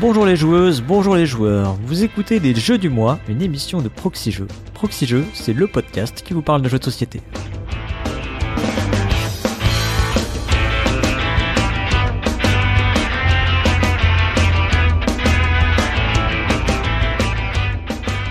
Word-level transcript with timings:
Bonjour 0.00 0.24
les 0.24 0.34
joueuses, 0.34 0.80
bonjour 0.80 1.14
les 1.14 1.26
joueurs. 1.26 1.76
Vous 1.84 2.02
écoutez 2.02 2.38
les 2.38 2.54
Jeux 2.54 2.78
du 2.78 2.88
mois, 2.88 3.18
une 3.28 3.42
émission 3.42 3.82
de 3.82 3.88
Proxy 3.88 4.32
Jeux. 4.32 4.48
Proxy 4.72 5.04
Jeux, 5.04 5.26
c'est 5.34 5.52
le 5.52 5.66
podcast 5.66 6.22
qui 6.22 6.32
vous 6.32 6.40
parle 6.40 6.62
de 6.62 6.70
jeux 6.70 6.78
de 6.78 6.84
société. 6.84 7.20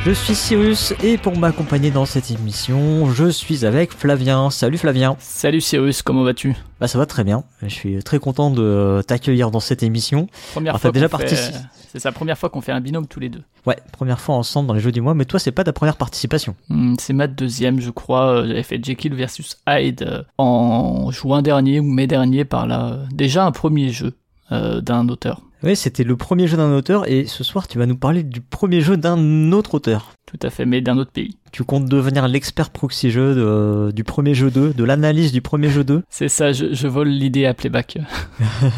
Je 0.06 0.12
suis 0.12 0.34
Cyrus 0.34 0.94
et 1.04 1.18
pour 1.18 1.38
m'accompagner 1.38 1.92
dans 1.92 2.06
cette 2.06 2.32
émission, 2.32 3.12
je 3.12 3.30
suis 3.30 3.66
avec 3.66 3.92
Flavien. 3.92 4.50
Salut 4.50 4.78
Flavien. 4.78 5.16
Salut 5.20 5.60
Cyrus, 5.62 6.02
comment 6.02 6.24
vas-tu? 6.24 6.56
Bah 6.80 6.88
ça 6.88 6.98
va 6.98 7.06
très 7.06 7.24
bien. 7.26 7.44
Je 7.62 7.68
suis 7.68 8.02
très 8.04 8.18
content 8.18 8.50
de 8.50 9.04
t'accueillir 9.06 9.52
dans 9.52 9.60
cette 9.60 9.84
émission. 9.84 10.28
Première 10.54 10.72
Alors, 10.74 10.82
fois 10.82 10.92
déjà 10.92 11.08
fait- 11.08 11.12
participé. 11.18 11.58
C'est 11.92 12.00
sa 12.00 12.12
première 12.12 12.38
fois 12.38 12.50
qu'on 12.50 12.62
fait 12.62 12.72
un 12.72 12.82
binôme 12.82 13.08
tous 13.08 13.20
les 13.20 13.30
deux. 13.30 13.42
Ouais, 13.66 13.78
première 13.92 14.20
fois 14.22 14.36
ensemble 14.36 14.68
dans 14.68 14.74
les 14.76 14.80
jeux 14.80 14.92
du 14.92 15.02
mois, 15.02 15.16
mais 15.16 15.26
toi 15.26 15.40
c'est 15.40 15.52
pas 15.52 15.64
ta 15.64 15.74
première 15.74 15.98
participation. 15.98 16.56
Hmm, 16.70 16.96
c'est 17.00 17.14
ma 17.14 17.28
deuxième, 17.28 17.80
je 17.82 17.90
crois. 17.90 18.28
Euh, 18.42 18.48
J'avais 18.48 18.64
fait 18.64 18.84
Jekyll 18.84 19.14
versus 19.16 19.58
Hyde 19.68 20.04
euh, 20.04 20.24
en 20.38 21.12
juin 21.12 21.42
dernier 21.42 21.80
ou 21.80 21.84
mai 21.84 22.08
dernier 22.08 22.46
par 22.46 22.68
là. 22.68 22.92
Euh, 22.94 23.06
Déjà 23.12 23.44
un 23.46 23.52
premier 23.52 23.90
jeu 23.92 24.14
euh, 24.52 24.82
d'un 24.82 25.10
auteur. 25.10 25.42
Oui, 25.62 25.76
c'était 25.76 26.06
le 26.06 26.16
premier 26.16 26.48
jeu 26.48 26.56
d'un 26.56 26.74
auteur 26.74 27.06
et 27.10 27.26
ce 27.26 27.44
soir 27.44 27.68
tu 27.68 27.78
vas 27.78 27.86
nous 27.86 27.98
parler 27.98 28.24
du 28.24 28.40
premier 28.40 28.80
jeu 28.80 28.96
d'un 28.96 29.52
autre 29.52 29.74
auteur. 29.74 30.14
Tout 30.30 30.46
à 30.46 30.52
fait, 30.52 30.66
mais 30.66 30.82
d'un 30.82 30.98
autre 31.00 31.12
pays. 31.12 31.38
Tu 31.52 31.64
comptes 31.64 31.86
devenir 31.90 32.28
l'expert 32.28 32.70
proxy 32.70 33.10
jeu 33.10 33.34
de- 33.34 33.92
du 33.92 34.04
premier 34.04 34.36
jeu 34.36 34.52
2, 34.52 34.74
de 34.74 34.84
l'analyse 34.84 35.32
du 35.32 35.42
premier 35.42 35.70
jeu 35.70 35.84
2. 35.84 36.04
C'est 36.08 36.28
ça, 36.30 36.52
je, 36.52 36.72
je 36.74 36.88
vole 36.88 37.08
l'idée 37.08 37.46
à 37.48 37.54
Playback. 37.56 37.98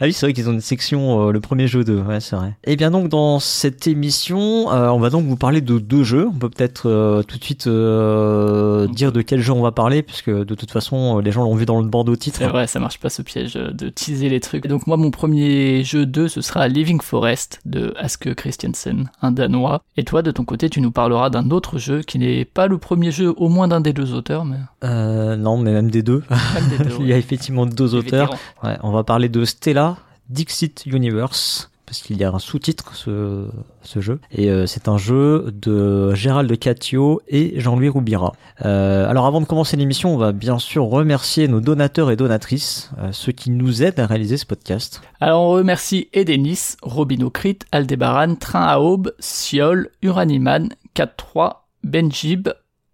Ah 0.00 0.06
oui, 0.06 0.12
c'est 0.12 0.26
vrai 0.26 0.32
qu'ils 0.32 0.48
ont 0.48 0.52
une 0.52 0.60
section 0.60 1.28
euh, 1.28 1.32
le 1.32 1.40
premier 1.40 1.66
jeu 1.68 1.84
2, 1.84 2.00
ouais, 2.00 2.18
c'est 2.20 2.34
vrai. 2.34 2.56
Et 2.64 2.76
bien 2.76 2.90
donc 2.90 3.08
dans 3.08 3.38
cette 3.38 3.86
émission, 3.86 4.72
euh, 4.72 4.88
on 4.88 4.98
va 4.98 5.10
donc 5.10 5.26
vous 5.26 5.36
parler 5.36 5.60
de 5.60 5.78
deux 5.78 6.02
jeux. 6.02 6.26
On 6.26 6.32
peut 6.38 6.48
peut-être 6.48 6.88
euh, 6.88 7.22
tout 7.22 7.38
de 7.38 7.44
suite 7.44 7.66
euh, 7.68 8.86
dire 8.88 9.12
de 9.12 9.22
quel 9.22 9.40
jeu 9.40 9.52
on 9.52 9.62
va 9.62 9.70
parler, 9.72 10.02
puisque 10.02 10.30
de 10.30 10.54
toute 10.54 10.70
façon 10.70 11.18
euh, 11.18 11.22
les 11.22 11.30
gens 11.32 11.42
l'ont 11.44 11.54
vu 11.54 11.66
dans 11.66 11.80
le 11.80 11.86
bandeau 11.86 12.16
titre. 12.16 12.38
C'est 12.38 12.46
vrai, 12.48 12.66
ça 12.66 12.80
marche 12.80 12.98
pas 12.98 13.10
ce 13.10 13.22
piège 13.22 13.56
euh, 13.56 13.70
de 13.70 13.88
teaser 13.88 14.28
les 14.28 14.40
trucs. 14.40 14.64
Et 14.66 14.68
donc 14.68 14.86
moi, 14.86 14.96
mon 14.96 15.10
premier 15.10 15.84
jeu 15.84 16.06
2, 16.06 16.28
ce 16.28 16.40
sera 16.40 16.66
Living 16.68 17.00
Forest 17.00 17.60
de 17.64 17.94
Aske 17.96 18.34
Christiansen, 18.34 19.10
un 19.20 19.30
Danois. 19.32 19.82
Et 19.96 20.04
toi, 20.04 20.22
de 20.22 20.30
ton 20.30 20.44
côté, 20.44 20.68
tu 20.72 20.80
nous 20.80 20.90
parleras 20.90 21.28
d'un 21.28 21.50
autre 21.50 21.76
jeu 21.76 22.00
qui 22.00 22.18
n'est 22.18 22.46
pas 22.46 22.66
le 22.66 22.78
premier 22.78 23.10
jeu, 23.12 23.32
au 23.36 23.50
moins 23.50 23.68
d'un 23.68 23.82
des 23.82 23.92
deux 23.92 24.14
auteurs, 24.14 24.46
mais 24.46 24.56
Euh, 24.84 25.36
non, 25.36 25.58
mais 25.58 25.70
même 25.70 25.90
des 25.90 26.02
deux. 26.02 26.22
même 26.30 26.68
des 26.78 26.84
deux. 26.84 26.96
Il 27.00 27.06
y 27.08 27.12
a 27.12 27.18
effectivement 27.18 27.66
deux 27.66 27.94
auteurs. 27.94 28.30
Ouais, 28.64 28.78
on 28.82 28.90
va 28.90 29.04
parler 29.04 29.28
de 29.28 29.44
Stella, 29.44 29.96
Dixit 30.30 30.84
Universe, 30.86 31.70
parce 31.92 32.00
qu'il 32.00 32.16
y 32.16 32.24
a 32.24 32.30
un 32.30 32.38
sous-titre 32.38 32.94
ce, 32.94 33.50
ce 33.82 34.00
jeu. 34.00 34.18
Et 34.30 34.48
euh, 34.48 34.64
c'est 34.66 34.88
un 34.88 34.96
jeu 34.96 35.52
de 35.52 36.14
Gérald 36.14 36.58
Catio 36.58 37.20
et 37.28 37.60
Jean-Louis 37.60 37.90
Roubira. 37.90 38.32
Euh, 38.64 39.06
alors 39.06 39.26
avant 39.26 39.42
de 39.42 39.44
commencer 39.44 39.76
l'émission, 39.76 40.14
on 40.14 40.16
va 40.16 40.32
bien 40.32 40.58
sûr 40.58 40.86
remercier 40.86 41.48
nos 41.48 41.60
donateurs 41.60 42.10
et 42.10 42.16
donatrices, 42.16 42.92
euh, 42.96 43.12
ceux 43.12 43.32
qui 43.32 43.50
nous 43.50 43.82
aident 43.82 44.00
à 44.00 44.06
réaliser 44.06 44.38
ce 44.38 44.46
podcast. 44.46 45.02
Alors 45.20 45.42
on 45.42 45.50
remercie 45.50 46.08
Edenis, 46.14 46.76
Robinocrit, 46.80 47.58
Aldebaran, 47.72 48.36
Train 48.36 48.64
à 48.64 48.78
Aube, 48.78 49.12
Siol, 49.18 49.90
Uraniman, 50.00 50.70
4-3, 50.96 51.56
Benjib, 51.84 52.48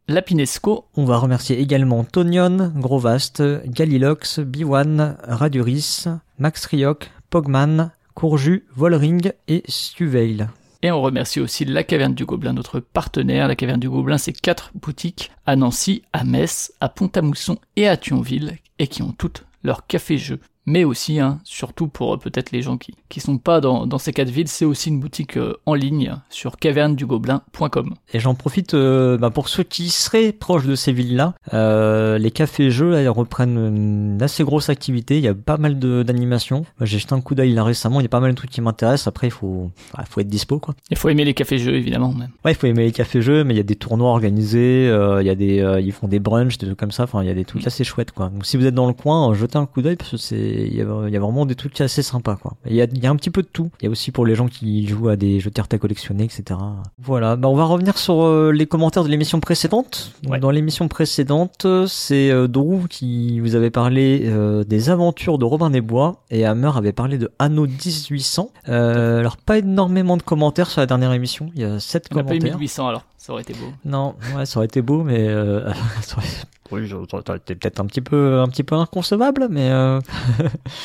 Lapinesco, 0.08 0.86
On 0.96 1.04
va 1.04 1.18
remercier 1.18 1.60
également 1.60 2.02
Tonion, 2.02 2.72
Grovast, 2.74 3.44
Galilox, 3.64 4.40
Biwan, 4.40 5.18
Raduris, 5.22 6.06
Max 6.40 6.66
Rioc, 6.66 7.12
Pogman, 7.30 7.92
Courju, 8.18 8.64
Volring 8.74 9.30
et 9.46 9.62
Stuveil. 9.68 10.48
et 10.82 10.90
on 10.90 11.00
remercie 11.00 11.38
aussi 11.38 11.64
La 11.64 11.84
Caverne 11.84 12.16
du 12.16 12.24
Gobelin, 12.24 12.52
notre 12.52 12.80
partenaire. 12.80 13.46
La 13.46 13.54
Caverne 13.54 13.78
du 13.78 13.88
Gobelin, 13.88 14.18
c'est 14.18 14.32
quatre 14.32 14.72
boutiques 14.74 15.30
à 15.46 15.54
Nancy, 15.54 16.02
à 16.12 16.24
Metz, 16.24 16.72
à 16.80 16.88
Pont-à-Mousson 16.88 17.58
et 17.76 17.86
à 17.86 17.96
Thionville, 17.96 18.58
et 18.80 18.88
qui 18.88 19.02
ont 19.02 19.12
toutes 19.12 19.44
leur 19.62 19.86
café-jeu. 19.86 20.40
Mais 20.70 20.84
aussi, 20.84 21.18
hein, 21.18 21.38
surtout 21.44 21.88
pour 21.88 22.14
euh, 22.14 22.16
peut-être 22.18 22.52
les 22.52 22.60
gens 22.62 22.76
qui 22.76 22.94
qui 23.08 23.20
sont 23.20 23.38
pas 23.38 23.62
dans, 23.62 23.86
dans 23.86 23.96
ces 23.96 24.12
quatre 24.12 24.28
villes, 24.28 24.48
c'est 24.48 24.66
aussi 24.66 24.90
une 24.90 25.00
boutique 25.00 25.38
euh, 25.38 25.54
en 25.64 25.72
ligne 25.72 26.14
sur 26.28 26.58
cavernedugobelin.com. 26.58 27.94
Et 28.12 28.20
j'en 28.20 28.34
profite 28.34 28.74
euh, 28.74 29.16
bah, 29.16 29.30
pour 29.30 29.48
ceux 29.48 29.62
qui 29.62 29.88
seraient 29.88 30.32
proches 30.32 30.66
de 30.66 30.74
ces 30.74 30.92
villes-là. 30.92 31.34
euh, 31.54 32.18
les 32.18 32.30
cafés-jeux 32.30 32.90
là, 32.90 33.02
ils 33.02 33.08
reprennent 33.08 33.56
une 33.56 34.22
assez 34.22 34.44
grosse 34.44 34.68
activité. 34.68 35.16
Il 35.16 35.24
y 35.24 35.28
a 35.28 35.34
pas 35.34 35.56
mal 35.56 35.78
d'animations. 35.78 36.64
J'ai 36.82 36.98
jeté 36.98 37.14
un 37.14 37.20
coup 37.22 37.34
d'œil 37.34 37.54
là 37.54 37.64
récemment. 37.64 38.00
Il 38.00 38.02
y 38.02 38.06
a 38.06 38.10
pas 38.10 38.20
mal 38.20 38.30
de 38.32 38.36
trucs 38.36 38.50
qui 38.50 38.60
m'intéressent. 38.60 39.06
Après, 39.06 39.28
il 39.28 39.32
faut, 39.32 39.70
bah, 39.96 40.04
faut 40.08 40.20
être 40.20 40.28
dispo 40.28 40.58
quoi. 40.58 40.74
Il 40.90 40.96
faut 40.98 41.08
aimer 41.08 41.24
les 41.24 41.34
cafés-jeux, 41.34 41.74
évidemment. 41.76 42.12
Même. 42.12 42.28
Ouais, 42.44 42.52
il 42.52 42.54
faut 42.54 42.66
aimer 42.66 42.84
les 42.84 42.92
cafés-jeux, 42.92 43.42
mais 43.44 43.54
il 43.54 43.56
y 43.56 43.60
a 43.60 43.64
des 43.64 43.76
tournois 43.76 44.10
organisés. 44.10 44.86
euh, 44.88 45.22
il 45.22 45.26
y 45.26 45.30
a 45.30 45.34
des, 45.34 45.80
ils 45.82 45.92
font 45.92 46.08
des 46.08 46.18
brunchs, 46.18 46.58
des 46.58 46.66
trucs 46.66 46.78
comme 46.78 46.90
ça. 46.90 47.04
Enfin, 47.04 47.22
il 47.22 47.26
y 47.28 47.30
a 47.30 47.34
des 47.34 47.44
trucs 47.46 47.66
assez 47.66 47.84
chouettes 47.84 48.12
quoi. 48.12 48.28
Donc 48.28 48.44
si 48.44 48.56
vous 48.58 48.66
êtes 48.66 48.74
dans 48.74 48.86
le 48.86 48.92
coin, 48.92 49.32
jetez 49.34 49.56
un 49.56 49.66
coup 49.66 49.80
d'œil 49.82 49.96
parce 49.96 50.10
que 50.10 50.16
c'est, 50.18 50.57
il 50.66 50.74
y, 50.74 50.80
a, 50.80 51.20
vraiment 51.20 51.46
des 51.46 51.54
trucs 51.54 51.80
assez 51.80 52.02
sympas 52.02 52.36
quoi. 52.36 52.54
Il 52.66 52.74
y 52.74 52.82
a, 52.82 52.84
il 52.84 53.02
y 53.02 53.06
a 53.06 53.10
un 53.10 53.16
petit 53.16 53.30
peu 53.30 53.42
de 53.42 53.48
tout. 53.48 53.70
Il 53.80 53.84
y 53.84 53.88
a 53.88 53.90
aussi 53.90 54.12
pour 54.12 54.26
les 54.26 54.34
gens 54.34 54.48
qui 54.48 54.86
jouent 54.86 55.08
à 55.08 55.16
des 55.16 55.40
jeux 55.40 55.50
de 55.50 55.54
cartes 55.54 55.74
à 55.74 55.78
collectionner, 55.78 56.24
etc. 56.24 56.58
Voilà. 56.98 57.36
Bah, 57.36 57.48
on 57.48 57.56
va 57.56 57.64
revenir 57.64 57.98
sur 57.98 58.22
euh, 58.22 58.52
les 58.52 58.66
commentaires 58.66 59.04
de 59.04 59.08
l'émission 59.08 59.40
précédente. 59.40 60.12
Donc, 60.22 60.28
Ouais. 60.28 60.40
Dans 60.40 60.50
l'émission 60.50 60.88
précédente, 60.88 61.66
c'est 61.86 62.30
euh, 62.30 62.48
Drew 62.48 62.86
qui 62.88 63.40
vous 63.40 63.54
avait 63.54 63.70
parlé 63.70 64.22
euh, 64.24 64.64
des 64.64 64.90
aventures 64.90 65.38
de 65.38 65.44
Robin 65.44 65.70
des 65.70 65.80
Bois 65.80 66.22
et 66.30 66.44
Hammer 66.44 66.70
avait 66.76 66.92
parlé 66.92 67.18
de 67.18 67.30
Anno 67.38 67.66
1800. 67.66 68.50
Euh, 68.68 69.18
alors 69.18 69.36
pas 69.36 69.58
énormément 69.58 70.16
de 70.16 70.22
commentaires 70.22 70.70
sur 70.70 70.80
la 70.80 70.86
dernière 70.86 71.12
émission. 71.12 71.50
Il 71.54 71.62
y 71.62 71.64
a 71.64 71.80
7 71.80 72.08
On 72.12 72.16
n'a 72.16 72.24
pas 72.24 72.34
eu 72.34 72.38
commentaires. 72.38 72.58
1800 72.58 72.88
alors, 72.88 73.04
ça 73.28 73.34
aurait 73.34 73.42
été 73.42 73.52
beau. 73.52 73.70
Non, 73.84 74.14
ouais, 74.34 74.46
ça 74.46 74.58
aurait 74.58 74.64
été 74.64 74.80
beau, 74.80 75.02
mais 75.02 75.28
euh, 75.28 75.70
ça 76.00 76.16
aurait... 76.16 76.26
Oui, 76.70 76.88
ça 76.88 76.96
aurait 76.96 77.36
été 77.36 77.54
peut-être 77.54 77.78
un 77.78 77.84
petit 77.84 78.00
peu, 78.00 78.40
un 78.40 78.48
petit 78.48 78.62
peu 78.62 78.74
inconcevable, 78.74 79.48
mais 79.50 79.68
euh... 79.70 80.00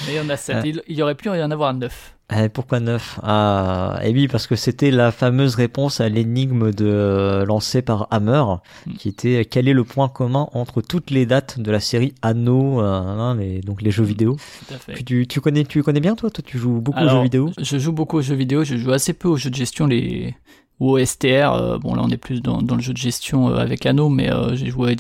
Mais 0.08 0.14
il 0.14 0.16
y 0.16 0.20
en 0.20 0.30
a 0.30 0.36
7, 0.36 0.58
Euh. 0.58 0.62
il, 0.66 0.82
il 0.90 0.98
y 0.98 1.02
aurait 1.02 1.16
pu 1.16 1.28
y 1.30 1.32
en 1.44 1.52
avoir 1.52 1.74
9. 1.74 2.16
eh, 2.38 2.50
pourquoi 2.50 2.82
neuf? 2.82 3.18
Ah, 3.24 3.98
et 4.04 4.12
oui, 4.12 4.28
parce 4.28 4.46
que 4.48 4.56
c'était 4.58 4.92
la 4.92 5.12
fameuse 5.14 5.56
réponse 5.56 6.02
à 6.02 6.10
l'énigme 6.10 6.72
de 6.74 6.86
euh, 6.86 7.46
lancée 7.46 7.82
par 7.82 8.08
Hammer, 8.12 8.44
Hmm. 8.88 8.94
qui 8.98 9.08
était 9.08 9.46
quel 9.46 9.70
est 9.70 9.74
le 9.74 9.84
point 9.86 10.10
commun 10.10 10.48
entre 10.54 10.82
toutes 10.82 11.12
les 11.12 11.26
dates 11.26 11.60
de 11.62 11.72
la 11.72 11.80
série 11.80 12.14
Anno, 12.22 12.82
euh, 12.82 12.86
hein, 12.86 13.36
les, 13.36 13.62
donc 13.62 13.82
les 13.82 13.92
jeux 13.92 14.04
vidéo? 14.06 14.36
Tout 14.68 14.74
à 14.74 14.78
fait. 14.78 14.94
Puis 14.94 15.06
tu, 15.06 15.28
tu 15.28 15.40
connais, 15.40 15.64
tu 15.64 15.82
connais 15.84 16.02
bien 16.02 16.16
toi, 16.16 16.30
toi 16.30 16.44
tu 16.46 16.58
joues 16.58 16.82
beaucoup 16.82 17.00
aux 17.00 17.10
jeux 17.10 17.24
vidéo? 17.24 17.52
Je 17.58 17.78
joue 17.78 17.94
beaucoup 17.94 18.18
aux 18.18 18.22
jeux 18.22 18.36
vidéo, 18.36 18.64
je 18.66 18.76
joue 18.78 18.92
assez 18.92 19.14
peu 19.14 19.30
aux 19.30 19.38
jeux 19.38 19.50
de 19.50 19.56
gestion, 19.56 19.86
les 19.88 20.34
ou 20.84 20.92
au 20.92 21.06
STR. 21.06 21.54
euh, 21.54 21.78
bon 21.78 21.96
là 21.96 22.02
on 22.04 22.10
est 22.10 22.18
plus 22.18 22.42
dans, 22.42 22.62
dans 22.62 22.76
le 22.76 22.82
jeu 22.82 22.92
de 22.92 22.98
gestion 22.98 23.50
euh, 23.50 23.56
avec 23.56 23.86
Anno, 23.86 24.10
mais 24.10 24.30
euh, 24.30 24.54
j'ai 24.56 24.70
joué 24.70 24.94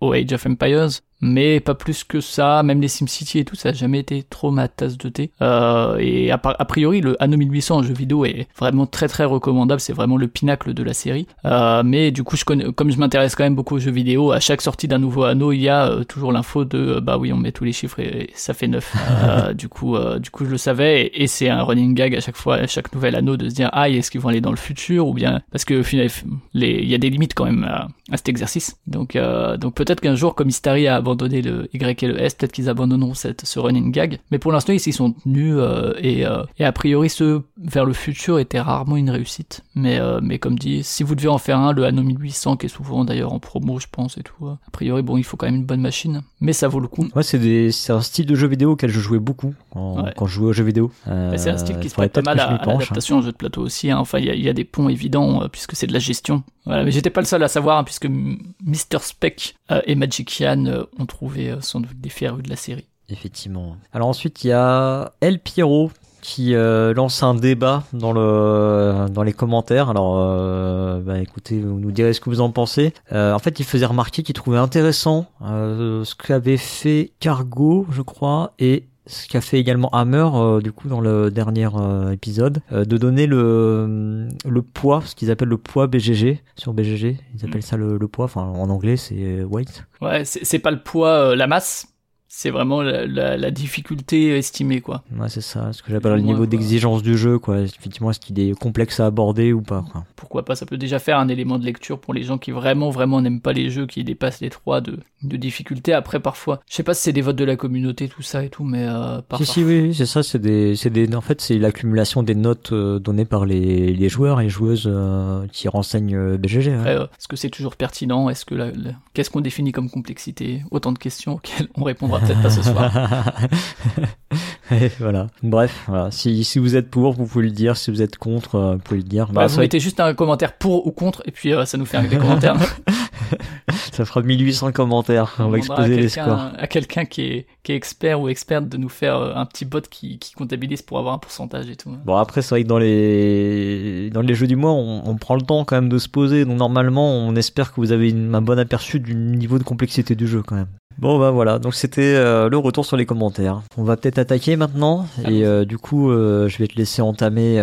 au 0.00 0.12
Age 0.12 0.32
of 0.32 0.46
Empires, 0.46 0.88
mais 1.22 1.60
pas 1.60 1.74
plus 1.74 2.04
que 2.04 2.20
ça. 2.20 2.62
Même 2.62 2.80
les 2.80 2.88
SimCity 2.88 3.38
et 3.38 3.44
tout, 3.44 3.56
ça 3.56 3.70
a 3.70 3.72
jamais 3.72 4.00
été 4.00 4.22
trop 4.22 4.50
ma 4.50 4.68
tasse 4.68 4.98
de 4.98 5.08
thé. 5.08 5.30
Euh, 5.40 5.96
et 5.98 6.30
a, 6.30 6.38
priori, 6.38 7.00
le 7.00 7.20
Anno 7.22 7.36
1800 7.36 7.76
en 7.76 7.82
jeu 7.82 7.94
vidéo 7.94 8.24
est 8.24 8.48
vraiment 8.58 8.86
très 8.86 9.08
très 9.08 9.24
recommandable. 9.24 9.80
C'est 9.80 9.92
vraiment 9.92 10.16
le 10.16 10.28
pinacle 10.28 10.74
de 10.74 10.82
la 10.82 10.92
série. 10.92 11.26
Euh, 11.44 11.82
mais 11.84 12.10
du 12.10 12.24
coup, 12.24 12.36
je 12.36 12.44
connais, 12.44 12.72
comme 12.72 12.90
je 12.90 12.98
m'intéresse 12.98 13.34
quand 13.34 13.44
même 13.44 13.54
beaucoup 13.54 13.76
aux 13.76 13.80
jeux 13.80 13.90
vidéo, 13.90 14.32
à 14.32 14.40
chaque 14.40 14.60
sortie 14.60 14.88
d'un 14.88 14.98
nouveau 14.98 15.24
Anno, 15.24 15.52
il 15.52 15.60
y 15.60 15.68
a 15.68 15.86
euh, 15.86 16.04
toujours 16.04 16.32
l'info 16.32 16.64
de 16.64 16.78
euh, 16.78 17.00
bah 17.00 17.18
oui, 17.18 17.32
on 17.32 17.36
met 17.36 17.52
tous 17.52 17.64
les 17.64 17.72
chiffres 17.72 18.00
et, 18.00 18.30
ça 18.34 18.54
fait 18.54 18.68
9. 18.68 18.94
Euh, 19.22 19.52
du 19.52 19.68
coup, 19.68 19.94
euh, 19.94 20.18
du 20.18 20.30
coup, 20.30 20.44
je 20.44 20.50
le 20.50 20.58
savais 20.58 21.02
et, 21.02 21.22
et 21.22 21.26
c'est 21.26 21.48
un 21.48 21.62
running 21.62 21.94
gag 21.94 22.14
à 22.16 22.20
chaque 22.20 22.36
fois, 22.36 22.56
à 22.56 22.66
chaque 22.66 22.92
nouvel 22.92 23.14
anneau 23.14 23.36
de 23.36 23.48
se 23.48 23.54
dire 23.54 23.70
ah 23.72 23.88
est-ce 23.88 24.10
qu'ils 24.10 24.20
vont 24.20 24.30
aller 24.30 24.40
dans 24.40 24.50
le 24.50 24.56
futur 24.56 25.06
ou 25.06 25.14
bien 25.14 25.42
parce 25.52 25.64
que 25.64 25.82
il 25.94 26.88
y 26.88 26.94
a 26.94 26.98
des 26.98 27.10
limites 27.10 27.34
quand 27.34 27.44
même 27.44 27.64
à, 27.64 27.88
à 28.12 28.16
cet 28.16 28.28
exercice. 28.28 28.76
Donc, 28.86 29.16
euh, 29.16 29.56
donc 29.56 29.74
peut-être 29.74 30.00
qu'un 30.00 30.14
jour, 30.14 30.34
comme 30.34 30.48
Istari 30.48 30.86
a 30.86 31.00
abandonné 31.12 31.42
le 31.42 31.68
Y 31.72 32.02
et 32.02 32.06
le 32.06 32.20
S, 32.20 32.34
peut-être 32.34 32.52
qu'ils 32.52 32.68
abandonneront 32.68 33.14
cette, 33.14 33.44
ce 33.44 33.58
running 33.58 33.92
gag. 33.92 34.18
Mais 34.30 34.38
pour 34.38 34.52
l'instant, 34.52 34.72
ils 34.72 34.80
s'y 34.80 34.92
sont 34.92 35.12
tenus 35.12 35.54
euh, 35.56 35.92
et, 35.98 36.26
euh, 36.26 36.44
et 36.58 36.64
a 36.64 36.72
priori, 36.72 37.08
ceux 37.10 37.42
vers 37.62 37.84
le 37.84 37.92
futur 37.92 38.38
étaient 38.38 38.60
rarement 38.60 38.96
une 38.96 39.10
réussite. 39.10 39.62
Mais, 39.74 39.98
euh, 39.98 40.20
mais 40.22 40.38
comme 40.38 40.58
dit, 40.58 40.82
si 40.82 41.02
vous 41.02 41.14
devez 41.14 41.28
en 41.28 41.38
faire 41.38 41.58
un, 41.58 41.72
le 41.72 41.84
Anno 41.84 42.02
1800 42.02 42.56
qui 42.56 42.66
est 42.66 42.68
souvent 42.68 43.04
d'ailleurs 43.04 43.32
en 43.32 43.38
promo, 43.38 43.78
je 43.78 43.86
pense 43.90 44.16
et 44.18 44.22
tout. 44.22 44.46
A 44.48 44.58
priori, 44.72 45.02
bon, 45.02 45.16
il 45.16 45.24
faut 45.24 45.36
quand 45.36 45.46
même 45.46 45.56
une 45.56 45.64
bonne 45.66 45.80
machine, 45.80 46.22
mais 46.40 46.52
ça 46.52 46.68
vaut 46.68 46.80
le 46.80 46.88
coup. 46.88 47.08
Ouais, 47.14 47.22
c'est 47.22 47.38
des, 47.38 47.70
c'est 47.72 47.92
un 47.92 48.00
style 48.00 48.26
de 48.26 48.34
jeu 48.34 48.48
vidéo 48.48 48.72
auquel 48.72 48.90
je 48.90 49.00
jouais 49.00 49.18
beaucoup 49.18 49.54
quand, 49.70 50.02
Ouais. 50.02 50.12
quand 50.16 50.26
je 50.26 50.34
jouais 50.34 50.48
aux 50.48 50.52
jeux 50.52 50.64
vidéo. 50.64 50.90
Bah, 51.06 51.36
c'est 51.36 51.50
un 51.50 51.58
style 51.58 51.78
qui 51.80 51.88
se 51.88 51.94
prête 51.94 52.12
pas 52.12 52.22
mal 52.22 52.40
à, 52.40 52.44
à 52.48 52.54
hein. 52.54 52.66
l'adaptation 52.66 53.18
en 53.18 53.22
jeu 53.22 53.32
de 53.32 53.36
plateau 53.36 53.62
aussi. 53.62 53.90
hein. 53.90 53.98
Enfin, 53.98 54.18
il 54.18 54.24
y 54.26 54.30
a, 54.30 54.34
il 54.34 54.42
y 54.42 54.48
a 54.48 54.52
des 54.52 54.64
ponts 54.64 54.88
évidents 54.88 55.48
puisque 55.50 55.74
c'est 55.76 55.86
de 55.86 55.92
la 55.92 55.98
gestion. 55.98 56.42
Voilà, 56.64 56.84
mais 56.84 56.92
j'étais 56.92 57.10
pas 57.10 57.20
le 57.20 57.26
seul 57.26 57.42
à 57.42 57.48
savoir 57.48 57.78
hein, 57.78 57.84
puisque 57.84 58.06
Mr. 58.06 58.98
Speck 59.00 59.56
euh, 59.70 59.80
et 59.86 59.94
Magician 59.96 60.64
euh, 60.66 60.84
ont 60.98 61.01
trouvé 61.06 61.50
euh, 61.50 61.60
sans 61.60 61.80
doute 61.80 62.00
des 62.00 62.08
férus 62.08 62.42
de 62.42 62.50
la 62.50 62.56
série. 62.56 62.86
Effectivement. 63.08 63.76
Alors 63.92 64.08
ensuite, 64.08 64.44
il 64.44 64.48
y 64.48 64.52
a 64.52 65.12
El 65.20 65.38
Piero 65.38 65.90
qui 66.22 66.54
euh, 66.54 66.94
lance 66.94 67.22
un 67.24 67.34
débat 67.34 67.82
dans 67.92 68.12
le 68.12 69.08
dans 69.10 69.24
les 69.24 69.32
commentaires. 69.32 69.90
Alors, 69.90 70.18
euh, 70.18 71.00
bah, 71.00 71.18
écoutez, 71.18 71.60
vous 71.60 71.80
nous 71.80 71.90
direz 71.90 72.12
ce 72.12 72.20
que 72.20 72.30
vous 72.30 72.40
en 72.40 72.50
pensez. 72.50 72.94
En 73.10 73.38
fait, 73.40 73.58
il 73.58 73.64
faisait 73.64 73.86
remarquer 73.86 74.22
qu'il 74.22 74.34
trouvait 74.34 74.58
intéressant 74.58 75.26
ce 75.40 76.14
qu'avait 76.14 76.56
fait 76.56 77.12
Cargo, 77.18 77.86
je 77.90 78.02
crois, 78.02 78.52
et 78.60 78.84
ce 79.06 79.26
qu'a 79.28 79.40
fait 79.40 79.58
également 79.58 79.88
Hammer 79.90 80.28
euh, 80.34 80.60
du 80.60 80.70
coup 80.72 80.88
dans 80.88 81.00
le 81.00 81.30
dernier 81.30 81.68
euh, 81.74 82.12
épisode 82.12 82.60
euh, 82.72 82.84
de 82.84 82.96
donner 82.96 83.26
le 83.26 84.28
le 84.44 84.62
poids 84.62 85.02
ce 85.04 85.14
qu'ils 85.16 85.30
appellent 85.30 85.48
le 85.48 85.58
poids 85.58 85.86
BGG 85.88 86.40
sur 86.56 86.72
BGG 86.72 87.16
ils 87.34 87.44
appellent 87.44 87.62
ça 87.62 87.76
le, 87.76 87.98
le 87.98 88.08
poids 88.08 88.26
enfin 88.26 88.42
en 88.42 88.70
anglais 88.70 88.96
c'est 88.96 89.42
weight. 89.42 89.84
Ouais, 90.00 90.24
c'est 90.24 90.44
c'est 90.44 90.58
pas 90.58 90.72
le 90.72 90.82
poids, 90.82 91.30
euh, 91.30 91.36
la 91.36 91.46
masse, 91.46 91.91
c'est 92.34 92.48
vraiment 92.48 92.80
la, 92.80 93.04
la- 93.06 93.36
la 93.36 93.50
difficulté 93.50 94.38
estimée, 94.38 94.80
quoi. 94.80 95.02
ouais 95.18 95.28
c'est 95.28 95.42
ça 95.42 95.70
ce 95.74 95.82
que 95.82 95.90
j'appelle 95.92 96.14
le 96.14 96.20
niveau 96.22 96.46
d'exigence 96.46 97.02
du 97.02 97.16
jeu 97.18 97.38
quoi 97.38 97.60
effectivement 97.60 98.10
est-ce 98.10 98.20
qu'il 98.20 98.40
est 98.40 98.58
complexe 98.58 99.00
à 99.00 99.06
aborder 99.06 99.52
ou 99.52 99.60
pas 99.60 99.84
quoi. 99.92 100.04
Pourquoi 100.16 100.44
pas, 100.44 100.54
ça 100.54 100.64
peut 100.66 100.78
déjà 100.78 100.98
faire 100.98 101.18
un 101.18 101.28
élément 101.28 101.58
de 101.58 101.64
lecture 101.64 101.98
pour 101.98 102.14
les 102.14 102.22
gens 102.22 102.38
qui 102.38 102.52
vraiment, 102.52 102.90
vraiment 102.90 103.20
n'aiment 103.20 103.40
pas 103.40 103.52
les 103.52 103.68
jeux 103.70 103.86
qui 103.86 104.02
dépassent 104.04 104.40
les 104.40 104.50
3 104.50 104.80
de, 104.80 105.00
de 105.24 105.36
difficulté. 105.36 105.92
Après, 105.92 106.20
parfois, 106.20 106.60
je 106.70 106.76
sais 106.76 106.84
pas 106.84 106.94
si 106.94 107.02
c'est 107.02 107.12
des 107.12 107.20
votes 107.22 107.34
de 107.36 107.44
la 107.44 107.56
communauté, 107.56 108.08
tout 108.08 108.22
ça 108.22 108.44
et 108.44 108.48
tout, 108.48 108.62
mais 108.64 108.86
euh, 108.88 109.20
par- 109.20 109.40
Si, 109.40 109.44
si, 109.46 109.64
oui, 109.64 109.92
c'est 109.92 110.06
ça, 110.06 110.22
c'est 110.22 110.38
des, 110.38 110.76
c'est 110.76 110.90
des, 110.90 111.12
en 111.16 111.20
fait, 111.20 111.40
c'est 111.40 111.58
l'accumulation 111.58 112.22
des 112.22 112.36
notes 112.36 112.70
euh, 112.72 113.00
données 113.00 113.24
par 113.24 113.44
les, 113.44 113.92
les 113.92 114.08
joueurs 114.08 114.40
et 114.40 114.48
joueuses 114.48 114.84
euh, 114.86 115.44
qui 115.52 115.68
renseignent 115.68 116.14
euh, 116.16 116.38
BGG. 116.38 116.68
est-ce 116.70 117.28
que 117.28 117.36
c'est 117.36 117.50
toujours 117.50 117.74
pertinent? 117.74 118.30
Est-ce 118.30 118.44
que 118.44 118.54
la, 118.54 118.66
la- 118.66 118.92
qu'est-ce 119.14 119.28
qu'on 119.28 119.40
définit 119.42 119.72
comme 119.72 119.90
complexité? 119.90 120.62
Autant 120.70 120.92
de 120.92 120.98
questions 120.98 121.34
auxquelles 121.34 121.68
on 121.74 121.82
répondra 121.82 122.20
peut-être 122.26 122.42
pas 122.42 122.50
ce 122.50 122.62
soir. 122.62 122.92
Et 124.70 124.90
voilà. 124.98 125.26
Bref, 125.42 125.82
voilà. 125.86 126.10
Si, 126.10 126.44
si 126.44 126.58
vous 126.58 126.76
êtes 126.76 126.90
pour, 126.90 127.12
vous 127.12 127.26
pouvez 127.26 127.44
le 127.44 127.50
dire. 127.50 127.76
Si 127.76 127.90
vous 127.90 128.00
êtes 128.00 128.16
contre, 128.16 128.54
euh, 128.54 128.72
vous 128.74 128.78
pouvez 128.78 128.98
le 128.98 129.06
dire. 129.06 129.26
Bah, 129.26 129.42
Bah, 129.42 129.48
ça, 129.48 129.56
vous 129.56 129.60
mettez 129.60 129.80
juste 129.80 130.00
un 130.00 130.14
commentaire 130.14 130.54
pour 130.56 130.86
ou 130.86 130.92
contre, 130.92 131.22
et 131.26 131.30
puis 131.30 131.52
euh, 131.52 131.66
ça 131.66 131.76
nous 131.76 131.84
fait 131.84 131.98
un 131.98 132.04
des 132.04 132.16
commentaires. 132.16 132.56
ça 133.92 134.04
fera 134.06 134.22
1800 134.22 134.72
commentaires. 134.72 135.34
On 135.38 135.48
va 135.48 135.58
exploser 135.58 135.96
les 135.96 136.08
scores. 136.08 136.52
À 136.56 136.66
quelqu'un 136.66 137.04
qui 137.04 137.22
est, 137.22 137.46
qui 137.62 137.72
est 137.72 137.76
expert 137.76 138.20
ou 138.20 138.28
experte 138.30 138.68
de 138.68 138.78
nous 138.78 138.88
faire 138.88 139.16
euh, 139.16 139.34
un 139.34 139.44
petit 139.44 139.66
bot 139.66 139.80
qui, 139.82 140.18
qui 140.18 140.32
comptabilise 140.32 140.80
pour 140.80 140.98
avoir 140.98 141.12
un 141.14 141.18
pourcentage 141.18 141.68
et 141.68 141.76
tout. 141.76 141.94
Bon 142.06 142.16
après 142.16 142.40
c'est 142.40 142.50
vrai 142.54 142.62
que 142.62 142.68
dans 142.68 142.78
les 142.78 144.10
dans 144.10 144.22
les 144.22 144.34
jeux 144.34 144.46
du 144.46 144.56
mois 144.56 144.72
on, 144.72 145.02
on 145.04 145.16
prend 145.16 145.34
le 145.34 145.42
temps 145.42 145.64
quand 145.64 145.76
même 145.76 145.88
de 145.88 145.98
se 145.98 146.08
poser 146.08 146.44
donc 146.44 146.58
normalement 146.58 147.10
on 147.10 147.34
espère 147.36 147.72
que 147.72 147.80
vous 147.80 147.92
avez 147.92 148.10
une- 148.10 148.34
un 148.34 148.42
bon 148.42 148.58
aperçu 148.58 149.00
du 149.00 149.14
niveau 149.14 149.58
de 149.58 149.64
complexité 149.64 150.14
du 150.14 150.26
jeu 150.26 150.42
quand 150.42 150.56
même. 150.56 150.68
Bon 150.98 151.18
bah 151.18 151.30
voilà 151.30 151.58
donc 151.58 151.74
c'était 151.74 152.14
euh, 152.14 152.48
le 152.48 152.58
retour 152.58 152.86
sur 152.86 152.96
les 152.96 153.06
commentaires. 153.06 153.62
On 153.76 153.82
va 153.82 153.96
peut-être 153.96 154.18
attaquer 154.18 154.56
maintenant 154.56 155.06
et 155.26 155.44
euh, 155.44 155.64
du 155.64 155.78
coup 155.78 156.10
euh, 156.10 156.48
je 156.48 156.58
vais 156.58 156.68
te 156.68 156.76
laisser 156.76 157.02
entamer 157.02 157.60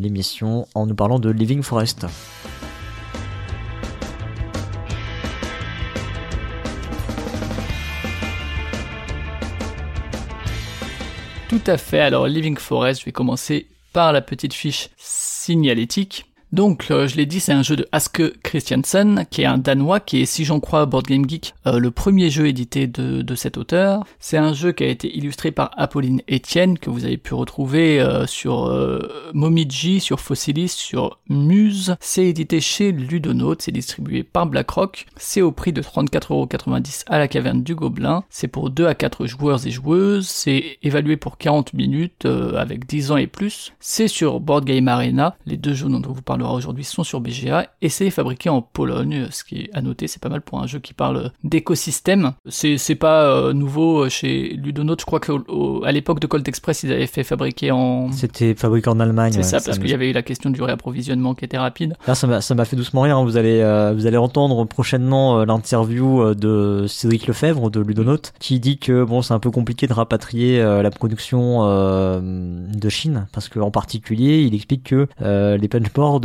l'émission 0.00 0.66
en 0.74 0.86
nous 0.86 0.94
parlant 0.94 1.18
de 1.18 1.30
Living 1.30 1.62
Forest. 1.62 2.06
Tout 11.48 11.70
à 11.70 11.76
fait. 11.78 12.00
Alors, 12.00 12.26
Living 12.26 12.56
Forest, 12.58 13.00
je 13.00 13.06
vais 13.06 13.12
commencer 13.12 13.68
par 13.92 14.12
la 14.12 14.20
petite 14.20 14.52
fiche 14.52 14.90
signalétique. 14.98 16.26
Donc, 16.52 16.86
euh, 16.90 17.08
je 17.08 17.16
l'ai 17.16 17.26
dit, 17.26 17.40
c'est 17.40 17.52
un 17.52 17.62
jeu 17.62 17.74
de 17.74 17.88
Aske 17.90 18.40
Christiansen, 18.42 19.26
qui 19.30 19.42
est 19.42 19.46
un 19.46 19.58
Danois, 19.58 19.98
qui 19.98 20.22
est, 20.22 20.26
si 20.26 20.44
j'en 20.44 20.60
crois 20.60 20.86
Board 20.86 21.06
Game 21.06 21.28
Geek, 21.28 21.54
euh, 21.66 21.78
le 21.78 21.90
premier 21.90 22.30
jeu 22.30 22.46
édité 22.46 22.86
de, 22.86 23.22
de 23.22 23.34
cet 23.34 23.58
auteur. 23.58 24.04
C'est 24.20 24.36
un 24.36 24.52
jeu 24.52 24.70
qui 24.70 24.84
a 24.84 24.86
été 24.86 25.14
illustré 25.16 25.50
par 25.50 25.70
Apolline 25.76 26.22
Etienne, 26.30 26.78
que 26.78 26.88
vous 26.88 27.04
avez 27.04 27.16
pu 27.16 27.34
retrouver 27.34 28.00
euh, 28.00 28.26
sur 28.26 28.72
Momiji, 29.34 30.00
sur 30.00 30.20
Fossilis, 30.20 30.68
sur 30.68 31.18
Muse. 31.28 31.96
C'est 32.00 32.26
édité 32.26 32.60
chez 32.60 32.92
Ludonote, 32.92 33.62
c'est 33.62 33.72
distribué 33.72 34.22
par 34.22 34.46
BlackRock. 34.46 35.06
C'est 35.16 35.42
au 35.42 35.50
prix 35.50 35.72
de 35.72 35.82
34,90€ 35.82 37.04
à 37.08 37.18
la 37.18 37.28
caverne 37.28 37.62
du 37.62 37.74
Gobelin. 37.74 38.22
C'est 38.30 38.48
pour 38.48 38.70
2 38.70 38.86
à 38.86 38.94
4 38.94 39.26
joueurs 39.26 39.66
et 39.66 39.70
joueuses. 39.70 40.28
C'est 40.28 40.78
évalué 40.82 41.16
pour 41.16 41.38
40 41.38 41.72
minutes 41.74 42.24
avec 42.24 42.86
10 42.86 43.10
ans 43.10 43.16
et 43.16 43.26
plus. 43.26 43.72
C'est 43.80 44.08
sur 44.08 44.40
Board 44.40 44.64
Game 44.64 44.88
Arena. 44.88 45.36
Les 45.46 45.56
deux 45.56 45.74
jeux 45.74 45.88
dont 45.88 46.02
on 46.06 46.12
vous 46.12 46.22
parlera 46.36 46.54
aujourd'hui 46.54 46.84
sont 46.84 47.02
sur 47.04 47.20
BGA 47.20 47.66
et 47.80 47.88
c'est 47.88 48.10
fabriqué 48.10 48.50
en 48.50 48.60
Pologne. 48.60 49.26
Ce 49.30 49.42
qui 49.42 49.60
est 49.62 49.70
à 49.72 49.80
noter, 49.80 50.06
c'est 50.06 50.20
pas 50.22 50.28
mal 50.28 50.42
pour 50.42 50.60
un 50.60 50.66
jeu 50.66 50.78
qui 50.80 50.92
parle 50.92 51.30
d'écosystème. 51.44 52.32
C'est 52.48 52.76
c'est 52.78 52.94
pas 52.94 53.24
euh, 53.24 53.52
nouveau 53.54 54.08
chez 54.10 54.50
Ludonote. 54.54 55.00
Je 55.00 55.06
crois 55.06 55.20
qu'à 55.20 55.92
l'époque 55.92 56.20
de 56.20 56.26
Colt 56.26 56.46
Express, 56.46 56.82
ils 56.82 56.92
avaient 56.92 57.06
fait 57.06 57.24
fabriquer 57.24 57.70
en 57.70 58.12
C'était 58.12 58.54
fabriqué 58.54 58.90
en 58.90 59.00
Allemagne. 59.00 59.32
c'est 59.32 59.38
ouais, 59.38 59.44
ça, 59.44 59.60
parce 59.64 59.78
me- 59.78 59.82
qu'il 59.82 59.90
y 59.90 59.94
avait 59.94 60.10
eu 60.10 60.12
la 60.12 60.22
question 60.22 60.50
du 60.50 60.62
réapprovisionnement 60.62 61.34
qui 61.34 61.44
était 61.44 61.58
rapide. 61.58 61.94
Là, 62.06 62.14
ça 62.14 62.26
m'a, 62.26 62.40
ça 62.42 62.54
m'a 62.54 62.64
fait 62.66 62.76
doucement 62.76 63.02
rire. 63.02 63.16
hein. 63.18 63.24
Vous 63.24 63.36
allez, 63.38 63.60
euh, 63.60 63.92
vous 63.94 64.06
allez 64.06 64.16
entendre 64.18 64.64
prochainement 64.66 65.40
euh, 65.40 65.44
l'interview 65.46 66.34
de 66.34 66.84
Cédric 66.86 67.26
Lefebvre 67.26 67.70
de 67.70 67.80
Ludonote, 67.80 68.32
qui 68.40 68.60
dit 68.60 68.78
que 68.78 69.04
bon, 69.04 69.22
c'est 69.22 69.32
un 69.34 69.38
peu 69.38 69.50
compliqué 69.50 69.86
de 69.86 69.92
rapatrier 69.94 70.60
euh, 70.60 70.82
la 70.82 70.90
production 70.90 71.64
de 71.66 72.88
Chine, 72.88 73.26
parce 73.32 73.48
que 73.48 73.58
en 73.58 73.70
particulier, 73.70 74.42
il 74.42 74.54
explique 74.54 74.84
que 74.84 75.08
les 75.20 75.68
punchboards, 75.68 76.20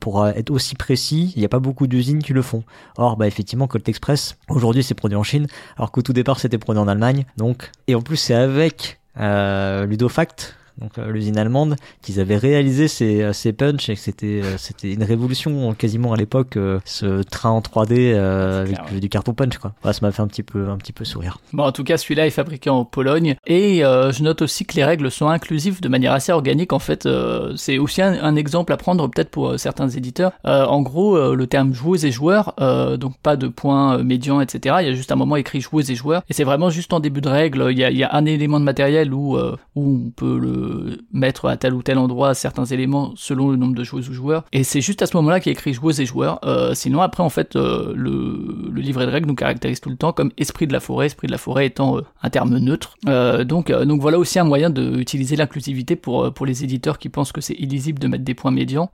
pour 0.00 0.26
être 0.26 0.50
aussi 0.50 0.74
précis, 0.74 1.32
il 1.36 1.40
n'y 1.40 1.44
a 1.44 1.48
pas 1.48 1.58
beaucoup 1.58 1.86
d'usines 1.86 2.22
qui 2.22 2.32
le 2.32 2.42
font. 2.42 2.62
Or, 2.96 3.16
bah 3.16 3.26
effectivement, 3.26 3.66
Colt 3.66 3.88
Express, 3.88 4.36
aujourd'hui, 4.48 4.82
c'est 4.82 4.94
produit 4.94 5.16
en 5.16 5.22
Chine, 5.22 5.46
alors 5.76 5.90
qu'au 5.90 6.02
tout 6.02 6.12
départ, 6.12 6.40
c'était 6.40 6.58
produit 6.58 6.80
en 6.80 6.88
Allemagne. 6.88 7.24
Donc, 7.36 7.70
et 7.86 7.94
en 7.94 8.02
plus, 8.02 8.16
c'est 8.16 8.34
avec 8.34 9.00
euh, 9.18 9.86
Ludofact. 9.86 10.57
Donc 10.80 10.98
euh, 10.98 11.10
l'usine 11.10 11.38
allemande, 11.38 11.76
qu'ils 12.02 12.20
avaient 12.20 12.36
réalisé 12.36 12.88
ces, 12.88 13.22
euh, 13.22 13.32
ces 13.32 13.52
punch 13.52 13.88
et 13.88 13.94
que 13.94 14.00
c'était 14.00 14.40
euh, 14.44 14.56
c'était 14.58 14.92
une 14.92 15.02
révolution 15.02 15.74
quasiment 15.74 16.12
à 16.12 16.16
l'époque 16.16 16.56
euh, 16.56 16.78
ce 16.84 17.22
train 17.22 17.50
en 17.50 17.60
3D 17.60 18.12
euh, 18.14 18.62
avec 18.62 18.74
clair, 18.74 18.86
du, 18.92 19.00
du 19.00 19.08
carton 19.08 19.34
punch 19.34 19.58
quoi. 19.58 19.72
Ça 19.84 19.98
m'a 20.02 20.12
fait 20.12 20.22
un 20.22 20.26
petit 20.28 20.42
peu 20.42 20.68
un 20.68 20.76
petit 20.76 20.92
peu 20.92 21.04
sourire. 21.04 21.38
Bon, 21.52 21.64
en 21.64 21.72
tout 21.72 21.84
cas, 21.84 21.96
celui-là 21.96 22.26
est 22.26 22.30
fabriqué 22.30 22.70
en 22.70 22.84
Pologne. 22.84 23.36
Et 23.46 23.84
euh, 23.84 24.12
je 24.12 24.22
note 24.22 24.42
aussi 24.42 24.64
que 24.66 24.74
les 24.76 24.84
règles 24.84 25.10
sont 25.10 25.28
inclusives 25.28 25.80
de 25.80 25.88
manière 25.88 26.12
assez 26.12 26.32
organique. 26.32 26.72
En 26.72 26.78
fait, 26.78 27.06
euh, 27.06 27.54
c'est 27.56 27.78
aussi 27.78 28.02
un, 28.02 28.12
un 28.22 28.36
exemple 28.36 28.72
à 28.72 28.76
prendre 28.76 29.08
peut-être 29.08 29.30
pour 29.30 29.58
certains 29.58 29.88
éditeurs. 29.88 30.32
Euh, 30.44 30.64
en 30.66 30.82
gros, 30.82 31.16
euh, 31.16 31.34
le 31.34 31.46
terme 31.46 31.72
joueuses 31.72 32.04
et 32.04 32.12
joueurs, 32.12 32.54
euh, 32.60 32.96
donc 32.96 33.16
pas 33.18 33.36
de 33.36 33.48
points 33.48 34.02
médians, 34.02 34.40
etc. 34.40 34.76
Il 34.80 34.86
y 34.86 34.90
a 34.90 34.94
juste 34.94 35.12
un 35.12 35.16
moment 35.16 35.36
écrit 35.36 35.60
joueuses 35.60 35.90
et 35.90 35.94
joueurs. 35.94 36.22
Et 36.28 36.32
c'est 36.34 36.44
vraiment 36.44 36.70
juste 36.70 36.92
en 36.92 37.00
début 37.00 37.20
de 37.20 37.28
règle. 37.28 37.68
Il 37.70 37.78
y 37.78 37.84
a, 37.84 37.90
il 37.90 37.96
y 37.96 38.04
a 38.04 38.14
un 38.14 38.24
élément 38.24 38.60
de 38.60 38.64
matériel 38.64 39.12
où, 39.14 39.36
euh, 39.36 39.56
où 39.74 40.02
on 40.06 40.10
peut 40.10 40.38
le 40.38 40.67
mettre 41.12 41.46
à 41.48 41.56
tel 41.56 41.74
ou 41.74 41.82
tel 41.82 41.98
endroit 41.98 42.34
certains 42.34 42.64
éléments 42.64 43.12
selon 43.16 43.50
le 43.50 43.56
nombre 43.56 43.74
de 43.74 43.84
joueuses 43.84 44.08
ou 44.08 44.12
joueurs. 44.12 44.44
Et 44.52 44.64
c'est 44.64 44.80
juste 44.80 45.02
à 45.02 45.06
ce 45.06 45.16
moment-là 45.16 45.40
qu'il 45.40 45.52
y 45.52 45.54
a 45.54 45.58
écrit 45.58 45.72
joueuses 45.72 46.00
et 46.00 46.06
joueurs. 46.06 46.38
Euh, 46.44 46.74
sinon, 46.74 47.00
après, 47.00 47.22
en 47.22 47.28
fait, 47.30 47.56
euh, 47.56 47.92
le, 47.96 48.68
le 48.70 48.80
livret 48.80 49.06
de 49.06 49.10
règles 49.10 49.28
nous 49.28 49.34
caractérise 49.34 49.80
tout 49.80 49.90
le 49.90 49.96
temps 49.96 50.12
comme 50.12 50.30
esprit 50.36 50.66
de 50.66 50.72
la 50.72 50.80
forêt, 50.80 51.06
esprit 51.06 51.26
de 51.26 51.32
la 51.32 51.38
forêt 51.38 51.66
étant 51.66 51.96
euh, 51.98 52.02
un 52.22 52.30
terme 52.30 52.56
neutre. 52.58 52.96
Donc, 53.44 53.70
donc 53.72 54.00
voilà 54.00 54.18
aussi 54.18 54.38
un 54.38 54.44
moyen 54.44 54.70
d'utiliser 54.70 55.36
l'inclusivité 55.36 55.96
pour, 55.96 56.32
pour 56.32 56.46
les 56.46 56.64
éditeurs 56.64 56.98
qui 56.98 57.08
pensent 57.08 57.32
que 57.32 57.40
c'est 57.40 57.54
illisible 57.54 57.98
de 57.98 58.06
mettre 58.08 58.24
des 58.24 58.34
points 58.34 58.50
médians. 58.50 58.90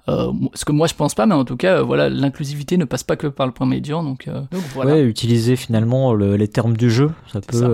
Ce 0.54 0.64
que 0.64 0.72
moi 0.72 0.86
je 0.86 0.94
pense 0.94 1.14
pas, 1.14 1.26
mais 1.26 1.34
en 1.34 1.44
tout 1.44 1.56
cas, 1.56 1.82
voilà, 1.82 2.08
l'inclusivité 2.08 2.76
ne 2.76 2.84
passe 2.84 3.02
pas 3.02 3.16
que 3.16 3.26
par 3.26 3.46
le 3.46 3.52
point 3.52 3.66
médian. 3.66 4.02
Donc, 4.02 4.28
donc 4.28 4.62
voilà. 4.74 4.94
Ouais, 4.94 5.02
utiliser 5.02 5.56
finalement 5.56 6.12
le- 6.14 6.36
les 6.36 6.48
termes 6.48 6.76
du 6.76 6.90
jeu, 6.90 7.10
ça 7.32 7.40
peut. 7.40 7.58
ça. 7.58 7.68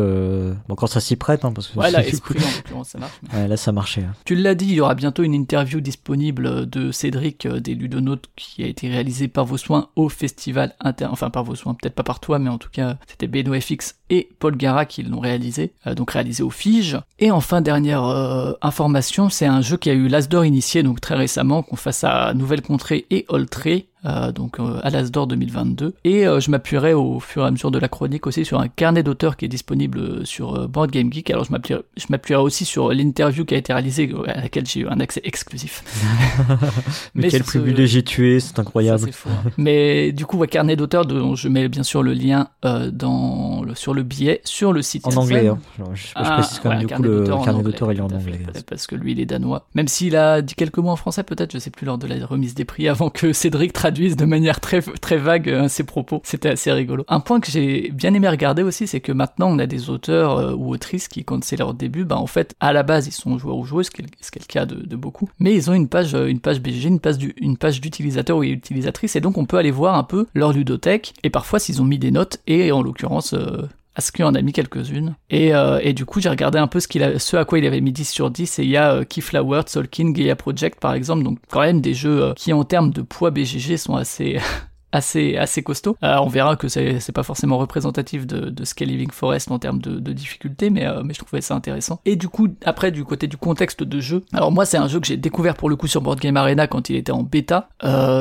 Bon, 0.69 0.75
quand 0.75 0.87
ça 0.87 1.01
s'y 1.01 1.17
prête, 1.17 1.45
hein, 1.45 1.53
parce 1.53 1.69
que 1.69 1.79
Ouais, 1.79 1.91
là, 1.91 2.07
esprit 2.07 2.39
en 2.75 2.85
ça 2.85 2.99
marche. 2.99 3.21
mais- 3.33 3.39
Ouais, 3.41 3.49
là 3.49 3.57
ça 3.57 3.73
hein. 3.99 4.13
Tu 4.25 4.35
l'as 4.35 4.55
dit, 4.55 4.67
il 4.67 4.75
y 4.75 4.81
aura 4.81 4.95
bientôt 4.95 5.23
une 5.23 5.35
interview 5.35 5.81
disponible 5.81 6.69
de 6.69 6.93
Cédric 6.93 7.47
euh, 7.47 7.61
des 7.61 7.75
Ludonautes 7.75 8.29
qui 8.37 8.63
a 8.63 8.67
été 8.67 8.89
réalisée 8.89 9.29
par 9.29 9.45
vos 9.45 9.57
soins 9.57 9.89
au 9.97 10.09
festival 10.09 10.75
inter... 10.81 11.07
Enfin, 11.11 11.31
par 11.31 11.45
vos 11.45 11.55
soins, 11.55 11.75
peut-être 11.75 11.95
pas 11.95 12.03
par 12.03 12.21
toi, 12.21 12.39
mais 12.39 12.51
en 12.51 12.59
tout 12.59 12.71
cas, 12.71 12.97
c'était 13.07 13.27
Beno 13.27 13.59
FX 13.59 13.97
et 14.11 14.29
Paul 14.39 14.57
Gara 14.57 14.87
qui 14.87 15.03
l'ont 15.03 15.21
réalisé, 15.21 15.73
euh, 15.87 15.95
donc 15.95 16.13
réalisé 16.13 16.43
au 16.43 16.51
Fige. 16.51 16.99
Et 17.19 17.31
enfin, 17.31 17.61
dernière 17.61 18.05
euh, 18.05 18.53
information, 18.63 19.29
c'est 19.29 19.47
un 19.47 19.61
jeu 19.61 19.77
qui 19.77 19.91
a 19.91 19.95
eu 19.95 20.09
l'Asdor 20.09 20.45
initié, 20.45 20.83
donc 20.83 21.01
très 21.01 21.15
récemment, 21.15 21.63
qu'on 21.63 21.77
fasse 21.77 22.05
à 22.05 22.33
Nouvelle 22.35 22.63
Contrée 22.63 23.07
et 23.11 23.25
Oltré, 23.29 23.90
euh, 24.07 24.33
donc 24.33 24.59
euh, 24.61 24.79
à 24.83 24.91
l'Asdor 24.91 25.27
2022. 25.27 25.95
Et 26.05 26.27
euh, 26.27 26.41
je 26.41 26.51
m'appuierai 26.51 26.95
au 26.95 27.21
fur 27.21 27.43
et 27.45 27.47
à 27.47 27.51
mesure 27.51 27.71
de 27.71 27.79
la 27.79 27.89
chronique 27.89 28.27
aussi 28.27 28.45
sur 28.45 28.61
un 28.61 28.69
carnet 28.69 29.03
d'auteurs 29.03 29.37
qui 29.37 29.45
est 29.45 29.49
disponible 29.49 29.99
euh, 29.99 30.25
sur 30.25 30.69
Board 30.69 30.91
Game 30.91 31.13
Geek. 31.13 31.31
Alors 31.31 31.45
je 31.45 31.53
m'appuierai, 31.53 31.83
je 31.97 32.07
m'appuierai 32.09 32.43
aussi 32.43 32.65
sur 32.65 32.93
l'interview 32.93 33.45
qui 33.45 33.55
a 33.55 33.59
été 33.59 33.73
réalisée, 33.73 34.11
à 34.27 34.41
laquelle 34.43 34.67
j'ai 34.67 34.81
eu 34.81 34.89
un 34.89 35.01
accès 35.01 35.21
exclusif. 35.25 35.85
Mais, 37.15 37.29
quel 37.29 37.43
sur 37.43 37.53
ce- 37.53 37.59
privilégié 37.59 38.03
tu 38.03 38.33
es, 38.35 38.41
c'est 38.41 38.55
ça, 38.55 38.63
incroyable. 38.63 39.01
c'est 39.05 39.13
fou, 39.13 39.29
hein. 39.31 39.51
Mais 39.57 40.13
du 40.13 40.27
coup, 40.27 40.37
ouais, 40.39 40.49
carnet 40.49 40.77
d'auteurs, 40.77 41.05
dont 41.07 41.35
je 41.35 41.49
mets 41.49 41.69
bien 41.69 41.83
sûr 41.83 42.03
le 42.03 42.13
lien 42.15 42.49
dans 42.93 43.63
le, 43.65 43.75
sur 43.75 43.95
le 43.95 44.03
billet, 44.03 44.41
sur 44.45 44.73
le 44.73 44.83
site. 44.83 45.07
en 45.07 45.17
anglais, 45.17 45.49
hein. 45.49 45.59
je, 45.79 45.85
je- 45.95 46.07
je 46.09 46.13
Ah, 46.15 46.39
précise 46.39 46.59
quand 46.61 46.71
même 46.71 46.81
du 46.81 46.87
coup 46.87 47.03
le 47.03 47.25
carnet 47.25 47.63
d'auteur 47.63 47.93
il 47.93 47.99
est 47.99 48.01
en 48.01 48.09
fait, 48.09 48.15
anglais. 48.17 48.41
Parce 48.69 48.87
que 48.87 48.95
lui, 48.97 49.13
il 49.13 49.21
est 49.21 49.27
danois. 49.27 49.67
Même 49.75 49.89
s'il 49.89 50.17
a 50.17 50.43
dit 50.43 50.55
quelques 50.55 50.79
mots 50.79 50.91
en 50.91 50.97
français, 50.97 51.23
peut-être, 51.23 51.53
je 51.53 51.59
sais 51.59 51.71
plus 51.71 51.87
lors 51.87 51.99
de 51.99 52.07
la 52.07 52.25
remise 52.27 52.55
des 52.55 52.65
prix, 52.65 52.89
avant 52.89 53.11
que 53.11 53.33
Cédric 53.33 53.73
traduise 53.73 53.90
de 53.91 54.25
manière 54.25 54.61
très, 54.61 54.81
très 54.83 55.17
vague 55.17 55.49
euh, 55.49 55.69
ses 55.69 55.85
propos. 55.85 56.21
C'était 56.25 56.51
assez 56.51 56.73
rigolo. 56.73 57.05
Un 57.09 57.21
point 57.21 57.41
que 57.41 57.51
j'ai 57.51 57.91
bien 57.93 58.15
aimé 58.15 58.29
regarder 58.29 58.63
aussi, 58.63 58.87
c'est 58.87 59.01
que 59.01 59.13
maintenant, 59.13 59.49
on 59.51 59.59
a 59.59 59.67
des 59.67 59.91
auteurs 59.91 60.39
euh, 60.39 60.55
ou 60.55 60.73
autrices 60.73 61.09
qui, 61.09 61.25
quand 61.25 61.43
c'est 61.45 61.57
leur 61.57 61.75
début, 61.75 62.05
bah, 62.05 62.17
en 62.17 62.27
fait, 62.27 62.55
à 62.61 62.73
la 62.73 62.83
base, 62.83 63.07
ils 63.07 63.13
sont 63.13 63.39
joueurs 63.39 63.57
ou 63.57 63.65
joueuses, 63.65 63.87
ce 63.87 63.91
qui 63.91 64.03
est 64.03 64.41
le 64.41 64.47
cas 64.47 64.67
de, 64.67 64.97
beaucoup. 64.97 65.29
Mais 65.39 65.55
ils 65.55 65.71
ont 65.71 65.75
une 65.75 65.89
page, 65.89 66.15
euh, 66.15 66.27
une 66.27 66.41
page 66.41 66.61
BGG, 66.61 66.89
une 66.89 67.01
page 67.01 67.19
du- 67.19 67.35
d'utilisateur 67.81 68.37
ou 68.39 68.43
utilisatrice, 68.43 69.17
et 69.17 69.21
donc 69.21 69.39
on 69.39 69.45
peut 69.47 69.57
aller 69.59 69.71
voir 69.71 69.97
un 69.97 70.05
peu 70.05 70.27
leur 70.35 70.53
ludothèque, 70.53 71.15
et 71.23 71.31
parfois 71.31 71.59
s'ils 71.59 71.81
ont 71.81 71.85
mis 71.85 71.99
des 71.99 72.11
notes, 72.11 72.39
et 72.47 72.73
en 72.73 72.83
l'occurrence, 72.83 73.35
euh, 73.35 73.63
Askew 73.97 74.23
en 74.23 74.35
a 74.35 74.43
mis 74.43 74.53
quelques-unes. 74.53 75.17
Et, 75.31 75.55
euh, 75.55 75.81
et 75.83 75.93
du 75.93 76.05
coup, 76.05 76.21
j'ai 76.21 76.29
regardé 76.29 76.59
un 76.59 76.67
peu 76.67 76.81
ce, 76.81 76.89
qu'il 76.89 77.03
a, 77.03 77.19
ce 77.19 77.37
à 77.37 77.45
quoi 77.45 77.59
il 77.59 77.67
avait 77.67 77.81
mis 77.81 77.93
10 77.93 78.09
sur 78.09 78.31
10. 78.31 78.59
Et 78.59 78.63
il 78.63 78.71
y 78.71 78.77
a 78.77 78.93
euh, 78.93 79.05
Keyflower, 79.05 79.63
Solkin, 79.67 80.11
Gaia 80.11 80.37
Project, 80.37 80.81
par 80.81 80.95
exemple. 80.95 81.25
Donc, 81.25 81.39
quand 81.51 81.61
même 81.61 81.81
des 81.81 81.95
jeux 81.95 82.23
euh, 82.23 82.33
qui, 82.35 82.53
en 82.53 82.65
termes 82.65 82.91
de 82.91 83.03
poids 83.03 83.31
BGG, 83.31 83.77
sont 83.77 83.97
assez, 83.97 84.39
assez 84.93 85.37
assez 85.37 85.63
costaud. 85.63 85.97
Euh, 86.03 86.17
on 86.21 86.29
verra 86.29 86.57
que 86.57 86.69
c'est 86.69 87.01
c'est 87.01 87.13
pas 87.13 87.23
forcément 87.23 87.59
représentatif 87.59 88.27
de, 88.27 88.51
de 88.51 88.65
ce 88.65 88.75
qu'est 88.75 88.85
Living 88.85 89.11
Forest 89.11 89.51
en 89.51 89.59
termes 89.59 89.81
de, 89.81 89.99
de 89.99 90.13
difficulté, 90.13 90.71
mais 90.71 90.87
euh, 90.87 91.03
mais 91.05 91.15
je 91.15 91.21
trouvais 91.21 91.41
ça 91.41 91.55
intéressant. 91.55 92.01
Et 92.05 92.17
du 92.17 92.29
coup, 92.29 92.49
après 92.65 92.91
du 92.91 93.05
côté 93.05 93.27
du 93.27 93.37
contexte 93.37 93.83
de 93.83 94.01
jeu, 94.01 94.25
alors 94.33 94.53
moi 94.53 94.65
c'est 94.65 94.77
un 94.77 94.89
jeu 94.89 95.01
que 95.01 95.07
j'ai 95.07 95.17
découvert 95.17 95.55
pour 95.55 95.71
le 95.71 95.77
coup 95.77 95.87
sur 95.87 96.01
Board 96.01 96.21
Game 96.21 96.37
Arena 96.37 96.67
quand 96.67 96.91
il 96.91 96.97
était 96.97 97.13
en 97.13 97.23
bêta. 97.23 97.69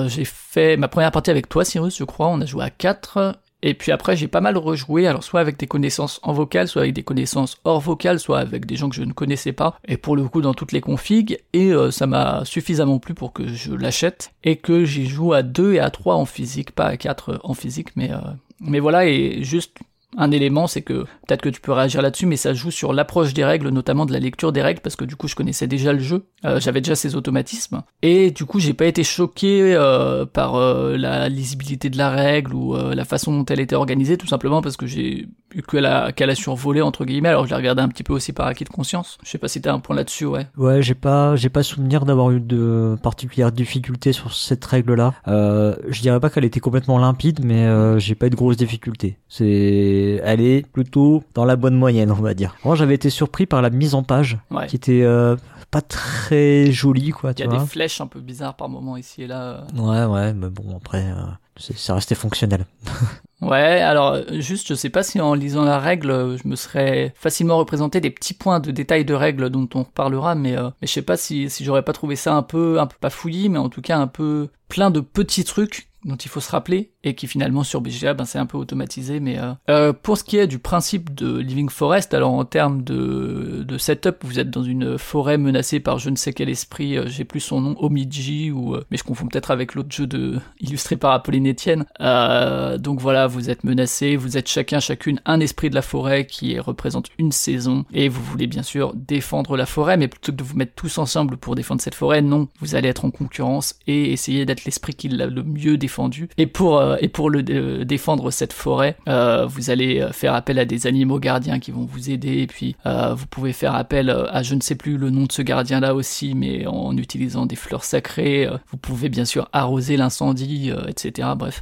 J'ai 0.07 0.25
fait 0.25 0.77
ma 0.77 0.87
première 0.87 1.11
partie 1.11 1.31
avec 1.31 1.49
toi, 1.49 1.65
Cyrus, 1.65 1.97
je 1.97 2.03
crois. 2.03 2.27
On 2.27 2.41
a 2.41 2.45
joué 2.45 2.63
à 2.63 2.69
4 2.69 3.35
et 3.61 3.73
puis 3.73 3.91
après, 3.91 4.15
j'ai 4.15 4.27
pas 4.27 4.41
mal 4.41 4.57
rejoué, 4.57 5.07
alors 5.07 5.23
soit 5.23 5.41
avec 5.41 5.57
des 5.57 5.67
connaissances 5.67 6.19
en 6.23 6.33
vocal, 6.33 6.67
soit 6.67 6.83
avec 6.83 6.93
des 6.93 7.03
connaissances 7.03 7.57
hors 7.63 7.79
vocal, 7.79 8.19
soit 8.19 8.39
avec 8.39 8.65
des 8.65 8.75
gens 8.75 8.89
que 8.89 8.95
je 8.95 9.03
ne 9.03 9.13
connaissais 9.13 9.51
pas, 9.51 9.77
et 9.87 9.97
pour 9.97 10.15
le 10.15 10.27
coup 10.27 10.41
dans 10.41 10.53
toutes 10.53 10.71
les 10.71 10.81
configs, 10.81 11.39
et 11.53 11.73
euh, 11.73 11.91
ça 11.91 12.07
m'a 12.07 12.45
suffisamment 12.45 12.99
plu 12.99 13.13
pour 13.13 13.33
que 13.33 13.47
je 13.47 13.73
l'achète, 13.73 14.31
et 14.43 14.55
que 14.55 14.85
j'y 14.85 15.07
joue 15.07 15.33
à 15.33 15.43
2 15.43 15.73
et 15.73 15.79
à 15.79 15.89
3 15.89 16.15
en 16.15 16.25
physique, 16.25 16.71
pas 16.71 16.85
à 16.85 16.97
4 16.97 17.41
en 17.43 17.53
physique, 17.53 17.89
mais, 17.95 18.11
euh, 18.11 18.17
mais 18.61 18.79
voilà, 18.79 19.05
et 19.05 19.43
juste 19.43 19.77
un 20.17 20.31
élément, 20.31 20.67
c'est 20.67 20.81
que 20.81 21.03
peut-être 21.27 21.41
que 21.41 21.49
tu 21.49 21.61
peux 21.61 21.71
réagir 21.71 22.01
là-dessus, 22.01 22.25
mais 22.25 22.37
ça 22.37 22.53
joue 22.53 22.71
sur 22.71 22.93
l'approche 22.93 23.33
des 23.33 23.45
règles, 23.45 23.69
notamment 23.69 24.05
de 24.05 24.13
la 24.13 24.19
lecture 24.19 24.51
des 24.51 24.61
règles, 24.61 24.81
parce 24.81 24.95
que 24.95 25.05
du 25.05 25.15
coup 25.15 25.27
je 25.27 25.35
connaissais 25.35 25.67
déjà 25.67 25.93
le 25.93 25.99
jeu, 25.99 26.25
euh, 26.45 26.59
j'avais 26.59 26.81
déjà 26.81 26.95
ces 26.95 27.15
automatismes, 27.15 27.83
et 28.01 28.31
du 28.31 28.45
coup 28.45 28.59
j'ai 28.59 28.73
pas 28.73 28.85
été 28.85 29.03
choqué 29.03 29.75
euh, 29.75 30.25
par 30.25 30.55
euh, 30.55 30.97
la 30.97 31.29
lisibilité 31.29 31.89
de 31.89 31.97
la 31.97 32.09
règle 32.09 32.53
ou 32.53 32.75
euh, 32.75 32.95
la 32.95 33.05
façon 33.05 33.37
dont 33.37 33.45
elle 33.45 33.59
était 33.59 33.75
organisée, 33.75 34.17
tout 34.17 34.27
simplement 34.27 34.61
parce 34.61 34.77
que 34.77 34.87
j'ai 34.87 35.27
eu 35.53 35.61
qu'elle 35.63 35.85
a, 35.85 36.11
qu'elle 36.11 36.29
a 36.29 36.35
survolé 36.35 36.81
entre 36.81 37.05
guillemets, 37.05 37.29
alors 37.29 37.45
je 37.45 37.49
l'ai 37.51 37.55
regardé 37.55 37.81
un 37.81 37.87
petit 37.89 38.03
peu 38.03 38.13
aussi 38.13 38.33
par 38.33 38.47
acquis 38.47 38.63
de 38.63 38.69
conscience. 38.69 39.17
Je 39.23 39.29
sais 39.29 39.37
pas 39.37 39.47
si 39.47 39.61
t'as 39.61 39.73
un 39.73 39.79
point 39.79 39.95
là-dessus, 39.95 40.25
ouais. 40.25 40.47
Ouais, 40.57 40.81
j'ai 40.81 40.95
pas, 40.95 41.35
j'ai 41.35 41.49
pas 41.49 41.63
souvenir 41.63 42.05
d'avoir 42.05 42.31
eu 42.31 42.39
de 42.39 42.95
particulières 43.01 43.51
difficultés 43.51 44.13
sur 44.13 44.33
cette 44.33 44.63
règle-là. 44.63 45.13
Euh, 45.27 45.75
je 45.87 46.01
dirais 46.01 46.19
pas 46.19 46.29
qu'elle 46.29 46.45
était 46.45 46.59
complètement 46.59 46.97
limpide, 46.99 47.43
mais 47.43 47.65
euh, 47.65 47.99
j'ai 47.99 48.15
pas 48.15 48.27
eu 48.27 48.29
de 48.29 48.35
grosses 48.35 48.57
difficultés. 48.57 49.17
C'est, 49.27 49.98
elle 50.23 50.41
est 50.41 50.65
plutôt 50.67 51.23
dans 51.33 51.45
la 51.45 51.55
bonne 51.55 51.75
moyenne, 51.75 52.11
on 52.11 52.15
va 52.15 52.33
dire. 52.33 52.55
Moi, 52.65 52.75
j'avais 52.75 52.95
été 52.95 53.09
surpris 53.09 53.45
par 53.45 53.61
la 53.61 53.69
mise 53.69 53.95
en 53.95 54.03
page, 54.03 54.37
Ouais. 54.51 54.67
qui 54.67 54.75
était 54.75 55.01
euh, 55.03 55.35
pas 55.71 55.81
très 55.81 56.71
jolie, 56.71 57.11
quoi. 57.11 57.31
Il 57.37 57.39
y 57.41 57.43
a 57.43 57.47
vois. 57.49 57.59
des 57.59 57.65
flèches 57.65 58.01
un 58.01 58.07
peu 58.07 58.19
bizarres 58.19 58.55
par 58.55 58.69
moment 58.69 58.97
ici 58.97 59.23
et 59.23 59.27
là. 59.27 59.41
euh. 59.41 59.61
Ouais, 59.77 60.05
ouais, 60.13 60.33
mais 60.33 60.49
bon, 60.49 60.75
après, 60.77 61.03
euh, 61.05 61.23
ça 61.57 61.95
restait 61.95 62.15
fonctionnel. 62.15 62.65
Ouais, 63.41 63.79
alors 63.79 64.17
juste, 64.33 64.67
je 64.67 64.73
sais 64.73 64.89
pas 64.89 65.01
si 65.01 65.21
en 65.21 65.33
lisant 65.33 65.63
la 65.63 65.79
règle, 65.79 66.35
je 66.43 66.45
me 66.45 66.57
serais 66.57 67.13
facilement 67.15 67.57
représenté 67.57 68.01
des 68.01 68.09
petits 68.09 68.33
points 68.33 68.59
de 68.59 68.69
détail 68.69 69.05
de 69.05 69.13
règles 69.13 69.49
dont 69.49 69.69
on 69.75 69.83
reparlera, 69.83 70.35
mais, 70.35 70.57
euh, 70.57 70.69
mais 70.81 70.87
je 70.89 70.91
sais 70.91 71.01
pas 71.01 71.15
si, 71.15 71.49
si 71.49 71.63
j'aurais 71.63 71.83
pas 71.83 71.93
trouvé 71.93 72.17
ça 72.17 72.35
un 72.35 72.41
peu, 72.43 72.81
un 72.81 72.85
peu 72.85 72.97
pas 72.99 73.09
fouillis, 73.09 73.47
mais 73.47 73.57
en 73.57 73.69
tout 73.69 73.79
cas 73.81 73.97
un 73.97 74.07
peu 74.07 74.49
plein 74.67 74.91
de 74.91 74.99
petits 74.99 75.45
trucs 75.45 75.88
dont 76.05 76.15
il 76.15 76.29
faut 76.29 76.39
se 76.39 76.51
rappeler 76.51 76.91
et 77.03 77.13
qui 77.13 77.27
finalement 77.27 77.63
sur 77.63 77.81
BGA 77.81 78.13
ben 78.13 78.25
c'est 78.25 78.39
un 78.39 78.45
peu 78.45 78.57
automatisé 78.57 79.19
mais 79.19 79.37
euh, 79.37 79.51
euh, 79.69 79.93
pour 79.93 80.17
ce 80.17 80.23
qui 80.23 80.37
est 80.37 80.47
du 80.47 80.59
principe 80.59 81.13
de 81.13 81.37
Living 81.37 81.69
Forest 81.69 82.13
alors 82.13 82.31
en 82.31 82.45
termes 82.45 82.83
de, 82.83 83.65
de 83.67 83.77
setup 83.77 84.17
vous 84.23 84.39
êtes 84.39 84.49
dans 84.49 84.63
une 84.63 84.97
forêt 84.97 85.37
menacée 85.37 85.81
par 85.81 85.99
je 85.99 86.09
ne 86.09 86.15
sais 86.15 86.31
quel 86.31 86.49
esprit 86.49 86.97
euh, 86.97 87.07
j'ai 87.07 87.25
plus 87.25 87.41
son 87.41 87.59
nom 87.59 87.75
Omiji 87.79 88.51
ou 88.51 88.75
euh, 88.75 88.85
mais 88.91 88.97
je 88.97 89.03
confonds 89.03 89.27
peut-être 89.27 89.51
avec 89.51 89.75
l'autre 89.75 89.91
jeu 89.91 90.07
de 90.07 90.39
illustré 90.61 90.95
par 90.95 91.11
Apolline 91.11 91.49
Etienne. 91.49 91.85
Euh, 91.99 92.77
donc 92.77 93.01
voilà 93.01 93.27
vous 93.27 93.49
êtes 93.49 93.65
menacé 93.65 94.15
vous 94.15 94.37
êtes 94.37 94.47
chacun 94.47 94.79
chacune 94.79 95.21
un 95.25 95.41
esprit 95.41 95.69
de 95.69 95.75
la 95.75 95.81
forêt 95.81 96.25
qui 96.25 96.57
représente 96.59 97.09
une 97.17 97.33
saison 97.33 97.85
et 97.93 98.07
vous 98.07 98.23
voulez 98.23 98.47
bien 98.47 98.63
sûr 98.63 98.93
défendre 98.95 99.57
la 99.57 99.65
forêt 99.65 99.97
mais 99.97 100.07
plutôt 100.07 100.31
que 100.31 100.37
de 100.37 100.43
vous 100.43 100.55
mettre 100.55 100.73
tous 100.75 100.97
ensemble 100.97 101.35
pour 101.37 101.55
défendre 101.55 101.81
cette 101.81 101.95
forêt 101.95 102.21
non. 102.21 102.47
Vous 102.61 102.75
allez 102.75 102.87
être 102.87 103.03
en 103.03 103.11
concurrence 103.11 103.75
et 103.85 104.13
essayer 104.13 104.45
d'être 104.45 104.65
l'esprit 104.65 104.93
qui 104.93 105.09
l'a 105.09 105.27
le 105.27 105.43
mieux 105.43 105.77
défendu 105.77 105.88
et 106.37 106.47
pour 106.47 106.77
euh, 106.77 106.95
et 107.01 107.07
pour 107.07 107.29
le 107.29 107.43
euh, 107.49 107.83
défendre 107.83 108.31
cette 108.31 108.53
forêt 108.53 108.97
euh, 109.07 109.45
vous 109.45 109.69
allez 109.69 110.07
faire 110.11 110.33
appel 110.33 110.59
à 110.59 110.65
des 110.65 110.87
animaux 110.87 111.19
gardiens 111.19 111.59
qui 111.59 111.71
vont 111.71 111.85
vous 111.85 112.09
aider. 112.09 112.39
Et 112.39 112.47
puis 112.47 112.75
vous 112.85 113.25
pouvez 113.29 113.53
faire 113.53 113.75
appel 113.75 114.09
à 114.09 114.43
je 114.43 114.55
ne 114.55 114.61
sais 114.61 114.75
plus 114.75 114.97
le 114.97 115.09
nom 115.09 115.25
de 115.25 115.31
ce 115.31 115.41
gardien 115.41 115.79
là 115.79 115.95
aussi 115.95 116.35
mais 116.35 116.65
en 116.67 116.95
utilisant 116.97 117.45
des 117.45 117.55
fleurs 117.55 117.83
sacrées 117.83 118.47
vous 118.71 118.77
pouvez 118.77 119.09
bien 119.09 119.25
sûr 119.25 119.49
arroser 119.53 119.97
l'incendie 119.97 120.71
etc 120.87 121.29
bref 121.37 121.61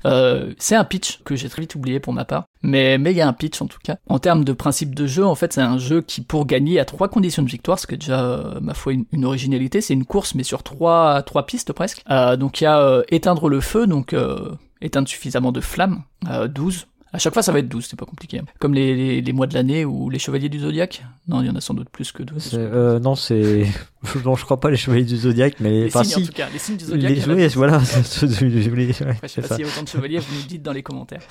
c'est 0.57 0.75
un 0.75 0.83
pitch 0.83 1.19
que 1.23 1.35
j'ai 1.35 1.49
très 1.49 1.63
vite 1.63 1.75
oublié 1.75 1.99
pour 1.99 2.13
ma 2.13 2.25
part 2.25 2.45
mais 2.61 2.97
mais 2.97 3.11
il 3.11 3.17
y 3.17 3.21
a 3.21 3.27
un 3.27 3.33
pitch 3.33 3.61
en 3.61 3.67
tout 3.67 3.79
cas. 3.83 3.97
En 4.07 4.19
termes 4.19 4.43
de 4.43 4.53
principe 4.53 4.95
de 4.95 5.07
jeu 5.07 5.25
en 5.25 5.35
fait 5.35 5.53
c'est 5.53 5.61
un 5.61 5.77
jeu 5.77 6.01
qui 6.01 6.21
pour 6.21 6.45
gagner 6.45 6.79
a 6.79 6.85
trois 6.85 7.07
conditions 7.07 7.43
de 7.43 7.49
victoire 7.49 7.79
ce 7.79 7.87
qui 7.87 7.95
est 7.95 7.97
déjà 7.97 8.23
euh, 8.23 8.59
ma 8.61 8.73
foi 8.73 8.93
une, 8.93 9.25
originalité. 9.25 9.81
C'est 9.81 9.93
une 9.93 10.05
course 10.05 10.35
mais 10.35 10.43
sur 10.43 10.63
trois 10.63 11.21
trois 11.23 11.45
pistes 11.45 11.73
presque. 11.73 12.03
Euh, 12.09 12.35
donc 12.37 12.61
il 12.61 12.65
y 12.65 12.67
a 12.67 12.79
euh, 12.79 13.03
éteindre 13.09 13.49
le 13.49 13.61
feu 13.61 13.87
donc 13.87 14.13
euh, 14.13 14.51
éteindre 14.81 15.07
suffisamment 15.07 15.51
de 15.51 15.61
flammes. 15.61 16.03
Euh, 16.29 16.47
12 16.47 16.87
à 17.13 17.19
chaque 17.19 17.33
fois, 17.33 17.41
ça 17.41 17.51
va 17.51 17.59
être 17.59 17.69
12, 17.69 17.85
c'est 17.89 17.95
pas 17.99 18.05
compliqué. 18.05 18.41
Comme 18.59 18.73
les, 18.73 18.95
les, 18.95 19.21
les 19.21 19.33
mois 19.33 19.47
de 19.47 19.53
l'année 19.53 19.85
ou 19.85 20.09
les 20.09 20.19
chevaliers 20.19 20.49
du 20.49 20.59
zodiaque. 20.59 21.03
Non, 21.27 21.41
il 21.41 21.47
y 21.47 21.49
en 21.49 21.55
a 21.55 21.61
sans 21.61 21.73
doute 21.73 21.89
plus 21.89 22.11
que 22.11 22.23
12. 22.23 22.41
C'est- 22.43 22.57
Euh, 22.57 22.99
non, 22.99 23.15
c'est, 23.15 23.65
non, 24.25 24.35
je 24.35 24.43
crois 24.45 24.59
pas 24.59 24.69
les 24.69 24.77
chevaliers 24.77 25.05
du 25.05 25.17
zodiaque, 25.17 25.55
mais 25.59 25.69
Les 25.81 25.87
enfin, 25.87 26.03
signes, 26.03 26.15
en 26.15 26.19
si. 26.19 26.27
tout 26.27 26.33
cas. 26.33 26.47
Les 26.51 26.59
signes 26.59 26.77
du 26.77 26.85
zodiaque. 26.85 27.11
Les, 27.11 27.21
en 27.21 27.33
plus. 27.35 27.47
voilà, 27.55 27.79
je 28.21 28.69
voulais- 28.69 28.87
je 28.87 28.93
sais 28.93 29.05
pas 29.41 29.55
s'il 29.55 29.65
y 29.65 29.67
a 29.67 29.71
autant 29.71 29.83
de 29.83 29.87
chevaliers, 29.87 30.19
vous 30.19 30.35
nous 30.35 30.47
dites 30.47 30.61
dans 30.63 30.73
les 30.73 30.83
commentaires. 30.83 31.21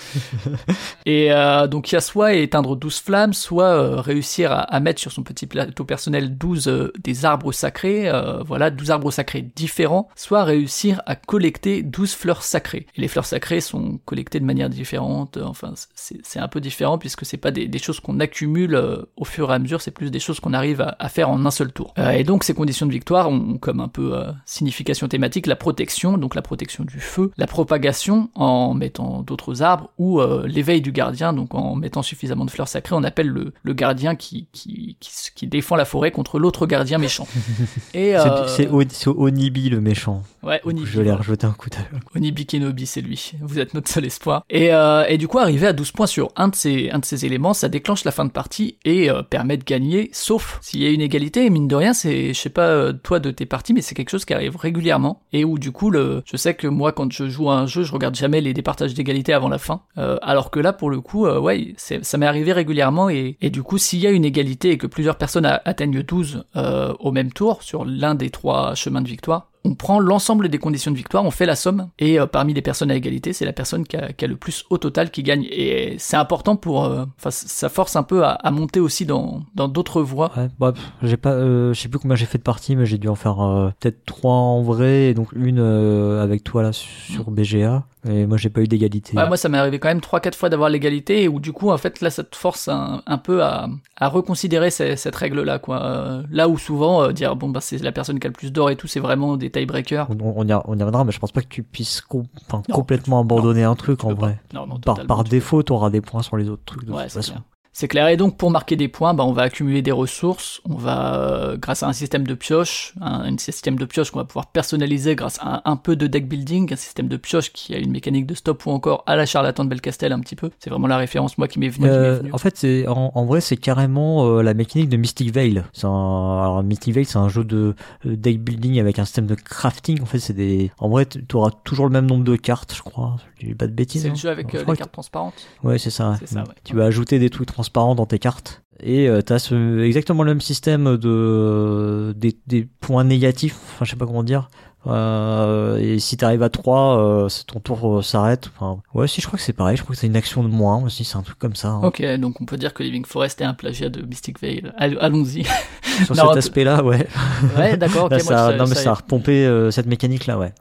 et 1.06 1.33
euh, 1.33 1.66
donc, 1.66 1.90
il 1.90 1.95
y 1.95 1.99
a 1.99 2.00
soit 2.00 2.35
éteindre 2.35 2.76
12 2.76 2.99
flammes, 3.00 3.33
soit 3.33 3.64
euh, 3.66 4.00
réussir 4.00 4.52
à, 4.52 4.61
à 4.61 4.80
mettre 4.80 5.00
sur 5.00 5.12
son 5.12 5.23
petit 5.23 5.47
plateau 5.47 5.85
personnel 5.85 6.37
12 6.37 6.68
euh, 6.68 6.92
des 7.02 7.25
arbres 7.25 7.52
sacrés, 7.52 8.11
voilà, 8.47 8.71
12 8.71 8.90
arbres 8.90 9.11
sacrés 9.11 9.42
différents, 9.56 10.09
soit 10.16 10.45
réussir 10.45 11.02
à 11.06 11.16
collecter 11.16 11.83
12 11.83 12.12
fleurs 12.14 12.42
sacrées. 12.42 12.87
Et 12.97 13.00
les 13.00 13.09
fleurs 13.09 13.26
sacrées 13.26 13.61
sont 13.61 13.99
collectées 14.04 14.40
de 14.40 14.45
manière 14.45 14.68
différente, 14.71 15.37
euh, 15.37 15.45
enfin, 15.73 15.75
c'est 16.23 16.38
un 16.38 16.49
peu 16.49 16.61
différent 16.61 16.99
puisque 16.99 17.25
c'est 17.25 17.37
pas 17.37 17.50
des, 17.50 17.66
des 17.68 17.78
choses 17.78 18.00
qu'on 18.00 18.20
accumule 18.20 18.75
euh, 18.75 19.02
au 19.16 19.25
fur 19.25 19.50
et 19.50 19.54
à 19.54 19.58
mesure, 19.58 19.80
c'est 19.80 19.90
plus 19.90 20.11
des 20.11 20.20
choses 20.20 20.40
qu'on 20.40 20.52
arrive 20.52 20.80
à, 20.80 20.96
à 20.99 21.08
faire 21.08 21.30
en 21.30 21.44
un 21.46 21.50
seul 21.50 21.73
tour. 21.73 21.94
Euh, 21.99 22.11
et 22.11 22.25
donc, 22.25 22.44
ces 22.44 22.54
conditions 22.54 22.87
de 22.87 22.92
victoire 22.92 23.28
ont 23.30 23.58
comme 23.58 23.80
un 23.80 23.88
peu 23.88 24.16
euh, 24.16 24.30
signification 24.44 25.08
thématique 25.08 25.46
la 25.46 25.56
protection, 25.56 26.18
donc 26.18 26.35
la 26.35 26.42
protection 26.42 26.85
du 26.85 27.00
feu, 27.00 27.30
la 27.37 27.46
propagation 27.46 28.30
en 28.35 28.75
mettant 28.75 29.23
d'autres 29.23 29.62
arbres, 29.62 29.90
ou 29.99 30.20
euh, 30.20 30.46
l'éveil 30.46 30.80
du 30.80 30.92
gardien, 30.92 31.32
donc 31.32 31.54
en 31.54 31.75
mettant 31.75 32.02
suffisamment 32.02 32.44
de 32.44 32.50
fleurs 32.50 32.68
sacrées, 32.68 32.94
on 32.96 33.04
appelle 33.04 33.28
le, 33.28 33.52
le 33.62 33.73
gardien 33.75 34.14
qui, 34.16 34.49
qui, 34.52 34.96
qui, 35.00 35.11
s- 35.11 35.30
qui 35.35 35.46
défend 35.46 35.76
la 35.76 35.85
forêt 35.85 36.11
contre 36.11 36.38
l'autre 36.38 36.66
gardien 36.66 36.99
méchant. 36.99 37.26
Et 37.94 38.14
C'est- 38.16 38.49
C'est 38.49 38.68
Oni- 38.70 38.88
c'est 38.90 39.08
Onibi 39.08 39.68
le 39.70 39.80
méchant. 39.80 40.23
ouais, 40.42 40.61
Onibi, 40.64 40.87
Je 40.87 41.00
vais 41.02 41.11
aller 41.11 41.20
un 41.44 41.52
coup 41.52 41.70
d'œil. 41.70 41.80
Onibi 42.14 42.46
Kenobi, 42.46 42.87
c'est 42.87 43.00
lui. 43.00 43.32
Vous 43.42 43.58
êtes 43.58 43.75
notre 43.75 43.88
seul 43.90 44.04
espoir. 44.04 44.44
Et, 44.50 44.70
et 45.08 45.18
du 45.18 45.28
coup, 45.28 45.38
arriver 45.56 45.68
à 45.68 45.72
12 45.72 45.92
points 45.92 46.06
sur 46.06 46.32
un 46.36 46.48
de 46.48 46.54
ces, 46.54 46.90
un 46.90 46.98
de 46.98 47.04
ces 47.06 47.25
éléments, 47.25 47.54
ça 47.54 47.70
déclenche 47.70 48.04
la 48.04 48.10
fin 48.10 48.26
de 48.26 48.30
partie 48.30 48.76
et 48.84 49.10
euh, 49.10 49.22
permet 49.22 49.56
de 49.56 49.64
gagner, 49.64 50.10
sauf 50.12 50.58
s'il 50.60 50.82
y 50.82 50.86
a 50.86 50.90
une 50.90 51.00
égalité. 51.00 51.46
Et 51.46 51.50
mine 51.50 51.66
de 51.66 51.75
rien, 51.75 51.94
c'est, 51.94 52.34
je 52.34 52.38
sais 52.38 52.50
pas, 52.50 52.68
euh, 52.68 52.92
toi 52.92 53.20
de 53.20 53.30
tes 53.30 53.46
parties, 53.46 53.72
mais 53.72 53.80
c'est 53.80 53.94
quelque 53.94 54.10
chose 54.10 54.26
qui 54.26 54.34
arrive 54.34 54.54
régulièrement. 54.56 55.22
Et 55.32 55.46
où 55.46 55.58
du 55.58 55.72
coup, 55.72 55.90
le, 55.90 56.22
je 56.26 56.36
sais 56.36 56.52
que 56.52 56.66
moi, 56.66 56.92
quand 56.92 57.10
je 57.10 57.26
joue 57.28 57.50
à 57.50 57.56
un 57.56 57.66
jeu, 57.66 57.84
je 57.84 57.92
regarde 57.92 58.14
jamais 58.14 58.42
les 58.42 58.52
départages 58.52 58.92
d'égalité 58.92 59.32
avant 59.32 59.48
la 59.48 59.56
fin. 59.56 59.80
Euh, 59.96 60.18
alors 60.20 60.50
que 60.50 60.60
là, 60.60 60.75
pour 60.75 60.90
le 60.90 61.00
coup, 61.00 61.26
ouais, 61.26 61.75
ça 61.78 62.18
m'est 62.18 62.26
arrivé 62.26 62.52
régulièrement. 62.52 63.08
Et, 63.08 63.38
et 63.40 63.48
du 63.48 63.62
coup, 63.62 63.78
s'il 63.78 64.00
y 64.00 64.06
a 64.06 64.10
une 64.10 64.26
égalité 64.26 64.72
et 64.72 64.78
que 64.78 64.86
plusieurs 64.86 65.16
personnes 65.16 65.46
atteignent 65.46 66.02
12 66.02 66.44
euh, 66.56 66.92
au 67.00 67.12
même 67.12 67.32
tour 67.32 67.62
sur 67.62 67.86
l'un 67.86 68.14
des 68.14 68.28
trois 68.28 68.75
chemins 68.75 69.00
de 69.00 69.08
victoire, 69.08 69.50
on 69.66 69.75
prend 69.75 69.99
l'ensemble 70.00 70.49
des 70.49 70.58
conditions 70.58 70.90
de 70.90 70.96
victoire, 70.96 71.25
on 71.25 71.30
fait 71.30 71.46
la 71.46 71.56
somme, 71.56 71.88
et 71.99 72.18
euh, 72.20 72.26
parmi 72.26 72.54
les 72.54 72.62
personnes 72.62 72.90
à 72.90 72.94
égalité, 72.94 73.32
c'est 73.32 73.44
la 73.44 73.52
personne 73.52 73.85
qui 73.87 73.96
a, 73.96 74.12
qui 74.12 74.25
a 74.25 74.28
le 74.28 74.37
plus 74.37 74.64
au 74.70 74.78
total 74.78 75.11
qui 75.11 75.23
gagne. 75.23 75.46
Et 75.50 75.96
c'est 75.99 76.16
important 76.16 76.56
pour, 76.56 76.85
euh, 76.85 77.04
enfin, 77.18 77.30
ça 77.30 77.68
force 77.68 77.96
un 77.96 78.02
peu 78.02 78.25
à, 78.25 78.30
à 78.32 78.50
monter 78.50 78.80
aussi 78.80 79.06
dans 79.06 79.42
dans 79.54 79.68
d'autres 79.68 80.02
voies. 80.02 80.30
Ouais, 80.37 80.49
bah, 80.58 80.73
j'ai 81.02 81.16
pas, 81.16 81.32
euh, 81.32 81.73
je 81.75 81.80
sais 81.80 81.88
plus 81.88 81.99
combien 81.99 82.16
j'ai 82.16 82.26
fait 82.26 82.38
de 82.38 82.42
parties, 82.42 82.76
mais 82.76 82.87
j'ai 82.87 82.99
dû 82.99 83.08
en 83.08 83.14
faire 83.14 83.37
peut-être 83.80 84.04
trois 84.06 84.32
en 84.32 84.62
vrai, 84.62 85.08
et 85.11 85.14
donc 85.14 85.28
une 85.35 85.61
avec 85.61 86.44
toi 86.44 86.62
là 86.62 86.70
sur 86.73 87.30
BGA. 87.30 87.85
Et 88.08 88.25
moi, 88.25 88.37
j'ai 88.37 88.50
pas 88.50 88.61
eu 88.61 88.68
d'égalité. 88.68 89.16
Ouais, 89.16 89.26
moi, 89.26 89.37
ça 89.37 89.49
m'est 89.49 89.58
arrivé 89.58 89.80
quand 89.80 89.88
même 89.88 89.99
3-4 89.99 90.37
fois 90.37 90.49
d'avoir 90.49 90.68
l'égalité, 90.70 91.25
et 91.25 91.28
où 91.28 91.40
du 91.40 91.52
coup, 91.52 91.70
en 91.73 91.76
fait, 91.76 92.00
là, 92.00 92.08
ça 92.11 92.23
te 92.23 92.37
force 92.37 92.68
un, 92.68 93.02
un 93.04 93.18
peu 93.18 93.42
à, 93.42 93.68
à 93.96 94.06
reconsidérer 94.08 94.70
ces- 94.70 94.94
cette 94.94 95.16
règle-là, 95.16 95.58
quoi. 95.58 96.23
Là 96.30 96.49
où 96.49 96.56
souvent, 96.56 97.02
euh, 97.02 97.11
dire, 97.12 97.35
bon, 97.35 97.49
bah, 97.49 97.58
c'est 97.61 97.82
la 97.82 97.90
personne 97.90 98.20
qui 98.20 98.26
a 98.28 98.30
le 98.30 98.32
plus 98.35 98.52
d'or 98.52 98.70
et 98.70 98.76
tout, 98.76 98.87
c'est 98.87 99.00
vraiment 99.00 99.37
des 99.37 99.50
tie-breakers. 99.60 100.06
On, 100.10 100.34
on 100.36 100.46
y, 100.46 100.52
reviendra, 100.52 101.04
mais 101.04 101.12
je 101.12 101.18
pense 101.18 101.32
pas 101.32 101.42
que 101.42 101.48
tu 101.48 101.62
puisses 101.62 102.00
com- 102.00 102.25
enfin, 102.48 102.62
Non, 102.68 102.75
complètement 102.75 103.20
abandonner 103.20 103.64
un 103.64 103.75
truc 103.75 104.04
en 104.04 104.14
vrai. 104.14 104.40
Non, 104.52 104.66
Par, 104.80 105.04
par 105.06 105.25
tu 105.25 105.30
défaut, 105.30 105.62
t'auras 105.62 105.90
des 105.90 106.00
points 106.00 106.22
sur 106.22 106.36
les 106.36 106.48
autres 106.48 106.64
trucs 106.64 106.84
de 106.84 106.92
Ouais, 106.92 107.04
toute 107.04 107.12
façon. 107.12 107.32
clair. 107.32 107.44
C'est 107.78 107.88
clair. 107.88 108.09
Et 108.09 108.16
donc 108.16 108.38
pour 108.38 108.50
marquer 108.50 108.75
des 108.75 108.88
points, 108.88 109.12
bah, 109.12 109.23
on 109.25 109.35
va 109.35 109.42
accumuler 109.42 109.83
des 109.83 109.92
ressources. 109.92 110.62
On 110.64 110.76
va, 110.76 111.21
euh, 111.21 111.59
grâce 111.59 111.83
à 111.83 111.87
un 111.87 111.92
système 111.92 112.26
de 112.26 112.33
pioche, 112.33 112.95
un, 113.02 113.37
système 113.37 113.76
de 113.76 113.85
pioche 113.85 114.11
qu'on 114.11 114.18
va 114.18 114.25
pouvoir 114.25 114.47
personnaliser 114.47 115.14
grâce 115.14 115.38
à 115.42 115.61
un, 115.71 115.76
peu 115.76 115.95
de 115.95 116.06
deck 116.06 116.26
building, 116.26 116.73
un 116.73 116.76
système 116.76 117.06
de 117.06 117.18
pioche 117.18 117.52
qui 117.52 117.75
a 117.75 117.78
une 117.78 117.90
mécanique 117.90 118.25
de 118.25 118.35
stop 118.35 118.64
ou 118.64 118.71
encore 118.71 119.04
à 119.04 119.14
la 119.14 119.26
charlatan 119.26 119.64
de 119.64 119.68
Belcastel 119.68 120.12
un 120.12 120.21
petit 120.21 120.37
peu. 120.37 120.52
C'est 120.59 120.71
vraiment 120.71 120.87
la 120.87 120.97
référence 120.97 121.37
moi 121.37 121.49
qui 121.49 121.59
m'est 121.59 121.68
venue. 121.68 121.87
Euh, 121.87 122.23
en 122.33 122.38
fait, 122.38 122.56
c'est 122.56 122.87
en, 122.88 123.26
vrai 123.26 123.42
c'est 123.42 123.59
carrément 123.59 124.25
euh, 124.25 124.40
la 124.40 124.54
mécanique 124.54 124.88
de 124.88 124.97
Mystic 124.97 125.30
Veil. 125.30 125.62
alors 125.83 126.62
Mystic 126.62 126.95
Veil 126.95 127.04
c'est 127.04 127.18
un 127.18 127.28
jeu 127.28 127.45
de 127.45 127.75
deck 128.06 128.40
building 128.40 128.80
avec 128.80 128.99
un 128.99 129.04
système 129.04 129.26
de 129.26 129.35
crafting. 129.35 130.00
En 130.00 130.06
fait 130.06 130.18
c'est 130.18 130.33
des, 130.33 130.71
en 130.78 130.88
vrai 130.88 131.04
tu 131.04 131.37
auras 131.37 131.50
toujours 131.50 131.85
le 131.85 131.92
même 131.92 132.06
nombre 132.06 132.25
de 132.25 132.37
cartes, 132.37 132.75
je 132.75 132.80
crois. 132.80 133.16
Je 133.38 133.49
dis 133.49 133.54
pas 133.54 133.66
de 133.66 133.73
bêtises. 133.73 134.00
C'est 134.00 134.09
le 134.09 134.14
hein. 134.14 134.16
jeu 134.16 134.30
avec 134.30 134.50
les 134.50 134.64
cartes 134.64 134.92
transparentes. 134.92 135.47
Ouais 135.62 135.76
c'est 135.76 135.90
ça. 135.90 136.18
ça 136.25 136.42
Tu 136.64 136.75
vas 136.75 136.87
ajouter 136.87 137.18
des 137.18 137.28
trucs 137.28 137.50
transparent 137.66 137.94
dans 137.94 138.06
tes 138.06 138.18
cartes. 138.18 138.62
Et 138.82 139.08
euh, 139.08 139.23
t'as 139.23 139.38
ce, 139.38 139.80
exactement 139.80 140.23
le 140.23 140.32
même 140.32 140.40
système 140.40 140.99
de 140.99 142.12
des, 142.14 142.37
des 142.46 142.68
points 142.80 143.04
négatifs, 143.04 143.56
enfin 143.75 143.85
je 143.87 143.90
sais 143.90 143.96
pas 143.96 144.06
comment 144.06 144.23
dire. 144.23 144.49
Euh, 144.87 145.78
et 145.78 145.99
si 145.99 146.16
t'arrives 146.16 146.44
à 146.44 146.49
3, 146.49 146.99
euh, 146.99 147.28
ton 147.46 147.58
tour 147.58 147.99
euh, 147.99 148.02
s'arrête. 148.02 148.50
Enfin, 148.54 148.80
ouais, 148.94 149.08
si 149.08 149.20
je 149.20 149.26
crois 149.26 149.38
que 149.38 149.42
c'est 149.42 149.54
pareil, 149.54 149.76
je 149.76 149.82
crois 149.82 149.94
que 149.94 150.00
c'est 150.00 150.06
une 150.06 150.14
action 150.14 150.44
de 150.44 150.49
moins 150.49 150.85
aussi, 150.85 151.04
c'est 151.04 151.16
un 151.16 151.23
truc 151.23 151.38
comme 151.38 151.56
ça. 151.56 151.68
Hein. 151.68 151.80
Ok, 151.82 152.04
donc 152.18 152.40
on 152.40 152.44
peut 152.44 152.58
dire 152.58 152.73
que 152.73 152.82
Living 152.82 153.04
Forest 153.04 153.40
est 153.40 153.44
un 153.44 153.54
plagiat 153.54 153.88
de 153.88 154.02
Mystic 154.02 154.40
Veil. 154.40 154.62
Allons-y. 154.76 155.44
Sur 156.04 156.14
cet 156.14 156.37
aspect-là, 156.37 156.85
ouais. 156.85 157.08
Ouais, 157.56 157.76
d'accord. 157.76 158.04
Okay, 158.12 158.20
ça, 158.20 158.54
non, 158.54 158.66
mais 158.68 158.75
ça, 158.76 158.90
a 158.90 158.94
repompé 158.94 159.46
euh, 159.46 159.73
cette 159.73 159.87
mécanique-là, 159.87 160.38
ouais. 160.38 160.52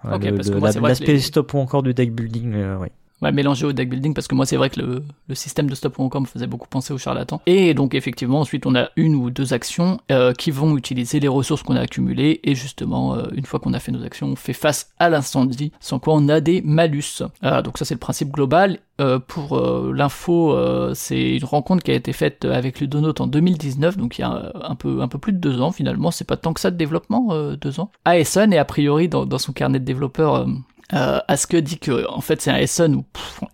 L'aspect 0.81 1.19
stop 1.19 1.53
ou 1.53 1.59
encore 1.59 1.83
du 1.83 1.93
deck 1.93 2.15
building, 2.15 2.55
ouais 2.77 2.91
ouais, 3.21 3.31
mélanger 3.31 3.65
au 3.65 3.73
deck 3.73 3.89
building 3.89 4.13
parce 4.13 4.27
que 4.27 4.35
moi 4.35 4.45
c'est 4.45 4.57
vrai 4.57 4.69
que 4.69 4.79
le, 4.79 5.03
le, 5.27 5.35
système 5.35 5.69
de 5.69 5.75
stop 5.75 5.97
ou 5.99 6.03
encore 6.03 6.21
me 6.21 6.25
faisait 6.25 6.47
beaucoup 6.47 6.67
penser 6.67 6.93
au 6.93 6.97
charlatan. 6.97 7.41
Et 7.45 7.73
donc 7.73 7.95
effectivement 7.95 8.39
ensuite 8.39 8.65
on 8.65 8.75
a 8.75 8.89
une 8.95 9.15
ou 9.15 9.29
deux 9.29 9.53
actions 9.53 9.99
euh, 10.11 10.33
qui 10.33 10.51
vont 10.51 10.77
utiliser 10.77 11.19
les 11.19 11.27
ressources 11.27 11.63
qu'on 11.63 11.75
a 11.75 11.81
accumulées 11.81 12.39
et 12.43 12.55
justement 12.55 13.15
euh, 13.15 13.23
une 13.35 13.45
fois 13.45 13.59
qu'on 13.59 13.73
a 13.73 13.79
fait 13.79 13.91
nos 13.91 14.03
actions 14.03 14.27
on 14.27 14.35
fait 14.35 14.53
face 14.53 14.91
à 14.99 15.09
l'incendie 15.09 15.71
sans 15.79 15.99
quoi 15.99 16.13
on 16.15 16.27
a 16.29 16.39
des 16.41 16.61
malus. 16.61 17.23
Euh, 17.43 17.61
donc 17.61 17.77
ça 17.77 17.85
c'est 17.85 17.95
le 17.95 17.99
principe 17.99 18.31
global. 18.31 18.79
pour 19.27 19.59
l'info 19.93 20.57
c'est 20.93 21.35
une 21.35 21.43
rencontre 21.43 21.83
qui 21.83 21.91
a 21.91 21.95
été 21.95 22.13
faite 22.13 22.45
avec 22.45 22.79
Ludonote 22.79 23.19
en 23.19 23.27
2019 23.27 23.97
donc 23.97 24.17
il 24.17 24.21
y 24.21 24.23
a 24.23 24.53
un 24.63 24.75
peu, 24.75 25.01
un 25.01 25.09
peu 25.09 25.17
plus 25.17 25.33
de 25.33 25.37
deux 25.37 25.59
ans 25.59 25.71
finalement 25.73 26.11
c'est 26.11 26.23
pas 26.23 26.37
tant 26.37 26.53
que 26.53 26.61
ça 26.61 26.71
de 26.71 26.77
développement 26.77 27.53
deux 27.55 27.79
ans. 27.81 27.91
À 28.05 28.17
Essen 28.17 28.53
et 28.53 28.57
a 28.57 28.63
priori 28.63 29.09
dans, 29.09 29.25
dans 29.25 29.37
son 29.37 29.51
carnet 29.51 29.79
de 29.79 29.85
développeur 29.85 30.47
euh, 30.93 31.19
Aske 31.27 31.55
dit 31.55 31.79
que 31.79 32.07
en 32.09 32.21
fait 32.21 32.41
c'est 32.41 32.51
un 32.51 32.57
Essen 32.57 32.95
où 32.95 33.05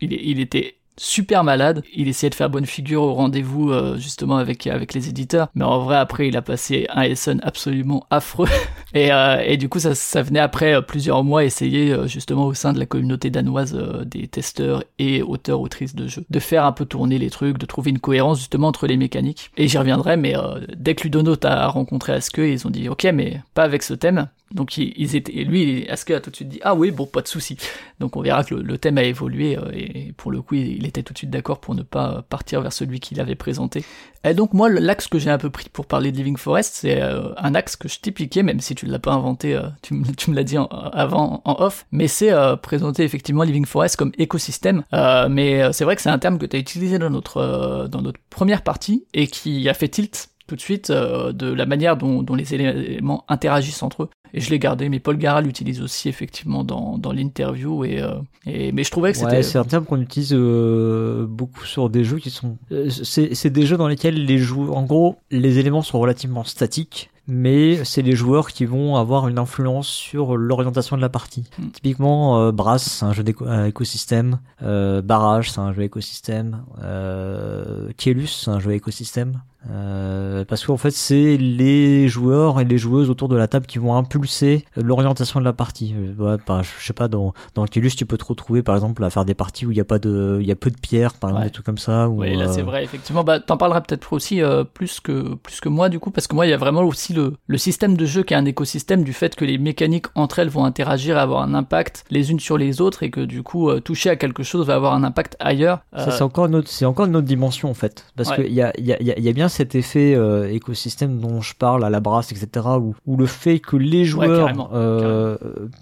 il, 0.02 0.14
il, 0.14 0.40
était 0.40 0.76
super 1.02 1.44
malade. 1.44 1.84
Il 1.94 2.08
essayait 2.08 2.30
de 2.30 2.36
faire 2.36 2.50
bonne 2.50 2.68
figure 2.68 3.02
au 3.02 3.14
rendez-vous 3.14 3.72
euh, 3.72 3.98
justement 3.98 4.38
avec 4.38 4.68
avec 4.68 4.94
les 4.94 5.10
éditeurs, 5.10 5.48
mais 5.56 5.66
en 5.66 5.80
vrai 5.80 5.98
après 5.98 6.28
il 6.28 6.38
a 6.38 6.44
passé 6.44 6.86
un 6.90 7.02
Essen 7.02 7.42
absolument 7.44 8.06
affreux. 8.12 8.48
et, 8.94 9.12
euh, 9.12 9.42
et 9.44 9.58
du 9.58 9.68
coup 9.68 9.80
ça, 9.80 9.96
ça 9.96 10.22
venait 10.22 10.40
après 10.40 10.76
euh, 10.76 10.82
plusieurs 10.82 11.24
mois 11.24 11.44
essayer 11.44 11.96
justement 12.06 12.46
au 12.46 12.54
sein 12.54 12.72
de 12.72 12.80
la 12.80 12.86
communauté 12.86 13.32
danoise 13.32 13.74
des 14.06 14.28
testeurs 14.28 14.84
et 15.00 15.24
auteurs 15.24 15.60
autrices 15.60 15.96
de 15.96 16.08
jeux 16.08 16.24
de 16.30 16.40
faire 16.40 16.66
un 16.66 16.72
peu 16.72 16.86
tourner 16.86 17.18
les 17.18 17.32
trucs, 17.32 17.58
de 17.58 17.66
trouver 17.66 17.90
une 17.90 18.00
cohérence 18.00 18.38
justement 18.38 18.68
entre 18.68 18.86
les 18.86 18.98
mécaniques. 18.98 19.50
Et 19.58 19.68
j'y 19.68 19.78
reviendrai, 19.78 20.18
mais 20.18 20.36
dès 20.76 20.94
que 20.94 21.04
Ludonote 21.04 21.46
a 21.46 21.68
rencontré 21.68 22.14
Aske, 22.14 22.38
ils 22.38 22.68
ont 22.68 22.70
dit 22.70 22.90
ok 22.90 23.08
mais 23.14 23.42
pas 23.56 23.64
avec 23.64 23.82
ce 23.82 23.96
thème. 23.96 24.28
Donc 24.52 24.78
ils 24.78 25.16
étaient, 25.16 25.34
et 25.34 25.46
lui, 25.46 25.88
Aske 25.88 26.12
a 26.12 26.20
tout 26.20 26.30
de 26.30 26.36
suite 26.36 26.50
dit 26.50 26.60
ah 26.64 26.76
oui 26.76 26.92
bon 26.92 27.06
pas 27.06 27.22
de 27.22 27.28
souci. 27.28 27.58
Donc 28.00 28.16
on 28.18 28.22
verra 28.22 28.44
que 28.44 28.54
le, 28.54 28.78
thème 28.78 28.98
a 28.98 29.04
évolué 29.04 29.58
et 29.74 30.12
pour 30.18 30.32
le 30.32 30.42
coup 30.42 30.56
il, 30.56 30.86
était 30.92 31.04
tout 31.04 31.14
de 31.14 31.18
suite 31.18 31.30
d'accord 31.30 31.60
pour 31.60 31.74
ne 31.74 31.84
pas 31.84 32.24
partir 32.30 32.62
vers 32.62 32.74
celui 32.74 33.00
qu'il 33.00 33.20
avait 33.20 33.36
présenté. 33.36 33.84
Et 34.24 34.34
donc 34.34 34.54
moi 34.54 34.70
l'axe 34.70 35.08
que 35.08 35.18
j'ai 35.18 35.30
un 35.30 35.38
peu 35.38 35.50
pris 35.50 35.70
pour 35.70 35.88
parler 35.88 36.12
de 36.12 36.18
Living 36.18 36.38
Forest 36.38 36.76
c'est 36.82 37.02
euh, 37.02 37.34
un 37.38 37.56
axe 37.56 37.76
que 37.76 37.88
je 37.88 38.00
t'ai 38.00 38.12
piqué 38.12 38.44
même 38.44 38.60
si 38.60 38.76
tu 38.76 38.86
ne 38.86 38.92
l'as 38.92 39.00
pas 39.00 39.14
inventé, 39.14 39.56
euh, 39.56 39.64
tu, 39.82 39.94
me 39.96 40.36
l'as 40.36 40.44
dit 40.44 40.58
avant 40.94 41.42
en 41.44 41.56
off, 41.60 41.86
mais 41.92 42.08
c'est 42.08 42.32
euh, 42.32 42.56
présenter 42.56 43.04
effectivement 43.04 43.44
Living 43.44 43.66
Forest 43.66 43.96
comme 43.96 44.12
écosystème. 44.18 44.84
mais 45.30 45.74
c'est 45.74 45.86
vrai 45.86 45.96
que 45.96 46.02
c'est 46.02 46.10
un 46.10 46.20
terme 46.20 46.38
que 46.38 46.46
tu 46.46 46.56
as 46.56 46.60
utilisé 46.60 47.00
dans 47.00 47.10
notre 47.10 47.88
dans 47.90 48.02
notre 48.02 48.20
première 48.30 48.62
partie 48.62 49.06
et 49.14 49.28
qui 49.28 49.68
a 49.70 49.74
fait 49.74 49.88
tilt 49.88 50.30
tout 50.48 50.56
de 50.56 50.62
suite 50.62 50.92
de 50.92 51.54
la 51.54 51.66
manière 51.66 51.96
dont, 51.96 52.24
dont, 52.24 52.36
les 52.36 52.54
éléments 52.54 53.24
interagissent 53.30 53.84
entre 53.84 54.04
eux 54.04 54.10
et 54.34 54.40
je 54.40 54.50
l'ai 54.50 54.60
gardé. 54.60 54.90
Mais 54.90 55.00
Paul 55.00 55.18
Gara 55.18 55.42
l'utilise 55.42 55.82
aussi 55.82 56.10
effectivement 56.10 56.64
dans, 56.64 56.98
dans 56.98 57.12
l'interview 57.12 57.86
et, 57.86 58.02
euh, 58.02 58.16
et, 58.46 58.72
mais 58.72 58.84
je 58.84 58.92
trouvais 58.92 59.12
que 59.12 59.18
c'était. 59.18 59.38
Ouais, 59.38 59.44
c'est 59.44 59.58
un 59.58 59.64
terme 59.64 59.86
qu'on 59.86 60.02
utilise 60.02 60.34
euh, 60.34 61.26
beaucoup 61.28 61.66
sur 61.66 61.90
des 61.90 62.04
jeux 62.04 62.20
qui 62.20 62.30
sont. 62.30 62.58
Euh, 62.72 62.90
c'est 62.90 63.50
des 63.50 63.66
jeux 63.66 63.78
dans 63.78 63.88
lesquels 63.88 64.26
les 64.26 64.38
joueurs, 64.38 64.78
en 64.78 64.84
gros, 64.84 65.18
les 65.32 65.60
éléments 65.60 65.82
sont 65.82 66.00
relativement 66.00 66.44
statiques. 66.44 67.10
Mais 67.34 67.84
c'est 67.86 68.02
les 68.02 68.16
joueurs 68.16 68.52
qui 68.52 68.66
vont 68.66 68.98
avoir 68.98 69.28
une 69.28 69.40
influence 69.40 69.88
sur 69.88 70.36
l'orientation 70.36 70.98
de 70.98 71.02
la 71.02 71.10
partie. 71.10 71.46
Hmm. 71.58 71.70
Typiquement, 71.70 72.52
Brass, 72.52 72.84
c'est 72.84 73.06
un 73.06 73.14
jeu 73.14 73.24
d'écosystème. 73.24 74.40
Barrage, 74.62 75.52
c'est 75.52 75.60
un 75.60 75.74
jeu 75.74 75.84
écosystème. 75.84 76.64
Euh, 76.84 77.92
Kielus, 77.98 78.28
c'est 78.28 78.52
un 78.52 78.60
jeu 78.60 78.74
écosystème. 78.74 79.42
Euh, 79.70 80.44
parce 80.44 80.66
qu'en 80.66 80.78
fait 80.78 80.90
c'est 80.90 81.38
les 81.38 82.08
joueurs 82.08 82.60
et 82.60 82.66
les 82.66 82.80
joueuses 82.80 83.12
autour 83.12 83.30
de 83.30 83.36
la 83.36 83.48
table 83.48 83.68
qui 83.68 83.78
vont 83.78 83.96
impulser 83.96 84.66
l'orientation 84.76 85.40
de 85.40 85.46
la 85.46 85.54
partie. 85.54 85.94
Euh, 85.96 86.38
ouais, 86.38 86.64
je 86.64 86.84
sais 86.84 86.94
pas 86.94 87.08
dans 87.08 87.34
dans 87.54 87.66
Killus 87.66 87.92
tu 87.92 88.08
peux 88.08 88.18
te 88.18 88.26
retrouver 88.26 88.64
par 88.64 88.74
exemple 88.74 89.04
à 89.04 89.12
faire 89.12 89.24
des 89.24 89.36
parties 89.36 89.68
où 89.68 89.72
il 89.72 89.78
y 89.78 89.80
a 89.80 89.86
pas 89.86 90.00
de 90.00 90.40
il 90.42 90.48
y 90.48 90.52
a 90.52 90.56
peu 90.56 90.72
de 90.72 90.80
pierres 90.80 91.14
par 91.14 91.30
exemple 91.30 91.46
des 91.46 91.52
trucs 91.52 91.66
comme 91.68 91.78
ça. 91.78 92.10
Oui 92.10 92.36
là 92.36 92.52
c'est 92.52 92.62
euh, 92.62 92.64
vrai 92.64 92.84
effectivement. 92.84 93.24
Bah 93.24 93.40
t'en 93.40 93.56
parleras 93.56 93.82
peut-être 93.82 94.14
aussi 94.14 94.42
euh, 94.42 94.64
plus 94.64 95.00
que 95.00 95.36
plus 95.36 95.60
que 95.60 95.70
moi 95.70 95.90
du 95.90 96.00
coup 96.00 96.10
parce 96.10 96.26
que 96.26 96.34
moi 96.34 96.48
il 96.48 96.50
y 96.50 96.54
a 96.54 96.58
vraiment 96.58 96.82
aussi 96.82 97.14
le 97.14 97.21
le 97.48 97.58
système 97.58 97.98
de 97.98 98.06
jeu 98.06 98.24
qui 98.24 98.34
est 98.34 98.38
un 98.38 98.46
écosystème 98.46 99.04
du 99.04 99.14
fait 99.14 99.36
que 99.36 99.46
les 99.46 99.58
mécaniques 99.58 100.08
entre 100.16 100.40
elles 100.40 100.50
vont 100.50 100.66
interagir 100.66 101.18
et 101.18 101.20
avoir 101.20 101.42
un 101.44 101.54
impact 101.54 102.04
les 102.10 102.32
unes 102.32 102.40
sur 102.40 102.58
les 102.58 102.82
autres 102.82 103.04
et 103.04 103.12
que 103.12 103.22
du 103.22 103.44
coup 103.44 103.72
toucher 103.82 104.10
à 104.10 104.16
quelque 104.16 104.44
chose 104.44 104.66
va 104.68 104.76
avoir 104.76 104.94
un 104.94 105.04
impact 105.04 105.36
ailleurs. 105.40 105.80
Ça 105.96 106.12
c'est 106.12 106.24
encore 106.24 106.46
une 106.46 106.56
autre 106.56 106.68
c'est 106.70 106.86
encore 106.86 107.06
une 107.06 107.16
autre 107.16 107.28
dimension 107.28 107.70
en 107.70 107.74
fait 107.74 108.06
parce 108.16 108.32
que 108.32 108.42
il 108.42 108.54
y 108.54 108.62
a 108.62 108.72
y 108.80 108.92
a 108.94 109.02
y 109.02 109.30
a 109.30 109.34
bien 109.34 109.50
cet 109.50 109.76
effet 109.76 110.16
euh, 110.16 110.52
écosystème 110.52 111.20
dont 111.20 111.42
je 111.42 111.56
parle 111.56 111.84
à 111.84 111.90
la 111.90 112.00
brasse, 112.00 112.32
etc., 112.32 112.66
où, 113.06 113.18
le 113.18 113.26
fait 113.26 113.60
que 113.60 113.76
les 113.76 114.06
joueurs, 114.06 114.70
euh, 114.74 115.38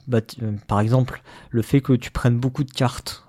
bah, 0.08 0.20
euh, 0.42 0.52
par 0.68 0.80
exemple, 0.80 1.22
le 1.50 1.62
fait 1.62 1.82
que 1.82 1.94
tu 1.94 2.12
prennes 2.12 2.38
beaucoup 2.38 2.64
de 2.64 2.72
cartes 2.72 3.26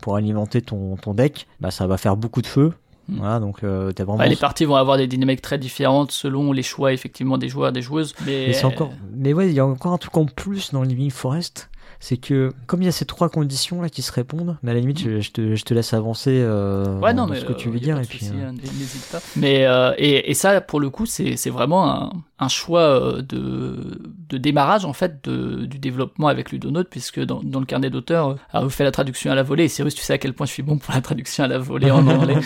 pour 0.00 0.16
alimenter 0.16 0.62
ton, 0.62 0.96
ton 0.96 1.14
deck, 1.14 1.46
bah, 1.60 1.70
ça 1.70 1.86
va 1.86 1.96
faire 1.96 2.16
beaucoup 2.16 2.42
de 2.42 2.46
feu. 2.46 2.72
Voilà, 3.08 3.40
donc 3.40 3.62
vraiment... 3.62 4.22
les 4.24 4.36
parties 4.36 4.64
vont 4.64 4.76
avoir 4.76 4.96
des 4.96 5.06
dynamiques 5.06 5.42
très 5.42 5.58
différentes 5.58 6.10
selon 6.10 6.52
les 6.52 6.62
choix 6.62 6.92
effectivement 6.92 7.38
des 7.38 7.48
joueurs, 7.48 7.72
des 7.72 7.82
joueuses. 7.82 8.14
Mais, 8.26 8.48
mais 8.48 8.64
encore, 8.64 8.92
mais 9.14 9.32
ouais, 9.32 9.48
il 9.48 9.54
y 9.54 9.60
a 9.60 9.66
encore 9.66 9.92
un 9.92 9.98
truc 9.98 10.16
en 10.16 10.26
plus 10.26 10.72
dans 10.72 10.82
Living 10.82 11.10
Forest 11.10 11.68
c'est 12.04 12.18
que 12.18 12.52
comme 12.66 12.82
il 12.82 12.84
y 12.84 12.88
a 12.88 12.92
ces 12.92 13.06
trois 13.06 13.30
conditions 13.30 13.80
là 13.80 13.88
qui 13.88 14.02
se 14.02 14.12
répondent, 14.12 14.58
mais 14.62 14.72
à 14.72 14.74
la 14.74 14.80
limite 14.80 14.98
je, 14.98 15.30
te, 15.30 15.54
je 15.54 15.64
te, 15.64 15.72
laisse 15.72 15.94
avancer 15.94 16.32
euh, 16.34 16.98
ouais, 17.00 17.14
non, 17.14 17.26
mais, 17.26 17.40
ce 17.40 17.46
que 17.46 17.54
tu 17.54 17.70
veux 17.70 17.76
euh, 17.76 17.80
dire 17.80 17.98
et 17.98 18.04
puis. 18.04 18.20
Euh. 18.26 18.50
Hein, 18.50 18.54
pas. 19.10 19.20
Mais 19.36 19.64
euh, 19.64 19.94
et, 19.96 20.30
et, 20.30 20.34
ça 20.34 20.60
pour 20.60 20.80
le 20.80 20.90
coup 20.90 21.06
c'est 21.06 21.48
vraiment 21.48 21.90
un, 21.90 22.12
un 22.44 22.48
choix 22.48 22.80
euh, 22.80 23.22
de, 23.22 23.98
de 24.28 24.38
démarrage 24.38 24.84
en 24.84 24.92
fait 24.92 25.24
de, 25.24 25.64
du 25.66 25.78
développement 25.78 26.28
avec 26.28 26.50
Ludonote 26.52 26.88
puisque 26.90 27.20
dans, 27.20 27.40
dans 27.42 27.60
le 27.60 27.66
carnet 27.66 27.90
d'auteur 27.90 28.36
on 28.52 28.68
fait 28.68 28.84
la 28.84 28.92
traduction 28.92 29.30
à 29.30 29.34
la 29.34 29.42
volée. 29.42 29.64
Et 29.64 29.68
Cyrus 29.68 29.94
tu 29.94 30.02
sais 30.02 30.12
à 30.12 30.18
quel 30.18 30.32
point 30.32 30.46
je 30.46 30.52
suis 30.52 30.62
bon 30.62 30.78
pour 30.78 30.94
la 30.94 31.00
traduction 31.00 31.44
à 31.44 31.48
la 31.48 31.58
volée 31.58 31.90
en 31.90 32.06
anglais. 32.08 32.36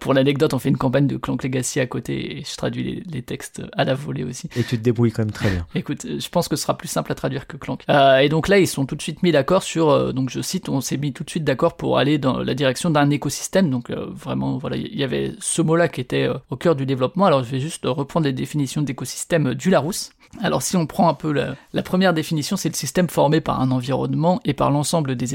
Pour 0.00 0.14
l'anecdote 0.14 0.54
on 0.54 0.58
fait 0.58 0.70
une 0.70 0.76
campagne 0.76 1.06
de 1.06 1.16
Clank 1.16 1.42
Legacy 1.42 1.80
à 1.80 1.86
côté 1.86 2.38
et 2.38 2.44
je 2.44 2.56
traduis 2.56 2.82
les, 2.82 3.02
les, 3.10 3.22
textes 3.22 3.62
à 3.72 3.84
la 3.84 3.94
volée 3.94 4.24
aussi. 4.24 4.48
Et 4.56 4.62
tu 4.64 4.78
te 4.78 4.82
débrouilles 4.82 5.12
quand 5.12 5.22
même 5.22 5.32
très 5.32 5.50
bien. 5.50 5.66
Écoute 5.74 6.06
je 6.06 6.28
pense 6.28 6.48
que 6.48 6.56
ce 6.56 6.62
sera 6.62 6.76
plus 6.76 6.88
simple 6.88 7.12
à 7.12 7.14
traduire 7.14 7.46
que 7.46 7.56
Clank. 7.56 7.84
Et 7.88 8.28
donc 8.28 8.48
là 8.48 8.58
ils 8.58 8.68
sont 8.68 8.86
tout 8.86 8.96
de 8.96 9.02
suite 9.02 9.22
mis 9.22 9.32
d'accord 9.32 9.62
sur, 9.62 9.90
euh, 9.90 10.12
donc 10.12 10.30
je 10.30 10.40
cite, 10.40 10.68
on 10.68 10.80
s'est 10.80 10.96
mis 10.96 11.12
tout 11.12 11.24
de 11.24 11.30
suite 11.30 11.44
d'accord 11.44 11.76
pour 11.76 11.98
aller 11.98 12.18
dans 12.18 12.38
la 12.38 12.54
direction 12.54 12.90
d'un 12.90 13.10
écosystème. 13.10 13.70
Donc 13.70 13.90
euh, 13.90 14.06
vraiment, 14.10 14.58
voilà, 14.58 14.76
il 14.76 14.96
y 14.96 15.04
avait 15.04 15.32
ce 15.40 15.62
mot-là 15.62 15.88
qui 15.88 16.00
était 16.00 16.28
euh, 16.28 16.34
au 16.50 16.56
cœur 16.56 16.76
du 16.76 16.86
développement. 16.86 17.26
Alors 17.26 17.42
je 17.42 17.50
vais 17.50 17.60
juste 17.60 17.84
reprendre 17.84 18.26
les 18.26 18.32
définitions 18.32 18.82
d'écosystème 18.82 19.33
du 19.38 19.70
Larousse. 19.70 20.10
Alors 20.42 20.62
si 20.62 20.76
on 20.76 20.86
prend 20.86 21.08
un 21.08 21.14
peu 21.14 21.32
la, 21.32 21.82
première 21.82 22.12
définition, 22.12 22.56
c'est 22.56 22.68
le 22.68 22.74
système 22.74 23.08
formé 23.08 23.40
par 23.40 23.60
un 23.60 23.70
environnement 23.70 24.40
et 24.44 24.52
par 24.52 24.70
l'ensemble 24.70 25.16
des, 25.16 25.34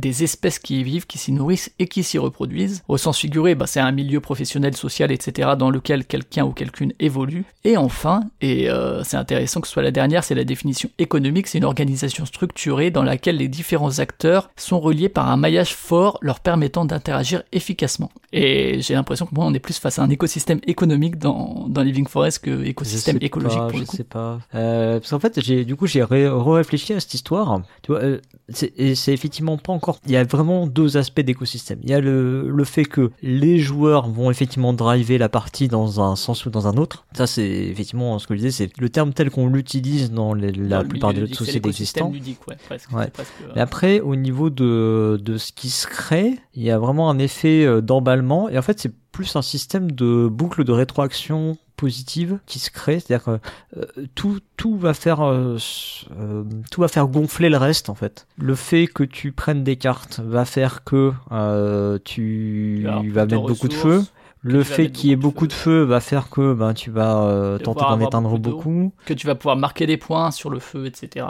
des 0.00 0.24
espèces 0.24 0.58
qui 0.58 0.80
y 0.80 0.82
vivent, 0.82 1.06
qui 1.06 1.18
s'y 1.18 1.32
nourrissent 1.32 1.70
et 1.78 1.86
qui 1.86 2.02
s'y 2.02 2.18
reproduisent. 2.18 2.82
Au 2.88 2.96
sens 2.96 3.18
figuré, 3.18 3.54
bah, 3.54 3.66
c'est 3.66 3.80
un 3.80 3.92
milieu 3.92 4.20
professionnel, 4.20 4.76
social, 4.76 5.12
etc. 5.12 5.50
dans 5.58 5.70
lequel 5.70 6.04
quelqu'un 6.04 6.44
ou 6.44 6.52
quelqu'une 6.52 6.92
évolue. 6.98 7.44
Et 7.64 7.76
enfin, 7.76 8.22
et 8.40 8.70
euh, 8.70 9.04
c'est 9.04 9.16
intéressant 9.16 9.60
que 9.60 9.66
ce 9.66 9.72
soit 9.74 9.82
la 9.82 9.90
dernière, 9.90 10.24
c'est 10.24 10.34
la 10.34 10.44
définition 10.44 10.90
économique, 10.98 11.46
c'est 11.46 11.58
une 11.58 11.64
organisation 11.64 12.24
structurée 12.26 12.90
dans 12.90 13.02
laquelle 13.02 13.36
les 13.36 13.48
différents 13.48 13.98
acteurs 13.98 14.50
sont 14.56 14.80
reliés 14.80 15.08
par 15.08 15.28
un 15.28 15.36
maillage 15.36 15.74
fort 15.74 16.18
leur 16.22 16.40
permettant 16.40 16.84
d'interagir 16.84 17.42
efficacement. 17.52 18.10
Et 18.32 18.80
j'ai 18.80 18.94
l'impression 18.94 19.26
que 19.26 19.34
moi 19.34 19.44
on 19.44 19.54
est 19.54 19.58
plus 19.58 19.78
face 19.78 19.98
à 19.98 20.02
un 20.02 20.10
écosystème 20.10 20.60
économique 20.66 21.18
dans, 21.18 21.66
dans 21.68 21.82
Living 21.82 22.06
Forest 22.06 22.40
que 22.44 22.64
écosystème 22.64 23.18
écologique 23.20 23.58
pour 23.58 23.78
le 23.78 23.84
coup. 23.84 23.92
Je 23.92 23.96
sais 23.98 24.04
pas. 24.04 24.38
Euh, 24.54 24.98
parce 24.98 25.10
qu'en 25.10 25.18
fait, 25.18 25.40
j'ai 25.40 25.64
du 25.64 25.76
coup 25.76 25.86
j'ai 25.86 26.04
réfléchi 26.04 26.92
à 26.94 27.00
cette 27.00 27.14
histoire. 27.14 27.60
Tu 27.82 27.92
vois, 27.92 28.00
euh, 28.02 28.20
c'est 28.52 29.12
effectivement 29.12 29.58
pas 29.58 29.72
encore 29.72 29.89
encore, 29.90 30.00
il 30.06 30.12
y 30.12 30.16
a 30.16 30.24
vraiment 30.24 30.66
deux 30.66 30.96
aspects 30.96 31.20
d'écosystème. 31.20 31.78
Il 31.82 31.90
y 31.90 31.94
a 31.94 32.00
le, 32.00 32.48
le 32.50 32.64
fait 32.64 32.84
que 32.84 33.10
les 33.22 33.58
joueurs 33.58 34.08
vont 34.08 34.30
effectivement 34.30 34.72
driver 34.72 35.18
la 35.18 35.28
partie 35.28 35.68
dans 35.68 36.00
un 36.00 36.16
sens 36.16 36.46
ou 36.46 36.50
dans 36.50 36.66
un 36.66 36.76
autre. 36.76 37.04
Ça, 37.12 37.26
c'est 37.26 37.48
effectivement 37.48 38.18
ce 38.18 38.26
que 38.26 38.34
je 38.34 38.38
disais, 38.40 38.50
c'est 38.50 38.78
le 38.78 38.88
terme 38.88 39.12
tel 39.12 39.30
qu'on 39.30 39.48
l'utilise 39.48 40.10
dans 40.12 40.34
les, 40.34 40.52
la 40.52 40.84
plupart 40.84 41.12
des 41.14 41.22
autres 41.22 41.34
sociétés 41.36 41.68
existantes. 41.68 42.12
ludique, 42.12 42.46
ouais, 42.48 42.56
presque, 42.66 42.90
Ouais. 42.92 43.04
c'est 43.06 43.12
presque, 43.12 43.32
euh, 43.42 43.52
Mais 43.54 43.60
après, 43.60 44.00
au 44.00 44.16
niveau 44.16 44.50
de, 44.50 45.20
de 45.22 45.36
ce 45.38 45.52
qui 45.52 45.70
se 45.70 45.86
crée, 45.86 46.38
il 46.54 46.62
y 46.62 46.70
a 46.70 46.78
vraiment 46.78 47.10
un 47.10 47.18
effet 47.18 47.64
euh, 47.64 47.80
d'emballement. 47.80 48.48
Et 48.48 48.58
en 48.58 48.62
fait, 48.62 48.78
c'est 48.80 48.92
plus 49.12 49.34
un 49.36 49.42
système 49.42 49.90
de 49.90 50.28
boucle 50.28 50.64
de 50.64 50.72
rétroaction 50.72 51.56
positive 51.80 52.38
qui 52.46 52.58
se 52.58 52.70
crée. 52.70 53.00
C'est-à-dire 53.00 53.24
que 53.24 53.38
euh, 53.78 54.06
tout, 54.14 54.40
tout, 54.56 54.76
va 54.76 54.92
faire, 54.92 55.22
euh, 55.22 55.56
euh, 56.18 56.44
tout 56.70 56.82
va 56.82 56.88
faire 56.88 57.08
gonfler 57.08 57.48
le 57.48 57.56
reste, 57.56 57.88
en 57.88 57.94
fait. 57.94 58.26
Le 58.36 58.54
fait 58.54 58.86
que 58.86 59.02
tu 59.02 59.32
prennes 59.32 59.64
des 59.64 59.76
cartes 59.76 60.20
va 60.20 60.44
faire 60.44 60.84
que 60.84 61.12
tu 62.04 62.82
vas 62.84 63.26
mettre 63.26 63.46
beaucoup 63.46 63.68
de 63.68 63.74
feu. 63.74 64.04
Le 64.42 64.62
fait 64.62 64.90
qu'il 64.90 65.10
y 65.10 65.12
ait 65.12 65.16
beaucoup 65.16 65.46
de 65.46 65.52
feu 65.52 65.82
va 65.82 66.00
faire 66.00 66.30
que 66.30 66.54
ben, 66.54 66.72
tu 66.72 66.90
vas 66.90 67.24
euh, 67.24 67.58
tenter 67.58 67.82
d'en 67.82 68.00
éteindre 68.00 68.38
beaucoup. 68.38 68.92
que 69.04 69.12
tu 69.12 69.26
vas 69.26 69.34
pouvoir 69.34 69.56
marquer 69.56 69.86
des 69.86 69.98
points 69.98 70.30
sur 70.30 70.48
le 70.48 70.58
feu, 70.58 70.86
etc. 70.86 71.26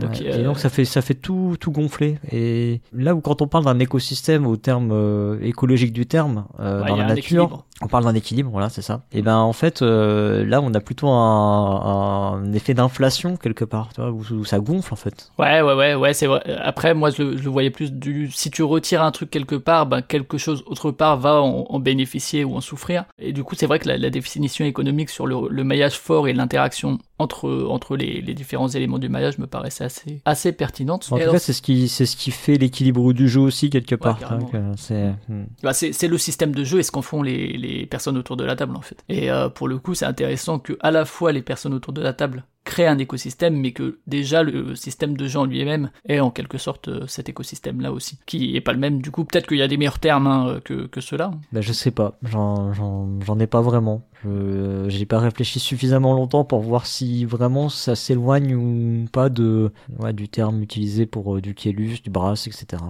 Donc, 0.00 0.10
Ouais. 0.20 0.26
euh, 0.26 0.40
Et 0.40 0.42
donc 0.44 0.58
ça 0.58 0.68
fait 0.70 0.84
ça 0.84 1.02
fait 1.02 1.14
tout 1.14 1.56
tout 1.60 1.70
gonfler. 1.70 2.18
Et 2.32 2.80
là 2.92 3.14
où 3.14 3.20
quand 3.20 3.42
on 3.42 3.46
parle 3.46 3.64
d'un 3.64 3.78
écosystème 3.78 4.46
au 4.46 4.56
terme 4.56 4.90
euh, 4.92 5.38
écologique 5.42 5.92
du 5.92 6.06
terme 6.06 6.46
euh, 6.60 6.82
ouais, 6.82 6.88
dans 6.88 6.96
la 6.96 7.06
nature, 7.06 7.64
on 7.80 7.86
parle 7.86 8.04
d'un 8.04 8.14
équilibre, 8.14 8.50
voilà 8.50 8.68
c'est 8.68 8.82
ça. 8.82 9.02
Et 9.12 9.22
ben 9.22 9.36
en 9.36 9.52
fait 9.52 9.82
là 9.82 10.60
on 10.62 10.72
a 10.74 10.80
plutôt 10.80 11.08
un, 11.08 12.34
un 12.44 12.52
effet 12.52 12.74
d'inflation 12.74 13.36
quelque 13.36 13.64
part, 13.64 13.90
tu 13.94 14.00
vois, 14.00 14.10
où, 14.10 14.22
où 14.32 14.44
ça 14.44 14.58
gonfle 14.58 14.92
en 14.92 14.96
fait. 14.96 15.30
Ouais, 15.38 15.60
ouais, 15.62 15.74
ouais, 15.74 15.94
ouais, 15.94 16.14
c'est 16.14 16.26
vrai. 16.26 16.42
Après, 16.62 16.94
moi, 16.94 17.10
je 17.10 17.22
le, 17.22 17.36
je 17.36 17.42
le 17.42 17.50
voyais 17.50 17.70
plus 17.70 17.92
du. 17.92 18.30
Si 18.30 18.50
tu 18.50 18.62
retires 18.62 19.02
un 19.02 19.10
truc 19.10 19.30
quelque 19.30 19.54
part, 19.56 19.86
ben, 19.86 20.02
quelque 20.02 20.38
chose 20.38 20.62
autre 20.66 20.90
part 20.90 21.18
va 21.18 21.42
en, 21.42 21.66
en 21.68 21.78
bénéficier 21.78 22.44
ou 22.44 22.54
en 22.56 22.60
souffrir. 22.60 23.04
Et 23.18 23.32
du 23.32 23.44
coup, 23.44 23.54
c'est 23.54 23.66
vrai 23.66 23.78
que 23.78 23.88
la, 23.88 23.98
la 23.98 24.10
définition 24.10 24.64
économique 24.64 25.10
sur 25.10 25.26
le, 25.26 25.36
le 25.48 25.64
maillage 25.64 25.98
fort 25.98 26.28
et 26.28 26.32
l'interaction 26.32 26.98
entre, 27.18 27.66
entre 27.68 27.96
les, 27.96 28.20
les 28.20 28.34
différents 28.34 28.68
éléments 28.68 28.98
du 28.98 29.08
maillage 29.08 29.38
me 29.38 29.46
paraissait 29.46 29.83
assez, 29.84 30.22
assez 30.24 30.52
pertinente. 30.52 31.08
En 31.10 31.18
tout 31.18 31.30
cas 31.32 31.38
c'est 31.38 31.52
ce 31.52 31.62
qui 31.62 31.88
c'est 31.88 32.06
ce 32.06 32.16
qui 32.16 32.30
fait 32.30 32.56
l'équilibre 32.56 33.12
du 33.12 33.28
jeu 33.28 33.40
aussi 33.40 33.70
quelque 33.70 33.94
part. 33.94 34.18
que 34.50 34.58
c'est 34.76 35.12
hmm. 35.28 35.44
Bah, 35.62 35.72
c'est 35.72 35.92
c'est 35.92 36.08
le 36.08 36.18
système 36.18 36.54
de 36.54 36.64
jeu 36.64 36.78
et 36.78 36.82
ce 36.82 36.90
qu'en 36.90 37.02
font 37.02 37.22
les, 37.22 37.56
les 37.56 37.86
personnes 37.86 38.18
autour 38.18 38.36
de 38.36 38.44
la 38.44 38.56
table 38.56 38.76
en 38.76 38.82
fait. 38.82 39.04
Et 39.08 39.30
euh, 39.30 39.48
pour 39.48 39.68
le 39.68 39.78
coup, 39.78 39.94
c'est 39.94 40.06
intéressant 40.06 40.58
que 40.58 40.76
à 40.80 40.90
la 40.90 41.04
fois 41.04 41.32
les 41.32 41.42
personnes 41.42 41.74
autour 41.74 41.92
de 41.92 42.02
la 42.02 42.12
table 42.12 42.44
créent 42.64 42.86
un 42.86 42.98
écosystème, 42.98 43.56
mais 43.56 43.72
que 43.72 43.98
déjà 44.06 44.42
le 44.42 44.74
système 44.74 45.16
de 45.16 45.34
en 45.36 45.44
lui-même 45.44 45.90
est 46.08 46.20
en 46.20 46.30
quelque 46.30 46.58
sorte 46.58 46.88
euh, 46.88 47.06
cet 47.06 47.28
écosystème-là 47.28 47.92
aussi, 47.92 48.18
qui 48.26 48.56
est 48.56 48.60
pas 48.60 48.72
le 48.72 48.78
même. 48.78 49.02
Du 49.02 49.10
coup, 49.10 49.24
peut-être 49.24 49.46
qu'il 49.46 49.58
y 49.58 49.62
a 49.62 49.68
des 49.68 49.76
meilleurs 49.76 49.98
termes 49.98 50.26
hein, 50.26 50.60
que, 50.64 50.86
que 50.86 51.00
ceux-là. 51.00 51.32
Ben, 51.52 51.60
je 51.60 51.72
sais 51.72 51.90
pas, 51.90 52.18
j'en, 52.22 53.38
ai 53.38 53.46
pas 53.46 53.60
vraiment. 53.60 54.02
Je, 54.22 54.86
j'ai 54.88 55.06
pas 55.06 55.18
réfléchi 55.18 55.60
suffisamment 55.60 56.14
longtemps 56.14 56.44
pour 56.44 56.60
voir 56.60 56.86
si 56.86 57.24
vraiment 57.24 57.68
ça 57.68 57.94
s'éloigne 57.94 58.54
ou 58.54 59.06
pas 59.10 59.28
de, 59.28 59.72
du 60.12 60.28
terme 60.28 60.62
utilisé 60.62 61.06
pour 61.06 61.36
euh, 61.36 61.40
du 61.40 61.54
Kielus, 61.54 62.00
du 62.02 62.10
Brass, 62.10 62.46
etc. 62.46 62.82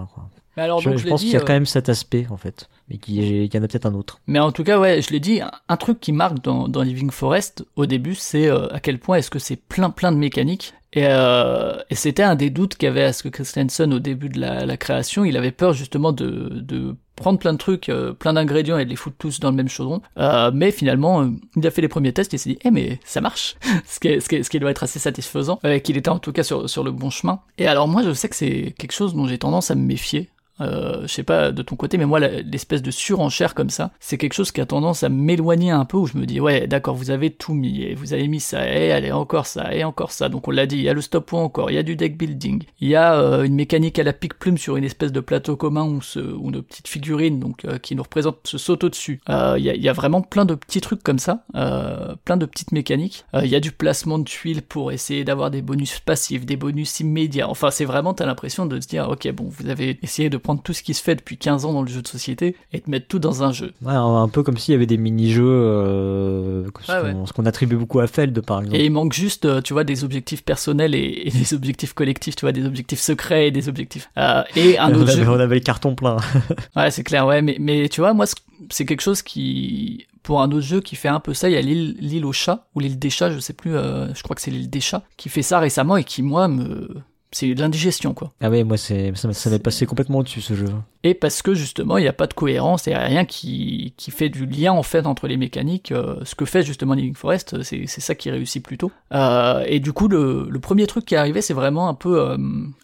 Mais 0.57 0.63
alors, 0.63 0.79
je 0.79 0.89
donc, 0.89 0.99
je 0.99 1.07
pense 1.07 1.21
qu'il 1.21 1.31
y 1.31 1.35
a 1.35 1.39
euh, 1.39 1.43
quand 1.45 1.53
même 1.53 1.65
cet 1.65 1.89
aspect 1.89 2.27
en 2.29 2.37
fait, 2.37 2.69
mais 2.89 2.97
qu'il 2.97 3.15
y, 3.15 3.57
en 3.57 3.63
a 3.63 3.67
peut-être 3.67 3.85
un 3.85 3.93
autre. 3.93 4.19
Mais 4.27 4.39
en 4.39 4.51
tout 4.51 4.63
cas, 4.63 4.79
ouais, 4.79 5.01
je 5.01 5.09
l'ai 5.11 5.19
dit, 5.19 5.41
un, 5.67 5.77
truc 5.77 5.99
qui 5.99 6.11
marque 6.11 6.41
dans, 6.43 6.67
dans 6.67 6.81
Living 6.81 7.11
Forest 7.11 7.65
au 7.75 7.85
début, 7.85 8.15
c'est 8.15 8.47
euh, 8.47 8.67
à 8.73 8.79
quel 8.79 8.99
point 8.99 9.17
est-ce 9.17 9.29
que 9.29 9.39
c'est 9.39 9.57
plein 9.57 9.89
plein 9.89 10.11
de 10.11 10.17
mécaniques. 10.17 10.73
Et, 10.93 11.07
euh, 11.07 11.75
et 11.89 11.95
c'était 11.95 12.23
un 12.23 12.35
des 12.35 12.49
doutes 12.49 12.75
qu'avait 12.75 13.03
Aske 13.03 13.29
Christensen 13.29 13.93
au 13.93 13.99
début 13.99 14.29
de 14.29 14.39
la, 14.39 14.65
la 14.65 14.77
création. 14.77 15.25
Il 15.25 15.35
avait 15.35 15.51
peur 15.51 15.73
justement 15.73 16.13
de, 16.13 16.47
de 16.61 16.95
prendre 17.17 17.37
plein 17.37 17.51
de 17.51 17.57
trucs, 17.57 17.89
euh, 17.89 18.13
plein 18.13 18.31
d'ingrédients 18.31 18.77
et 18.77 18.85
de 18.85 18.89
les 18.89 18.95
foutre 18.95 19.17
tous 19.19 19.41
dans 19.41 19.49
le 19.49 19.57
même 19.57 19.67
chaudron. 19.67 20.01
Euh, 20.17 20.51
mais 20.53 20.71
finalement, 20.71 21.21
euh, 21.23 21.31
il 21.57 21.67
a 21.67 21.71
fait 21.71 21.81
les 21.81 21.89
premiers 21.89 22.13
tests 22.13 22.33
et 22.33 22.37
il 22.37 22.39
s'est 22.39 22.49
dit, 22.51 22.59
eh 22.63 22.71
mais 22.71 22.99
ça 23.03 23.19
marche, 23.19 23.57
ce, 23.85 23.99
qui 23.99 24.07
est- 24.07 24.19
ce, 24.21 24.29
qui 24.29 24.35
est- 24.35 24.43
ce 24.43 24.49
qui 24.49 24.57
doit 24.59 24.71
être 24.71 24.83
assez 24.83 24.99
satisfaisant, 24.99 25.59
euh, 25.65 25.79
qu'il 25.79 25.97
était 25.97 26.09
en 26.09 26.19
tout 26.19 26.31
cas 26.31 26.43
sur, 26.43 26.69
sur 26.69 26.83
le 26.85 26.91
bon 26.91 27.09
chemin. 27.09 27.41
Et 27.57 27.67
alors 27.67 27.89
moi, 27.89 28.01
je 28.01 28.13
sais 28.13 28.29
que 28.29 28.35
c'est 28.35 28.73
quelque 28.77 28.93
chose 28.93 29.13
dont 29.15 29.27
j'ai 29.27 29.37
tendance 29.37 29.71
à 29.71 29.75
me 29.75 29.83
méfier. 29.85 30.29
Euh, 30.61 31.01
je 31.01 31.07
sais 31.07 31.23
pas 31.23 31.51
de 31.51 31.61
ton 31.61 31.75
côté, 31.75 31.97
mais 31.97 32.05
moi, 32.05 32.19
l'espèce 32.19 32.81
de 32.81 32.91
surenchère 32.91 33.53
comme 33.55 33.69
ça, 33.69 33.91
c'est 33.99 34.17
quelque 34.17 34.33
chose 34.33 34.51
qui 34.51 34.61
a 34.61 34.65
tendance 34.65 35.03
à 35.03 35.09
m'éloigner 35.09 35.71
un 35.71 35.85
peu, 35.85 35.97
où 35.97 36.07
je 36.07 36.17
me 36.17 36.25
dis, 36.25 36.39
ouais, 36.39 36.67
d'accord, 36.67 36.95
vous 36.95 37.11
avez 37.11 37.29
tout 37.29 37.53
mis, 37.53 37.81
et 37.81 37.95
vous 37.95 38.13
avez 38.13 38.27
mis 38.27 38.39
ça, 38.39 38.67
et 38.67 38.91
allez, 38.91 39.11
encore 39.11 39.45
ça, 39.45 39.73
et 39.73 39.83
encore 39.83 40.11
ça. 40.11 40.29
Donc 40.29 40.47
on 40.47 40.51
l'a 40.51 40.65
dit, 40.65 40.77
il 40.77 40.83
y 40.83 40.89
a 40.89 40.93
le 40.93 41.01
stop 41.01 41.31
ou 41.33 41.37
encore, 41.37 41.71
il 41.71 41.73
y 41.73 41.77
a 41.77 41.83
du 41.83 41.95
deck 41.95 42.17
building, 42.17 42.63
il 42.79 42.87
y 42.87 42.95
a 42.95 43.15
euh, 43.19 43.43
une 43.43 43.55
mécanique 43.55 43.99
à 43.99 44.03
la 44.03 44.13
pique-plume 44.13 44.57
sur 44.57 44.77
une 44.77 44.83
espèce 44.83 45.11
de 45.11 45.19
plateau 45.19 45.55
commun 45.57 45.85
où, 45.85 46.01
ce, 46.01 46.19
où 46.19 46.51
nos 46.51 46.61
petites 46.61 46.87
figurines, 46.87 47.39
donc 47.39 47.65
euh, 47.65 47.77
qui 47.77 47.95
nous 47.95 48.03
représentent, 48.03 48.39
se 48.45 48.57
sautent 48.57 48.85
au-dessus. 48.85 49.19
Euh, 49.29 49.55
Il 49.57 49.65
y, 49.65 49.77
y 49.77 49.89
a 49.89 49.93
vraiment 49.93 50.21
plein 50.21 50.45
de 50.45 50.55
petits 50.55 50.81
trucs 50.81 51.03
comme 51.03 51.19
ça, 51.19 51.43
plein 51.53 52.37
de 52.37 52.45
petites 52.45 52.71
mécaniques. 52.71 53.25
Il 53.33 53.47
y 53.47 53.55
a 53.55 53.59
du 53.59 53.71
placement 53.71 54.19
de 54.19 54.23
tuiles 54.23 54.61
pour 54.61 54.91
essayer 54.91 55.23
d'avoir 55.23 55.51
des 55.51 55.61
bonus 55.61 55.99
passifs, 55.99 56.45
des 56.45 56.55
bonus 56.55 56.99
immédiats. 56.99 57.49
Enfin, 57.49 57.71
c'est 57.71 57.85
vraiment, 57.85 58.13
t'as 58.13 58.25
l'impression 58.25 58.65
de 58.65 58.79
se 58.79 58.87
dire, 58.87 59.09
ok, 59.09 59.29
bon, 59.31 59.49
vous 59.49 59.69
avez 59.69 59.99
essayé 60.01 60.29
de 60.29 60.37
prendre 60.45 60.61
tout 60.61 60.73
ce 60.73 60.83
qui 60.83 60.93
se 60.93 61.01
fait 61.01 61.15
depuis 61.15 61.37
15 61.37 61.65
ans 61.65 61.73
dans 61.73 61.81
le 61.81 61.87
jeu 61.87 62.03
de 62.03 62.07
société 62.07 62.55
et 62.71 62.77
de 62.77 62.83
mettre 62.87 63.07
tout 63.07 63.17
dans 63.17 63.41
un 63.41 63.51
jeu. 63.51 63.73
Ouais, 63.81 63.93
un, 63.93 64.27
peu 64.27 64.43
comme 64.43 64.57
s'il 64.57 64.73
y 64.73 64.75
avait 64.75 64.85
des 64.85 64.97
mini-jeux, 64.97 65.43
euh, 65.43 66.63
ce 66.83 66.91
Ouais, 66.91 67.13
qu'on 67.13 67.25
ce 67.25 67.33
qu'on 67.33 67.45
attribue 67.47 67.75
beaucoup 67.75 67.99
à 67.99 68.05
Feld 68.05 68.39
par 68.41 68.59
exemple. 68.61 68.77
Et 68.77 68.85
il 68.85 68.91
manque 68.91 69.13
juste, 69.13 69.45
euh, 69.45 69.61
tu 69.61 69.73
vois, 69.73 69.83
des 69.83 70.03
objectifs 70.03 70.43
personnels 70.43 70.93
et, 70.93 71.23
et 71.25 71.31
des 71.31 71.53
objectifs 71.55 71.93
collectifs, 71.93 72.35
tu 72.35 72.41
vois, 72.41 72.51
des 72.51 72.63
objectifs 72.63 72.99
secrets 72.99 73.47
et 73.47 73.51
des 73.51 73.67
objectifs. 73.69 74.09
Euh, 74.17 74.43
et 74.55 74.77
un 74.77 74.89
on, 74.93 75.01
autre 75.01 75.13
avait, 75.13 75.23
jeu. 75.23 75.29
on 75.29 75.39
avait 75.39 75.55
le 75.55 75.61
carton 75.61 75.95
plein. 75.95 76.17
Ouais, 76.75 76.91
c'est 76.91 77.03
clair, 77.03 77.25
ouais, 77.25 77.41
mais, 77.41 77.57
mais 77.59 77.89
tu 77.89 78.01
vois, 78.01 78.13
moi, 78.13 78.25
c'est 78.69 78.85
quelque 78.85 79.01
chose 79.01 79.21
qui, 79.21 80.05
pour 80.21 80.41
un 80.41 80.47
autre 80.51 80.61
jeu 80.61 80.81
qui 80.81 80.95
fait 80.95 81.07
un 81.07 81.19
peu 81.19 81.33
ça, 81.33 81.49
il 81.49 81.53
y 81.53 81.57
a 81.57 81.61
l'île, 81.61 81.95
l'île 81.99 82.25
aux 82.25 82.33
chats, 82.33 82.67
ou 82.75 82.79
l'île 82.81 82.99
des 82.99 83.09
chats, 83.09 83.31
je 83.31 83.39
sais 83.39 83.53
plus, 83.53 83.75
euh, 83.75 84.13
je 84.13 84.21
crois 84.23 84.35
que 84.35 84.41
c'est 84.41 84.51
l'île 84.51 84.69
des 84.69 84.81
chats, 84.81 85.03
qui 85.17 85.29
fait 85.29 85.41
ça 85.41 85.59
récemment 85.59 85.97
et 85.97 86.03
qui, 86.03 86.21
moi, 86.21 86.47
me, 86.47 86.89
c'est 87.35 87.53
de 87.53 87.59
l'indigestion, 87.59 88.13
quoi. 88.13 88.31
ah 88.39 88.49
ouais, 88.49 88.63
moi 88.63 88.77
c'est 88.77 89.13
ça 89.13 89.49
m'est 89.49 89.59
passé 89.59 89.85
complètement 89.85 90.19
au-dessus 90.19 90.39
ce 90.39 90.55
jeu. 90.55 90.67
Et 91.07 91.13
parce 91.13 91.43
que 91.43 91.53
justement, 91.53 91.99
il 91.99 92.01
n'y 92.01 92.07
a 92.07 92.13
pas 92.13 92.25
de 92.25 92.33
cohérence, 92.33 92.87
a 92.87 92.97
rien 92.97 93.25
qui, 93.25 93.93
qui 93.95 94.09
fait 94.09 94.29
du 94.29 94.47
lien 94.47 94.71
en 94.71 94.81
fait 94.81 95.05
entre 95.05 95.27
les 95.27 95.37
mécaniques. 95.37 95.91
euh, 95.91 96.15
ce 96.23 96.33
que 96.33 96.45
fait 96.45 96.63
justement 96.63 96.95
Living 96.95 97.13
Forest, 97.13 97.61
c'est 97.61 97.83
c'est 97.85 98.01
ça 98.01 98.15
qui 98.15 98.31
réussit 98.31 98.63
plutôt. 98.63 98.91
Euh, 99.13 99.63
et 99.67 99.79
du 99.79 99.93
coup, 99.93 100.07
le, 100.07 100.47
le 100.49 100.59
premier 100.59 100.87
truc 100.87 101.05
qui 101.05 101.13
est 101.13 101.17
arrivé, 101.17 101.41
c'est 101.41 101.53
vraiment 101.53 101.87
un 101.89 101.93
peu 101.93 102.19
euh, 102.19 102.37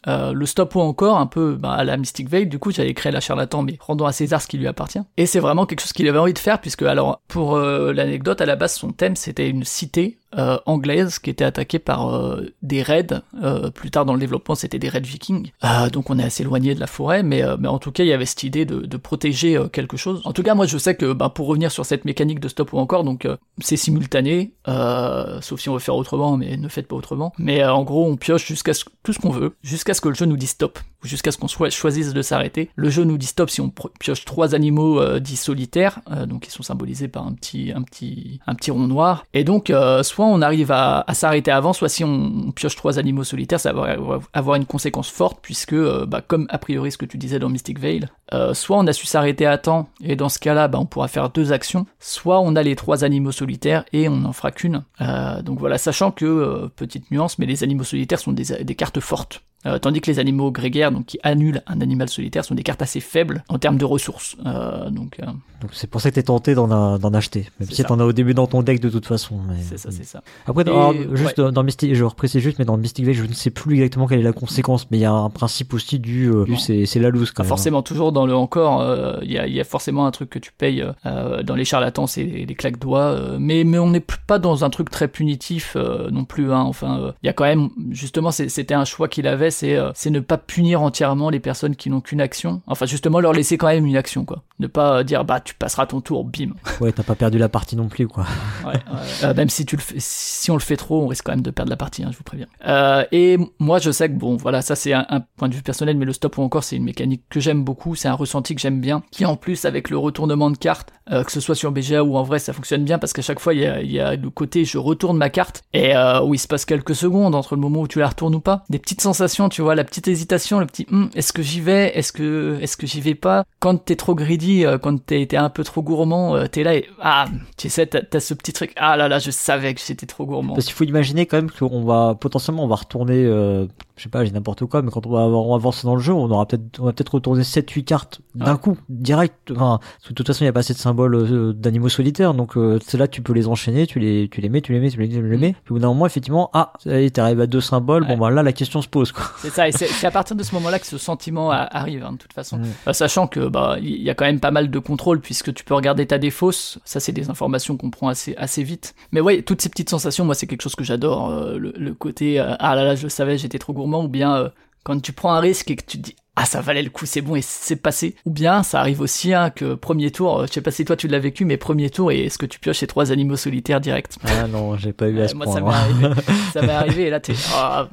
euh, 0.08 0.34
le 0.34 0.46
stop 0.46 0.76
ou 0.76 0.82
encore, 0.82 1.18
un 1.18 1.26
peu 1.26 1.56
bah, 1.56 1.72
à 1.72 1.84
la 1.84 1.98
Mystic 1.98 2.30
Veil. 2.30 2.46
Du 2.46 2.60
coup, 2.60 2.72
j'avais 2.72 2.94
créé 2.94 3.12
la 3.12 3.22
charlatan, 3.22 3.64
mais 3.64 3.78
rendons 3.80 4.06
à 4.06 4.12
César 4.12 4.40
ce 4.40 4.48
qui 4.48 4.60
lui 4.60 4.68
appartient. 4.68 5.00
Et 5.18 5.26
c'est 5.26 5.40
vraiment 5.40 5.66
quelque 5.66 5.82
chose 5.82 5.94
qu'il 5.94 6.08
avait 6.08 6.20
envie 6.20 6.34
de 6.34 6.40
faire, 6.40 6.62
puisque 6.62 6.84
alors, 6.84 7.22
pour 7.28 7.56
euh, 7.56 7.92
l'anecdote, 7.92 8.40
à 8.40 8.46
la 8.46 8.56
base, 8.56 8.76
son 8.76 8.92
thème, 8.92 9.16
c'était 9.16 9.50
une 9.50 9.64
cité 9.64 10.20
euh, 10.38 10.58
anglaise 10.66 11.20
qui 11.20 11.30
était 11.30 11.44
attaquée 11.44 11.80
par 11.80 12.14
euh, 12.16 12.54
des 12.62 12.84
raids. 12.84 13.22
Euh, 13.44 13.70
plus 13.72 13.90
tard 13.92 14.06
dans 14.06 14.14
le 14.14 14.20
développement, 14.20 14.56
c'était 14.56 14.80
des 14.80 14.88
raids 14.90 15.02
vikings. 15.02 15.52
Euh, 15.66 15.90
donc 15.90 16.10
on 16.10 16.20
est 16.20 16.24
assez 16.24 16.44
éloigné 16.44 16.76
de 16.76 16.80
la 16.80 16.88
forêt, 16.88 17.24
mais, 17.24 17.44
euh, 17.44 17.58
mais 17.60 17.68
en 17.68 17.80
tout 17.80 17.92
cas, 17.92 18.04
il 18.04 18.11
y 18.12 18.14
avait 18.14 18.26
cette 18.26 18.44
idée 18.44 18.66
de, 18.66 18.98
protéger 18.98 19.58
euh, 19.58 19.68
quelque 19.68 19.98
chose. 19.98 20.22
En 20.26 20.34
tout 20.34 20.44
cas, 20.44 20.54
moi, 20.54 20.66
je 20.66 20.78
sais 20.78 20.96
que 20.96 21.14
bah, 21.14 21.30
pour 21.30 21.48
revenir 21.48 21.72
sur 21.72 21.86
cette 21.86 22.06
mécanique 22.06 22.40
de 22.40 22.48
stop 22.48 22.74
ou 22.74 22.78
encore, 22.78 23.04
donc 23.04 23.26
euh, 23.26 23.38
c'est 23.60 23.78
simultané, 23.78 24.54
euh, 24.68 25.42
sauf 25.42 25.60
si 25.60 25.70
on 25.70 25.74
veut 25.74 25.80
faire 25.80 25.96
autrement, 25.96 26.38
mais 26.38 26.58
ne 26.58 26.68
faites 26.68 26.88
pas 26.88 26.96
autrement. 26.96 27.34
Mais 27.38 27.64
en 27.66 27.84
gros, 27.84 28.06
on 28.06 28.16
pioche 28.16 28.46
jusqu'à 28.46 28.74
tout 29.04 29.14
ce 29.14 29.20
qu'on 29.20 29.32
veut, 29.32 29.56
jusqu'à 29.64 29.94
ce 29.94 30.02
que 30.02 30.10
le 30.10 30.16
jeu 30.16 30.26
nous 30.26 30.38
dise 30.38 30.52
stop, 30.52 30.80
ou 31.04 31.08
jusqu'à 31.08 31.32
ce 31.32 31.38
qu'on 31.38 31.48
choisisse 31.48 32.14
de 32.14 32.22
s'arrêter. 32.22 32.70
Le 32.76 32.90
jeu 32.90 33.04
nous 33.04 33.18
dit 33.18 33.26
stop 33.26 33.50
si 33.50 33.62
on 33.62 33.74
pioche 34.00 34.26
trois 34.26 34.54
animaux 34.54 35.20
dits 35.20 35.36
solitaires, 35.36 36.02
donc 36.28 36.48
ils 36.48 36.52
sont 36.52 36.64
symbolisés 36.64 37.08
par 37.08 37.26
un 37.26 37.34
petit, 37.34 37.72
un 37.74 37.82
petit, 37.82 38.40
un 38.46 38.54
petit 38.54 38.72
rond 38.72 38.88
noir. 38.88 39.26
Et 39.34 39.44
donc, 39.44 39.74
soit 40.04 40.26
on 40.26 40.42
arrive 40.42 40.72
à, 40.72 41.06
s'arrêter 41.14 41.52
avant, 41.52 41.74
soit 41.74 41.90
si 41.90 42.04
on, 42.04 42.52
pioche 42.52 42.76
trois 42.76 43.00
animaux 43.00 43.24
solitaires, 43.24 43.60
ça 43.60 43.74
va 43.74 43.98
avoir 44.34 44.56
une 44.56 44.66
conséquence 44.66 45.10
forte, 45.10 45.40
puisque, 45.42 45.76
bah, 46.06 46.22
comme 46.26 46.46
a 46.50 46.58
priori 46.60 46.92
ce 46.92 46.98
que 46.98 47.06
tu 47.06 47.18
disais 47.18 47.40
dans 47.40 47.50
Mystic 47.50 47.80
Veil, 47.80 48.01
euh, 48.34 48.54
soit 48.54 48.78
on 48.78 48.88
a 48.88 48.94
su 48.94 49.06
s'arrêter 49.06 49.46
à 49.46 49.58
temps, 49.58 49.90
et 50.04 50.16
dans 50.16 50.30
ce 50.30 50.40
cas-là, 50.40 50.68
bah, 50.68 50.80
on 50.80 50.86
pourra 50.86 51.08
faire 51.08 51.30
deux 51.30 51.52
actions, 51.52 51.86
soit 52.00 52.40
on 52.40 52.56
a 52.56 52.64
les 52.64 52.76
trois 52.76 53.04
animaux 53.04 53.32
solitaires 53.32 53.86
et 53.94 54.08
on 54.08 54.18
n'en 54.18 54.34
fera 54.34 54.52
qu'une. 54.52 54.84
Euh, 55.02 55.42
donc 55.42 55.60
voilà, 55.60 55.78
sachant 55.78 56.12
que, 56.12 56.26
euh, 56.26 56.68
petite 56.76 57.12
nuance, 57.12 57.40
mais 57.40 57.46
les 57.46 57.64
animaux 57.64 57.84
solitaires 57.84 58.20
sont 58.20 58.34
des, 58.34 58.64
des 58.64 58.76
cartes 58.76 59.00
fortes. 59.00 59.44
Euh, 59.66 59.78
tandis 59.78 60.02
que 60.02 60.10
les 60.10 60.18
animaux 60.20 60.52
grégaires, 60.52 60.92
donc 60.92 61.06
qui 61.06 61.20
annulent 61.24 61.62
un 61.68 61.82
animal 61.82 62.10
solitaire, 62.10 62.44
sont 62.44 62.56
des 62.56 62.64
cartes 62.64 62.82
assez 62.82 63.00
faibles 63.00 63.44
en 63.50 63.60
termes 63.60 63.78
de 63.78 63.86
ressources. 63.86 64.36
Euh, 64.46 64.90
donc 64.90 65.18
euh, 65.20 65.26
Donc 65.62 65.72
c'est 65.74 65.88
pour 65.88 66.02
ça 66.02 66.10
que 66.10 66.16
t'es 66.16 66.24
tenté 66.24 66.56
d'en 66.56 67.14
acheter, 67.14 67.48
même 67.60 67.70
si 67.70 67.84
t'en 67.84 68.00
as 68.00 68.06
au 68.06 68.12
début 68.14 68.34
dans 68.34 68.48
ton 68.48 68.64
deck 68.64 68.80
de 68.80 68.90
toute 68.90 69.06
façon. 69.06 69.36
mais- 69.48 69.56
c'est 69.62 69.78
ça, 69.78 69.92
c'est 69.92 70.04
ça. 70.06 70.22
Après, 70.48 70.62
Et- 70.62 70.66
dans- 70.66 70.92
ouais. 70.92 71.08
juste 71.14 71.38
dans- 71.38 71.52
dans 71.52 71.64
Mystic, 71.64 71.94
je 71.94 72.04
reprécise 72.04 72.42
juste, 72.42 72.58
mais 72.60 72.66
dans 72.66 72.78
Mystic 72.78 73.06
Veil, 73.06 73.14
je 73.14 73.24
ne 73.26 73.34
sais 73.34 73.52
plus 73.52 73.76
exactement 73.76 74.08
quelle 74.08 74.20
est 74.20 74.24
la 74.24 74.34
conséquence, 74.34 74.88
mais 74.90 74.98
il 74.98 75.02
y 75.02 75.06
a 75.06 75.12
un 75.12 75.30
principe 75.30 75.74
aussi 75.74 76.00
du, 76.00 76.32
du 76.46 76.58
c'est 76.58 77.00
la 77.00 77.10
loose 77.10 77.30
quand 77.32 77.38
Pas 77.38 77.44
même. 77.44 77.50
forcément 77.50 77.82
toujours 77.84 78.12
dans 78.12 78.26
le 78.26 78.36
encore, 78.36 78.84
il 79.22 79.32
y, 79.32 79.38
a, 79.38 79.48
y 79.48 79.60
a 79.60 79.64
forcément 79.64 80.06
un 80.08 80.12
truc 80.12 80.30
que 80.32 80.40
tu 80.40 80.52
payes 80.52 80.84
dans 81.06 81.56
les 81.56 81.66
charlatans, 81.66 82.08
c'est 82.08 82.24
les, 82.24 82.46
les 82.46 82.56
claques 82.56 82.80
doigts, 82.80 83.16
mais 83.40 83.64
mais 83.64 83.78
on 83.78 83.90
n'est 83.92 84.04
pas 84.28 84.40
dans 84.40 84.64
un 84.66 84.70
truc 84.72 84.90
très 84.90 85.08
punitif 85.08 85.76
non 86.12 86.26
plus. 86.26 86.52
Hein, 86.52 86.62
enfin, 86.62 87.14
il 87.22 87.28
y 87.28 87.30
a 87.30 87.34
quand 87.34 87.44
même 87.44 87.70
justement 87.92 88.32
c'était 88.32 88.74
un 88.74 88.86
choix 88.86 89.08
qu'il 89.08 89.28
avait, 89.28 89.51
c'est 89.52 89.76
euh, 89.76 89.92
c'est 89.94 90.10
ne 90.10 90.20
pas 90.20 90.38
punir 90.38 90.82
entièrement 90.82 91.30
les 91.30 91.40
personnes 91.40 91.76
qui 91.76 91.90
n'ont 91.90 92.02
qu'une 92.02 92.22
action. 92.22 92.62
Enfin, 92.68 92.86
justement, 92.86 93.20
leur 93.20 93.34
laisser 93.34 93.58
quand 93.58 93.68
même 93.68 93.86
une 93.86 93.98
action, 93.98 94.26
quoi. 94.26 94.44
Ne 94.62 94.68
pas 94.68 95.00
euh, 95.00 95.04
dire, 95.04 95.26
bah, 95.26 95.40
tu 95.40 95.56
passeras 95.56 95.88
ton 95.88 96.02
tour, 96.02 96.24
bim. 96.24 96.52
Ouais, 96.80 96.92
t'as 96.92 97.04
pas 97.04 97.16
perdu 97.16 97.38
la 97.38 97.50
partie 97.50 97.76
non 97.76 97.90
plus, 97.90 98.08
quoi. 98.08 98.26
Ouais, 98.66 98.80
euh, 99.24 99.34
même 99.34 99.50
si 99.50 99.66
tu 99.66 99.76
le 99.76 99.82
fais, 99.82 99.96
si 99.98 100.50
on 100.50 100.56
le 100.56 100.62
fait 100.62 100.78
trop, 100.78 101.04
on 101.04 101.08
risque 101.08 101.26
quand 101.26 101.32
même 101.32 101.42
de 101.42 101.52
perdre 101.52 101.70
la 101.70 101.78
partie, 101.78 102.04
hein, 102.04 102.10
je 102.12 102.18
vous 102.18 102.24
préviens. 102.24 102.48
Euh, 102.68 103.04
et 103.12 103.38
moi, 103.60 103.80
je 103.80 103.92
sais 103.92 104.08
que 104.08 104.14
bon, 104.16 104.38
voilà, 104.38 104.62
ça 104.62 104.76
c'est 104.76 104.94
un, 104.94 105.06
un 105.10 105.22
point 105.38 105.50
de 105.50 105.56
vue 105.56 105.62
personnel, 105.62 105.98
mais 105.98 106.06
le 106.06 106.14
stop 106.14 106.38
ou 106.38 106.42
encore, 106.42 106.64
c'est 106.64 106.76
une 106.76 106.84
mécanique 106.84 107.24
que 107.30 107.40
j'aime 107.40 107.64
beaucoup, 107.64 107.96
c'est 107.96 108.08
un 108.08 108.14
ressenti 108.14 108.56
que 108.56 108.62
j'aime 108.62 108.82
bien, 108.82 109.04
qui 109.12 109.26
en 109.26 109.36
plus 109.36 109.66
avec 109.66 109.90
le 109.90 109.98
retournement 109.98 110.50
de 110.52 110.58
carte, 110.58 110.94
euh, 111.12 111.24
que 111.24 111.32
ce 111.32 111.40
soit 111.40 111.56
sur 111.56 111.72
BGA 111.72 112.04
ou 112.04 112.16
en 112.16 112.24
vrai, 112.24 112.40
ça 112.40 112.54
fonctionne 112.54 112.84
bien 112.84 113.00
parce 113.00 113.14
qu'à 113.14 113.22
chaque 113.22 113.40
fois, 113.40 113.54
il 113.54 113.62
y 113.62 113.66
a, 113.66 113.82
y 113.82 114.00
a 114.00 114.16
le 114.16 114.30
côté 114.30 114.66
je 114.66 114.78
retourne 114.78 115.18
ma 115.18 115.30
carte 115.30 115.64
et 115.74 115.94
où 116.24 116.34
il 116.34 116.40
se 116.40 116.48
passe 116.48 116.66
quelques 116.66 116.96
secondes 116.96 117.36
entre 117.36 117.56
le 117.56 117.62
moment 117.62 117.82
où 117.82 117.88
tu 117.88 118.00
la 118.00 118.08
retournes 118.08 118.36
ou 118.36 118.40
pas. 118.40 118.64
Des 118.70 118.80
petites 118.80 119.02
sensations, 119.02 119.50
tu 119.50 119.62
vois, 119.62 119.76
la 119.76 119.84
petite 119.84 120.08
hésitation, 120.08 120.60
le 120.60 120.66
petit 120.66 120.86
Hum, 120.92 121.10
est-ce 121.16 121.32
que 121.32 121.42
j'y 121.42 121.62
vais, 121.62 121.98
est-ce 121.98 122.12
que 122.12 122.58
est-ce 122.62 122.76
que 122.76 122.86
j'y 122.86 123.00
vais 123.00 123.16
pas? 123.16 123.46
Quand 123.60 123.78
t'es 123.78 123.96
trop 123.96 124.14
greedy, 124.16 124.51
euh, 124.66 124.78
quand 124.78 125.04
t'es 125.06 125.26
t'es 125.26 125.38
un 125.38 125.50
peu 125.50 125.64
trop 125.64 125.82
gourmand, 125.82 126.36
euh, 126.36 126.48
t'es 126.48 126.64
là 126.64 126.76
et 126.76 126.88
ah, 127.02 127.26
tu 127.58 127.70
sais, 127.70 127.88
t'as 127.88 128.02
t'as 128.02 128.20
ce 128.20 128.34
petit 128.34 128.54
truc. 128.54 128.74
Ah 128.76 128.98
là 128.98 129.08
là, 129.08 129.20
je 129.20 129.32
savais 129.32 129.74
que 129.74 129.82
j'étais 129.86 130.06
trop 130.06 130.26
gourmand. 130.26 130.54
Parce 130.54 130.66
qu'il 130.66 130.76
faut 130.76 130.84
imaginer 130.84 131.26
quand 131.26 131.38
même 131.38 131.52
qu'on 131.52 131.84
va 131.84 132.16
potentiellement 132.20 132.64
on 132.64 132.68
va 132.68 132.76
retourner, 132.76 133.24
euh, 133.26 133.66
je 134.02 134.06
sais 134.06 134.10
pas, 134.10 134.26
j'ai 134.26 134.32
n'importe 134.32 134.66
quoi, 134.66 134.82
mais 134.82 134.90
quand 134.90 135.06
on 135.06 135.12
va, 135.12 135.20
on 135.20 135.50
va 135.50 135.56
avancer 135.56 135.86
dans 135.86 135.94
le 135.94 136.02
jeu, 136.02 136.12
on 136.12 136.32
aura 136.32 136.48
peut-être 136.48 136.80
on 136.80 136.86
va 136.86 136.92
peut-être 136.94 137.14
retourner 137.14 137.44
7-8 137.44 137.84
cartes 137.84 138.22
d'un 138.34 138.54
Ouais. 138.54 138.58
coup, 138.58 138.78
direct. 138.90 139.36
Enfin, 139.52 139.80
parce 139.80 140.04
que 140.06 140.10
de 140.10 140.14
toute 140.16 140.26
façon, 140.26 140.40
il 140.42 140.46
n'y 140.46 140.50
a 140.50 140.54
pas 140.54 140.62
assez 140.62 140.74
de 140.74 140.80
symboles 140.80 141.14
euh, 141.14 141.54
d'animaux 141.54 141.88
solitaires, 141.90 142.34
donc 142.34 142.58
euh, 142.58 142.80
c'est 142.84 142.98
là 142.98 143.08
tu 143.08 143.22
peux 143.22 143.34
les 143.34 143.48
enchaîner, 143.48 143.86
tu 143.86 144.00
les 144.00 144.28
tu 144.30 144.42
les 144.42 144.50
mets, 144.50 144.62
tu 144.62 144.74
les 144.74 144.80
mets, 144.80 144.90
tu 144.90 144.98
les 145.00 145.08
mets, 145.08 145.14
tu 145.14 145.22
les 145.30 145.38
mets. 145.38 145.54
Puis 145.64 145.72
au 145.72 145.76
bout 145.76 145.80
d'un 145.82 145.90
moment, 145.90 146.08
effectivement, 146.08 146.50
ah, 146.54 146.74
t'arrives 147.14 147.42
à 147.42 147.46
deux 147.48 147.62
symboles. 147.62 148.08
Bon 148.08 148.18
bah 148.18 148.32
là, 148.32 148.42
la 148.42 148.54
question 148.54 148.82
se 148.82 148.88
pose 148.88 149.12
quoi. 149.12 149.26
C'est 149.38 149.52
ça, 149.52 149.68
et 149.68 149.72
c'est 149.72 150.08
à 150.08 150.12
partir 150.12 150.36
de 150.36 150.42
ce 150.42 150.56
moment-là 150.56 150.80
que 150.80 150.88
ce 150.88 150.98
sentiment 150.98 151.52
a- 151.52 151.58
arrive, 151.58 152.04
hein, 152.04 152.14
de 152.14 152.18
toute 152.18 152.34
façon. 152.34 152.58
Mm. 152.58 152.64
Euh, 152.88 152.94
sachant 152.94 153.28
que 153.28 153.48
bah 153.48 153.78
il 153.82 154.02
y 154.02 154.10
a 154.10 154.16
quand 154.16 154.26
même 154.26 154.40
pas 154.40 154.52
mal 154.52 154.72
de 154.72 154.80
contrôle 154.80 155.22
puisque 155.22 155.54
tu 155.54 155.64
peux 155.64 155.76
regarder 155.76 156.08
ta 156.08 156.18
défausse. 156.18 156.80
Ça, 156.86 157.00
c'est 157.00 157.12
des 157.12 157.30
informations 157.30 157.78
qu'on 157.78 157.92
prend 157.92 158.08
assez 158.08 158.36
assez 158.38 158.64
vite. 158.64 158.96
Mais 159.12 159.22
ouais, 159.22 159.42
toutes 159.44 159.62
ces 159.62 159.70
petites 159.70 159.90
sensations, 159.90 160.26
moi, 160.26 160.34
c'est 160.34 160.48
quelque 160.48 160.62
chose 160.64 160.76
que 160.76 160.84
j'adore. 160.84 161.30
euh, 161.30 161.58
le, 161.58 161.74
le 161.78 161.94
côté 161.94 162.40
euh, 162.40 162.56
ah 162.60 162.76
là 162.76 162.84
là, 162.86 162.96
je 162.96 163.04
le 163.04 163.10
savais, 163.10 163.38
j'étais 163.38 163.60
trop 163.60 163.74
gourmand, 163.74 163.91
ou 164.00 164.08
bien 164.08 164.36
euh, 164.36 164.50
quand 164.84 165.00
tu 165.02 165.14
prends 165.14 165.34
un 165.34 165.40
risque 165.40 165.70
et 165.72 165.76
que 165.76 165.86
tu 165.86 165.98
dis 165.98 166.16
ah 166.38 166.46
ça 166.46 166.62
valait 166.62 166.82
le 166.82 166.90
coup, 166.90 167.06
c'est 167.06 167.22
bon 167.22 167.36
et 167.36 167.42
c'est 167.42 167.76
passé. 167.76 168.16
Ou 168.26 168.32
bien 168.32 168.64
ça 168.64 168.80
arrive 168.80 169.02
aussi 169.02 169.34
hein, 169.34 169.50
que 169.50 169.74
premier 169.76 170.12
tour, 170.12 170.40
euh, 170.40 170.46
je 170.48 170.54
sais 170.54 170.62
pas 170.62 170.72
si 170.72 170.86
toi 170.86 170.96
tu 170.96 171.08
l'as 171.08 171.20
vécu, 171.20 171.44
mais 171.46 171.58
premier 171.58 171.90
tour 171.90 172.12
et 172.12 172.26
est-ce 172.26 172.38
que 172.38 172.46
tu 172.46 172.60
pioches 172.60 172.78
ces 172.80 172.88
trois 172.88 173.12
animaux 173.12 173.36
solitaires 173.36 173.82
direct? 173.82 174.18
Ah 174.26 174.48
non, 174.48 174.78
j'ai 174.78 174.94
pas 174.94 175.10
eu 175.10 175.20
à 175.20 175.28
ce 175.28 175.36
moi, 175.36 175.46
point. 175.46 175.56
ça 175.56 175.62
m'est 175.62 175.72
arrivé. 175.74 176.22
ça 176.54 176.62
m'est 176.62 176.72
arrivé 176.72 177.04
et 177.04 177.10
là, 177.10 177.20
t'es. 177.20 177.34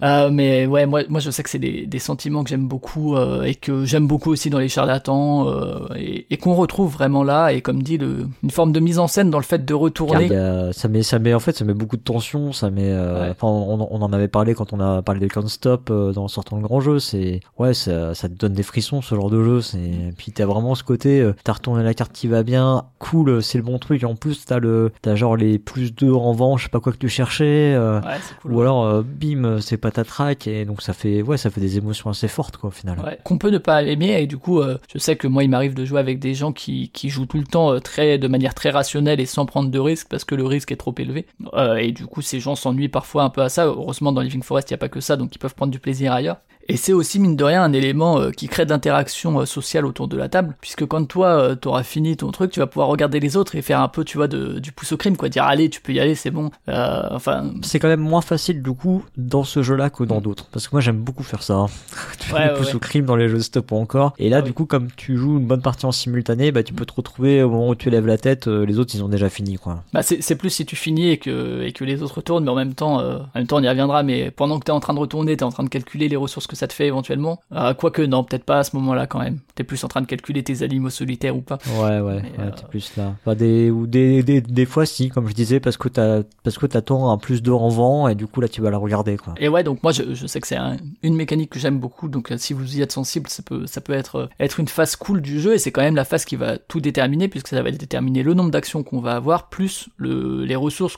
Euh, 0.03 0.31
mais 0.33 0.67
ouais, 0.67 0.87
moi, 0.87 1.03
moi, 1.09 1.21
je 1.21 1.31
sais 1.31 1.43
que 1.43 1.51
c'est 1.51 1.59
des, 1.59 1.87
des 1.87 1.99
sentiments 1.99 2.45
que 2.45 2.51
j'aime 2.51 2.69
beaucoup 2.69 3.17
euh, 3.17 3.43
et 3.43 3.55
que 3.55 3.85
j'aime 3.85 4.07
beaucoup 4.07 4.31
aussi 4.31 4.51
dans 4.51 4.59
les 4.61 4.69
charlatans 4.69 5.49
euh, 5.49 5.89
et, 5.97 6.27
et 6.33 6.37
qu'on 6.37 6.55
retrouve 6.55 6.93
vraiment 6.93 7.25
là. 7.25 7.53
Et 7.53 7.61
comme 7.61 7.83
dit, 7.83 7.99
le, 7.99 8.29
une 8.43 8.51
forme 8.51 8.73
de 8.73 8.81
mise 8.81 8.99
en 8.99 9.09
scène 9.09 9.31
dans 9.31 9.39
le 9.39 9.45
fait 9.45 9.65
de 9.65 9.75
retourner. 9.75 10.35
a- 10.35 10.73
ça 10.73 10.87
met, 10.89 11.03
ça 11.03 11.19
met, 11.19 11.35
en 11.35 11.41
fait, 11.41 11.57
ça 11.57 11.65
met 11.65 11.75
beaucoup 11.75 11.97
de 11.97 12.03
tension. 12.03 12.53
Ça 12.53 12.71
met, 12.71 12.91
euh, 12.93 13.09
Ouais. 13.25 13.31
enfin, 13.31 13.49
on, 13.49 13.89
on 13.91 14.03
en 14.03 14.13
avait 14.13 14.29
parlé 14.29 14.55
quand 14.55 14.73
on 14.73 14.81
a 14.81 15.03
parlé 15.03 15.21
de 15.21 15.27
Can't 15.33 15.49
Stop 15.49 15.89
euh, 15.91 16.13
dans 16.13 16.29
sortant 16.29 16.57
le 16.57 16.63
grand 16.63 16.81
jeu. 16.81 16.99
C'est, 17.01 17.41
ouais, 17.59 17.75
ça, 17.75 18.15
ça 18.15 18.29
donne 18.39 18.53
des 18.55 18.63
frissons 18.63 19.03
ce 19.03 19.15
genre 19.15 19.31
de 19.31 19.43
jeu. 19.43 19.61
C'est, 19.61 20.13
puis 20.17 20.33
t'as 20.33 20.47
vraiment 20.47 20.75
ce 20.75 20.83
côté, 20.85 21.21
euh, 21.21 21.35
t'as 21.45 21.53
retourné 21.53 21.83
la 21.83 21.95
carte 21.95 22.13
qui 22.13 22.27
va 22.29 22.43
bien, 22.43 22.85
cool, 22.99 23.43
c'est 23.43 23.59
le 23.59 23.65
bon 23.65 23.79
truc. 23.79 24.05
En 24.05 24.15
plus, 24.15 24.45
t'as 24.45 24.59
le, 24.59 24.93
t'as 25.03 25.15
genre 25.15 25.37
les 25.37 25.59
plus 25.59 25.95
deux 25.95 26.13
en 26.13 26.33
vent, 26.33 26.57
je 26.57 26.65
sais 26.65 26.69
pas 26.71 26.81
quoi 26.81 26.93
que 26.93 26.99
tu 26.99 27.09
cherchais. 27.09 27.75
euh, 27.75 28.01
Ouais, 28.01 28.17
cool. 28.43 28.53
Ou 28.53 28.61
alors, 28.61 28.85
euh, 28.85 29.03
bim, 29.03 29.61
c'est 29.61 29.77
pas 29.77 29.91
ta 29.91 30.05
track 30.05 30.47
et 30.47 30.65
donc 30.65 30.83
ça 30.83 30.93
fait, 30.93 31.23
ouais, 31.23 31.37
ça 31.37 31.51
fait 31.51 31.61
des 31.61 31.77
émotions 31.79 32.11
assez 32.11 32.29
fortes 32.29 32.57
quoi 32.57 32.69
au 32.69 32.73
final. 32.73 32.99
Ouais, 33.01 33.19
qu'on 33.25 33.39
peut 33.39 33.51
ne 33.51 33.59
pas 33.59 33.83
aimer 33.83 34.21
et 34.23 34.27
du 34.27 34.39
coup 34.39 34.61
euh, 34.61 34.79
je 34.93 34.99
sais 34.99 35.17
que 35.17 35.27
moi 35.27 35.45
il 35.45 35.51
m'arrive 35.51 35.75
de 35.75 35.85
jouer 35.85 36.01
avec 36.01 36.19
des 36.19 36.35
gens 36.35 36.53
qui, 36.53 36.91
qui 36.91 37.09
jouent 37.09 37.27
tout 37.27 37.39
le 37.39 37.45
temps 37.45 37.73
euh, 37.73 37.79
très 37.81 38.19
de 38.19 38.29
manière 38.29 38.55
très 38.55 38.71
rationnelle 38.71 39.21
et 39.21 39.27
sans 39.27 39.47
prendre 39.47 39.71
de 39.71 39.79
risques 39.79 40.09
parce 40.09 40.25
que 40.25 40.35
le 40.35 40.45
risque 40.47 40.73
est 40.73 40.77
trop 40.77 40.95
élevé 40.99 41.27
Euh, 41.55 41.77
et 41.77 41.93
du 41.93 42.07
coup 42.07 42.23
ces 42.23 42.41
gens 42.41 42.55
s'ennuient 42.55 42.89
parfois 42.89 43.23
un 43.25 43.31
peu 43.31 43.43
à 43.43 43.49
ça 43.49 43.67
heureusement 43.67 44.13
dans 44.13 44.21
Living 44.21 44.43
Forest 44.43 44.71
il 44.71 44.73
y 44.73 44.75
a 44.75 44.79
pas 44.79 44.89
que 44.89 45.01
ça 45.01 45.17
donc 45.17 45.35
ils 45.35 45.39
peuvent 45.39 45.55
prendre 45.55 45.73
du 45.73 45.79
plaisir 45.79 46.13
ailleurs 46.13 46.37
et 46.69 46.77
c'est 46.77 46.93
aussi 46.93 47.19
mine 47.19 47.37
de 47.37 47.45
rien 47.45 47.63
un 47.63 47.73
élément 47.73 48.21
euh, 48.21 48.31
qui 48.31 48.49
crée 48.49 48.67
d'interaction 48.67 49.41
euh, 49.41 49.45
sociale 49.47 49.87
autour 49.87 50.09
de 50.09 50.17
la 50.17 50.29
table 50.29 50.55
puisque 50.61 50.85
quand 50.87 51.05
toi 51.07 51.29
euh, 51.29 51.55
t'auras 51.55 51.83
fini 51.83 52.17
ton 52.17 52.31
truc 52.31 52.51
tu 52.51 52.61
vas 52.61 52.67
pouvoir 52.67 52.89
regarder 52.89 53.21
les 53.21 53.37
autres 53.37 53.55
et 53.57 53.63
faire 53.63 53.81
un 53.81 53.89
peu 53.89 54.05
tu 54.05 54.17
vois 54.19 54.29
de, 54.29 54.59
du 54.59 54.73
pouce 54.73 54.93
au 54.93 54.97
crime 54.97 55.17
quoi 55.17 55.29
dire 55.29 55.45
allez 55.45 55.71
tu 55.71 55.81
peux 55.81 55.93
y 55.93 56.01
aller 56.01 56.15
c'est 56.15 56.31
bon 56.31 56.51
Euh, 56.69 57.03
enfin 57.11 57.51
C'est 57.63 57.79
quand 57.79 57.89
même 57.89 58.01
moins 58.01 58.21
facile 58.21 58.63
du 58.63 58.73
coup 58.73 59.05
dans 59.17 59.45
ce 59.45 59.63
jeu-là 59.63 59.91
que 59.91 60.05
dans 60.05 60.21
d'autres. 60.21 60.47
Parce 60.53 60.69
que 60.69 60.75
moi 60.75 60.81
j'aime 60.81 60.99
beaucoup 60.99 61.23
faire 61.23 61.43
ça. 61.43 61.55
hein. 61.55 61.67
tu 62.19 62.29
fais 62.29 62.35
Ouais, 62.35 62.45
des 62.45 62.51
ouais, 62.53 62.57
pouces 62.59 62.69
ouais. 62.69 62.75
au 62.77 62.79
crime 62.79 63.05
dans 63.07 63.17
les 63.17 63.29
jeux 63.29 63.41
stop 63.41 63.73
ou 63.73 63.77
encore. 63.77 64.13
Et 64.19 64.29
là 64.29 64.43
du 64.43 64.53
coup 64.53 64.67
comme 64.67 64.89
tu 64.97 65.17
joues 65.17 65.39
une 65.39 65.47
bonne 65.47 65.63
partie 65.63 65.87
en 65.87 65.93
simultané, 65.93 66.53
bah 66.53 66.63
tu 66.63 66.75
peux 66.75 66.85
te 66.87 66.93
retrouver 66.95 67.43
au 67.43 67.51
moment 67.51 67.69
où 67.71 67.75
tu 67.75 67.91
lèves 67.91 68.07
la 68.07 68.19
tête, 68.19 68.47
les 68.47 68.79
autres 68.79 68.95
ils 68.95 69.03
ont 69.03 69.09
déjà 69.09 69.29
fini 69.31 69.57
quoi. 69.57 69.83
Bah 69.93 70.03
c'est 70.03 70.37
plus 70.37 70.51
si 70.51 70.67
tu 70.67 70.77
finis 70.77 71.09
et 71.11 71.19
que, 71.19 71.63
et 71.63 71.73
que 71.73 71.85
les 71.85 72.03
autres 72.03 72.17
retournent, 72.17 72.45
mais 72.45 72.51
en 72.51 72.55
même 72.55 72.75
temps, 72.75 73.01
euh, 73.01 73.19
en 73.19 73.39
même 73.39 73.47
temps 73.47 73.57
on 73.59 73.63
y 73.63 73.69
reviendra, 73.69 74.03
mais 74.03 74.31
pendant 74.31 74.59
que 74.59 74.65
t'es 74.65 74.73
en 74.73 74.81
train 74.81 74.95
de 74.95 74.99
retourner, 74.99 75.37
t'es 75.37 75.45
en 75.45 75.51
train 75.51 75.65
de 75.65 75.69
calculer 75.69 76.09
les 76.09 76.17
ressources 76.17 76.47
que 76.47 76.57
ça 76.59 76.67
te 76.69 76.73
fait 76.73 76.87
éventuellement. 76.87 77.41
Euh, 77.53 77.73
Quoique 77.75 78.03
non, 78.03 78.25
peut-être 78.25 78.45
pas 78.45 78.59
à 78.59 78.65
ce 78.65 78.77
moment-là 78.77 79.07
quand 79.07 79.21
même. 79.21 79.39
T'es 79.55 79.65
plus 79.65 79.83
en 79.85 79.89
train 79.89 80.01
de 80.01 80.07
calculer 80.07 80.43
tes 80.43 80.63
animaux 80.63 80.91
solitaires 80.91 81.37
ou 81.37 81.41
pas. 81.41 81.59
Ouais 81.81 82.01
ouais, 82.01 82.01
ouais 82.01 82.23
euh, 82.39 82.51
t'es 82.51 82.67
plus 82.69 82.93
là. 82.97 83.15
Des, 83.35 83.71
ou 83.71 83.87
des, 83.87 84.23
des, 84.23 84.41
des 84.41 84.67
fois 84.67 84.85
si, 84.87 85.09
comme 85.09 85.29
je 85.29 85.35
disais, 85.35 85.61
parce 85.61 85.77
que 85.77 85.89
t'as 85.89 86.23
parce 86.43 86.59
que 86.59 86.67
t'attends 86.67 87.11
un 87.11 87.19
plus 87.19 87.43
2 87.43 87.53
en 87.53 87.69
vent 87.69 88.09
et 88.09 88.15
du 88.15 88.27
coup 88.27 88.41
là 88.41 88.49
tu 88.49 88.61
vas 88.61 88.71
la 88.71 88.79
regarder 88.79 89.17
quoi. 89.17 89.35
Et 89.39 89.49
ouais, 89.49 89.63
donc 89.65 89.83
moi 89.83 89.93
je, 89.93 90.15
je 90.15 90.27
sais 90.27 90.41
que 90.41 90.47
c'est 90.47 90.57
un- 90.57 90.77
une 91.03 91.15
mécanique 91.15 91.51
que 91.51 91.59
j'aime 91.59 91.79
beaucoup, 91.79 92.09
donc 92.09 92.33
euh, 92.33 92.37
si 92.39 92.53
vous 92.53 92.77
y 92.77 92.83
êtes 92.83 92.93
sensible, 92.93 93.29
ça 93.29 93.43
peut, 93.43 93.67
ça 93.67 93.81
peut 93.81 93.93
être, 93.93 94.17
euh, 94.17 94.27
être 94.41 94.61
une 94.61 94.69
phase 94.69 94.97
cool 94.97 95.21
du 95.23 95.41
jeu, 95.41 95.55
et 95.55 95.59
c'est 95.59 95.71
quand 95.73 95.83
même 95.83 95.97
la 95.97 96.05
phase 96.05 96.25
qui 96.25 96.37
va 96.37 96.59
tout 96.59 96.81
déterminer, 96.81 97.29
puisque 97.29 97.49
ça 97.49 97.63
va 97.63 97.71
déterminer 97.71 98.23
le 98.23 98.35
nombre 98.35 98.51
d'actions 98.51 98.83
qu'on 98.83 99.01
va 99.01 99.15
avoir, 99.17 99.49
plus 99.49 99.89
le, 99.97 100.45
les 100.45 100.57
ressources 100.57 100.97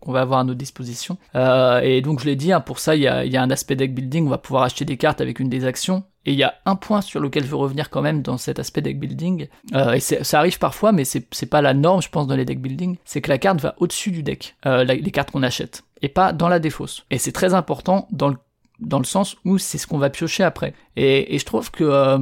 qu'on 0.00 0.12
va 0.12 0.20
avoir 0.20 0.40
à 0.40 0.44
notre 0.44 0.58
disposition. 0.58 1.18
Euh, 1.34 1.80
et 1.80 2.00
donc 2.00 2.20
je 2.20 2.26
l'ai 2.26 2.36
dit, 2.36 2.52
hein, 2.52 2.60
pour 2.60 2.78
ça 2.78 2.94
il 2.96 3.02
y 3.02 3.08
a, 3.08 3.24
y 3.24 3.36
a 3.36 3.42
un 3.42 3.50
aspect 3.50 3.76
deck 3.76 3.94
building, 3.94 4.26
on 4.26 4.30
va 4.30 4.38
pouvoir 4.38 4.62
acheter 4.62 4.84
des 4.84 4.96
cartes 4.96 5.20
avec 5.20 5.40
une 5.40 5.48
des 5.48 5.64
actions, 5.64 6.04
et 6.24 6.32
il 6.32 6.38
y 6.38 6.44
a 6.44 6.54
un 6.66 6.76
point 6.76 7.00
sur 7.00 7.20
lequel 7.20 7.44
je 7.44 7.48
veux 7.48 7.56
revenir 7.56 7.90
quand 7.90 8.02
même 8.02 8.22
dans 8.22 8.38
cet 8.38 8.58
aspect 8.58 8.80
deck 8.80 8.98
building, 8.98 9.48
euh, 9.74 9.92
et 9.92 10.00
ça 10.00 10.38
arrive 10.38 10.58
parfois, 10.58 10.92
mais 10.92 11.04
c'est 11.04 11.50
pas 11.50 11.62
la 11.62 11.74
norme, 11.74 12.02
je 12.02 12.08
pense, 12.08 12.26
dans 12.26 12.36
les 12.36 12.44
deck 12.44 12.60
building, 12.60 12.96
c'est 13.04 13.20
que 13.20 13.28
la 13.28 13.38
carte 13.38 13.60
va 13.60 13.74
au-dessus 13.78 14.10
du 14.10 14.22
deck, 14.22 14.56
euh, 14.66 14.84
les 14.84 15.10
cartes 15.10 15.30
qu'on 15.30 15.42
achète, 15.42 15.84
et 16.02 16.08
pas 16.08 16.32
dans 16.32 16.48
la 16.48 16.58
défausse. 16.58 17.04
Et 17.10 17.18
c'est 17.18 17.32
très 17.32 17.54
important 17.54 18.08
dans 18.10 18.28
le 18.28 18.36
dans 18.78 18.98
le 18.98 19.04
sens 19.04 19.36
où 19.46 19.56
c'est 19.56 19.78
ce 19.78 19.86
qu'on 19.86 19.96
va 19.96 20.10
piocher 20.10 20.42
après. 20.42 20.74
Et, 20.96 21.34
et 21.34 21.38
je 21.38 21.46
trouve 21.46 21.70
que 21.70 21.82
euh, 21.82 22.18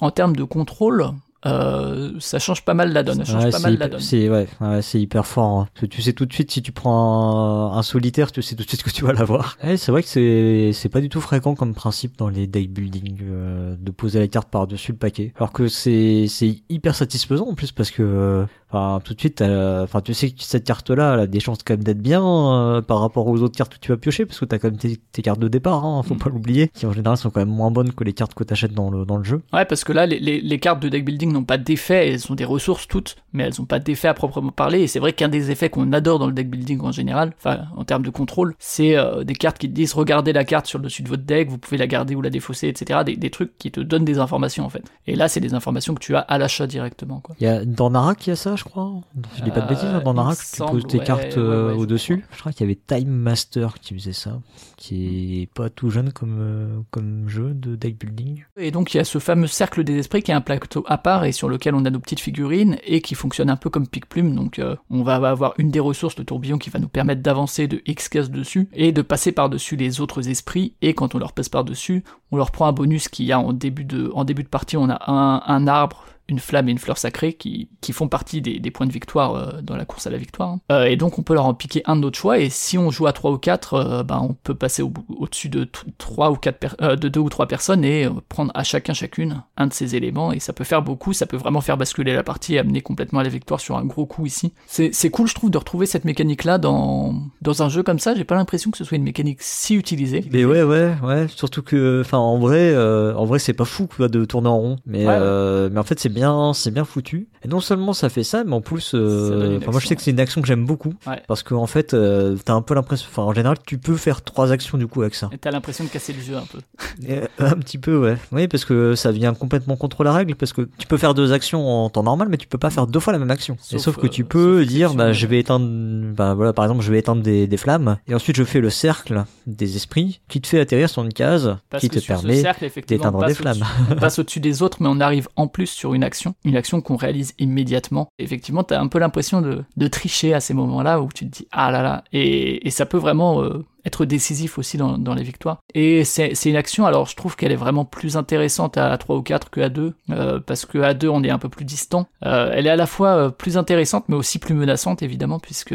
en 0.00 0.10
termes 0.10 0.34
de 0.34 0.44
contrôle, 0.44 1.10
euh, 1.46 2.12
ça 2.18 2.38
change 2.40 2.64
pas 2.64 2.74
mal 2.74 2.92
la 2.92 3.02
donne. 3.04 3.18
Ça 3.24 3.24
change 3.32 3.44
Ouais, 3.44 3.50
pas 3.50 3.58
c'est 3.58 3.62
mal 3.62 3.72
la 3.72 3.76
hyper, 3.86 3.90
donne. 3.90 4.00
c'est 4.00 4.28
ouais, 4.28 4.48
ouais, 4.60 4.82
c'est 4.82 5.00
hyper 5.00 5.24
fort. 5.26 5.60
hein. 5.60 5.68
Parce 5.72 5.82
que 5.82 5.86
tu 5.86 6.02
sais 6.02 6.12
tout 6.12 6.26
de 6.26 6.32
suite 6.32 6.50
si 6.50 6.62
tu 6.62 6.72
prends 6.72 7.72
un, 7.74 7.78
un 7.78 7.82
solitaire, 7.82 8.32
tu 8.32 8.42
sais 8.42 8.56
tout 8.56 8.64
de 8.64 8.68
suite 8.68 8.82
que 8.82 8.90
tu 8.90 9.04
vas 9.04 9.12
l'avoir. 9.12 9.56
Ouais, 9.62 9.76
c'est 9.76 9.92
vrai 9.92 10.02
que 10.02 10.08
c'est 10.08 10.72
c'est 10.72 10.88
pas 10.88 11.00
du 11.00 11.08
tout 11.08 11.20
fréquent 11.20 11.54
comme 11.54 11.74
principe 11.74 12.18
dans 12.18 12.28
les 12.28 12.46
deck 12.48 12.72
building 12.72 13.18
euh, 13.22 13.76
de 13.78 13.90
poser 13.92 14.18
la 14.18 14.26
carte 14.28 14.50
par 14.50 14.66
dessus 14.66 14.92
le 14.92 14.98
paquet. 14.98 15.32
Alors 15.36 15.52
que 15.52 15.68
c'est 15.68 16.26
c'est 16.28 16.62
hyper 16.68 16.94
satisfaisant 16.96 17.46
en 17.48 17.54
plus 17.54 17.70
parce 17.72 17.90
que 17.92 18.02
euh, 18.02 18.44
enfin 18.70 19.00
tout 19.04 19.14
de 19.14 19.20
suite, 19.20 19.36
t'as- 19.36 19.82
enfin 19.82 20.00
tu 20.00 20.14
sais 20.14 20.30
que 20.30 20.42
cette 20.42 20.64
carte 20.64 20.90
là, 20.90 21.14
elle 21.14 21.20
a 21.20 21.26
des 21.26 21.40
chances 21.40 21.58
quand 21.64 21.74
même 21.74 21.84
d'être 21.84 22.00
bien 22.02 22.22
euh, 22.24 22.82
par 22.82 23.00
rapport 23.00 23.26
aux 23.26 23.42
autres 23.42 23.56
cartes 23.56 23.74
que 23.74 23.78
tu 23.80 23.90
vas 23.92 23.96
piocher 23.96 24.26
parce 24.26 24.38
que 24.38 24.44
t'as 24.44 24.58
quand 24.58 24.68
même 24.68 24.78
tes, 24.78 24.96
tes 25.12 25.22
cartes 25.22 25.38
de 25.40 25.48
départ, 25.48 25.84
hein, 25.84 26.02
faut 26.02 26.14
Mm. 26.14 26.18
pas 26.18 26.30
l'oublier, 26.30 26.68
qui 26.74 26.86
en 26.86 26.92
général 26.92 27.16
sont 27.16 27.30
quand 27.30 27.40
même 27.40 27.48
moins 27.48 27.70
bonnes 27.70 27.92
que 27.92 28.04
les 28.04 28.12
cartes 28.12 28.34
que 28.34 28.44
t'achètes 28.44 28.72
dans 28.74 28.90
le 28.90 29.04
dans 29.04 29.16
le 29.16 29.24
jeu. 29.24 29.42
Ouais, 29.52 29.64
parce 29.64 29.84
que 29.84 29.92
là, 29.92 30.06
les, 30.06 30.18
les, 30.18 30.40
les 30.40 30.58
cartes 30.58 30.80
de 30.80 30.88
deck 30.88 31.04
building 31.04 31.32
n'ont 31.32 31.44
pas 31.44 31.58
d'effet, 31.58 32.08
elles 32.08 32.30
ont 32.30 32.34
des 32.34 32.44
ressources 32.44 32.86
toutes, 32.88 33.16
mais 33.32 33.44
elles 33.44 33.60
ont 33.60 33.64
pas 33.66 33.78
d'effet 33.78 34.08
à 34.08 34.14
proprement 34.14 34.50
parler. 34.52 34.80
Et 34.80 34.86
c'est 34.86 34.98
vrai 34.98 35.12
qu'un 35.12 35.28
des 35.28 35.50
effets 35.50 35.70
qu'on 35.70 35.92
adore 35.92 36.18
dans 36.18 36.26
le 36.26 36.32
deck 36.32 36.50
building 36.50 36.80
en 36.82 36.92
général, 36.92 37.32
enfin 37.38 37.62
en 37.76 37.84
termes 37.84 38.02
de 38.02 38.10
contrôle, 38.10 38.54
c'est 38.58 38.96
euh, 38.96 39.24
des 39.24 39.34
cartes 39.34 39.58
qui 39.58 39.68
te 39.68 39.74
disent 39.74 39.92
regardez 39.94 40.32
la 40.32 40.44
carte 40.44 40.66
sur 40.66 40.78
le 40.78 40.84
dessus 40.84 41.02
de 41.02 41.08
votre 41.08 41.22
deck, 41.24 41.48
vous 41.48 41.58
pouvez 41.58 41.76
la 41.78 41.86
garder 41.86 42.14
ou 42.14 42.20
la 42.22 42.30
défausser, 42.30 42.68
etc. 42.68 43.00
Des, 43.06 43.16
des 43.16 43.30
trucs 43.30 43.56
qui 43.58 43.70
te 43.70 43.80
donnent 43.80 44.04
des 44.04 44.18
informations 44.18 44.64
en 44.64 44.68
fait. 44.68 44.82
Et 45.06 45.14
là, 45.16 45.28
c'est 45.28 45.40
des 45.40 45.54
informations 45.54 45.94
que 45.94 46.00
tu 46.00 46.14
as 46.16 46.20
à 46.20 46.38
l'achat 46.38 46.66
directement. 46.66 47.20
Quoi. 47.20 47.34
Il 47.40 47.44
y 47.44 47.46
a 47.48 47.64
dans 47.64 47.90
Narak 47.90 48.26
il 48.26 48.30
y 48.30 48.32
a 48.32 48.36
ça, 48.36 48.56
je 48.58 48.64
crois. 48.64 49.00
Je 49.36 49.42
dis 49.44 49.50
pas 49.50 49.60
de 49.60 49.66
Euh, 49.66 49.68
bêtises. 49.68 49.84
hein, 49.84 50.02
Dans 50.04 50.12
me 50.12 50.34
tu 50.34 50.62
poses 50.72 50.86
tes 50.86 50.98
ouais, 50.98 51.04
cartes 51.04 51.22
ouais, 51.22 51.38
euh, 51.38 51.68
ouais, 51.68 51.74
je 51.74 51.78
au 51.78 51.86
dessus. 51.86 52.24
Je 52.32 52.38
crois 52.40 52.52
qu'il 52.52 52.62
y 52.62 52.70
avait 52.70 52.78
Time 52.86 53.08
Master 53.10 53.78
qui 53.80 53.94
faisait 53.94 54.12
ça, 54.12 54.40
qui 54.76 55.42
est 55.42 55.46
pas 55.46 55.70
tout 55.70 55.90
jeune 55.90 56.12
comme 56.12 56.36
euh, 56.40 56.80
comme 56.90 57.28
jeu 57.28 57.54
de 57.54 57.76
deck 57.76 57.98
building. 57.98 58.44
Et 58.56 58.70
donc 58.70 58.92
il 58.92 58.98
y 58.98 59.00
a 59.00 59.04
ce 59.04 59.18
fameux 59.18 59.46
cercle 59.46 59.84
des 59.84 59.96
esprits 59.98 60.22
qui 60.22 60.30
est 60.30 60.34
un 60.34 60.40
plateau 60.40 60.84
à 60.86 60.98
part 60.98 61.24
et 61.24 61.32
sur 61.32 61.48
lequel 61.48 61.74
on 61.74 61.84
a 61.84 61.90
nos 61.90 62.00
petites 62.00 62.20
figurines 62.20 62.76
et 62.84 63.00
qui 63.00 63.14
fonctionne 63.14 63.50
un 63.50 63.56
peu 63.56 63.70
comme 63.70 63.86
pic-plume. 63.86 64.34
Donc 64.34 64.58
euh, 64.58 64.76
on 64.90 65.02
va 65.02 65.14
avoir 65.16 65.54
une 65.58 65.70
des 65.70 65.80
ressources, 65.80 66.18
le 66.18 66.24
tourbillon, 66.24 66.58
qui 66.58 66.70
va 66.70 66.78
nous 66.78 66.88
permettre 66.88 67.22
d'avancer 67.22 67.68
de 67.68 67.80
X 67.86 68.08
cases 68.08 68.30
dessus 68.30 68.68
et 68.72 68.92
de 68.92 69.02
passer 69.02 69.32
par-dessus 69.32 69.76
les 69.76 70.00
autres 70.00 70.28
esprits. 70.28 70.74
Et 70.82 70.94
quand 70.94 71.14
on 71.14 71.18
leur 71.18 71.32
passe 71.32 71.48
par-dessus, 71.48 72.04
on 72.30 72.36
leur 72.36 72.50
prend 72.50 72.66
un 72.66 72.72
bonus 72.72 73.08
qu'il 73.08 73.26
y 73.26 73.32
a 73.32 73.38
en 73.40 73.52
début 73.52 73.84
de, 73.84 74.10
en 74.14 74.24
début 74.24 74.42
de 74.42 74.48
partie. 74.48 74.76
On 74.76 74.88
a 74.90 74.98
un, 75.10 75.42
un 75.46 75.66
arbre 75.66 76.04
une 76.28 76.38
flamme 76.38 76.68
et 76.68 76.72
une 76.72 76.78
fleur 76.78 76.98
sacrée 76.98 77.32
qui, 77.34 77.68
qui 77.80 77.92
font 77.92 78.08
partie 78.08 78.40
des, 78.42 78.58
des 78.58 78.70
points 78.70 78.86
de 78.86 78.92
victoire 78.92 79.34
euh, 79.34 79.62
dans 79.62 79.76
la 79.76 79.84
course 79.84 80.06
à 80.06 80.10
la 80.10 80.18
victoire. 80.18 80.48
hein. 80.50 80.60
Euh, 80.72 80.84
et 80.84 80.96
donc 80.96 81.18
on 81.18 81.22
peut 81.22 81.34
leur 81.34 81.46
en 81.46 81.54
piquer 81.54 81.82
un 81.86 81.96
de 81.96 82.02
notre 82.02 82.18
choix 82.18 82.38
et 82.38 82.50
si 82.50 82.76
on 82.78 82.90
joue 82.90 83.06
à 83.06 83.12
3 83.12 83.30
ou 83.32 83.38
4, 83.38 84.02
ben, 84.06 84.20
on 84.22 84.34
peut 84.34 84.54
passer 84.54 84.82
au- 84.82 84.92
au-dessus 85.18 85.48
de 85.48 85.68
3 85.98 86.30
ou 86.30 86.36
4 86.36 86.96
de 86.96 87.08
2 87.08 87.20
ou 87.20 87.28
3 87.28 87.46
personnes 87.48 87.84
et 87.84 88.04
euh, 88.06 88.10
prendre 88.28 88.50
à 88.54 88.62
chacun 88.64 88.92
chacune 88.92 89.42
un 89.56 89.66
de 89.66 89.72
ces 89.72 89.96
éléments 89.96 90.32
et 90.32 90.38
ça 90.40 90.52
peut 90.52 90.64
faire 90.64 90.82
beaucoup, 90.82 91.12
ça 91.12 91.26
peut 91.26 91.36
vraiment 91.36 91.60
faire 91.60 91.76
basculer 91.76 92.12
la 92.14 92.22
partie 92.22 92.54
et 92.54 92.58
amener 92.58 92.80
complètement 92.80 93.20
à 93.20 93.22
la 93.22 93.28
victoire 93.30 93.60
sur 93.60 93.76
un 93.76 93.84
gros 93.84 94.06
coup 94.06 94.26
ici. 94.26 94.52
C'est 94.66 94.90
c'est 94.92 95.10
cool 95.10 95.26
je 95.28 95.34
trouve 95.34 95.50
de 95.50 95.58
retrouver 95.58 95.86
cette 95.86 96.04
mécanique 96.04 96.44
là 96.44 96.58
dans, 96.58 97.14
dans 97.42 97.62
un 97.62 97.68
jeu 97.68 97.82
comme 97.82 97.98
ça, 97.98 98.14
j'ai 98.14 98.24
pas 98.24 98.34
l'impression 98.34 98.70
que 98.70 98.76
ce 98.78 98.84
soit 98.84 98.96
une 98.96 99.02
mécanique 99.04 99.38
si 99.40 99.74
utilisée. 99.74 100.24
Mais 100.32 100.44
ouais, 100.44 100.62
ouais, 100.62 100.94
ouais. 101.02 101.26
Surtout 101.28 101.62
que, 101.62 102.00
enfin, 102.04 102.18
en 102.18 102.38
vrai, 102.38 102.72
euh, 102.74 103.14
en 103.14 103.24
vrai, 103.24 103.38
c'est 103.38 103.52
pas 103.52 103.64
fou 103.64 103.86
quoi 103.86 104.08
de 104.08 104.24
tourner 104.24 104.48
en 104.48 104.58
rond. 104.58 104.76
Mais, 104.86 105.06
Ouais, 105.06 105.16
euh, 105.18 105.68
mais 105.72 105.78
en 105.78 105.84
fait, 105.84 105.98
c'est 106.00 106.08
bien, 106.18 106.52
c'est 106.52 106.70
bien 106.70 106.84
foutu. 106.84 107.28
Et 107.44 107.48
non 107.48 107.60
seulement 107.60 107.92
ça 107.92 108.08
fait 108.08 108.24
ça, 108.24 108.42
mais 108.44 108.52
en 108.52 108.60
plus, 108.60 108.92
euh, 108.94 109.60
moi, 109.60 109.78
je 109.80 109.86
sais 109.86 109.92
action, 109.92 109.94
que 109.96 110.02
c'est 110.02 110.10
une 110.10 110.20
action 110.20 110.40
que 110.40 110.46
j'aime 110.48 110.66
beaucoup 110.66 110.92
Ouais. 111.06 111.22
parce 111.28 111.42
qu'en 111.42 111.66
fait, 111.66 111.94
euh, 111.94 112.36
t'as 112.44 112.54
un 112.54 112.62
peu 112.62 112.74
l'impression, 112.74 113.06
enfin, 113.10 113.22
en 113.22 113.32
général, 113.32 113.56
tu 113.64 113.78
peux 113.78 113.96
faire 113.96 114.22
trois 114.22 114.50
actions 114.52 114.76
du 114.78 114.86
coup 114.86 115.02
avec 115.02 115.14
ça. 115.14 115.30
Et 115.32 115.38
t'as 115.38 115.50
l'impression 115.50 115.84
de 115.84 115.88
casser 115.88 116.12
le 116.12 116.20
jeu 116.20 116.36
un 116.36 116.44
peu. 116.50 116.58
Et, 117.06 117.18
euh, 117.18 117.26
un 117.38 117.56
petit 117.56 117.78
peu, 117.78 117.96
ouais. 117.98 118.16
Oui, 118.32 118.48
parce 118.48 118.64
que 118.64 118.94
ça 118.94 119.12
vient 119.12 119.34
complètement 119.34 119.76
contre 119.76 120.02
la 120.04 120.12
règle, 120.12 120.34
parce 120.34 120.52
que 120.52 120.68
tu 120.78 120.86
peux 120.86 120.96
faire 120.96 121.14
deux 121.14 121.32
actions 121.32 121.66
en 121.68 121.88
temps 121.90 122.02
normal, 122.02 122.28
mais 122.28 122.36
tu 122.36 122.48
peux 122.48 122.58
pas 122.58 122.70
faire 122.70 122.86
deux 122.86 123.00
fois 123.00 123.12
la 123.12 123.18
même 123.20 123.30
action. 123.30 123.56
et 123.72 123.78
Sauf, 123.78 123.96
que 123.96 124.06
euh, 124.06 124.10
tu 124.10 124.24
peux 124.24 124.64
dire, 124.64 124.94
bah, 124.94 125.12
je 125.12 125.26
vais 125.26 125.38
éteindre, 125.38 125.66
bah, 126.14 126.34
voilà, 126.34 126.52
par 126.52 126.64
exemple, 126.64 126.82
je 126.82 126.90
vais 126.90 126.98
éteindre 126.98 127.22
des, 127.22 127.46
des 127.46 127.56
flammes, 127.56 127.98
et 128.08 128.14
ensuite 128.14 128.36
je 128.36 128.44
fais 128.44 128.60
le 128.60 128.70
cercle 128.70 129.24
des 129.46 129.76
esprits, 129.76 130.20
qui 130.28 130.40
te 130.40 130.46
fait 130.48 130.60
atterrir 130.60 130.90
sur 130.90 131.02
une 131.04 131.12
case, 131.12 131.56
Parce 131.70 131.80
qui 131.80 131.88
te 131.88 132.04
permet 132.04 132.42
d'éteindre 132.86 133.24
des 133.26 133.34
flammes. 133.34 133.62
On 133.90 133.94
passe 133.96 134.18
au-dessus 134.18 134.40
des 134.40 134.62
autres, 134.62 134.78
mais 134.80 134.88
on 134.90 135.00
arrive 135.00 135.28
en 135.36 135.46
plus 135.46 135.66
sur 135.68 135.94
une 135.94 136.02
action, 136.02 136.07
une 136.44 136.56
action 136.56 136.80
qu'on 136.80 136.96
réalise 136.96 137.34
immédiatement. 137.38 138.08
Effectivement, 138.18 138.64
t'as 138.64 138.80
un 138.80 138.88
peu 138.88 138.98
l'impression 138.98 139.40
de, 139.40 139.88
tricher 139.88 140.34
à 140.34 140.40
ces 140.40 140.54
moments-là 140.54 141.00
où 141.00 141.08
tu 141.14 141.28
te 141.28 141.38
dis 141.38 141.48
ah 141.50 141.70
là 141.70 141.82
là, 141.82 142.04
et, 142.12 142.66
et 142.66 142.70
ça 142.70 142.84
peut 142.86 142.98
vraiment 142.98 143.42
euh, 143.42 143.64
être 143.88 144.04
décisif 144.04 144.58
aussi 144.58 144.76
dans, 144.76 145.14
les 145.14 145.22
victoires. 145.22 145.58
Et 145.74 146.04
c'est 146.04 146.44
une 146.44 146.56
action, 146.56 146.86
alors 146.86 147.06
je 147.06 147.16
trouve 147.16 147.34
qu'elle 147.34 147.50
est 147.50 147.56
vraiment 147.56 147.84
plus 147.84 148.16
intéressante 148.16 148.76
à 148.76 148.96
3 148.96 149.16
ou 149.16 149.22
4 149.22 149.50
que 149.50 149.60
à 149.60 149.68
2, 149.68 149.94
euh, 150.10 150.40
parce 150.40 150.66
que 150.66 150.78
à 150.78 150.94
2 150.94 151.08
on 151.08 151.24
est 151.24 151.30
un 151.30 151.38
peu 151.38 151.48
plus 151.48 151.64
distant. 151.64 152.06
Euh, 152.24 152.52
elle 152.54 152.66
est 152.66 152.70
à 152.70 152.76
la 152.76 152.86
fois 152.86 153.08
euh, 153.08 153.28
plus 153.30 153.56
intéressante, 153.56 154.04
mais 154.08 154.16
aussi 154.16 154.38
plus 154.38 154.54
menaçante 154.54 155.02
évidemment, 155.02 155.40
puisque 155.40 155.74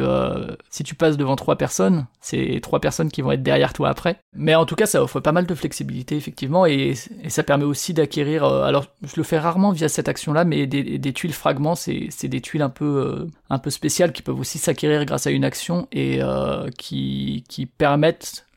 si 0.70 0.84
tu 0.84 0.96
passes 0.96 1.18
devant 1.18 1.36
trois 1.36 1.58
personnes, 1.58 2.06
c'est 2.22 2.60
trois 2.62 2.80
personnes 2.80 3.10
qui 3.10 3.22
vont 3.22 3.32
être 3.32 3.44
derrière 3.44 3.74
toi 3.74 3.90
après. 3.90 4.18
Mais 4.36 4.56
en 4.56 4.66
tout 4.66 4.76
cas, 4.76 4.86
ça 4.86 5.02
offre 5.04 5.20
pas 5.20 5.32
mal 5.32 5.46
de 5.46 5.56
flexibilité 5.56 6.16
effectivement, 6.16 6.66
et, 6.66 6.94
ça 7.28 7.44
permet 7.44 7.66
aussi 7.66 7.94
d'acquérir. 7.94 8.44
alors, 8.46 8.86
je 9.02 9.14
le 9.18 9.24
fais 9.24 9.40
rarement 9.40 9.72
via 9.72 9.90
cette 9.90 10.08
action-là, 10.08 10.46
mais 10.46 10.68
des, 10.68 11.00
des 11.00 11.14
tuiles 11.14 11.34
fragments, 11.34 11.76
c'est 11.76 12.28
des 12.28 12.42
tuiles 12.42 12.62
un 12.62 12.70
peu 12.70 13.28
un 13.50 13.60
peu 13.60 13.70
spéciales 13.70 14.14
qui 14.14 14.22
peuvent 14.22 14.40
aussi 14.40 14.60
s'acquérir 14.60 15.06
grâce 15.06 15.28
à 15.28 15.32
une 15.32 15.44
action 15.44 15.88
et 15.92 16.20
qui 16.78 17.44
qui 17.50 17.66
permettent 17.66 18.03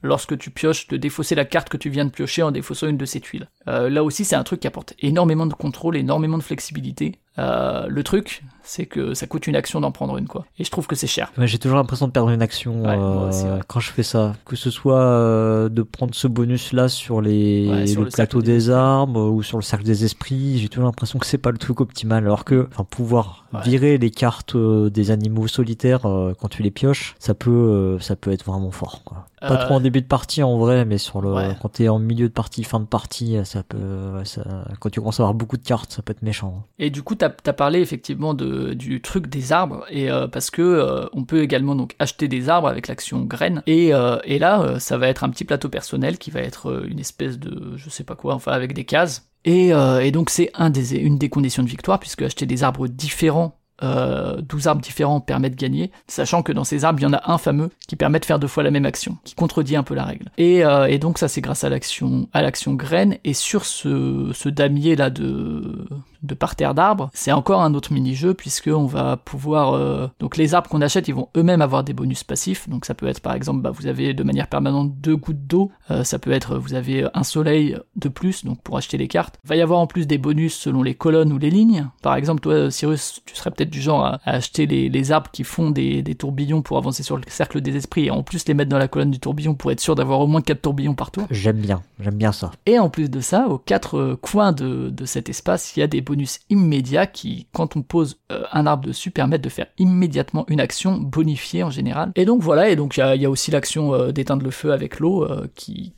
lorsque 0.02 0.38
tu 0.38 0.50
pioches 0.50 0.88
de 0.88 0.96
défausser 0.96 1.35
la 1.35 1.44
carte 1.44 1.68
que 1.68 1.76
tu 1.76 1.90
viens 1.90 2.04
de 2.04 2.11
piocher 2.11 2.42
en 2.42 2.50
défaussant 2.50 2.87
une 2.87 2.96
de 2.96 3.04
ces 3.04 3.20
tuiles. 3.20 3.48
Euh, 3.68 3.90
là 3.90 4.02
aussi, 4.04 4.24
c'est 4.24 4.37
un 4.37 4.44
truc 4.44 4.61
qui 4.61 4.66
apporte 4.66 4.94
énormément 5.00 5.46
de 5.46 5.54
contrôle, 5.54 5.96
énormément 5.96 6.38
de 6.38 6.42
flexibilité. 6.42 7.16
Euh, 7.38 7.87
le 7.88 8.02
truc, 8.02 8.42
c'est 8.66 8.87
que 8.87 9.14
ça 9.14 9.26
coûte 9.26 9.46
une 9.46 9.57
action 9.57 9.81
d'en 9.81 9.92
prendre 9.92 10.18
une, 10.18 10.26
quoi. 10.26 10.44
Et 10.59 10.64
je 10.64 10.70
trouve 10.70 10.87
que 10.87 10.96
c'est 10.96 11.07
cher. 11.07 11.33
J'ai 11.38 11.59
toujours 11.59 11.76
l'impression 11.76 12.07
de 12.07 12.12
perdre 12.12 12.31
une 12.31 12.42
action 12.42 12.83
Ouais, 12.83 12.96
euh, 12.98 13.31
ouais. 13.31 13.61
quand 13.68 13.81
je 13.81 13.90
fais 13.90 14.02
ça. 14.02 14.35
Que 14.44 14.57
ce 14.57 14.70
soit 14.70 15.00
euh, 15.00 15.68
de 15.68 15.83
prendre 15.83 16.14
ce 16.14 16.26
bonus-là 16.26 16.88
sur 16.88 17.20
les 17.20 17.68
Ouais, 17.68 17.87
sur 17.87 18.00
le 18.00 18.07
le 18.07 18.12
plateau 18.12 18.42
des 18.42 18.57
des, 18.57 18.70
armes 18.70 19.16
euh, 19.16 19.29
ou 19.29 19.42
sur 19.42 19.59
le 19.59 19.62
cercle 19.62 19.85
des 19.85 20.05
esprits, 20.05 20.59
j'ai 20.59 20.68
toujours 20.68 20.87
l'impression 20.87 21.18
que 21.18 21.26
c'est 21.26 21.38
pas 21.38 21.50
le 21.50 21.59
truc 21.59 21.81
optimal. 21.81 22.24
Alors 22.24 22.44
que, 22.44 22.68
enfin, 22.72 22.85
pouvoir 22.85 23.44
virer 23.64 23.96
les 23.98 24.11
cartes 24.11 24.57
des 24.57 25.11
animaux 25.11 25.48
solitaires 25.48 26.02
quand 26.02 26.48
tu 26.48 26.62
les 26.62 26.70
pioches, 26.70 27.14
ça 27.18 27.35
peut, 27.35 27.96
ça 28.00 28.16
peut 28.16 28.31
être 28.31 28.44
vraiment 28.44 28.70
fort. 28.70 29.02
Quoi. 29.05 29.26
Pas 29.40 29.57
trop 29.57 29.74
en 29.74 29.81
début 29.81 30.02
de 30.02 30.07
partie 30.07 30.42
en 30.42 30.59
vrai, 30.59 30.85
mais 30.85 30.98
sur 30.98 31.20
le 31.22 31.55
quand 31.61 31.70
t'es 31.70 31.88
en 31.88 31.98
milieu 31.98 32.29
de 32.29 32.33
partie, 32.33 32.64
fin 32.64 32.81
de 32.81 32.85
partie, 32.85 33.38
ça 33.44 33.62
peut, 33.62 34.24
ça, 34.24 34.42
quand 34.79 34.90
tu 34.90 35.00
commences 35.00 35.20
à 35.20 35.22
avoir 35.22 35.35
beaucoup 35.35 35.57
de 35.57 35.64
cartes, 35.64 35.92
ça 35.92 36.02
peut 36.02 36.11
être 36.11 36.22
méchant. 36.22 36.64
Et 36.79 36.90
du 36.90 37.02
coup, 37.02 37.14
t'as 37.14 37.31
as 37.46 37.52
parlé 37.52 37.81
effectivement 37.81 38.35
de, 38.35 38.56
du 38.75 39.01
truc 39.01 39.27
des 39.29 39.53
arbres, 39.53 39.85
et 39.90 40.11
euh, 40.11 40.27
parce 40.29 40.51
que 40.51 40.62
euh, 40.62 41.07
on 41.12 41.25
peut 41.25 41.42
également 41.42 41.75
donc 41.75 41.95
acheter 41.99 42.29
des 42.29 42.49
arbres 42.49 42.69
avec 42.69 42.88
l'action 42.88 43.23
graine. 43.23 43.62
Et, 43.66 43.95
euh, 43.95 44.19
et 44.25 44.38
là, 44.38 44.61
euh, 44.61 44.79
ça 44.79 44.99
va 44.99 45.09
être 45.09 45.25
un 45.25 45.31
petit 45.31 45.45
plateau 45.45 45.69
personnel 45.69 46.19
qui 46.19 46.31
va 46.31 46.40
être 46.40 46.71
euh, 46.71 46.87
une 46.88 46.99
espèce 46.99 47.38
de, 47.38 47.77
je 47.77 47.90
sais 47.90 48.05
pas 48.05 48.14
quoi, 48.14 48.35
enfin 48.35 48.53
avec 48.53 48.73
des 48.73 48.85
cases. 48.85 49.29
Et, 49.45 49.73
euh, 49.73 50.11
donc 50.11 50.31
c'est 50.31 50.51
une 50.92 51.19
des 51.19 51.29
conditions 51.29 51.62
de 51.62 51.69
victoire, 51.69 52.01
puisque 52.01 52.23
acheter 52.23 52.47
des 52.47 52.64
arbres 52.64 52.88
différents. 52.88 53.59
Euh, 53.83 54.40
12 54.40 54.69
arbres 54.69 54.81
différents 54.81 55.21
permet 55.21 55.51
de 55.51 55.55
gagner, 55.55 55.90
sachant 56.09 56.42
que 56.42 56.51
dans 56.51 56.64
ces 56.64 56.87
arbres, 56.87 56.99
il 56.99 57.03
y 57.03 57.07
en 57.07 57.12
a 57.12 57.31
un 57.31 57.37
fameux 57.37 57.69
qui 57.87 57.95
permet 57.95 58.19
de 58.19 58.25
faire 58.25 58.38
deux 58.38 58.47
fois 58.47 58.62
la 58.62 58.71
même 58.71 58.87
action, 58.87 59.19
qui 59.23 59.35
contredit 59.35 59.77
un 59.77 59.83
peu 59.83 59.95
la 59.95 60.05
règle. 60.05 60.31
Et, 60.38 60.64
euh, 60.64 60.97
donc 60.97 61.19
ça, 61.19 61.29
c'est 61.29 61.42
grâce 61.42 61.62
à 61.62 61.69
l'action 61.69 62.27
à 62.33 62.40
l'action 62.40 62.73
graine. 62.73 63.19
Et 63.25 63.35
sur 63.35 63.66
ce, 63.66 64.31
ce 64.33 64.49
damier 64.49 64.97
là 64.97 65.11
de 65.11 65.87
de 66.26 66.34
parterre 66.34 66.74
d'arbres, 66.74 67.10
c'est 67.14 67.32
encore 67.32 67.62
un 67.62 67.74
autre 67.74 67.92
mini-jeu 67.92 68.34
puisque 68.34 68.68
on 68.68 68.86
va 68.86 69.16
pouvoir 69.16 69.74
euh, 69.74 70.08
donc 70.20 70.36
les 70.36 70.54
arbres 70.54 70.68
qu'on 70.68 70.82
achète, 70.82 71.08
ils 71.08 71.14
vont 71.14 71.28
eux-mêmes 71.36 71.62
avoir 71.62 71.84
des 71.84 71.92
bonus 71.92 72.24
passifs. 72.24 72.68
Donc 72.68 72.84
ça 72.84 72.94
peut 72.94 73.06
être 73.06 73.20
par 73.20 73.34
exemple, 73.34 73.62
bah, 73.62 73.70
vous 73.70 73.86
avez 73.86 74.14
de 74.14 74.22
manière 74.22 74.48
permanente 74.48 74.92
deux 75.00 75.16
gouttes 75.16 75.46
d'eau. 75.46 75.70
Euh, 75.90 76.04
ça 76.04 76.18
peut 76.18 76.32
être 76.32 76.56
vous 76.58 76.74
avez 76.74 77.06
un 77.14 77.22
soleil 77.22 77.78
de 77.96 78.08
plus 78.08 78.44
donc 78.44 78.60
pour 78.62 78.76
acheter 78.76 78.98
les 78.98 79.08
cartes. 79.08 79.38
Il 79.44 79.48
va 79.48 79.56
y 79.56 79.62
avoir 79.62 79.80
en 79.80 79.86
plus 79.86 80.06
des 80.06 80.18
bonus 80.18 80.54
selon 80.54 80.82
les 80.82 80.94
colonnes 80.94 81.32
ou 81.32 81.38
les 81.38 81.50
lignes. 81.50 81.88
Par 82.02 82.16
exemple, 82.16 82.40
toi 82.40 82.70
Cyrus, 82.70 83.22
tu 83.24 83.34
serais 83.34 83.50
peut-être 83.50 83.70
du 83.70 83.80
genre 83.80 84.04
à, 84.04 84.20
à 84.24 84.32
acheter 84.32 84.66
les, 84.66 84.88
les 84.88 85.12
arbres 85.12 85.30
qui 85.30 85.44
font 85.44 85.70
des, 85.70 86.02
des 86.02 86.14
tourbillons 86.14 86.62
pour 86.62 86.78
avancer 86.78 87.02
sur 87.02 87.16
le 87.16 87.22
cercle 87.28 87.60
des 87.60 87.76
esprits 87.76 88.06
et 88.06 88.10
en 88.10 88.22
plus 88.22 88.46
les 88.46 88.54
mettre 88.54 88.70
dans 88.70 88.78
la 88.78 88.88
colonne 88.88 89.10
du 89.10 89.20
tourbillon 89.20 89.54
pour 89.54 89.70
être 89.70 89.80
sûr 89.80 89.94
d'avoir 89.94 90.20
au 90.20 90.26
moins 90.26 90.40
quatre 90.40 90.62
tourbillons 90.62 90.94
par 90.94 91.10
tour. 91.10 91.26
J'aime 91.30 91.58
bien, 91.58 91.82
j'aime 92.00 92.16
bien 92.16 92.32
ça. 92.32 92.50
Et 92.66 92.78
en 92.78 92.90
plus 92.90 93.10
de 93.10 93.20
ça, 93.20 93.46
aux 93.48 93.58
quatre 93.58 93.98
euh, 93.98 94.18
coins 94.20 94.52
de, 94.52 94.90
de 94.90 95.04
cet 95.04 95.28
espace, 95.28 95.76
il 95.76 95.80
y 95.80 95.82
a 95.82 95.86
des 95.86 96.00
bonus 96.00 96.15
immédiats 96.50 97.07
qui, 97.07 97.46
quand 97.52 97.76
on 97.76 97.83
pose 97.83 98.18
euh, 98.33 98.44
un 98.52 98.66
arbre 98.66 98.87
dessus, 98.87 99.11
permettent 99.11 99.42
de 99.42 99.48
faire 99.48 99.66
immédiatement 99.79 100.44
une 100.48 100.61
action 100.61 100.96
bonifiée 100.96 101.62
en 101.62 101.70
général. 101.70 102.12
Et 102.14 102.24
donc 102.24 102.42
voilà, 102.42 102.68
et 102.70 102.76
donc 102.76 102.96
il 102.96 103.20
y 103.20 103.26
a, 103.26 103.31
aussi 103.31 103.50
l'action 103.50 103.94
euh, 103.94 104.12
d'éteindre 104.12 104.44
le 104.44 104.50
feu 104.50 104.72
avec 104.72 105.00
l'eau 105.00 105.24
euh, 105.24 105.46
qui, 105.55 105.94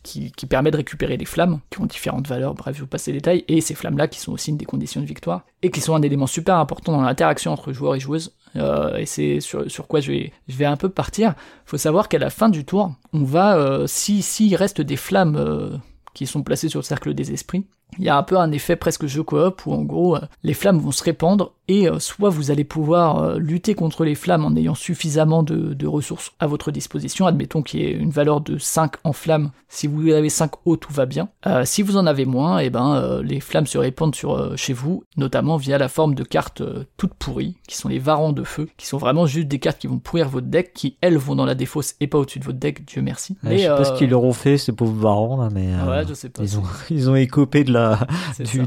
permet 0.49 0.71
de 0.71 0.77
récupérer 0.77 1.17
les 1.17 1.25
flammes, 1.25 1.61
qui 1.71 1.81
ont 1.81 1.87
différentes 1.87 2.27
valeurs, 2.27 2.55
bref, 2.55 2.77
je 2.77 2.81
vous 2.81 2.87
passe 2.87 3.07
les 3.07 3.13
détails, 3.15 3.45
et 3.49 3.61
ces 3.61 3.75
flammes-là 3.75 4.09
qui 4.09 4.21
sont 4.21 4.33
aussi 4.33 4.51
une 4.51 4.57
des 4.57 4.65
conditions 4.65 5.01
de 5.01 5.07
victoire, 5.07 5.45
et 5.63 5.71
qui 5.71 5.81
sont 5.81 5.95
un 5.95 6.03
élément 6.03 6.27
super 6.27 6.57
important 6.57 6.93
dans 6.93 7.03
l'interaction 7.03 7.53
entre 7.53 7.73
joueurs 7.73 7.95
et 7.95 8.01
joueuses. 8.01 8.35
Et 8.55 9.07
c'est 9.07 9.41
sur, 9.41 9.87
quoi 9.87 10.01
je 10.01 10.31
vais, 10.49 10.65
un 10.65 10.77
peu 10.77 10.89
partir. 10.89 11.35
Faut 11.65 11.77
savoir 11.77 12.09
qu'à 12.09 12.19
la 12.19 12.31
fin 12.31 12.49
du 12.49 12.65
tour, 12.65 12.93
on 13.13 13.23
va, 13.23 13.85
si 13.87 14.23
s'il 14.23 14.57
reste 14.57 14.81
des 14.81 14.97
flammes 14.97 15.81
qui 16.15 16.27
sont 16.27 16.43
placées 16.43 16.69
sur 16.69 16.81
le 16.81 16.85
cercle 16.85 17.15
des 17.15 17.33
esprits, 17.33 17.67
il 17.99 18.05
y 18.05 18.09
a 18.09 18.17
un 18.17 18.23
peu 18.23 18.37
un 18.37 18.53
effet 18.53 18.77
presque 18.77 19.07
jeu 19.07 19.23
coop 19.23 19.67
où 19.67 19.73
en 19.73 19.83
gros 19.83 20.17
euh, 20.17 20.21
les 20.43 20.55
flammes 20.55 20.79
vont 20.79 20.93
se 20.93 21.03
répandre 21.03 21.53
et 21.69 21.89
euh, 21.89 21.99
soit 21.99 22.31
vous 22.31 22.51
allez 22.51 22.65
pouvoir 22.65 23.19
euh, 23.23 23.39
lutter 23.39 23.75
contre 23.75 24.05
les 24.05 24.15
flammes 24.15 24.45
en 24.45 24.55
ayant 24.57 24.75
suffisamment 24.75 25.43
de, 25.43 25.75
de 25.75 25.87
ressources 25.87 26.33
à 26.39 26.47
votre 26.47 26.71
disposition, 26.71 27.27
admettons 27.27 27.63
qu'il 27.63 27.81
y 27.81 27.85
ait 27.85 27.93
une 27.93 28.11
valeur 28.11 28.41
de 28.41 28.57
5 28.57 28.93
en 29.05 29.13
flammes, 29.13 29.51
si 29.69 29.87
vous 29.87 30.09
avez 30.11 30.31
5 30.31 30.51
eau 30.65 30.77
tout 30.77 30.93
va 30.93 31.05
bien. 31.07 31.29
Euh, 31.47 31.65
si 31.67 31.83
vous 31.83 31.97
en 31.99 32.07
avez 32.07 32.25
moins, 32.25 32.59
et 32.61 32.71
ben 32.71 32.95
euh, 32.95 33.23
les 33.23 33.41
flammes 33.41 33.67
se 33.67 33.77
répandent 33.77 34.15
sur 34.15 34.35
euh, 34.35 34.57
chez 34.57 34.73
vous, 34.73 35.05
notamment 35.19 35.57
via 35.59 35.77
la 35.77 35.89
forme 35.89 36.15
de 36.15 36.25
cartes 36.25 36.63
toutes 36.97 37.13
pourries, 37.15 37.57
qui 37.69 37.77
sont 37.77 37.89
les 37.89 37.99
varans 37.99 38.33
de 38.33 38.45
feu, 38.45 38.69
qui 38.79 38.87
sont 38.87 38.97
vraiment 38.99 39.27
juste 39.27 39.49
des 39.49 39.59
cartes 39.59 39.79
qui 39.79 39.89
vont 39.89 39.99
pourrir 39.99 40.29
votre 40.31 40.47
deck, 40.47 40.73
qui 40.73 40.97
elles 41.03 41.19
vont 41.19 41.35
dans 41.37 41.45
la 41.47 41.55
défausse 41.55 41.97
et 42.01 42.07
pas 42.07 42.17
au-dessus 42.19 42.39
de 42.39 42.45
votre 42.45 42.59
deck, 42.59 42.87
Dieu 42.87 43.03
merci. 43.03 43.37
Ouais, 43.45 43.59
je 43.59 43.63
sais 43.65 43.69
pas 43.69 43.85
ce 43.85 43.93
qu'ils 43.99 44.09
leur 44.11 44.25
ont 44.25 44.33
fait, 44.33 44.57
ces 44.57 44.73
pauvres 44.73 44.95
varans 44.99 45.37
là, 45.43 45.49
mais 45.53 45.67
Ouais, 45.87 46.05
je 46.09 46.15
sais 46.15 46.31
pas. 46.31 46.43
ils 46.43 46.59
ont 46.59 46.63
ils 46.91 47.11
ont 47.11 47.15
écopé 47.17 47.63
de 47.65 47.73
la 47.75 47.78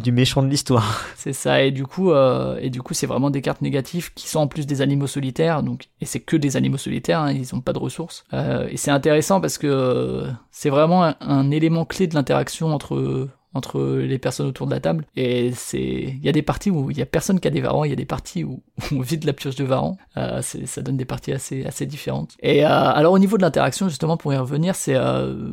du, 0.03 0.11
méchant 0.11 0.41
de 0.41 0.47
l'histoire. 0.47 1.05
C'est 1.15 1.33
ça, 1.33 1.63
et 1.63 1.71
du 1.71 1.85
coup, 1.85 2.11
euh, 2.11 2.57
et 2.61 2.69
du 2.69 2.81
coup, 2.81 2.93
c'est 2.93 3.07
vraiment 3.07 3.29
des 3.29 3.41
cartes 3.41 3.61
négatives 3.61 4.13
qui 4.13 4.27
sont 4.27 4.39
en 4.39 4.47
plus 4.47 4.65
des 4.65 4.81
animaux 4.81 5.07
solitaires, 5.07 5.63
donc 5.63 5.89
et 5.99 6.05
c'est 6.05 6.19
que 6.19 6.35
des 6.37 6.57
animaux 6.57 6.77
solitaires, 6.77 7.21
hein, 7.21 7.31
ils 7.31 7.53
ont 7.55 7.61
pas 7.61 7.73
de 7.73 7.79
ressources. 7.79 8.23
Euh, 8.33 8.67
et 8.69 8.77
c'est 8.77 8.91
intéressant 8.91 9.41
parce 9.41 9.57
que 9.57 9.67
euh, 9.67 10.31
c'est 10.51 10.69
vraiment 10.69 11.03
un, 11.03 11.15
un 11.21 11.51
élément 11.51 11.85
clé 11.85 12.07
de 12.07 12.15
l'interaction 12.15 12.73
entre 12.73 13.29
entre 13.53 13.81
les 13.81 14.17
personnes 14.17 14.47
autour 14.47 14.67
de 14.67 14.71
la 14.71 14.79
table. 14.79 15.05
Et 15.15 15.51
c'est, 15.53 15.81
il 15.81 16.23
y 16.23 16.29
a 16.29 16.31
des 16.31 16.41
parties 16.41 16.71
où 16.71 16.89
il 16.89 16.97
y 16.97 17.01
a 17.01 17.05
personne 17.05 17.39
qui 17.39 17.47
a 17.47 17.51
des 17.51 17.61
varans, 17.61 17.83
il 17.83 17.89
y 17.89 17.93
a 17.93 17.97
des 17.97 18.05
parties 18.05 18.43
où, 18.43 18.61
où 18.91 18.95
on 18.95 19.01
vide 19.01 19.25
la 19.25 19.33
pioche 19.33 19.55
de 19.55 19.63
varans. 19.63 19.97
Euh, 20.17 20.41
ça 20.41 20.81
donne 20.81 20.97
des 20.97 21.05
parties 21.05 21.33
assez 21.33 21.65
assez 21.65 21.85
différentes. 21.85 22.35
Et 22.41 22.65
euh, 22.65 22.69
alors 22.69 23.13
au 23.13 23.19
niveau 23.19 23.37
de 23.37 23.41
l'interaction, 23.41 23.89
justement, 23.89 24.17
pour 24.17 24.33
y 24.33 24.37
revenir, 24.37 24.75
c'est 24.75 24.95
euh, 24.95 25.51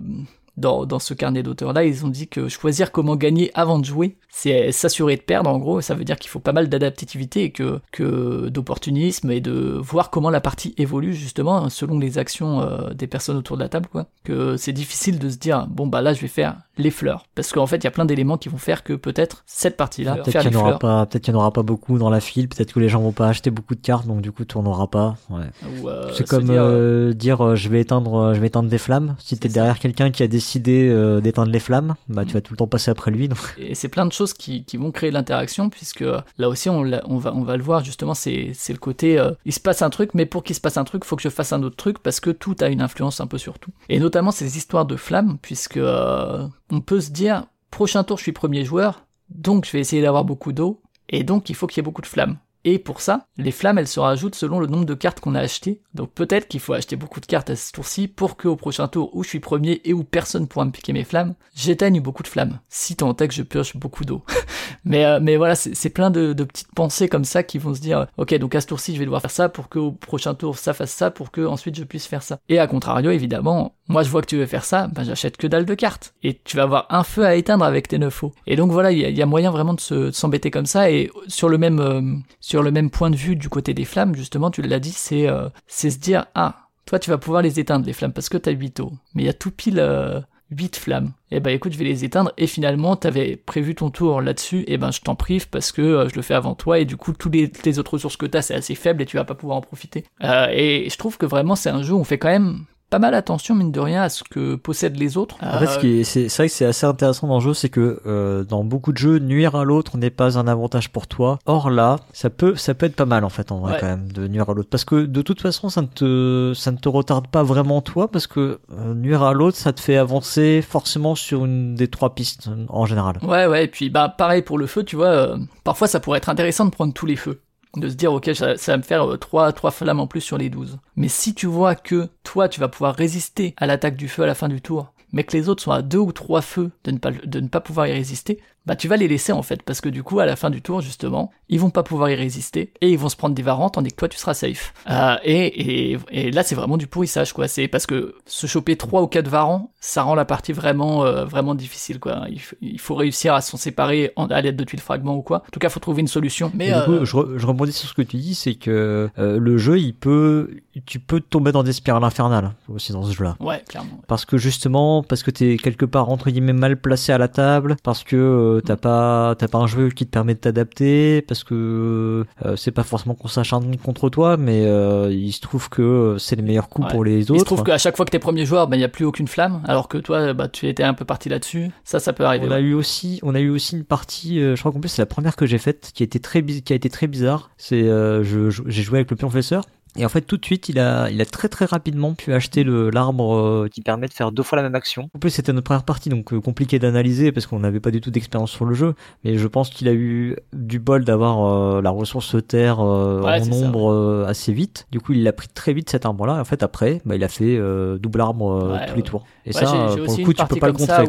dans, 0.58 0.86
dans 0.86 0.98
ce 0.98 1.14
carnet 1.14 1.42
d'auteur-là, 1.42 1.84
ils 1.84 2.04
ont 2.04 2.08
dit 2.08 2.28
que 2.28 2.48
choisir 2.48 2.92
comment 2.92 3.16
gagner 3.16 3.50
avant 3.54 3.78
de 3.78 3.84
jouer, 3.84 4.16
c'est 4.28 4.72
s'assurer 4.72 5.16
de 5.16 5.22
perdre, 5.22 5.50
en 5.50 5.58
gros. 5.58 5.80
Ça 5.80 5.94
veut 5.94 6.04
dire 6.04 6.16
qu'il 6.16 6.30
faut 6.30 6.40
pas 6.40 6.52
mal 6.52 6.68
d'adaptativité 6.68 7.44
et 7.44 7.50
que, 7.50 7.80
que 7.92 8.48
d'opportunisme 8.48 9.30
et 9.30 9.40
de 9.40 9.78
voir 9.80 10.10
comment 10.10 10.30
la 10.30 10.40
partie 10.40 10.74
évolue, 10.76 11.14
justement, 11.14 11.68
selon 11.68 11.98
les 11.98 12.18
actions 12.18 12.60
euh, 12.60 12.92
des 12.92 13.06
personnes 13.06 13.36
autour 13.36 13.56
de 13.56 13.62
la 13.62 13.68
table, 13.68 13.88
quoi. 13.90 14.06
Que 14.24 14.56
c'est 14.56 14.72
difficile 14.72 15.18
de 15.18 15.30
se 15.30 15.38
dire, 15.38 15.66
bon, 15.68 15.86
bah 15.86 16.02
là, 16.02 16.12
je 16.12 16.20
vais 16.20 16.28
faire 16.28 16.56
les 16.76 16.90
fleurs. 16.90 17.26
Parce 17.34 17.52
qu'en 17.52 17.66
fait, 17.66 17.78
il 17.78 17.84
y 17.84 17.86
a 17.86 17.90
plein 17.90 18.04
d'éléments 18.04 18.36
qui 18.36 18.48
vont 18.48 18.58
faire 18.58 18.84
que 18.84 18.92
peut-être 18.92 19.44
cette 19.46 19.76
partie-là, 19.76 20.16
peut-être 20.16 20.40
qu'il 20.40 20.50
n'y 20.50 20.56
en 20.56 20.60
aura 20.60 20.78
pas, 20.78 21.06
peut-être 21.06 21.24
qu'il 21.24 21.34
n'y 21.34 21.38
en 21.38 21.42
aura 21.42 21.52
pas 21.52 21.62
beaucoup 21.62 21.98
dans 21.98 22.10
la 22.10 22.20
file, 22.20 22.48
peut-être 22.48 22.72
que 22.72 22.80
les 22.80 22.88
gens 22.88 23.00
vont 23.00 23.12
pas 23.12 23.28
acheter 23.28 23.50
beaucoup 23.50 23.74
de 23.74 23.80
cartes, 23.80 24.06
donc 24.06 24.20
du 24.20 24.32
coup, 24.32 24.44
tu 24.44 24.58
n'en 24.58 24.66
auras 24.66 24.86
pas. 24.88 25.16
Ouais. 25.30 25.46
Euh, 25.84 26.10
c'est 26.14 26.26
comme 26.26 26.44
dire, 26.44 26.62
euh, 26.62 27.12
dire 27.12 27.56
je 27.56 27.68
vais 27.68 27.80
éteindre, 27.80 28.34
je 28.34 28.40
vais 28.40 28.48
éteindre 28.48 28.68
des 28.68 28.78
flammes. 28.78 29.16
Si 29.18 29.38
t'es 29.38 29.48
derrière 29.48 29.78
quelqu'un 29.78 30.10
qui 30.10 30.22
a 30.22 30.28
décidé 30.28 30.47
d'éteindre 30.56 31.50
les 31.50 31.58
flammes, 31.60 31.94
bah 32.08 32.24
tu 32.24 32.34
vas 32.34 32.40
tout 32.40 32.52
le 32.54 32.56
temps 32.56 32.66
passer 32.66 32.90
après 32.90 33.10
lui. 33.10 33.28
Donc. 33.28 33.38
Et 33.58 33.74
c'est 33.74 33.88
plein 33.88 34.06
de 34.06 34.12
choses 34.12 34.32
qui, 34.32 34.64
vont 34.74 34.90
créer 34.90 35.10
l'interaction, 35.10 35.70
puisque 35.70 36.04
là 36.38 36.48
aussi 36.48 36.70
on, 36.70 36.82
va 37.18 37.56
le 37.56 37.62
voir 37.62 37.84
justement, 37.84 38.14
c'est 38.14 38.54
le 38.68 38.78
côté 38.78 39.22
il 39.44 39.52
se 39.52 39.60
passe 39.60 39.82
un 39.82 39.90
truc, 39.90 40.14
mais 40.14 40.26
pour 40.26 40.42
qu'il 40.44 40.56
se 40.56 40.60
passe 40.60 40.76
un 40.76 40.84
truc, 40.84 41.04
faut 41.04 41.16
que 41.16 41.22
je 41.22 41.28
fasse 41.28 41.52
un 41.52 41.62
autre 41.62 41.76
truc 41.76 41.98
parce 41.98 42.20
que 42.20 42.30
tout 42.30 42.56
a 42.60 42.68
une 42.68 42.80
influence 42.80 43.20
un 43.20 43.26
peu 43.26 43.38
sur 43.38 43.58
tout. 43.58 43.72
Et 43.88 43.98
notamment 43.98 44.30
ces 44.30 44.56
histoires 44.56 44.86
de 44.86 44.96
flammes, 44.96 45.38
puisque 45.42 45.78
on 45.78 46.80
peut 46.80 47.00
se 47.00 47.10
dire 47.10 47.44
prochain 47.70 48.04
tour 48.04 48.16
je 48.18 48.22
suis 48.22 48.32
premier 48.32 48.64
joueur, 48.64 49.06
donc 49.30 49.66
je 49.66 49.72
vais 49.72 49.80
essayer 49.80 50.02
d'avoir 50.02 50.24
beaucoup 50.24 50.52
d'eau, 50.52 50.80
et 51.08 51.24
donc 51.24 51.50
il 51.50 51.54
faut 51.54 51.66
qu'il 51.66 51.78
y 51.78 51.80
ait 51.80 51.84
beaucoup 51.84 52.02
de 52.02 52.06
flammes. 52.06 52.38
Et 52.70 52.78
pour 52.78 53.00
ça, 53.00 53.24
les 53.38 53.50
flammes, 53.50 53.78
elles 53.78 53.88
se 53.88 53.98
rajoutent 53.98 54.34
selon 54.34 54.60
le 54.60 54.66
nombre 54.66 54.84
de 54.84 54.92
cartes 54.92 55.20
qu'on 55.20 55.34
a 55.34 55.40
achetées. 55.40 55.80
Donc 55.94 56.12
peut-être 56.12 56.48
qu'il 56.48 56.60
faut 56.60 56.74
acheter 56.74 56.96
beaucoup 56.96 57.18
de 57.18 57.24
cartes 57.24 57.48
à 57.48 57.56
ce 57.56 57.72
tour-ci 57.72 58.08
pour 58.08 58.36
qu'au 58.36 58.56
prochain 58.56 58.88
tour 58.88 59.08
où 59.16 59.24
je 59.24 59.30
suis 59.30 59.40
premier 59.40 59.80
et 59.84 59.94
où 59.94 60.04
personne 60.04 60.46
pourra 60.46 60.66
me 60.66 60.70
piquer 60.70 60.92
mes 60.92 61.04
flammes, 61.04 61.34
j'éteigne 61.54 62.02
beaucoup 62.02 62.22
de 62.22 62.28
flammes. 62.28 62.60
Si 62.68 62.94
tant 62.94 63.16
est 63.16 63.28
que 63.28 63.32
je 63.32 63.42
pioche 63.42 63.74
beaucoup 63.74 64.04
d'eau. 64.04 64.22
mais, 64.84 65.06
euh, 65.06 65.18
mais 65.18 65.38
voilà, 65.38 65.54
c'est 65.54 65.88
plein 65.88 66.10
de, 66.10 66.34
petites 66.34 66.74
pensées 66.74 67.08
comme 67.08 67.24
ça 67.24 67.42
qui 67.42 67.56
vont 67.56 67.74
se 67.74 67.80
dire, 67.80 68.06
ok, 68.18 68.34
donc 68.34 68.54
à 68.54 68.60
ce 68.60 68.66
tour-ci, 68.66 68.92
je 68.92 68.98
vais 68.98 69.06
devoir 69.06 69.22
faire 69.22 69.30
ça 69.30 69.48
pour 69.48 69.70
qu'au 69.70 69.92
prochain 69.92 70.34
tour, 70.34 70.58
ça 70.58 70.74
fasse 70.74 70.92
ça 70.92 71.10
pour 71.10 71.30
que 71.30 71.46
ensuite 71.46 71.74
je 71.74 71.84
puisse 71.84 72.06
faire 72.06 72.22
ça. 72.22 72.38
Et 72.50 72.58
à 72.58 72.66
contrario, 72.66 73.10
évidemment, 73.10 73.76
moi 73.88 74.02
je 74.02 74.10
vois 74.10 74.20
que 74.20 74.26
tu 74.26 74.36
veux 74.36 74.44
faire 74.44 74.64
ça, 74.64 74.88
ben 74.88 75.04
j'achète 75.04 75.38
que 75.38 75.46
dalle 75.46 75.64
de 75.64 75.74
cartes. 75.74 76.12
Et 76.22 76.38
tu 76.44 76.58
vas 76.58 76.64
avoir 76.64 76.86
un 76.90 77.02
feu 77.02 77.24
à 77.24 77.34
éteindre 77.34 77.64
avec 77.64 77.88
tes 77.88 77.98
neuf 77.98 78.12
faux. 78.12 78.32
Et 78.46 78.56
donc 78.56 78.72
voilà, 78.72 78.92
il 78.92 78.98
y, 78.98 79.22
a 79.22 79.26
moyen 79.26 79.50
vraiment 79.50 79.72
de 79.72 80.10
s'embêter 80.10 80.50
comme 80.50 80.66
ça. 80.66 80.90
Et 80.90 81.10
sur 81.28 81.48
le 81.48 81.56
même, 81.58 81.80
euh, 81.80 82.02
sur 82.40 82.57
le 82.62 82.70
même 82.70 82.90
point 82.90 83.10
de 83.10 83.16
vue 83.16 83.36
du 83.36 83.48
côté 83.48 83.74
des 83.74 83.84
flammes, 83.84 84.14
justement, 84.14 84.50
tu 84.50 84.62
l'as 84.62 84.80
dit, 84.80 84.92
c'est 84.92 85.28
euh, 85.28 85.48
c'est 85.66 85.90
se 85.90 85.98
dire, 85.98 86.26
ah, 86.34 86.68
toi 86.86 86.98
tu 86.98 87.10
vas 87.10 87.18
pouvoir 87.18 87.42
les 87.42 87.60
éteindre 87.60 87.86
les 87.86 87.92
flammes 87.92 88.12
parce 88.12 88.28
que 88.28 88.38
t'as 88.38 88.52
8 88.52 88.80
eaux. 88.80 88.92
Mais 89.14 89.22
il 89.22 89.26
y 89.26 89.30
a 89.30 89.34
tout 89.34 89.50
pile 89.50 89.78
euh, 89.78 90.20
8 90.50 90.76
flammes. 90.76 91.12
Et 91.30 91.36
eh 91.36 91.40
ben 91.40 91.50
écoute, 91.50 91.72
je 91.72 91.78
vais 91.78 91.84
les 91.84 92.04
éteindre 92.04 92.32
et 92.38 92.46
finalement 92.46 92.96
t'avais 92.96 93.36
prévu 93.36 93.74
ton 93.74 93.90
tour 93.90 94.22
là-dessus, 94.22 94.64
et 94.66 94.78
ben 94.78 94.90
je 94.90 95.00
t'en 95.00 95.14
prive 95.14 95.48
parce 95.48 95.72
que 95.72 95.82
euh, 95.82 96.08
je 96.08 96.16
le 96.16 96.22
fais 96.22 96.34
avant 96.34 96.54
toi 96.54 96.78
et 96.78 96.84
du 96.84 96.96
coup 96.96 97.12
tous 97.12 97.30
les, 97.30 97.52
les 97.64 97.78
autres 97.78 97.94
ressources 97.94 98.16
que 98.16 98.26
t'as 98.26 98.42
c'est 98.42 98.54
assez 98.54 98.74
faible 98.74 99.02
et 99.02 99.06
tu 99.06 99.16
vas 99.16 99.24
pas 99.24 99.34
pouvoir 99.34 99.58
en 99.58 99.60
profiter. 99.60 100.04
Euh, 100.24 100.46
et 100.50 100.88
je 100.90 100.96
trouve 100.96 101.18
que 101.18 101.26
vraiment 101.26 101.54
c'est 101.54 101.70
un 101.70 101.82
jeu 101.82 101.92
où 101.92 101.98
on 101.98 102.04
fait 102.04 102.18
quand 102.18 102.28
même 102.28 102.64
pas 102.90 102.98
mal 102.98 103.14
attention 103.14 103.54
mine 103.54 103.72
de 103.72 103.80
rien 103.80 104.02
à 104.02 104.08
ce 104.08 104.24
que 104.24 104.54
possèdent 104.54 104.96
les 104.96 105.16
autres. 105.16 105.36
En 105.42 105.58
fait, 105.58 106.04
c'est 106.04 106.28
vrai 106.28 106.48
que 106.48 106.54
c'est 106.54 106.64
assez 106.64 106.86
intéressant 106.86 107.26
dans 107.26 107.36
le 107.36 107.40
jeu, 107.40 107.54
c'est 107.54 107.68
que 107.68 108.00
euh, 108.06 108.44
dans 108.44 108.64
beaucoup 108.64 108.92
de 108.92 108.98
jeux, 108.98 109.18
nuire 109.18 109.56
à 109.56 109.64
l'autre 109.64 109.98
n'est 109.98 110.10
pas 110.10 110.38
un 110.38 110.48
avantage 110.48 110.90
pour 110.90 111.06
toi. 111.06 111.38
Or 111.46 111.70
là, 111.70 111.96
ça 112.12 112.30
peut 112.30 112.54
ça 112.56 112.74
peut 112.74 112.86
être 112.86 112.96
pas 112.96 113.04
mal 113.04 113.24
en 113.24 113.28
fait 113.28 113.52
en 113.52 113.58
vrai 113.58 113.78
quand 113.80 113.86
même 113.86 114.10
de 114.12 114.26
nuire 114.26 114.48
à 114.48 114.54
l'autre, 114.54 114.70
parce 114.70 114.84
que 114.84 115.04
de 115.04 115.22
toute 115.22 115.40
façon, 115.40 115.68
ça 115.68 115.82
ne 115.82 115.86
te 115.86 116.52
ça 116.54 116.70
ne 116.72 116.78
te 116.78 116.88
retarde 116.88 117.28
pas 117.28 117.42
vraiment 117.42 117.80
toi, 117.80 118.10
parce 118.10 118.26
que 118.26 118.58
euh, 118.72 118.94
nuire 118.94 119.22
à 119.22 119.32
l'autre, 119.32 119.56
ça 119.56 119.72
te 119.72 119.80
fait 119.80 119.96
avancer 119.96 120.62
forcément 120.62 121.14
sur 121.14 121.44
une 121.44 121.74
des 121.74 121.88
trois 121.88 122.14
pistes 122.14 122.48
en 122.68 122.86
général. 122.86 123.18
Ouais 123.22 123.46
ouais, 123.46 123.64
et 123.64 123.68
puis 123.68 123.90
bah 123.90 124.08
pareil 124.08 124.42
pour 124.42 124.58
le 124.58 124.66
feu, 124.66 124.84
tu 124.84 124.96
vois, 124.96 125.08
euh, 125.08 125.36
parfois 125.64 125.88
ça 125.88 126.00
pourrait 126.00 126.18
être 126.18 126.28
intéressant 126.28 126.64
de 126.64 126.70
prendre 126.70 126.92
tous 126.92 127.06
les 127.06 127.16
feux 127.16 127.40
de 127.76 127.88
se 127.88 127.94
dire 127.94 128.12
ok 128.12 128.30
ça, 128.34 128.54
va 128.54 128.76
me 128.76 128.82
faire 128.82 129.06
3, 129.18 129.48
euh, 129.48 129.52
3 129.52 129.70
flammes 129.70 130.00
en 130.00 130.06
plus 130.06 130.20
sur 130.20 130.38
les 130.38 130.50
12. 130.50 130.78
Mais 130.96 131.08
si 131.08 131.34
tu 131.34 131.46
vois 131.46 131.74
que 131.74 132.08
toi 132.22 132.48
tu 132.48 132.60
vas 132.60 132.68
pouvoir 132.68 132.94
résister 132.94 133.54
à 133.56 133.66
l'attaque 133.66 133.96
du 133.96 134.08
feu 134.08 134.22
à 134.22 134.26
la 134.26 134.34
fin 134.34 134.48
du 134.48 134.60
tour, 134.60 134.92
mais 135.12 135.24
que 135.24 135.36
les 135.36 135.48
autres 135.48 135.62
sont 135.62 135.70
à 135.70 135.82
deux 135.82 135.98
ou 135.98 136.12
trois 136.12 136.42
feux 136.42 136.70
de 136.84 136.90
ne 136.90 136.98
pas, 136.98 137.10
de 137.10 137.40
ne 137.40 137.48
pas 137.48 137.60
pouvoir 137.60 137.86
y 137.86 137.92
résister, 137.92 138.40
bah 138.68 138.76
tu 138.76 138.86
vas 138.86 138.98
les 138.98 139.08
laisser 139.08 139.32
en 139.32 139.42
fait, 139.42 139.62
parce 139.62 139.80
que 139.80 139.88
du 139.88 140.02
coup 140.02 140.20
à 140.20 140.26
la 140.26 140.36
fin 140.36 140.50
du 140.50 140.60
tour 140.60 140.82
justement, 140.82 141.32
ils 141.48 141.58
vont 141.58 141.70
pas 141.70 141.82
pouvoir 141.82 142.10
y 142.10 142.14
résister 142.14 142.74
et 142.82 142.90
ils 142.90 142.98
vont 142.98 143.08
se 143.08 143.16
prendre 143.16 143.34
des 143.34 143.42
varans 143.42 143.70
tandis 143.70 143.90
que 143.90 143.96
toi 143.96 144.08
tu 144.08 144.18
seras 144.18 144.34
safe. 144.34 144.74
Euh, 144.90 145.16
et, 145.24 145.92
et, 145.92 145.98
et, 146.10 146.30
là 146.30 146.42
c'est 146.42 146.54
vraiment 146.54 146.76
du 146.76 146.86
pourrissage 146.86 147.32
quoi, 147.32 147.48
c'est 147.48 147.66
parce 147.66 147.86
que 147.86 148.14
se 148.26 148.46
choper 148.46 148.76
trois 148.76 149.00
ou 149.00 149.06
quatre 149.06 149.28
varans, 149.28 149.72
ça 149.80 150.02
rend 150.02 150.14
la 150.14 150.26
partie 150.26 150.52
vraiment 150.52 151.02
euh, 151.06 151.24
vraiment 151.24 151.54
difficile 151.54 151.98
quoi. 151.98 152.26
Il, 152.60 152.78
faut 152.78 152.94
réussir 152.94 153.32
à 153.32 153.40
s'en 153.40 153.56
séparer 153.56 154.12
en, 154.16 154.26
à 154.26 154.42
l'aide 154.42 154.56
de 154.56 154.64
tuiles 154.64 154.80
fragments 154.80 155.16
ou 155.16 155.22
quoi. 155.22 155.38
En 155.38 155.50
tout 155.50 155.60
cas 155.60 155.70
faut 155.70 155.80
trouver 155.80 156.02
une 156.02 156.08
solution. 156.08 156.52
Mais 156.54 156.66
du 156.66 156.84
coup, 156.84 156.92
euh, 156.92 157.04
je, 157.06 157.38
je 157.38 157.46
rebondis 157.46 157.72
sur 157.72 157.88
ce 157.88 157.94
que 157.94 158.02
tu 158.02 158.18
dis, 158.18 158.34
c'est 158.34 158.54
que 158.54 159.08
le 159.16 159.56
jeu 159.56 159.78
il 159.78 159.94
peut, 159.94 160.50
tu 160.84 161.00
peux 161.00 161.20
tomber 161.20 161.52
dans 161.52 161.62
des 161.62 161.72
spirales 161.72 162.04
infernales 162.04 162.52
aussi 162.68 162.92
dans 162.92 163.02
ce 163.02 163.14
jeu-là. 163.14 163.36
Ouais 163.40 163.64
clairement. 163.66 164.02
Parce 164.06 164.26
que 164.26 164.36
justement, 164.36 165.02
parce 165.02 165.22
que 165.22 165.30
t'es 165.30 165.56
quelque 165.56 165.86
part 165.86 166.10
entre 166.10 166.30
guillemets 166.30 166.52
mal 166.52 166.76
placé 166.76 167.12
à 167.12 167.18
la 167.18 167.28
table, 167.28 167.76
parce 167.82 168.04
que 168.04 168.57
t'as 168.64 168.76
pas 168.76 169.34
t'as 169.38 169.48
pas 169.48 169.58
un 169.58 169.66
jeu 169.66 169.90
qui 169.90 170.06
te 170.06 170.10
permet 170.10 170.34
de 170.34 170.40
t'adapter 170.40 171.22
parce 171.22 171.44
que 171.44 172.24
euh, 172.44 172.56
c'est 172.56 172.70
pas 172.70 172.82
forcément 172.82 173.14
qu'on 173.14 173.28
s'acharne 173.28 173.76
contre 173.76 174.08
toi 174.08 174.36
mais 174.36 174.64
euh, 174.66 175.12
il 175.12 175.32
se 175.32 175.40
trouve 175.40 175.68
que 175.68 176.16
c'est 176.18 176.36
le 176.36 176.42
meilleur 176.42 176.68
coup 176.68 176.82
pour 176.82 177.04
les 177.04 177.30
autres. 177.30 177.34
Il 177.34 177.40
se 177.40 177.44
trouve 177.44 177.62
qu'à 177.62 177.78
chaque 177.78 177.96
fois 177.96 178.04
que 178.04 178.10
t'es 178.10 178.18
premier 178.18 178.46
joueur, 178.46 178.68
ben 178.68 178.76
il 178.76 178.80
y 178.80 178.84
a 178.84 178.88
plus 178.88 179.04
aucune 179.04 179.28
flamme 179.28 179.62
alors 179.66 179.88
que 179.88 179.98
toi 179.98 180.32
bah 180.32 180.48
tu 180.48 180.68
étais 180.68 180.82
un 180.82 180.94
peu 180.94 181.04
parti 181.04 181.28
là-dessus. 181.28 181.70
Ça 181.84 182.00
ça 182.00 182.12
peut 182.12 182.24
arriver. 182.24 182.46
On 182.48 182.52
a 182.52 182.60
eu 182.60 182.74
aussi 182.74 183.20
on 183.22 183.34
a 183.34 183.40
eu 183.40 183.50
aussi 183.50 183.76
une 183.76 183.84
partie 183.84 184.40
euh, 184.40 184.56
je 184.56 184.60
crois 184.60 184.72
qu'en 184.72 184.80
plus 184.80 184.88
c'est 184.88 185.02
la 185.02 185.06
première 185.06 185.36
que 185.36 185.46
j'ai 185.46 185.58
faite 185.58 185.90
qui 185.94 186.02
a 186.02 186.04
été 186.04 186.20
très 186.20 186.42
qui 186.42 186.72
a 186.72 186.76
été 186.76 186.88
très 186.88 187.06
bizarre. 187.06 187.50
C'est 187.56 187.84
je 187.84 188.50
j'ai 188.66 188.82
joué 188.82 188.98
avec 188.98 189.10
le 189.10 189.16
professeur 189.16 189.64
et 189.96 190.04
en 190.04 190.08
fait, 190.08 190.20
tout 190.20 190.36
de 190.36 190.44
suite, 190.44 190.68
il 190.68 190.78
a, 190.78 191.10
il 191.10 191.20
a 191.20 191.24
très 191.24 191.48
très 191.48 191.64
rapidement 191.64 192.14
pu 192.14 192.32
acheter 192.32 192.62
le 192.62 192.90
l'arbre 192.90 193.34
euh, 193.34 193.68
qui 193.68 193.80
permet 193.80 194.06
de 194.06 194.12
faire 194.12 194.32
deux 194.32 194.42
fois 194.42 194.56
la 194.56 194.62
même 194.62 194.74
action. 194.74 195.10
En 195.14 195.18
plus, 195.18 195.30
c'était 195.30 195.52
notre 195.52 195.64
première 195.64 195.82
partie, 195.82 196.08
donc 196.08 196.32
euh, 196.32 196.40
compliqué 196.40 196.78
d'analyser 196.78 197.32
parce 197.32 197.46
qu'on 197.46 197.58
n'avait 197.58 197.80
pas 197.80 197.90
du 197.90 198.00
tout 198.00 198.10
d'expérience 198.10 198.50
sur 198.50 198.64
le 198.64 198.74
jeu. 198.74 198.94
Mais 199.24 199.36
je 199.36 199.46
pense 199.46 199.70
qu'il 199.70 199.88
a 199.88 199.92
eu 199.92 200.36
du 200.52 200.78
bol 200.78 201.04
d'avoir 201.04 201.44
euh, 201.44 201.82
la 201.82 201.90
ressource 201.90 202.36
terre 202.46 202.80
en 202.80 203.46
nombre 203.46 204.24
assez 204.26 204.52
vite. 204.52 204.86
Du 204.92 205.00
coup, 205.00 205.12
il 205.12 205.22
l'a 205.22 205.32
pris 205.32 205.48
très 205.48 205.72
vite 205.72 205.90
cet 205.90 206.06
arbre-là. 206.06 206.34
En 206.34 206.44
fait, 206.44 206.62
après, 206.62 207.00
bah, 207.04 207.16
il 207.16 207.24
a 207.24 207.28
fait 207.28 207.58
double 207.98 208.20
arbre 208.20 208.78
tous 208.88 208.96
les 208.96 209.02
tours. 209.02 209.24
Et 209.46 209.52
ça, 209.52 209.66
pour 210.04 210.16
le 210.16 210.24
coup, 210.24 210.32
tu 210.32 210.44
peux 210.46 210.56
pas 210.56 210.66
le 210.66 210.72
contrer. 210.74 211.06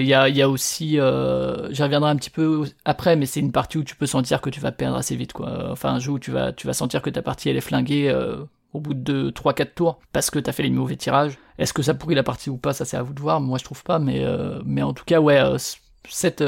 Il 0.00 0.06
y 0.06 0.14
a, 0.14 0.28
y 0.28 0.42
a 0.42 0.48
aussi, 0.48 0.90
j'y 0.90 1.82
reviendrai 1.82 2.10
un 2.10 2.16
petit 2.16 2.30
peu 2.30 2.64
après, 2.84 3.16
mais 3.16 3.26
c'est 3.26 3.40
une 3.40 3.52
partie 3.52 3.78
où 3.78 3.84
tu 3.84 3.96
peux 3.96 4.06
sentir 4.06 4.40
que 4.40 4.50
tu 4.50 4.60
vas 4.60 4.72
perdre 4.72 4.96
assez 4.96 5.16
vite, 5.16 5.32
quoi. 5.32 5.70
Enfin, 5.70 5.94
un 5.94 5.98
jeu 5.98 6.12
où 6.12 6.18
tu 6.18 6.30
vas, 6.30 6.52
tu 6.52 6.66
vas 6.66 6.74
sentir 6.74 7.02
que 7.02 7.10
ta 7.10 7.22
partie 7.22 7.48
elle 7.48 7.56
est 7.56 7.62
flinguée 7.62 7.93
euh, 8.02 8.36
au 8.72 8.80
bout 8.80 8.94
de 8.94 9.30
3-4 9.30 9.74
tours 9.74 9.98
parce 10.12 10.30
que 10.30 10.38
t'as 10.38 10.52
fait 10.52 10.62
les 10.62 10.70
mauvais 10.70 10.96
tirages. 10.96 11.38
Est-ce 11.58 11.72
que 11.72 11.82
ça 11.82 11.94
pourrit 11.94 12.14
la 12.14 12.22
partie 12.22 12.50
ou 12.50 12.56
pas 12.56 12.72
Ça 12.72 12.84
c'est 12.84 12.96
à 12.96 13.02
vous 13.02 13.14
de 13.14 13.20
voir. 13.20 13.40
Moi 13.40 13.58
je 13.58 13.64
trouve 13.64 13.82
pas, 13.82 13.98
mais 13.98 14.24
euh, 14.24 14.60
mais 14.64 14.82
en 14.82 14.92
tout 14.92 15.04
cas 15.04 15.20
ouais. 15.20 15.38
Euh, 15.38 15.58
cet, 16.10 16.44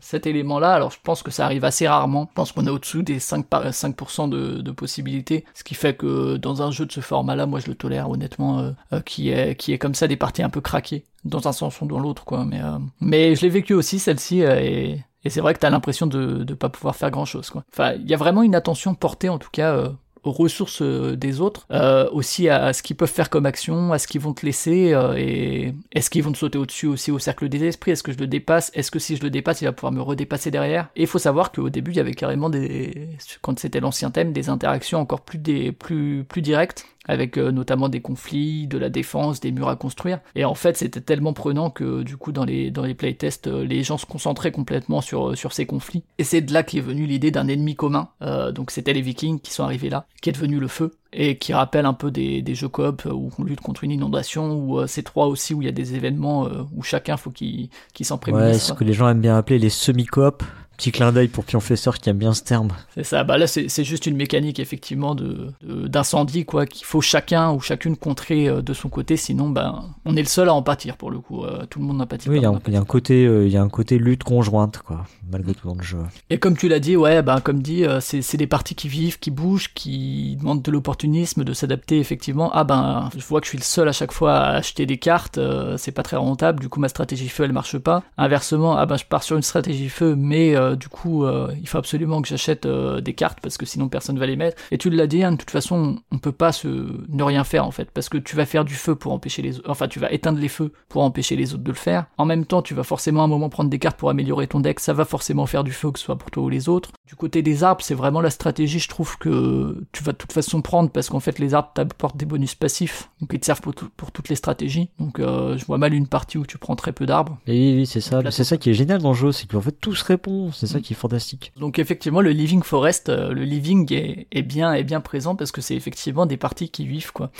cet 0.00 0.28
élément-là, 0.28 0.72
alors 0.72 0.92
je 0.92 0.98
pense 1.02 1.24
que 1.24 1.32
ça 1.32 1.44
arrive 1.44 1.64
assez 1.64 1.88
rarement. 1.88 2.28
Je 2.30 2.34
pense 2.34 2.52
qu'on 2.52 2.64
est 2.68 2.70
au-dessous 2.70 3.02
des 3.02 3.18
5%, 3.18 3.42
par, 3.42 3.74
5 3.74 3.96
de, 4.30 4.70
possibilités, 4.70 5.44
ce 5.52 5.64
qui 5.64 5.74
fait 5.74 5.94
que 5.94 6.36
dans 6.36 6.62
un 6.62 6.70
jeu 6.70 6.86
de 6.86 6.92
ce 6.92 7.00
format-là, 7.00 7.46
moi 7.46 7.58
je 7.58 7.66
le 7.66 7.74
tolère 7.74 8.08
honnêtement, 8.08 8.72
qui 9.04 9.30
est 9.30 9.56
qui 9.56 9.72
est 9.72 9.78
comme 9.78 9.96
ça 9.96 10.06
des 10.06 10.14
parties 10.14 10.44
un 10.44 10.48
peu 10.48 10.60
craquées, 10.60 11.06
dans 11.24 11.48
un 11.48 11.52
sens 11.52 11.80
ou 11.80 11.86
dans 11.86 11.98
l'autre, 11.98 12.24
quoi. 12.24 12.44
Mais 12.44 12.60
mais 13.00 13.34
je 13.34 13.42
l'ai 13.42 13.48
vécu 13.48 13.74
aussi 13.74 13.98
celle-ci 13.98 14.42
et, 14.42 15.02
et 15.24 15.28
c'est 15.28 15.40
vrai 15.40 15.54
que 15.54 15.58
t'as 15.58 15.70
l'impression 15.70 16.06
de 16.06 16.44
de 16.44 16.54
pas 16.54 16.68
pouvoir 16.68 16.94
faire 16.94 17.10
grand-chose, 17.10 17.50
quoi. 17.50 17.64
Enfin, 17.72 17.94
il 17.94 18.08
y 18.08 18.14
a 18.14 18.16
vraiment 18.16 18.44
une 18.44 18.54
attention 18.54 18.94
portée 18.94 19.28
en 19.28 19.38
tout 19.38 19.50
cas 19.50 19.90
aux 20.22 20.32
ressources 20.32 20.82
euh, 20.82 21.16
des 21.16 21.40
autres, 21.40 21.66
euh, 21.70 22.08
aussi 22.10 22.48
à, 22.48 22.72
ce 22.72 22.82
qu'ils 22.82 22.96
peuvent 22.96 23.10
faire 23.10 23.30
comme 23.30 23.46
action, 23.46 23.92
à 23.92 23.98
ce 23.98 24.06
qu'ils 24.06 24.20
vont 24.20 24.34
te 24.34 24.44
laisser, 24.44 24.92
euh, 24.92 25.14
et 25.16 25.74
est-ce 25.92 26.10
qu'ils 26.10 26.22
vont 26.22 26.32
te 26.32 26.38
sauter 26.38 26.58
au-dessus 26.58 26.86
aussi 26.86 27.10
au 27.10 27.18
cercle 27.18 27.48
des 27.48 27.64
esprits, 27.64 27.92
est-ce 27.92 28.02
que 28.02 28.12
je 28.12 28.18
le 28.18 28.26
dépasse, 28.26 28.70
est-ce 28.74 28.90
que 28.90 28.98
si 28.98 29.16
je 29.16 29.22
le 29.22 29.30
dépasse, 29.30 29.62
il 29.62 29.64
va 29.64 29.72
pouvoir 29.72 29.92
me 29.92 30.02
redépasser 30.02 30.50
derrière? 30.50 30.88
Et 30.96 31.02
il 31.02 31.06
faut 31.06 31.18
savoir 31.18 31.52
qu'au 31.52 31.70
début, 31.70 31.92
il 31.92 31.96
y 31.96 32.00
avait 32.00 32.14
carrément 32.14 32.50
des, 32.50 33.08
quand 33.40 33.58
c'était 33.58 33.80
l'ancien 33.80 34.10
thème, 34.10 34.32
des 34.32 34.48
interactions 34.48 35.00
encore 35.00 35.22
plus 35.22 35.38
des, 35.38 35.72
plus, 35.72 36.24
plus 36.24 36.42
directes, 36.42 36.86
avec 37.06 37.38
euh, 37.38 37.50
notamment 37.50 37.88
des 37.88 38.00
conflits, 38.00 38.66
de 38.66 38.78
la 38.78 38.90
défense, 38.90 39.40
des 39.40 39.52
murs 39.52 39.68
à 39.68 39.76
construire. 39.76 40.20
Et 40.34 40.44
en 40.44 40.54
fait, 40.54 40.76
c'était 40.76 41.00
tellement 41.00 41.32
prenant 41.32 41.70
que 41.70 42.02
du 42.02 42.16
coup, 42.16 42.32
dans 42.32 42.44
les, 42.44 42.70
dans 42.70 42.84
les 42.84 42.94
playtests, 42.94 43.46
euh, 43.46 43.64
les 43.64 43.82
gens 43.82 43.98
se 43.98 44.06
concentraient 44.06 44.52
complètement 44.52 45.00
sur, 45.00 45.30
euh, 45.30 45.34
sur 45.34 45.52
ces 45.52 45.66
conflits. 45.66 46.02
Et 46.18 46.24
c'est 46.24 46.40
de 46.40 46.52
là 46.52 46.62
qu'est 46.62 46.80
venue 46.80 47.06
l'idée 47.06 47.30
d'un 47.30 47.48
ennemi 47.48 47.74
commun. 47.74 48.08
donc 48.54 48.70
c'était 48.70 48.92
les 48.92 49.00
Vikings 49.00 49.40
qui 49.40 49.52
sont 49.52 49.64
arrivés 49.64 49.90
là, 49.90 50.06
qui 50.20 50.30
est 50.30 50.32
devenu 50.32 50.58
le 50.58 50.68
feu 50.68 50.92
et 51.12 51.38
qui 51.38 51.52
rappelle 51.52 51.86
un 51.86 51.92
peu 51.92 52.10
des, 52.10 52.42
des 52.42 52.54
jeux 52.54 52.68
coop 52.68 53.04
où 53.10 53.30
on 53.38 53.44
lutte 53.44 53.60
contre 53.60 53.84
une 53.84 53.90
inondation, 53.90 54.54
ou 54.54 54.86
ces 54.86 55.02
trois 55.02 55.26
aussi 55.26 55.54
où 55.54 55.62
il 55.62 55.64
y 55.64 55.68
a 55.68 55.72
des 55.72 55.94
événements 55.94 56.48
où 56.72 56.82
chacun 56.82 57.16
faut 57.16 57.30
qu'il 57.30 57.68
qu'il 57.94 58.06
s'en 58.06 58.18
prémunisse. 58.18 58.52
Ouais, 58.52 58.58
ce 58.58 58.72
que 58.72 58.84
les 58.84 58.92
gens 58.92 59.08
aiment 59.08 59.20
bien 59.20 59.36
appeler 59.36 59.58
les 59.58 59.70
semi-coop 59.70 60.42
Petit 60.80 60.92
clin 60.92 61.12
d'œil 61.12 61.28
pour 61.28 61.44
Pionfesseur 61.44 61.98
qui 61.98 62.08
aime 62.08 62.16
bien 62.16 62.32
ce 62.32 62.42
terme. 62.42 62.70
C'est 62.94 63.04
ça. 63.04 63.22
Bah 63.22 63.36
là, 63.36 63.46
c'est 63.46 63.84
juste 63.84 64.06
une 64.06 64.16
mécanique 64.16 64.58
effectivement 64.58 65.14
de 65.14 65.52
d'incendie 65.62 66.46
quoi 66.46 66.64
qu'il 66.64 66.86
faut 66.86 67.02
chacun 67.02 67.52
ou 67.52 67.60
chacune 67.60 67.98
contrer 67.98 68.48
euh, 68.48 68.62
de 68.62 68.72
son 68.72 68.88
côté. 68.88 69.18
Sinon, 69.18 69.50
ben 69.50 69.84
on 70.06 70.16
est 70.16 70.22
le 70.22 70.26
seul 70.26 70.48
à 70.48 70.54
en 70.54 70.62
pâtir 70.62 70.96
pour 70.96 71.10
le 71.10 71.18
coup. 71.18 71.44
Euh, 71.44 71.66
tout 71.68 71.80
le 71.80 71.84
monde 71.84 71.98
n'en 71.98 72.06
pâtit 72.06 72.30
oui, 72.30 72.36
pas. 72.40 72.48
Oui, 72.48 72.58
il 72.66 72.72
y, 72.72 72.76
a 72.76 72.80
un 72.80 72.84
côté 72.86 73.24
il 73.24 73.52
y 73.52 73.58
a 73.58 73.62
un 73.62 73.68
côté 73.68 73.98
lutte 73.98 74.24
conjointe 74.24 74.78
quoi 74.78 75.04
malgré 75.30 75.52
tout 75.52 75.68
dans 75.68 75.74
le 75.74 75.82
jeu. 75.82 75.98
Et 76.30 76.38
comme 76.38 76.56
tu 76.56 76.66
l'as 76.66 76.80
dit, 76.80 76.96
ouais, 76.96 77.20
ben 77.20 77.40
comme 77.40 77.60
dit, 77.60 77.84
c'est 78.00 78.36
des 78.38 78.46
parties 78.46 78.74
qui 78.74 78.88
vivent, 78.88 79.18
qui 79.18 79.30
bougent, 79.30 79.74
qui 79.74 80.36
demandent 80.40 80.62
de 80.62 80.70
l'opportunisme, 80.70 81.44
de 81.44 81.52
s'adapter 81.52 82.00
effectivement. 82.00 82.50
Ah 82.54 82.64
ben, 82.64 83.10
je 83.14 83.24
vois 83.26 83.40
que 83.40 83.46
je 83.46 83.50
suis 83.50 83.58
le 83.58 83.64
seul 83.64 83.86
à 83.86 83.92
chaque 83.92 84.12
fois 84.12 84.34
à 84.34 84.56
acheter 84.56 84.86
des 84.86 84.96
cartes, 84.96 85.38
c'est 85.76 85.92
pas 85.92 86.02
très 86.02 86.16
rentable. 86.16 86.60
Du 86.60 86.70
coup, 86.70 86.80
ma 86.80 86.88
stratégie 86.88 87.28
feu 87.28 87.44
elle 87.44 87.52
marche 87.52 87.76
pas. 87.76 88.02
Inversement, 88.16 88.78
ah 88.78 88.86
ben 88.86 88.96
je 88.96 89.04
pars 89.04 89.22
sur 89.22 89.36
une 89.36 89.42
stratégie 89.42 89.90
feu, 89.90 90.16
mais 90.16 90.56
du 90.76 90.88
coup, 90.88 91.26
il 91.60 91.68
faut 91.68 91.78
absolument 91.78 92.22
que 92.22 92.28
j'achète 92.28 92.66
des 92.66 93.14
cartes 93.14 93.40
parce 93.40 93.56
que 93.56 93.66
sinon 93.66 93.88
personne 93.88 94.18
va 94.18 94.26
les 94.26 94.36
mettre. 94.36 94.60
Et 94.70 94.78
tu 94.78 94.90
l'as 94.90 95.06
dit, 95.06 95.22
hein, 95.22 95.32
de 95.32 95.36
toute 95.36 95.50
façon, 95.50 95.98
on 96.10 96.18
peut 96.18 96.32
pas 96.32 96.50
ne 96.64 97.22
rien 97.22 97.44
faire 97.44 97.66
en 97.66 97.70
fait, 97.70 97.90
parce 97.90 98.08
que 98.08 98.18
tu 98.18 98.36
vas 98.36 98.46
faire 98.46 98.64
du 98.64 98.74
feu 98.74 98.94
pour 98.94 99.12
empêcher 99.12 99.42
les 99.42 99.58
autres, 99.58 99.70
enfin 99.70 99.88
tu 99.88 99.98
vas 99.98 100.12
éteindre 100.12 100.38
les 100.38 100.48
feux 100.48 100.72
pour 100.88 101.02
empêcher 101.02 101.36
les 101.36 101.54
autres 101.54 101.64
de 101.64 101.70
le 101.70 101.76
faire. 101.76 102.06
En 102.18 102.24
même 102.24 102.44
temps, 102.46 102.62
tu 102.62 102.74
vas 102.74 102.82
forcément 102.82 103.22
à 103.22 103.24
un 103.24 103.28
moment 103.28 103.48
prendre 103.48 103.70
des 103.70 103.78
cartes 103.78 103.98
pour 103.98 104.10
améliorer 104.10 104.46
ton 104.46 104.60
deck, 104.60 104.80
ça 104.80 104.92
va 104.92 105.04
forcément 105.04 105.46
faire 105.46 105.64
du 105.64 105.72
feu 105.72 105.90
que 105.90 105.98
ce 105.98 106.04
soit 106.04 106.16
pour 106.16 106.30
toi 106.30 106.42
ou 106.42 106.48
les 106.48 106.68
autres. 106.68 106.90
Du 107.10 107.16
côté 107.16 107.42
des 107.42 107.64
arbres, 107.64 107.82
c'est 107.82 107.96
vraiment 107.96 108.20
la 108.20 108.30
stratégie, 108.30 108.78
je 108.78 108.88
trouve 108.88 109.18
que 109.18 109.84
tu 109.90 110.04
vas 110.04 110.12
de 110.12 110.16
toute 110.16 110.32
façon 110.32 110.62
prendre 110.62 110.90
parce 110.90 111.08
qu'en 111.08 111.18
fait 111.18 111.40
les 111.40 111.54
arbres 111.54 111.72
t'apportent 111.74 112.16
des 112.16 112.24
bonus 112.24 112.54
passifs, 112.54 113.10
donc 113.20 113.30
ils 113.32 113.40
te 113.40 113.46
servent 113.46 113.62
pour, 113.62 113.74
pour 113.74 114.12
toutes 114.12 114.28
les 114.28 114.36
stratégies. 114.36 114.90
Donc 115.00 115.18
euh, 115.18 115.58
je 115.58 115.64
vois 115.64 115.76
mal 115.76 115.92
une 115.92 116.06
partie 116.06 116.38
où 116.38 116.46
tu 116.46 116.56
prends 116.56 116.76
très 116.76 116.92
peu 116.92 117.06
d'arbres. 117.06 117.36
Oui, 117.48 117.74
oui, 117.78 117.86
c'est 117.86 118.00
ça. 118.00 118.22
C'est 118.30 118.44
ça 118.44 118.58
qui 118.58 118.70
est 118.70 118.74
génial 118.74 119.02
dans 119.02 119.08
le 119.08 119.16
jeu, 119.16 119.32
c'est 119.32 119.48
qu'en 119.48 119.60
fait 119.60 119.72
tout 119.72 119.96
se 119.96 120.04
répond. 120.04 120.52
C'est 120.52 120.68
ça 120.68 120.78
mm. 120.78 120.82
qui 120.82 120.92
est 120.92 120.96
fantastique. 120.96 121.52
Donc 121.58 121.80
effectivement, 121.80 122.20
le 122.20 122.30
living 122.30 122.62
forest, 122.62 123.08
euh, 123.08 123.32
le 123.32 123.42
living 123.42 123.92
est, 123.92 124.28
est 124.30 124.42
bien 124.42 124.72
est 124.72 124.84
bien 124.84 125.00
présent 125.00 125.34
parce 125.34 125.50
que 125.50 125.60
c'est 125.60 125.74
effectivement 125.74 126.26
des 126.26 126.36
parties 126.36 126.68
qui 126.68 126.86
vivent 126.86 127.10
quoi 127.10 127.32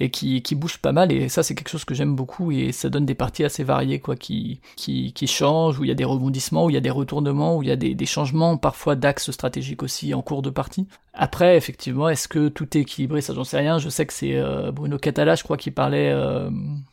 et 0.00 0.10
qui, 0.10 0.42
qui 0.42 0.54
bougent 0.54 0.82
pas 0.82 0.92
mal 0.92 1.10
et 1.10 1.30
ça 1.30 1.42
c'est 1.42 1.54
quelque 1.54 1.70
chose 1.70 1.86
que 1.86 1.94
j'aime 1.94 2.14
beaucoup 2.14 2.52
et 2.52 2.72
ça 2.72 2.90
donne 2.90 3.06
des 3.06 3.14
parties 3.14 3.44
assez 3.44 3.64
variées 3.64 4.00
quoi 4.00 4.16
qui 4.16 4.60
qui, 4.76 5.14
qui 5.14 5.26
changent 5.26 5.78
où 5.78 5.84
il 5.84 5.88
y 5.88 5.92
a 5.92 5.94
des 5.94 6.04
rebondissements 6.04 6.66
où 6.66 6.70
il 6.70 6.74
y 6.74 6.76
a 6.76 6.82
des 6.82 6.90
retournements 6.90 7.56
où 7.56 7.62
il 7.62 7.70
y 7.70 7.72
a 7.72 7.76
des, 7.76 7.94
des 7.94 8.06
changements 8.06 8.58
parfois 8.58 8.96
d'axes 9.14 9.30
stratégiques 9.30 9.82
aussi 9.82 10.12
en 10.12 10.22
cours 10.22 10.42
de 10.42 10.50
partie 10.50 10.88
après 11.14 11.56
effectivement 11.56 12.08
est-ce 12.08 12.28
que 12.28 12.48
tout 12.48 12.76
est 12.76 12.80
équilibré? 12.80 13.20
Ça 13.20 13.34
j'en 13.34 13.44
sais 13.44 13.58
rien 13.58 13.78
je 13.78 13.88
sais 13.88 14.06
que 14.06 14.12
c'est 14.12 14.36
euh, 14.36 14.72
Bruno 14.72 14.98
Catala 14.98 15.34
je 15.34 15.44
crois 15.44 15.56
qui 15.56 15.70
parlait 15.70 16.10
euh, 16.10 16.50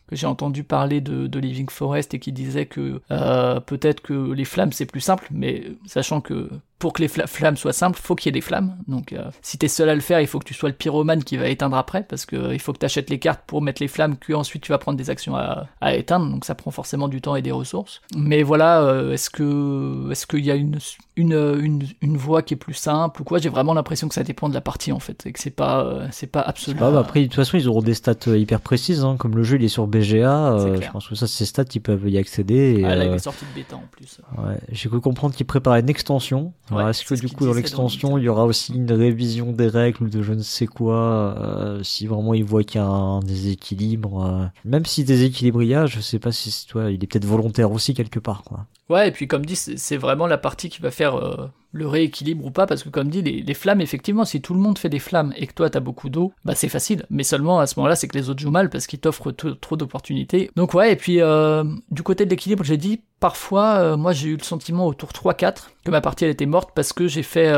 que 0.07 0.15
j'ai 0.15 0.27
entendu 0.27 0.63
parler 0.63 1.01
de, 1.01 1.39
Living 1.39 1.69
Forest 1.69 2.13
et 2.13 2.19
qui 2.19 2.31
disait 2.31 2.65
que 2.67 3.01
euh, 3.09 3.59
peut-être 3.59 4.01
que 4.01 4.31
les 4.31 4.45
flammes 4.45 4.73
c'est 4.73 4.85
plus 4.85 4.99
simple, 5.01 5.27
mais 5.31 5.63
sachant 5.85 6.21
que 6.21 6.49
pour 6.77 6.93
que 6.93 7.01
les 7.03 7.07
flammes 7.07 7.57
soient 7.57 7.73
simples, 7.73 7.99
faut 8.01 8.15
qu'il 8.15 8.27
y 8.27 8.29
ait 8.29 8.39
des 8.39 8.41
flammes. 8.41 8.75
Donc 8.87 9.15
si 9.41 9.59
t'es 9.59 9.67
seul 9.67 9.87
à 9.87 9.95
le 9.95 10.01
faire, 10.01 10.19
il 10.19 10.25
faut 10.25 10.39
que 10.39 10.45
tu 10.45 10.55
sois 10.55 10.67
le 10.67 10.75
pyromane 10.75 11.23
qui 11.23 11.37
va 11.37 11.47
éteindre 11.47 11.77
après, 11.77 12.03
parce 12.03 12.25
que 12.25 12.53
il 12.53 12.59
faut 12.59 12.73
que 12.73 12.79
tu 12.79 12.85
achètes 12.85 13.11
les 13.11 13.19
cartes 13.19 13.43
pour 13.45 13.61
mettre 13.61 13.81
les 13.83 13.87
flammes, 13.87 14.17
que 14.17 14.33
ensuite 14.33 14.63
tu 14.63 14.71
vas 14.71 14.79
prendre 14.79 14.97
des 14.97 15.11
actions 15.11 15.35
à, 15.35 15.95
éteindre. 15.95 16.27
Donc 16.27 16.43
ça 16.43 16.55
prend 16.55 16.71
forcément 16.71 17.07
du 17.07 17.21
temps 17.21 17.35
et 17.35 17.43
des 17.43 17.51
ressources. 17.51 18.01
Mais 18.15 18.41
voilà, 18.41 19.11
est-ce 19.11 19.29
que 19.29 20.11
est-ce 20.11 20.25
qu'il 20.25 20.43
y 20.43 20.51
a 20.51 20.55
une, 20.55 20.79
une, 21.15 21.59
une, 21.61 21.83
une 22.01 22.17
voie 22.17 22.41
qui 22.41 22.55
est 22.55 22.57
plus 22.57 22.73
simple 22.73 23.21
ou 23.21 23.25
quoi? 23.25 23.37
J'ai 23.37 23.49
vraiment 23.49 23.75
l'impression 23.75 24.07
que 24.11 24.15
ça 24.15 24.23
dépend 24.23 24.49
de 24.49 24.53
la 24.53 24.61
partie 24.61 24.91
en 24.91 24.99
fait, 24.99 25.25
et 25.25 25.31
que 25.31 25.39
c'est 25.39 25.49
pas 25.49 26.07
c'est 26.11 26.27
pas 26.27 26.41
absolument. 26.41 26.91
Bah, 26.91 26.99
après 26.99 27.21
de 27.21 27.25
toute 27.25 27.35
façon 27.35 27.57
ils 27.57 27.67
auront 27.67 27.81
des 27.81 27.93
stats 27.93 28.15
hyper 28.27 28.61
précises, 28.61 29.03
hein, 29.03 29.15
comme 29.17 29.35
le 29.35 29.43
jeu 29.43 29.57
il 29.57 29.63
est 29.63 29.69
sur 29.69 29.87
BGA. 29.87 30.77
je 30.81 30.91
pense 30.91 31.07
que 31.07 31.15
ça 31.15 31.27
c'est 31.27 31.45
stats 31.45 31.65
ils 31.73 31.81
peuvent 31.81 32.07
y 32.09 32.17
accéder. 32.17 32.79
Et, 32.79 32.85
ah, 32.85 32.95
là 32.95 33.05
il 33.05 33.13
est 33.13 33.19
sorti 33.19 33.45
de 33.45 33.55
bêta 33.55 33.75
en 33.75 33.83
plus. 33.91 34.19
Ouais, 34.37 34.57
j'ai 34.71 34.89
cru 34.89 35.01
comprendre 35.01 35.35
qu'ils 35.35 35.45
préparaient 35.45 35.79
une 35.79 35.89
extension. 35.89 36.53
Ouais, 36.71 36.89
est-ce 36.89 37.03
que 37.03 37.15
du 37.15 37.29
coup 37.29 37.45
dans 37.45 37.53
l'extension, 37.53 38.17
il 38.17 38.23
y 38.23 38.29
aura 38.29 38.45
aussi 38.45 38.73
une 38.73 38.91
révision 38.91 39.51
des 39.51 39.67
règles 39.67 40.03
ou 40.03 40.09
de 40.09 40.21
je 40.21 40.33
ne 40.33 40.41
sais 40.41 40.67
quoi, 40.67 41.35
euh, 41.37 41.83
si 41.83 42.07
vraiment 42.07 42.33
il 42.33 42.43
voit 42.43 42.63
qu'il 42.63 42.79
y 42.79 42.83
a 42.83 42.87
un 42.87 43.19
déséquilibre. 43.19 44.25
Euh, 44.25 44.45
même 44.65 44.85
si 44.85 45.03
déséquilibre 45.03 45.63
il 45.63 45.69
y 45.69 45.75
a, 45.75 45.85
je 45.85 45.99
sais 45.99 46.19
pas 46.19 46.31
si 46.31 46.67
toi, 46.67 46.91
il 46.91 47.03
est 47.03 47.07
peut-être 47.07 47.25
volontaire 47.25 47.71
aussi 47.71 47.93
quelque 47.93 48.19
part, 48.19 48.43
quoi. 48.43 48.65
Ouais, 48.89 49.07
et 49.07 49.11
puis 49.11 49.27
comme 49.27 49.45
dit, 49.45 49.55
c'est 49.55 49.97
vraiment 49.97 50.27
la 50.27 50.37
partie 50.37 50.69
qui 50.69 50.81
va 50.81 50.91
faire 50.91 51.15
euh, 51.15 51.47
le 51.71 51.87
rééquilibre 51.87 52.45
ou 52.45 52.51
pas, 52.51 52.67
parce 52.67 52.83
que 52.83 52.89
comme 52.89 53.09
dit, 53.09 53.21
les, 53.21 53.53
flammes, 53.53 53.81
effectivement, 53.81 54.25
si 54.25 54.41
tout 54.41 54.53
le 54.53 54.59
monde 54.59 54.77
fait 54.77 54.89
des 54.89 54.99
flammes 54.99 55.33
et 55.37 55.47
que 55.47 55.53
toi 55.53 55.69
t'as 55.69 55.79
beaucoup 55.79 56.09
d'eau, 56.09 56.33
bah 56.45 56.55
c'est 56.55 56.69
facile. 56.69 57.05
Mais 57.09 57.23
seulement 57.23 57.59
à 57.59 57.67
ce 57.67 57.79
moment-là, 57.79 57.95
c'est 57.95 58.07
que 58.07 58.17
les 58.17 58.29
autres 58.29 58.41
jouent 58.41 58.51
mal 58.51 58.69
parce 58.69 58.87
qu'ils 58.87 58.99
t'offrent 58.99 59.31
trop 59.31 59.75
d'opportunités. 59.75 60.51
Donc 60.55 60.73
ouais, 60.73 60.93
et 60.93 60.95
puis 60.95 61.19
du 61.91 62.03
côté 62.03 62.25
de 62.25 62.29
l'équilibre, 62.29 62.63
j'ai 62.63 62.77
dit, 62.77 63.01
parfois, 63.19 63.95
moi 63.97 64.11
j'ai 64.11 64.29
eu 64.29 64.37
le 64.37 64.43
sentiment 64.43 64.87
au 64.87 64.93
tour 64.93 65.09
3-4 65.09 65.69
que 65.85 65.91
ma 65.91 66.01
partie 66.01 66.25
elle 66.25 66.31
était 66.31 66.45
morte 66.45 66.71
parce 66.75 66.93
que 66.93 67.07
j'ai 67.07 67.23
fait 67.23 67.51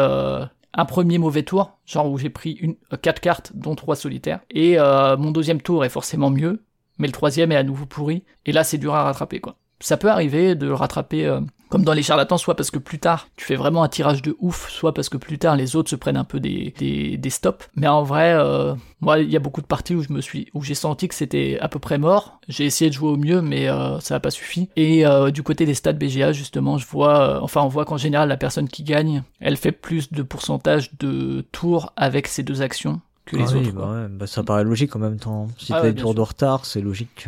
un 0.74 0.86
premier 0.86 1.18
mauvais 1.18 1.43
tour, 1.43 1.78
genre 1.86 2.09
où 2.09 2.18
j'ai 2.18 2.30
pris 2.30 2.51
une, 2.53 2.76
euh, 2.91 2.97
quatre 2.97 3.22
cartes, 3.22 3.51
dont 3.55 3.76
trois 3.76 3.95
solitaires. 3.95 4.39
Et 4.49 4.80
euh, 4.80 5.18
mon 5.18 5.32
deuxième 5.32 5.61
tour 5.61 5.86
est 5.86 5.89
forcément 5.89 6.30
mieux, 6.30 6.64
mais 6.97 7.07
le 7.07 7.14
troisième 7.14 7.51
est 7.51 7.55
à 7.55 7.64
nouveau 7.64 7.86
pourri. 7.86 8.24
Et 8.45 8.51
là, 8.51 8.64
c'est 8.64 8.78
dur 8.78 8.95
à 8.95 9.03
rattraper, 9.03 9.39
quoi. 9.39 9.55
Ça 9.84 9.97
peut 9.97 10.09
arriver 10.09 10.55
de 10.55 10.65
le 10.65 10.73
rattraper 10.73 11.25
euh, 11.25 11.41
comme 11.73 11.84
dans 11.84 11.93
les 11.93 12.03
charlatans, 12.03 12.38
soit 12.38 12.55
parce 12.55 12.69
que 12.69 12.77
plus 12.77 12.99
tard 12.99 13.27
tu 13.36 13.45
fais 13.45 13.55
vraiment 13.55 13.81
un 13.81 13.89
tirage 13.89 14.21
de 14.21 14.38
ouf, 14.39 14.69
soit 14.69 14.93
parce 14.93 15.09
que 15.09 15.17
plus 15.17 15.39
tard 15.39 15.55
les 15.55 15.75
autres 15.75 15.89
se 15.89 15.95
prennent 15.95 16.17
un 16.17 16.23
peu 16.23 16.39
des, 16.39 16.71
des, 16.77 17.17
des 17.17 17.29
stops. 17.31 17.67
Mais 17.75 17.88
en 17.88 18.03
vrai, 18.03 18.31
euh, 18.36 18.75
moi 19.01 19.17
il 19.17 19.31
y 19.31 19.36
a 19.36 19.39
beaucoup 19.39 19.61
de 19.61 19.65
parties 19.65 19.95
où 19.95 20.03
je 20.03 20.13
me 20.13 20.21
suis, 20.21 20.49
où 20.53 20.61
j'ai 20.61 20.75
senti 20.75 21.07
que 21.07 21.15
c'était 21.15 21.57
à 21.61 21.69
peu 21.69 21.79
près 21.79 21.97
mort. 21.97 22.39
J'ai 22.47 22.65
essayé 22.65 22.91
de 22.91 22.95
jouer 22.95 23.09
au 23.09 23.17
mieux, 23.17 23.41
mais 23.41 23.69
euh, 23.69 23.99
ça 24.01 24.13
n'a 24.13 24.19
pas 24.19 24.29
suffi. 24.29 24.69
Et 24.75 25.03
euh, 25.03 25.31
du 25.31 25.41
côté 25.41 25.65
des 25.65 25.73
stats 25.73 25.93
BGA 25.93 26.31
justement, 26.31 26.77
je 26.77 26.86
vois, 26.86 27.43
enfin 27.43 27.61
on 27.61 27.69
voit 27.69 27.86
qu'en 27.86 27.97
général 27.97 28.29
la 28.29 28.38
personne 28.38 28.69
qui 28.69 28.84
gagne, 28.84 29.23
elle 29.39 29.57
fait 29.57 29.71
plus 29.71 30.11
de 30.13 30.21
pourcentage 30.21 30.91
de 30.99 31.43
tours 31.51 31.91
avec 31.95 32.27
ses 32.27 32.43
deux 32.43 32.61
actions 32.61 33.01
que 33.26 33.38
les 33.38 33.43
ah 33.43 33.57
autres. 33.57 33.71
Bah 33.71 34.07
bah 34.09 34.28
ça 34.28 34.43
paraît 34.43 34.63
logique 34.63 34.95
en 34.95 34.99
même 34.99 35.19
temps. 35.19 35.47
Si 35.57 35.74
ah 35.74 35.82
t'as 35.82 35.91
des 35.91 36.01
tours 36.01 36.13
de 36.13 36.21
retard, 36.21 36.65
c'est 36.65 36.82
logique. 36.82 37.28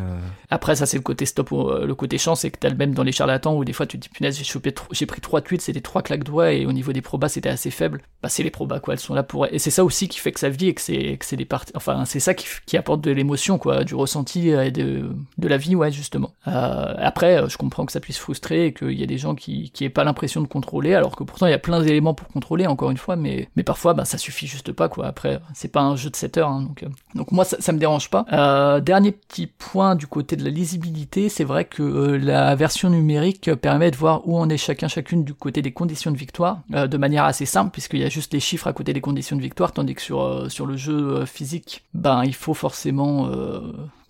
Après, 0.50 0.76
ça 0.76 0.86
c'est 0.86 0.98
le 0.98 1.04
côté 1.04 1.26
stop, 1.26 1.52
euh, 1.54 1.86
le 1.86 1.96
côté 1.96 2.18
chance, 2.18 2.42
c'est 2.42 2.52
que 2.52 2.58
t'as 2.60 2.70
le 2.70 2.76
même 2.76 2.94
dans 2.94 3.04
les 3.04 3.12
charlatans 3.12 3.56
où 3.56 3.66
des 3.66 3.74
fois 3.74 3.86
tu 3.86 3.98
te 3.98 4.04
dis 4.04 4.10
punaise, 4.10 4.38
j'ai 4.38 4.44
chopé, 4.44 4.74
j'ai 4.92 5.06
pris 5.06 5.22
trois 5.22 5.42
tweets, 5.42 5.62
c'était 5.62 5.82
trois 5.82 6.02
claques 6.02 6.24
doigts 6.24 6.52
et 6.52 6.66
au 6.66 6.74
niveau 6.74 6.92
des 6.92 7.02
probas 7.02 7.30
c'était 7.30 7.50
assez 7.50 7.72
faible. 7.72 8.02
Bah 8.22 8.30
c'est 8.30 8.44
les 8.44 8.52
probas 8.52 8.80
quoi, 8.80 8.94
elles 8.94 9.00
sont 9.00 9.14
là 9.14 9.24
pour. 9.24 9.48
Et 9.48 9.60
c'est 9.60 9.72
ça 9.72 9.84
aussi 9.84 10.08
qui 10.08 10.20
fait 10.20 10.32
que 10.32 10.40
ça 10.40 10.50
vit 10.50 10.70
et 10.70 10.74
que 10.74 10.82
c'est 10.82 11.18
que 11.18 11.26
c'est 11.26 11.38
des 11.38 11.46
parties. 11.46 11.72
Enfin, 11.76 12.06
c'est 12.06 12.20
ça 12.20 12.34
qui, 12.34 12.46
qui 12.66 12.78
apporte 12.78 13.02
de 13.02 13.12
l'émotion 13.12 13.58
quoi, 13.58 13.84
du 13.84 13.96
ressenti 13.96 14.50
et 14.50 14.72
de 14.72 15.10
de 15.38 15.48
la 15.48 15.58
vie 15.58 15.76
ouais 15.76 15.92
justement. 15.92 16.32
Euh, 16.48 16.94
après, 16.98 17.42
euh, 17.42 17.48
je 17.50 17.58
comprends 17.58 17.86
que 17.86 17.92
ça 17.92 18.00
puisse 18.00 18.18
frustrer 18.18 18.68
et 18.68 18.74
qu'il 18.74 19.00
y 19.00 19.04
a 19.04 19.08
des 19.08 19.18
gens 19.18 19.36
qui 19.36 19.72
qui 19.72 19.86
aient 19.86 19.90
pas 19.90 20.04
l'impression 20.04 20.42
de 20.42 20.48
contrôler, 20.48 20.94
alors 20.94 21.16
que 21.16 21.24
pourtant 21.24 21.48
il 21.48 21.52
y 21.52 21.54
a 21.54 21.60
plein 21.60 21.82
d'éléments 21.82 22.14
pour 22.14 22.28
contrôler 22.28 22.68
encore 22.68 22.92
une 22.92 22.98
fois, 22.98 23.16
mais 23.16 23.50
mais 23.56 23.64
parfois 23.64 23.94
bah 23.94 24.06
ça 24.06 24.18
suffit 24.18 24.48
juste 24.48 24.72
pas 24.72 24.90
quoi. 24.90 25.08
Après, 25.08 25.40
c'est 25.54 25.72
pas 25.72 25.85
un 25.86 25.96
jeu 25.96 26.10
de 26.10 26.16
7 26.16 26.38
heures, 26.38 26.50
hein, 26.50 26.62
donc, 26.62 26.84
euh, 26.84 26.90
donc 27.16 27.32
moi 27.32 27.46
ça, 27.46 27.58
ça, 27.60 27.72
me 27.72 27.78
dérange 27.78 28.10
pas. 28.10 28.26
Euh, 28.32 28.80
dernier 28.80 29.12
petit 29.12 29.48
point 29.48 29.96
du 29.96 30.08
côté 30.08 30.36
de 30.36 30.44
la 30.44 30.50
lisibilité, 30.50 31.30
c'est 31.30 31.44
vrai 31.44 31.66
que 31.66 31.84
euh, 31.84 32.18
la 32.18 32.56
version 32.56 32.90
numérique 32.90 33.54
permet 33.56 33.92
de 33.92 33.96
voir 33.96 34.28
où 34.28 34.38
on 34.38 34.50
est 34.50 34.58
chacun 34.58 34.88
chacune 34.88 35.24
du 35.24 35.34
côté 35.34 35.62
des 35.62 35.72
conditions 35.72 36.12
de 36.12 36.18
victoire, 36.18 36.60
de 36.70 36.98
manière 36.98 37.26
assez 37.26 37.46
simple, 37.46 37.72
puisqu'il 37.72 38.00
y 38.00 38.04
a 38.04 38.10
juste 38.10 38.34
les 38.34 38.40
chiffres 38.40 38.68
à 38.68 38.74
côté 38.74 38.94
des 38.94 39.02
conditions 39.02 39.36
de 39.36 39.42
victoire, 39.42 39.72
tandis 39.72 39.96
que 39.96 40.02
sur, 40.02 40.52
sur 40.52 40.66
le 40.66 40.78
jeu 40.78 41.26
physique, 41.26 41.84
ben 41.94 42.24
il 42.24 42.36
faut 42.36 42.54
forcément 42.54 43.30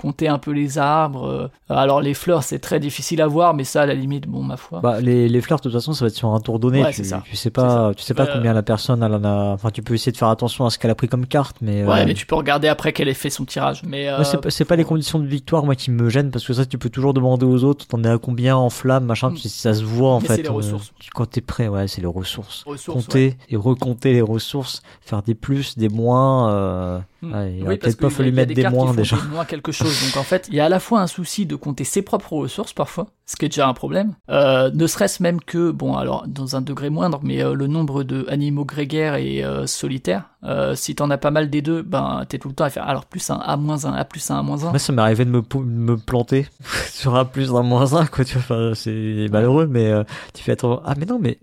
compter 0.05 0.27
un 0.27 0.37
peu 0.37 0.51
les 0.51 0.77
arbres. 0.77 1.25
Euh, 1.27 1.47
alors 1.67 1.99
les 1.99 2.13
fleurs, 2.13 2.43
c'est 2.43 2.59
très 2.59 2.79
difficile 2.79 3.23
à 3.23 3.27
voir, 3.27 3.55
mais 3.55 3.63
ça, 3.63 3.81
à 3.81 3.85
la 3.87 3.95
limite, 3.95 4.27
bon, 4.27 4.43
ma 4.43 4.55
foi. 4.55 4.79
Bah, 4.79 5.01
les, 5.01 5.27
les 5.27 5.41
fleurs, 5.41 5.57
de 5.57 5.63
toute 5.63 5.71
façon, 5.71 5.93
ça 5.93 6.05
va 6.05 6.09
être 6.09 6.15
sur 6.15 6.29
un 6.29 6.39
tour 6.39 6.59
donné. 6.59 6.85
tu, 6.93 7.03
ça. 7.03 7.23
tu 7.25 7.35
sais 7.35 7.49
pas, 7.49 7.91
tu 7.95 8.03
sais 8.03 8.13
pas 8.13 8.27
combien 8.27 8.53
la 8.53 8.61
personne 8.61 9.01
elle 9.01 9.13
en 9.15 9.23
a. 9.23 9.53
Enfin, 9.53 9.71
tu 9.71 9.81
peux 9.81 9.95
essayer 9.95 10.11
de 10.11 10.17
faire 10.17 10.27
attention 10.27 10.67
à 10.67 10.69
ce 10.69 10.77
qu'elle 10.77 10.91
a 10.91 10.95
pris 10.95 11.07
comme 11.07 11.25
carte, 11.25 11.57
mais. 11.61 11.83
Ouais, 11.83 12.01
euh, 12.01 12.05
mais 12.05 12.13
tu 12.13 12.27
peux 12.27 12.35
regarder 12.35 12.67
après 12.67 12.93
qu'elle 12.93 13.07
ait 13.07 13.15
fait 13.15 13.31
son 13.31 13.45
tirage. 13.45 13.81
Mais 13.83 14.07
euh... 14.09 14.23
c'est 14.49 14.65
pas, 14.65 14.75
les 14.75 14.83
conditions 14.83 15.17
de 15.17 15.25
victoire 15.25 15.65
moi 15.65 15.73
qui 15.73 15.89
me 15.89 16.07
gênent 16.07 16.29
parce 16.29 16.45
que 16.45 16.53
ça, 16.53 16.67
tu 16.67 16.77
peux 16.77 16.89
toujours 16.89 17.15
demander 17.15 17.47
aux 17.47 17.63
autres. 17.63 17.87
T'en 17.87 18.03
es 18.03 18.09
à 18.09 18.19
combien 18.19 18.55
en 18.55 18.69
flamme, 18.69 19.05
machin. 19.05 19.31
Mm. 19.31 19.37
Ça 19.37 19.73
se 19.73 19.83
voit 19.83 20.11
en 20.11 20.19
fait. 20.19 20.37
Les 20.37 20.49
euh, 20.49 20.51
ressources. 20.51 20.93
quand 21.15 21.25
t'es 21.25 21.41
prêt, 21.41 21.67
ouais, 21.67 21.87
c'est 21.87 22.01
les 22.01 22.07
ressources. 22.07 22.63
Compter 22.85 23.37
et 23.49 23.55
recompter 23.55 24.13
les 24.13 24.21
ressources, 24.21 24.83
faire 25.01 25.23
des 25.23 25.33
plus, 25.33 25.79
des 25.79 25.89
moins. 25.89 27.01
Mm. 27.23 27.57
il 27.57 27.63
aurait 27.63 27.77
peut-être 27.77 27.99
pas 27.99 28.11
fallu 28.11 28.31
mettre 28.31 28.53
des, 28.53 28.69
moins 28.69 28.93
déjà. 28.93 29.17
moins 29.31 29.45
quelque 29.45 29.71
chose. 29.71 29.94
Donc 30.03 30.17
en 30.17 30.23
fait, 30.23 30.47
il 30.49 30.55
y 30.55 30.59
a 30.59 30.65
à 30.65 30.69
la 30.69 30.79
fois 30.79 31.01
un 31.01 31.07
souci 31.07 31.45
de 31.45 31.55
compter 31.55 31.83
ses 31.83 32.01
propres 32.01 32.33
ressources 32.33 32.73
parfois, 32.73 33.07
ce 33.25 33.35
qui 33.35 33.45
est 33.45 33.49
déjà 33.49 33.67
un 33.67 33.73
problème. 33.73 34.15
Euh, 34.29 34.69
ne 34.73 34.85
serait-ce 34.85 35.23
même 35.23 35.41
que, 35.41 35.71
bon, 35.71 35.95
alors 35.95 36.25
dans 36.27 36.55
un 36.55 36.61
degré 36.61 36.89
moindre, 36.89 37.19
mais 37.23 37.43
euh, 37.43 37.53
le 37.53 37.67
nombre 37.67 38.03
de 38.03 38.25
animaux 38.29 38.65
grégaires 38.65 39.15
et 39.15 39.43
euh, 39.43 39.65
solitaires 39.67 40.29
si 40.75 40.93
t'en 40.93 41.09
as 41.09 41.17
pas 41.17 41.31
mal 41.31 41.49
des 41.49 41.63
deux, 41.63 41.81
ben 41.81 42.23
t'es 42.29 42.37
tout 42.37 42.49
le 42.49 42.53
temps 42.53 42.65
à 42.65 42.69
faire 42.69 42.87
alors 42.87 43.07
plus 43.07 43.31
un 43.31 43.37
A 43.37 43.57
moins 43.57 43.85
un 43.85 43.93
A 43.93 44.05
plus 44.05 44.29
un 44.29 44.37
A 44.37 44.41
moins 44.43 44.63
un. 44.63 44.69
Moi, 44.69 44.77
ça 44.77 44.93
m'est 44.93 45.01
arrivé 45.01 45.25
de 45.25 45.31
me, 45.31 45.41
me 45.63 45.97
planter 45.97 46.45
sur 46.91 47.15
A 47.15 47.25
plus 47.25 47.49
un 47.55 47.63
moins 47.63 47.95
un, 47.95 48.05
quoi. 48.05 48.23
Tu 48.23 48.37
vois, 48.37 48.43
enfin, 48.43 48.71
c'est 48.75 49.27
malheureux, 49.31 49.65
mais 49.65 49.91
tu 50.35 50.43
fais 50.43 50.51
attends, 50.51 50.83
ah 50.85 50.93
mais 50.99 51.07
non, 51.07 51.17
mais 51.17 51.39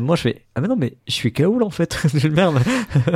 moi 0.00 0.16
je 0.16 0.22
fais 0.22 0.46
ah 0.56 0.62
mais 0.62 0.68
non, 0.68 0.76
mais 0.76 0.96
je 1.06 1.12
suis 1.12 1.34
Kaoul 1.34 1.62
en 1.62 1.68
fait, 1.68 1.98
merde. 2.30 2.58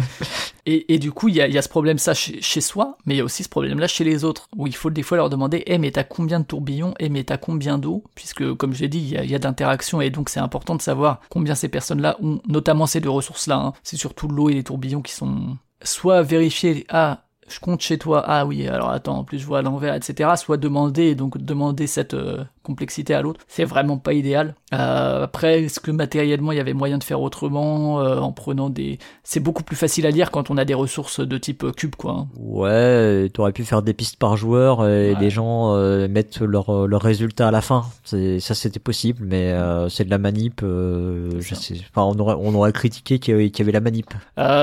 et, 0.66 0.92
et 0.92 0.98
du 0.98 1.10
coup, 1.10 1.28
il 1.28 1.36
y 1.36 1.40
a, 1.40 1.48
y 1.48 1.56
a 1.56 1.62
ce 1.62 1.70
problème 1.70 1.96
ça 1.96 2.12
chez, 2.12 2.42
chez 2.42 2.60
soi, 2.60 2.98
mais 3.06 3.14
il 3.14 3.16
y 3.16 3.20
a 3.22 3.24
aussi 3.24 3.44
ce 3.44 3.48
problème 3.48 3.78
là 3.78 3.86
chez 3.86 4.04
les 4.04 4.24
autres, 4.24 4.46
où 4.54 4.66
il 4.66 4.76
faut 4.76 4.90
des 4.90 5.02
fois 5.02 5.16
leur 5.16 5.30
demander, 5.30 5.62
eh 5.66 5.78
mais 5.78 5.90
t'as 5.90 6.04
combien 6.04 6.40
de 6.40 6.44
tourbillons, 6.44 6.92
eh 7.00 7.08
mais 7.08 7.24
t'as 7.24 7.38
combien 7.38 7.78
d'eau, 7.78 8.04
puisque 8.14 8.54
comme 8.54 8.74
je 8.74 8.80
l'ai 8.80 8.88
dit, 8.88 8.98
il 8.98 9.30
y 9.30 9.34
a, 9.34 9.38
d'interactions 9.38 10.00
et 10.00 10.10
donc 10.10 10.28
c'est 10.28 10.40
important 10.40 10.74
de 10.74 10.82
savoir 10.82 11.20
combien 11.30 11.54
ces 11.54 11.68
personnes-là 11.68 12.16
ont, 12.22 12.40
notamment 12.46 12.86
ces 12.86 13.00
deux 13.00 13.10
ressources-là. 13.10 13.56
Hein. 13.56 13.72
C'est 13.82 13.96
surtout 13.96 14.28
l'eau 14.28 14.48
et 14.48 14.54
les 14.54 14.64
tourbillons 14.64 15.02
qui 15.02 15.12
sont 15.12 15.56
soit 15.82 16.22
vérifiés, 16.22 16.86
ah, 16.90 17.24
je 17.48 17.58
compte 17.60 17.80
chez 17.80 17.98
toi, 17.98 18.22
ah 18.26 18.46
oui, 18.46 18.68
alors 18.68 18.90
attends, 18.90 19.18
en 19.18 19.24
plus 19.24 19.38
je 19.38 19.46
vois 19.46 19.58
à 19.58 19.62
l'envers, 19.62 19.94
etc. 19.94 20.30
Soit 20.36 20.56
demander, 20.56 21.14
donc 21.14 21.38
demander 21.38 21.86
cette 21.86 22.14
euh, 22.14 22.44
complexité 22.62 23.14
à 23.14 23.22
l'autre, 23.22 23.40
c'est 23.48 23.64
vraiment 23.64 23.98
pas 23.98 24.12
idéal. 24.12 24.54
Euh, 24.72 25.24
après, 25.24 25.62
est-ce 25.64 25.80
que 25.80 25.90
matériellement 25.90 26.52
il 26.52 26.58
y 26.58 26.60
avait 26.60 26.74
moyen 26.74 26.98
de 26.98 27.04
faire 27.04 27.20
autrement 27.20 28.00
euh, 28.00 28.18
en 28.18 28.32
prenant 28.32 28.70
des... 28.70 28.98
C'est 29.24 29.40
beaucoup 29.40 29.62
plus 29.62 29.76
facile 29.76 30.06
à 30.06 30.10
lire 30.10 30.30
quand 30.30 30.50
on 30.50 30.56
a 30.56 30.64
des 30.64 30.74
ressources 30.74 31.20
de 31.20 31.38
type 31.38 31.72
cube, 31.76 31.96
quoi. 31.96 32.12
Hein. 32.12 32.28
Ouais, 32.36 33.28
t'aurais 33.32 33.52
pu 33.52 33.64
faire 33.64 33.82
des 33.82 33.94
pistes 33.94 34.16
par 34.16 34.36
joueur 34.36 34.86
et 34.86 35.14
les 35.14 35.30
gens 35.30 35.76
mettent 36.08 36.40
leurs 36.40 36.86
leur 36.86 37.00
résultats 37.00 37.48
à 37.48 37.50
la 37.50 37.60
fin. 37.60 37.84
Ça 38.04 38.54
c'était 38.54 38.80
possible, 38.80 39.24
mais 39.24 39.54
c'est 39.88 40.04
de 40.04 40.10
la 40.10 40.18
manip. 40.18 40.60
je 40.62 41.54
sais, 41.54 41.74
enfin, 41.90 42.02
on 42.02 42.18
aurait, 42.18 42.36
on 42.38 42.54
aurait 42.54 42.72
critiqué 42.72 43.18
qu'il 43.18 43.40
y, 43.40 43.46
y, 43.46 43.62
avait 43.62 43.72
la 43.72 43.80
manip. 43.80 44.12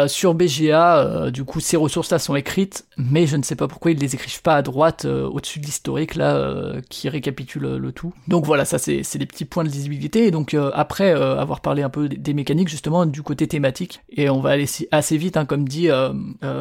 sur 0.07 0.33
BGA, 0.33 1.31
du 1.31 1.43
coup, 1.43 1.59
ces 1.59 1.77
ressources-là 1.77 2.19
sont 2.19 2.35
écrites 2.35 2.87
mais 2.97 3.27
je 3.27 3.37
ne 3.37 3.43
sais 3.43 3.55
pas 3.55 3.67
pourquoi 3.67 3.91
ils 3.91 3.99
les 3.99 4.15
écrivent 4.15 4.41
pas 4.41 4.55
à 4.55 4.61
droite 4.61 5.05
euh, 5.05 5.27
au-dessus 5.27 5.59
de 5.59 5.65
l'historique 5.65 6.15
là 6.15 6.35
euh, 6.35 6.81
qui 6.89 7.09
récapitule 7.09 7.65
euh, 7.65 7.77
tout. 7.91 8.13
Donc 8.27 8.45
voilà, 8.45 8.65
ça 8.65 8.77
c'est 8.77 9.17
des 9.17 9.25
petits 9.25 9.45
points 9.45 9.63
de 9.63 9.69
lisibilité. 9.69 10.27
Et 10.27 10.31
donc 10.31 10.55
après 10.73 11.11
avoir 11.11 11.61
parlé 11.61 11.83
un 11.83 11.89
peu 11.89 12.09
des, 12.09 12.33
mécaniques 12.33 12.67
justement 12.69 13.05
du 13.05 13.23
côté 13.23 13.47
thématique, 13.47 14.01
et 14.09 14.29
on 14.29 14.39
va 14.39 14.51
aller 14.51 14.65
assez 14.91 15.17
vite, 15.17 15.37
hein, 15.37 15.45
comme 15.45 15.67
dit 15.67 15.89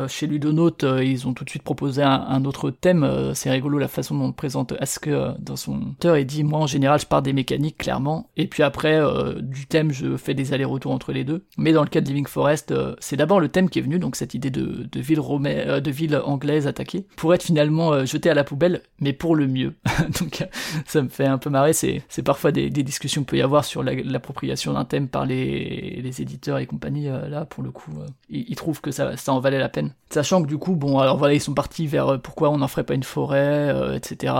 chez 0.08 0.26
Ludonote, 0.26 0.84
ils 1.02 1.26
ont 1.26 1.34
tout 1.34 1.44
de 1.44 1.50
suite 1.50 1.62
proposé 1.62 2.02
un, 2.02 2.44
autre 2.44 2.70
thème. 2.70 3.32
c'est 3.34 3.50
rigolo 3.50 3.78
la 3.78 3.88
façon 3.88 4.16
dont 4.16 4.26
on 4.26 4.32
présente 4.32 4.74
Ask 4.80 5.08
dans 5.38 5.56
son 5.56 5.80
auteur. 5.82 6.16
Il 6.16 6.26
dit 6.26 6.44
moi 6.44 6.60
en 6.60 6.66
général 6.66 7.00
je 7.00 7.06
pars 7.06 7.22
des 7.22 7.32
mécaniques 7.32 7.78
clairement, 7.78 8.30
et 8.36 8.46
puis 8.46 8.62
après 8.62 9.00
du 9.40 9.66
thème 9.66 9.92
je 9.92 10.16
fais 10.16 10.34
des 10.34 10.52
allers-retours 10.52 10.92
entre 10.92 11.12
les 11.12 11.24
deux. 11.24 11.44
Mais 11.58 11.72
dans 11.72 11.82
le 11.82 11.88
cas 11.88 12.00
de 12.00 12.06
Living 12.06 12.26
Forest, 12.26 12.74
c'est 13.00 13.16
d'abord 13.16 13.40
le 13.40 13.48
thème 13.48 13.68
qui 13.68 13.78
est 13.78 13.82
venu, 13.82 13.98
donc 13.98 14.16
cette 14.16 14.34
idée 14.34 14.50
de, 14.50 14.86
ville 14.94 15.20
de 15.20 15.90
ville 15.90 16.20
anglaise 16.24 16.66
attaquée, 16.66 17.06
pour 17.16 17.34
être 17.34 17.42
finalement 17.42 17.92
euh, 17.92 18.04
jetée 18.04 18.30
à 18.30 18.34
la 18.34 18.44
poubelle, 18.44 18.82
mais 19.00 19.12
pour 19.12 19.36
le 19.36 19.46
mieux. 19.46 19.74
Donc 20.20 20.46
ça 20.86 21.02
me 21.02 21.08
fait 21.16 21.26
un 21.26 21.38
peu 21.38 21.50
marrer, 21.50 21.72
c'est, 21.72 22.02
parfois 22.24 22.52
des, 22.52 22.70
discussions 22.70 23.22
qu'il 23.22 23.26
peut 23.26 23.36
y 23.38 23.42
avoir 23.42 23.64
sur 23.64 23.82
l'appropriation 23.82 24.74
d'un 24.74 24.84
thème 24.84 25.08
par 25.08 25.26
les, 25.26 26.00
les 26.02 26.22
éditeurs 26.22 26.58
et 26.58 26.66
compagnie, 26.66 27.08
euh, 27.08 27.28
là 27.28 27.44
pour 27.44 27.62
le 27.62 27.70
coup, 27.70 27.90
euh, 28.00 28.06
ils, 28.28 28.54
trouvent 28.56 28.80
que 28.80 28.90
ça, 28.90 29.16
ça 29.16 29.32
en 29.32 29.40
valait 29.40 29.58
la 29.58 29.68
peine. 29.68 29.92
Sachant 30.10 30.42
que 30.42 30.46
du 30.46 30.58
coup, 30.58 30.76
bon, 30.76 30.98
alors 30.98 31.16
voilà, 31.16 31.34
ils 31.34 31.40
sont 31.40 31.54
partis 31.54 31.86
vers 31.86 32.20
pourquoi 32.20 32.50
on 32.50 32.58
n'en 32.58 32.68
ferait 32.68 32.84
pas 32.84 32.94
une 32.94 33.02
forêt, 33.02 33.96
etc. 33.96 34.34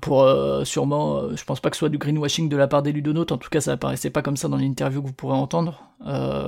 pour 0.00 0.26
sûrement, 0.64 1.34
je 1.34 1.44
pense 1.44 1.60
pas 1.60 1.70
que 1.70 1.76
ce 1.76 1.80
soit 1.80 1.88
du 1.90 1.98
greenwashing 1.98 2.48
de 2.48 2.56
la 2.56 2.66
part 2.66 2.82
des 2.82 2.92
ludonautes, 2.92 3.32
en 3.32 3.38
tout 3.38 3.50
cas 3.50 3.60
ça 3.60 3.72
apparaissait 3.72 4.10
pas 4.10 4.22
comme 4.22 4.36
ça 4.36 4.48
dans 4.48 4.56
l'interview 4.56 5.02
que 5.02 5.08
vous 5.08 5.12
pourrez 5.12 5.36
entendre. 5.36 5.82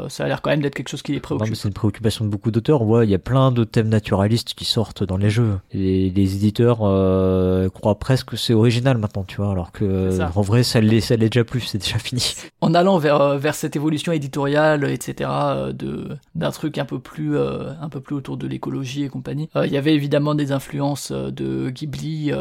ça 0.09 0.25
a 0.25 0.29
l'air 0.29 0.41
quand 0.41 0.51
même 0.51 0.63
d'être 0.63 0.75
quelque 0.75 0.89
chose 0.89 1.03
qui 1.03 1.13
les 1.13 1.21
préoccupe. 1.21 1.55
c'est 1.55 1.69
une 1.69 1.75
préoccupation 1.75 2.25
de 2.25 2.31
beaucoup 2.31 2.51
d'auteurs. 2.51 2.83
Voit, 2.83 3.05
il 3.05 3.11
y 3.11 3.15
a 3.15 3.19
plein 3.19 3.53
de 3.53 3.65
thèmes 3.65 3.89
naturalistes 3.89 4.55
qui 4.55 4.65
sortent 4.65 5.05
dans 5.05 5.19
les 5.19 5.31
jeux. 5.31 5.59
Les 5.73 6.35
éditeurs 6.35 6.79
euh, 6.83 7.69
croient 7.69 7.99
presque 7.99 8.31
que 8.31 8.37
c'est 8.37 8.55
original 8.55 8.99
maintenant, 8.99 9.25
tu 9.25 9.37
vois, 9.37 9.49
alors 9.57 9.73
que 9.73 10.21
en 10.37 10.43
vrai 10.43 10.63
ça 10.63 10.83
l'est, 10.83 11.01
ça 11.01 11.17
l'est 11.17 11.31
déjà 11.31 11.43
plus, 11.45 11.63
c'est 11.63 11.79
déjà 11.79 11.99
fini. 11.99 12.35
En 12.61 12.75
allant 12.75 12.99
vers 12.99 13.21
euh, 13.21 13.39
vers 13.39 13.55
cette 13.55 13.75
évolution 13.77 14.13
éditoriale, 14.13 14.91
etc., 14.91 15.31
euh, 15.33 15.73
de 15.73 16.17
d'un 16.35 16.51
truc 16.51 16.77
un 16.77 16.85
peu 16.85 16.99
plus 16.99 17.39
un 17.39 17.89
peu 17.89 18.01
plus 18.01 18.15
autour 18.15 18.37
de 18.37 18.47
l'écologie 18.47 19.05
et 19.05 19.09
compagnie. 19.09 19.49
Il 19.55 19.71
y 19.71 19.77
avait 19.79 19.95
évidemment 19.95 20.35
des 20.35 20.53
influences 20.53 21.11
de 21.13 21.71
Ghibli 21.71 22.33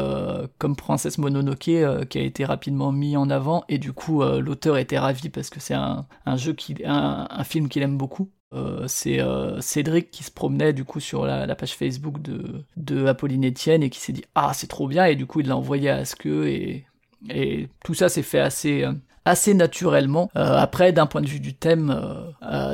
comme 0.58 0.76
Princesse 0.76 1.16
Mononoke 1.16 2.08
qui 2.08 2.18
a 2.18 2.22
été 2.22 2.44
rapidement 2.44 2.92
mis 2.92 3.16
en 3.16 3.30
avant 3.30 3.64
et 3.68 3.78
du 3.78 3.92
coup 3.92 4.22
l'auteur 4.22 4.76
était 4.76 4.98
ravi 4.98 5.30
parce 5.30 5.48
que 5.48 5.60
c'est 5.60 5.74
un, 5.74 6.06
un 6.26 6.36
jeu 6.36 6.52
qui 6.52 6.76
un, 6.84 7.26
un 7.30 7.44
film 7.44 7.68
qu'il 7.68 7.82
aime 7.82 7.96
beaucoup 7.96 8.30
euh, 8.54 8.84
c'est 8.86 9.20
euh, 9.20 9.60
Cédric 9.60 10.10
qui 10.12 10.22
se 10.22 10.30
promenait 10.30 10.72
du 10.72 10.84
coup 10.84 11.00
sur 11.00 11.26
la, 11.26 11.52
page 11.56 11.74
Facebook 11.74 12.22
de, 12.22 12.64
de 12.76 13.06
Apolline 13.06 13.48
Etienne 13.48 13.82
et 13.82 13.90
qui 13.90 13.98
s'est 13.98 14.12
dit 14.12 14.24
ah 14.36 14.52
c'est 14.54 14.68
trop 14.68 14.86
bien 14.86 15.06
et 15.06 15.16
du 15.16 15.26
coup 15.26 15.40
il 15.40 15.48
l'a 15.48 15.56
envoyé 15.56 15.90
à 15.90 15.96
Aske 15.96 16.26
et, 16.26 16.86
et 17.30 17.68
tout 17.84 17.94
ça 17.94 18.08
s'est 18.08 18.22
fait 18.22 18.40
assez 18.40 18.84
euh, 18.84 18.92
assez 19.24 19.54
naturellement. 19.54 20.30
après, 20.34 20.92
d'un 20.92 21.06
point 21.06 21.20
de 21.20 21.26
vue 21.26 21.40
du 21.40 21.52
thème, 21.52 21.92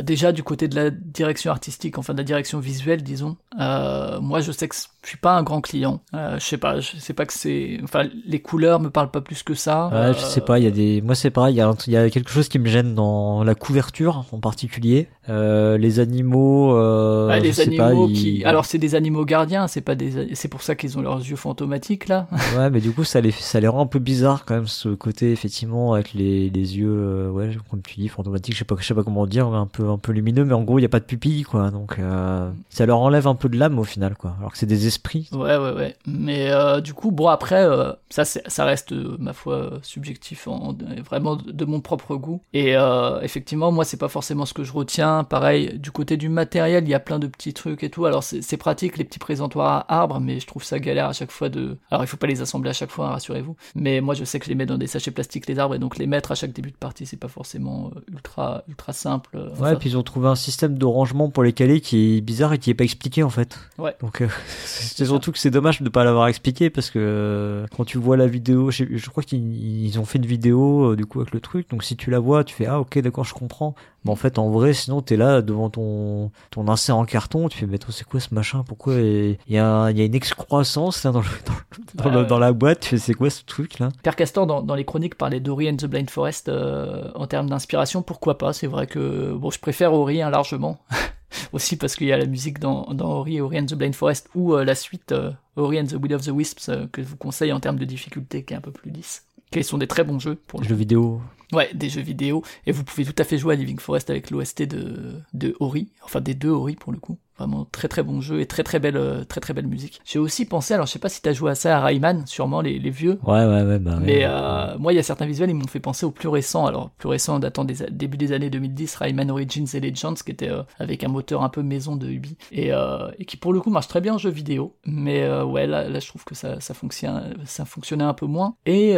déjà 0.03 0.33
du 0.33 0.43
côté 0.43 0.69
de 0.69 0.75
la 0.75 0.91
direction 0.91 1.51
artistique, 1.51 1.97
enfin 1.97 2.13
de 2.13 2.19
la 2.19 2.25
direction 2.25 2.59
visuelle, 2.59 3.03
disons, 3.03 3.39
moi 3.57 4.41
je 4.43 4.53
sais 4.53 4.69
que 4.69 4.77
je 5.03 5.09
suis 5.09 5.19
pas 5.19 5.37
un 5.37 5.43
grand 5.43 5.61
client. 5.61 6.01
Euh, 6.15 6.39
je 6.39 6.45
sais 6.45 6.59
pas, 6.59 6.79
je 6.79 6.97
sais 6.97 7.13
pas 7.13 7.27
que 7.27 7.33
c'est. 7.33 7.81
Enfin, 7.83 8.05
les 8.25 8.41
couleurs 8.41 8.79
me 8.79 8.89
parlent 8.89 9.11
pas 9.11 9.21
plus 9.21 9.43
que 9.43 9.55
ça. 9.55 9.89
Ouais, 9.93 10.15
je 10.15 10.21
sais 10.25 10.41
pas. 10.41 10.61
Il 10.61 10.65
y 10.65 10.69
a 10.69 10.71
des. 10.71 11.03
Moi, 11.03 11.17
c'est 11.17 11.31
pareil. 11.31 11.55
Il 11.55 11.59
y 11.59 11.61
a, 11.61 11.75
il 11.89 11.93
y 11.93 11.97
a 11.97 12.09
quelque 12.09 12.31
chose 12.31 12.49
qui 12.49 12.61
me 12.61 12.69
gêne 12.69 12.95
dans 12.95 13.43
la 13.43 13.57
couverture 13.57 14.25
en 14.31 14.39
particulier. 14.39 15.09
Euh, 15.29 15.77
les 15.77 15.99
animaux. 15.99 16.77
Euh, 16.77 17.27
ouais, 17.27 17.41
les 17.41 17.61
animaux 17.61 18.07
qui. 18.07 18.45
Alors, 18.45 18.65
c'est 18.65 18.79
des 18.79 18.95
animaux 18.95 19.25
gardiens. 19.25 19.67
C'est 19.67 19.81
pas 19.81 19.97
des. 19.97 20.37
C'est 20.37 20.47
pour 20.47 20.63
ça 20.63 20.77
qu'ils 20.77 20.97
ont 20.97 21.03
leurs 21.03 21.19
yeux 21.19 21.37
fantomatiques 21.37 22.07
là. 22.07 22.29
ouais, 22.57 22.71
mais 22.71 22.81
du 22.81 22.93
coup, 22.93 23.03
ça 23.03 23.21
les 23.21 23.33
ça 23.33 23.59
les 23.59 23.69
rend 23.69 23.83
un 23.83 23.87
peu 23.87 23.99
bizarre 23.99 24.45
quand 24.45 24.55
même 24.55 24.69
ce 24.69 24.91
côté 24.91 25.33
effectivement 25.33 25.95
avec 25.95 26.15
les 26.15 26.49
les 26.49 26.79
yeux. 26.79 26.95
Euh, 26.97 27.31
ouais, 27.31 27.51
comme 27.69 27.83
tu 27.83 27.97
dis, 27.99 28.07
fantomatiques. 28.07 28.55
Je 28.55 28.61
sais 28.61 28.65
pas, 28.65 28.77
je 28.79 28.87
sais 28.87 28.95
pas 28.95 29.03
comment 29.03 29.27
dire, 29.27 29.49
un 29.49 29.67
peu 29.67 29.89
un 29.89 29.99
peu 29.99 30.13
lumineux, 30.13 30.45
mais 30.45 30.55
en 30.55 30.63
gros, 30.63 30.79
il 30.79 30.83
y 30.83 30.87
a 30.87 30.89
pas 30.89 31.01
de 31.01 31.05
pupille 31.05 31.43
quoi. 31.43 31.73
Donc, 31.73 31.99
euh, 31.99 32.49
ça 32.69 32.87
leur 32.87 33.01
enlève 33.01 33.27
un 33.27 33.35
peu 33.35 33.49
de 33.49 33.59
l'âme 33.59 33.81
au 33.81 33.85
final 33.85 34.15
quoi. 34.17 34.37
Alors 34.39 34.53
que 34.53 34.59
c'est 34.59 34.67
des 34.67 34.92
Ouais, 35.33 35.57
ouais, 35.57 35.73
ouais. 35.73 35.97
Mais 36.07 36.51
euh, 36.51 36.81
du 36.81 36.95
coup, 36.95 37.11
bon, 37.11 37.29
après, 37.29 37.65
euh, 37.65 37.93
ça, 38.11 38.25
ça 38.25 38.65
reste, 38.65 38.93
euh, 38.93 39.17
ma 39.19 39.33
foi, 39.33 39.79
subjectif, 39.83 40.49
en, 40.49 40.75
vraiment 41.05 41.37
de, 41.37 41.65
mon 41.65 41.81
propre 41.81 42.17
goût. 42.17 42.41
Et 42.53 42.75
effectivement, 43.23 43.73
moi, 43.73 43.85
c'est 43.85 43.97
pas 43.97 44.09
forcément 44.09 44.47
ce 44.47 44.55
que 44.55 44.65
je 44.65 44.73
retiens. 44.73 45.25
Pareil, 45.25 45.79
du 45.79 45.91
côté 45.91 46.17
du 46.17 46.29
matériel, 46.29 46.85
il 46.85 46.91
y 46.91 46.95
a 46.95 47.01
plein 47.01 47.19
de 47.19 47.27
petits 47.27 47.55
trucs 47.55 47.83
et 47.83 47.91
tout. 47.91 48.05
Alors, 48.05 48.23
c'est 48.23 48.57
pratique, 48.57 48.99
les 48.99 49.05
petits 49.05 49.19
présentoirs 49.19 49.85
à 49.89 50.01
arbres, 50.01 50.21
mais 50.21 50.41
je 50.41 50.47
trouve 50.47 50.65
ça 50.65 50.79
galère 50.79 51.07
à 51.07 51.13
chaque 51.13 51.31
fois 51.31 51.49
de. 51.49 51.79
Alors, 51.91 52.05
il 52.05 52.07
faut 52.07 52.17
pas 52.17 52.27
les 52.27 52.43
assembler 52.43 52.71
à 52.71 52.73
chaque 52.73 52.91
fois, 52.91 53.09
hein, 53.09 53.13
rassurez-vous. 53.13 53.57
Mais 53.75 54.01
moi, 54.01 54.15
je 54.15 54.25
sais 54.25 54.39
que 54.39 54.45
je 54.45 54.51
les 54.51 54.57
mets 54.57 54.67
dans 54.67 54.79
des 54.79 54.87
sachets 54.87 55.11
plastiques, 55.11 55.47
les 55.47 55.59
arbres, 55.59 55.75
et 55.75 55.79
donc 55.79 55.99
les 55.99 56.07
mettre 56.07 56.33
à 56.33 56.35
chaque 56.35 56.53
début 56.53 56.71
de 56.71 56.77
partie, 56.77 57.07
c'est 57.07 57.17
pas 57.17 57.29
forcément 57.29 57.91
ultra, 58.11 58.65
ultra 58.69 58.93
simple. 58.93 59.39
ouais, 59.61 59.75
et 59.75 59.77
puis 59.77 59.91
ils 59.91 59.97
ont 59.97 60.03
trouvé 60.03 60.29
un 60.29 60.35
système 60.35 60.77
de 60.77 60.85
rangement 60.85 61.31
pour 61.31 61.43
les 61.43 61.53
caler 61.53 61.81
qui 61.81 62.17
est 62.17 62.21
bizarre 62.21 62.53
et 62.53 62.59
qui 62.59 62.71
est 62.71 62.75
pas 62.75 62.85
expliqué 62.85 63.23
en 63.23 63.31
fait. 63.31 63.59
Ouais. 63.79 63.95
Donc, 64.01 64.23
c'est 64.95 65.07
surtout 65.07 65.33
que 65.33 65.39
c'est 65.39 65.51
dommage 65.51 65.83
de 65.83 65.89
pas 65.89 66.05
l'avoir 66.05 66.29
expliqué 66.29 66.71
parce 66.71 66.91
que 66.91 66.99
euh, 66.99 67.67
quand 67.77 67.85
tu 67.85 67.99
vois 67.99 68.17
la 68.17 68.27
vidéo, 68.27 68.71
je, 68.71 68.85
je 68.91 69.11
crois 69.11 69.23
qu'ils 69.23 69.99
ont 69.99 70.05
fait 70.05 70.19
une 70.19 70.27
vidéo 70.27 70.93
euh, 70.93 70.97
du 70.97 71.07
coup 71.07 71.21
avec 71.21 71.33
le 71.33 71.41
truc. 71.41 71.71
Donc 71.71 71.85
si 71.85 71.97
tu 71.97 72.11
la 72.11 72.19
vois, 72.19 72.45
tu 72.45 72.55
fais 72.55 72.67
ah 72.67 72.81
ok 72.81 72.99
d'accord 72.99 73.25
je 73.25 73.35
comprends. 73.35 73.75
Mais 74.05 74.11
en 74.11 74.17
fait 74.17 74.39
en 74.39 74.51
vrai 74.51 74.73
sinon 74.73 75.01
t'es 75.01 75.17
là 75.17 75.43
devant 75.43 75.71
ton 75.71 76.31
ton 76.51 76.69
insert 76.69 76.97
en 76.97 77.05
carton, 77.05 77.49
tu 77.49 77.59
fais 77.59 77.67
mais 77.67 77.79
c'est 77.89 78.05
quoi 78.05 78.21
ce 78.21 78.35
machin? 78.35 78.65
Pourquoi 78.67 78.95
il 78.95 79.39
y 79.49 79.59
a 79.59 79.91
il 79.91 79.99
y 79.99 80.03
a 80.03 80.05
une 80.05 80.15
excroissance 80.15 81.05
là 81.05 81.13
dans 81.13 81.21
le, 81.21 82.25
dans, 82.25 82.39
la 82.39 82.53
boîte? 82.53 82.81
Tu 82.81 82.89
fais 82.91 82.99
c'est 82.99 83.15
quoi 83.15 83.31
ce 83.31 83.45
truc 83.45 83.79
là? 83.79 83.91
Pierre 84.03 84.17
Castor 84.17 84.47
dans, 84.47 84.63
dans 84.63 84.75
les 84.75 84.85
chroniques 84.85 85.17
parlait 85.17 85.41
d'Ori 85.41 85.71
and 85.71 85.77
the 85.77 85.87
Blind 85.87 86.11
Forest 86.11 86.49
euh, 86.49 87.11
en 87.15 87.27
termes 87.27 87.49
d'inspiration. 87.49 88.03
Pourquoi 88.03 88.39
pas? 88.39 88.53
C'est 88.53 88.67
vrai 88.67 88.87
que 88.87 89.33
bon 89.33 89.51
je 89.51 89.59
préfère 89.59 89.93
Ori 89.93 90.23
hein, 90.23 90.31
largement. 90.31 90.79
aussi 91.53 91.77
parce 91.77 91.97
qu'il 91.97 92.07
y 92.07 92.13
a 92.13 92.17
la 92.17 92.27
musique 92.27 92.59
dans, 92.59 92.93
dans 92.95 93.11
Ori 93.11 93.37
et 93.37 93.41
Ori 93.41 93.59
and 93.59 93.67
the 93.67 93.75
Blind 93.75 93.95
Forest 93.95 94.29
ou 94.35 94.55
euh, 94.55 94.65
la 94.65 94.75
suite 94.75 95.13
euh, 95.13 95.31
Ori 95.57 95.81
and 95.81 95.87
the 95.87 95.97
Will 96.01 96.15
of 96.15 96.25
the 96.25 96.31
Wisps 96.31 96.69
euh, 96.69 96.87
que 96.91 97.03
je 97.03 97.09
vous 97.09 97.17
conseille 97.17 97.53
en 97.53 97.61
termes 97.61 97.79
de 97.79 97.85
difficulté 97.85 98.45
qui 98.45 98.55
est 98.55 98.57
un 98.57 98.61
peu 98.61 98.73
plus 98.73 98.91
lisse. 98.91 99.27
Qui 99.51 99.63
sont 99.65 99.79
des 99.79 99.87
très 99.87 100.05
bons 100.05 100.19
jeux 100.19 100.37
pour 100.47 100.61
le 100.61 100.67
jeux 100.67 100.75
vidéo. 100.75 101.21
Ouais, 101.53 101.71
des 101.75 101.91
jeux 101.91 102.01
vidéo. 102.01 102.43
Et 102.67 102.73
vous 102.73 102.85
pouvez 102.85 103.05
tout 103.05 103.15
à 103.19 103.25
fait 103.25 103.37
jouer 103.37 103.53
à 103.53 103.57
Living 103.57 103.79
Forest 103.79 104.09
avec 104.09 104.31
l'OST 104.31 104.63
de, 104.63 105.21
de 105.35 105.55
Ori, 105.61 105.89
enfin 106.03 106.23
des 106.23 106.35
deux 106.35 106.49
Ori 106.49 106.75
pour 106.75 106.93
le 106.93 106.99
coup. 106.99 107.19
Vraiment 107.43 107.67
très 107.73 107.89
très 107.89 108.05
bon 108.05 108.21
jeu 108.21 108.41
et 108.41 108.47
très 108.47 108.63
très 108.63 108.79
belle 108.79 108.97
euh, 108.97 109.25
très 109.25 109.41
très 109.41 109.53
belle 109.53 109.67
musique. 109.67 110.01
J'ai 110.05 110.21
aussi 110.21 110.45
pensé, 110.45 110.75
alors 110.75 110.87
je 110.87 110.93
sais 110.93 111.01
pas 111.01 111.09
si 111.09 111.21
t'as 111.21 111.33
joué 111.33 111.51
à 111.51 111.55
ça 111.57 111.79
à 111.79 111.81
Rayman, 111.81 112.25
sûrement 112.25 112.61
les, 112.61 112.79
les 112.79 112.91
vieux. 112.91 113.19
Ouais 113.25 113.45
ouais 113.45 113.63
ouais. 113.63 113.81
Bah, 113.81 113.99
mais 114.01 114.21
euh, 114.23 114.79
moi 114.79 114.93
il 114.93 114.97
y 114.97 114.99
a 115.01 115.03
certains 115.03 115.27
visuels 115.27 115.51
ils 115.51 115.57
m'ont 115.57 115.67
fait 115.67 115.81
penser 115.81 116.07
au 116.07 116.13
plus 116.13 116.29
récent, 116.29 116.67
alors 116.67 116.91
plus 116.91 117.09
récent 117.09 117.41
datant 117.41 117.65
des 117.65 117.75
début 117.91 118.17
des 118.17 118.33
années 118.33 118.49
2010, 118.49 118.95
Rayman 118.95 119.29
Origins 119.29 119.67
et 119.75 119.81
Legends 119.81 120.15
qui 120.15 120.31
était 120.31 120.51
euh, 120.51 120.63
avec 120.79 121.03
un 121.03 121.09
moteur 121.09 121.43
un 121.43 121.49
peu 121.49 121.63
maison 121.63 121.97
de 121.97 122.07
Ubi 122.07 122.37
et, 122.53 122.71
et 123.19 123.25
qui 123.25 123.37
pour 123.37 123.53
le 123.53 123.61
coup 123.61 123.71
marche 123.71 123.89
très 123.89 124.01
bien 124.01 124.15
en 124.15 124.19
jeu 124.19 124.31
vidéo. 124.31 124.77
Mais 124.87 125.29
ouais 125.43 125.67
là, 125.67 125.89
là 125.89 125.99
je 125.99 126.07
trouve 126.07 126.25
que 126.25 126.37
ça 126.37 126.61
ça 126.61 126.75
fonctionne 126.75 127.35
ça 127.45 127.65
fonctionnait 127.65 128.05
un 128.05 128.15
peu 128.15 128.27
moins. 128.27 128.55
Et 128.67 128.97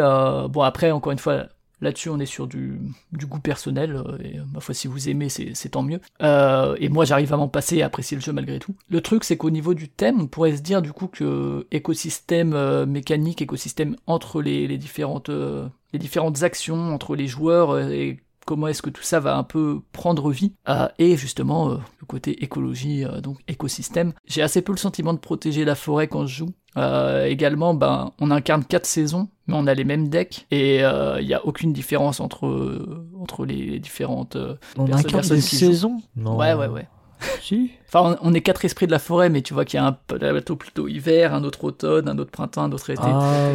bon 0.51 0.61
après 0.61 0.91
encore 0.91 1.13
une 1.13 1.19
fois 1.19 1.47
Là-dessus, 1.81 2.09
on 2.09 2.19
est 2.19 2.27
sur 2.27 2.47
du, 2.47 2.79
goût 3.13 3.41
personnel, 3.41 3.97
euh, 3.97 4.19
et 4.23 4.39
ma 4.53 4.61
foi, 4.61 4.75
si 4.75 4.89
vous 4.89 5.09
aimez, 5.09 5.29
c'est 5.29 5.69
tant 5.71 5.83
mieux. 5.83 6.01
Euh, 6.23 6.77
et 6.79 6.89
moi, 6.89 7.05
j'arrive 7.05 7.33
à 7.33 7.37
m'en 7.37 7.49
passer 7.49 7.77
et 7.77 7.83
à 7.83 7.87
apprécier 7.87 8.17
le 8.17 8.23
jeu 8.23 8.33
malgré 8.33 8.59
tout. 8.59 8.75
Le 8.89 9.01
truc, 9.01 9.25
c'est 9.25 9.37
qu'au 9.37 9.51
niveau 9.51 9.75
du 9.75 9.89
thème, 9.89 10.21
on 10.21 10.27
pourrait 10.27 10.57
se 10.57 10.63
dire 10.63 10.83
du 10.83 10.93
coup 10.93 11.09
que 11.09 11.67
écosystème 11.71 12.55
euh, 12.55 12.87
mécanique, 12.87 13.43
écosystème 13.43 13.97
entre 14.07 14.41
les, 14.41 14.67
les 14.67 14.79
différentes 14.79 15.31
les 15.93 15.99
différentes 16.01 16.43
actions 16.43 16.93
entre 16.93 17.15
les 17.15 17.29
joueurs 17.29 17.79
et 17.79 18.21
comment 18.45 18.69
est-ce 18.69 18.83
que 18.83 18.91
tout 18.91 19.03
ça 19.03 19.21
va 19.21 19.37
un 19.37 19.43
peu 19.43 19.81
prendre 19.93 20.31
vie 20.31 20.53
et 20.99 21.17
justement 21.17 21.69
le 21.69 22.07
côté 22.07 22.43
écologie 22.43 23.05
donc 23.23 23.39
écosystème 23.49 24.13
j'ai 24.27 24.43
assez 24.43 24.63
peu 24.63 24.73
le 24.73 24.79
sentiment 24.79 25.13
de 25.13 25.19
protéger 25.19 25.65
la 25.65 25.75
forêt 25.75 26.09
quand 26.09 26.27
je 26.27 26.37
joue 26.37 26.51
euh, 26.77 27.27
également, 27.27 27.75
ben, 27.75 28.13
on 28.19 28.31
incarne 28.31 28.65
quatre 28.65 28.87
saisons, 28.87 29.29
mais 29.47 29.55
on 29.57 29.67
a 29.67 29.75
les 29.75 29.85
mêmes 29.85 30.09
decks 30.09 30.47
et 30.51 30.77
il 30.79 30.83
euh, 30.83 31.23
n'y 31.23 31.35
a 31.35 31.45
aucune 31.47 31.73
différence 31.73 32.21
entre 32.21 33.05
entre 33.19 33.47
les 33.47 33.79
différentes. 33.79 34.37
Euh, 34.37 34.57
on 34.77 34.91
incarne 34.93 35.27
des 35.29 35.41
saisons? 35.41 36.01
Non. 36.17 36.37
Ouais, 36.37 36.55
ouais, 36.55 36.69
ouais. 36.69 36.89
si. 37.41 37.71
Enfin, 37.95 38.17
on, 38.23 38.35
est 38.35 38.41
quatre 38.41 38.65
esprits 38.65 38.87
de 38.87 38.91
la 38.91 38.99
forêt, 38.99 39.31
mais 39.31 39.41
tu 39.41 39.55
vois 39.55 39.65
qu'il 39.65 39.79
y 39.79 39.81
a 39.81 39.87
un 39.87 39.97
bateau 40.33 40.57
plutôt 40.57 40.89
hiver, 40.89 41.33
un 41.33 41.45
autre 41.45 41.63
automne, 41.63 42.09
un 42.09 42.19
autre 42.19 42.33
printemps, 42.33 42.65
un 42.65 42.73
autre 42.73 42.91
été. 42.91 43.03
Ah, 43.05 43.51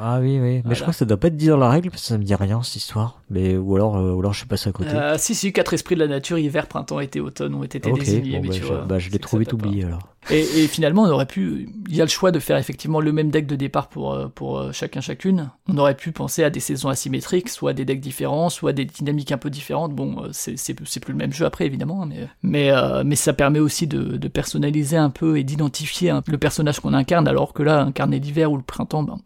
ah 0.00 0.18
oui, 0.20 0.38
oui. 0.40 0.62
Mais 0.64 0.74
je 0.74 0.80
crois 0.80 0.92
que 0.92 0.98
ça 0.98 1.04
doit 1.04 1.18
pas 1.18 1.28
te 1.28 1.34
dire 1.34 1.58
la 1.58 1.68
règle, 1.68 1.90
parce 1.90 2.02
que 2.02 2.08
ça 2.08 2.16
me 2.16 2.24
dit 2.24 2.34
rien, 2.34 2.62
cette 2.62 2.76
histoire. 2.76 3.20
Mais, 3.28 3.56
ou 3.56 3.76
alors, 3.76 3.98
euh, 3.98 4.12
ou 4.12 4.20
alors 4.20 4.32
je 4.32 4.38
suis 4.38 4.46
passé 4.46 4.70
à 4.70 4.72
côté. 4.72 4.90
Euh, 4.90 5.18
si, 5.18 5.34
si, 5.34 5.52
quatre 5.52 5.74
esprits 5.74 5.94
de 5.94 6.00
la 6.00 6.06
nature, 6.06 6.38
hiver, 6.38 6.66
printemps, 6.68 7.00
été, 7.00 7.20
automne 7.20 7.54
ont 7.54 7.64
été 7.64 7.80
désignés. 7.80 8.40
mais 8.40 8.48
bah, 8.48 8.54
tu 8.54 8.62
je, 8.62 8.66
vois, 8.66 8.78
bah, 8.78 8.98
je 8.98 9.10
l'ai 9.10 9.18
trop 9.18 9.36
vite 9.36 9.52
oublié 9.52 9.84
alors. 9.84 10.00
Et, 10.30 10.40
et, 10.40 10.68
finalement, 10.68 11.02
on 11.02 11.08
aurait 11.08 11.26
pu. 11.26 11.68
Il 11.88 11.96
y 11.96 12.00
a 12.00 12.04
le 12.04 12.10
choix 12.10 12.30
de 12.30 12.38
faire 12.38 12.56
effectivement 12.56 13.00
le 13.00 13.10
même 13.10 13.30
deck 13.30 13.46
de 13.46 13.56
départ 13.56 13.88
pour, 13.88 14.12
euh, 14.14 14.28
pour 14.28 14.58
euh, 14.58 14.70
chacun 14.72 15.00
chacune. 15.00 15.50
On 15.68 15.76
aurait 15.78 15.96
pu 15.96 16.12
penser 16.12 16.44
à 16.44 16.50
des 16.50 16.60
saisons 16.60 16.88
asymétriques, 16.90 17.48
soit 17.48 17.72
des 17.72 17.84
decks 17.84 18.00
différents, 18.00 18.48
soit 18.48 18.72
des 18.72 18.84
dynamiques 18.84 19.32
un 19.32 19.38
peu 19.38 19.50
différentes. 19.50 19.92
Bon, 19.94 20.28
c'est 20.32 20.74
plus 20.74 21.12
le 21.12 21.18
même 21.18 21.32
jeu 21.32 21.44
après, 21.44 21.66
évidemment, 21.66 22.04
hein, 22.04 22.08
mais, 22.42 22.70
mais, 22.70 23.04
mais 23.04 23.16
ça 23.16 23.32
permet 23.32 23.58
aussi 23.58 23.81
de, 23.86 24.28
personnaliser 24.28 24.96
un 24.96 25.10
peu 25.10 25.38
et 25.38 25.44
d'identifier 25.44 26.12
le 26.26 26.38
personnage 26.38 26.80
qu'on 26.80 26.94
incarne, 26.94 27.28
alors 27.28 27.52
que 27.52 27.62
là, 27.62 27.82
incarner 27.82 28.18
l'hiver 28.18 28.50
ou 28.50 28.56
le 28.56 28.62
printemps, 28.62 29.02
ben, 29.02 29.18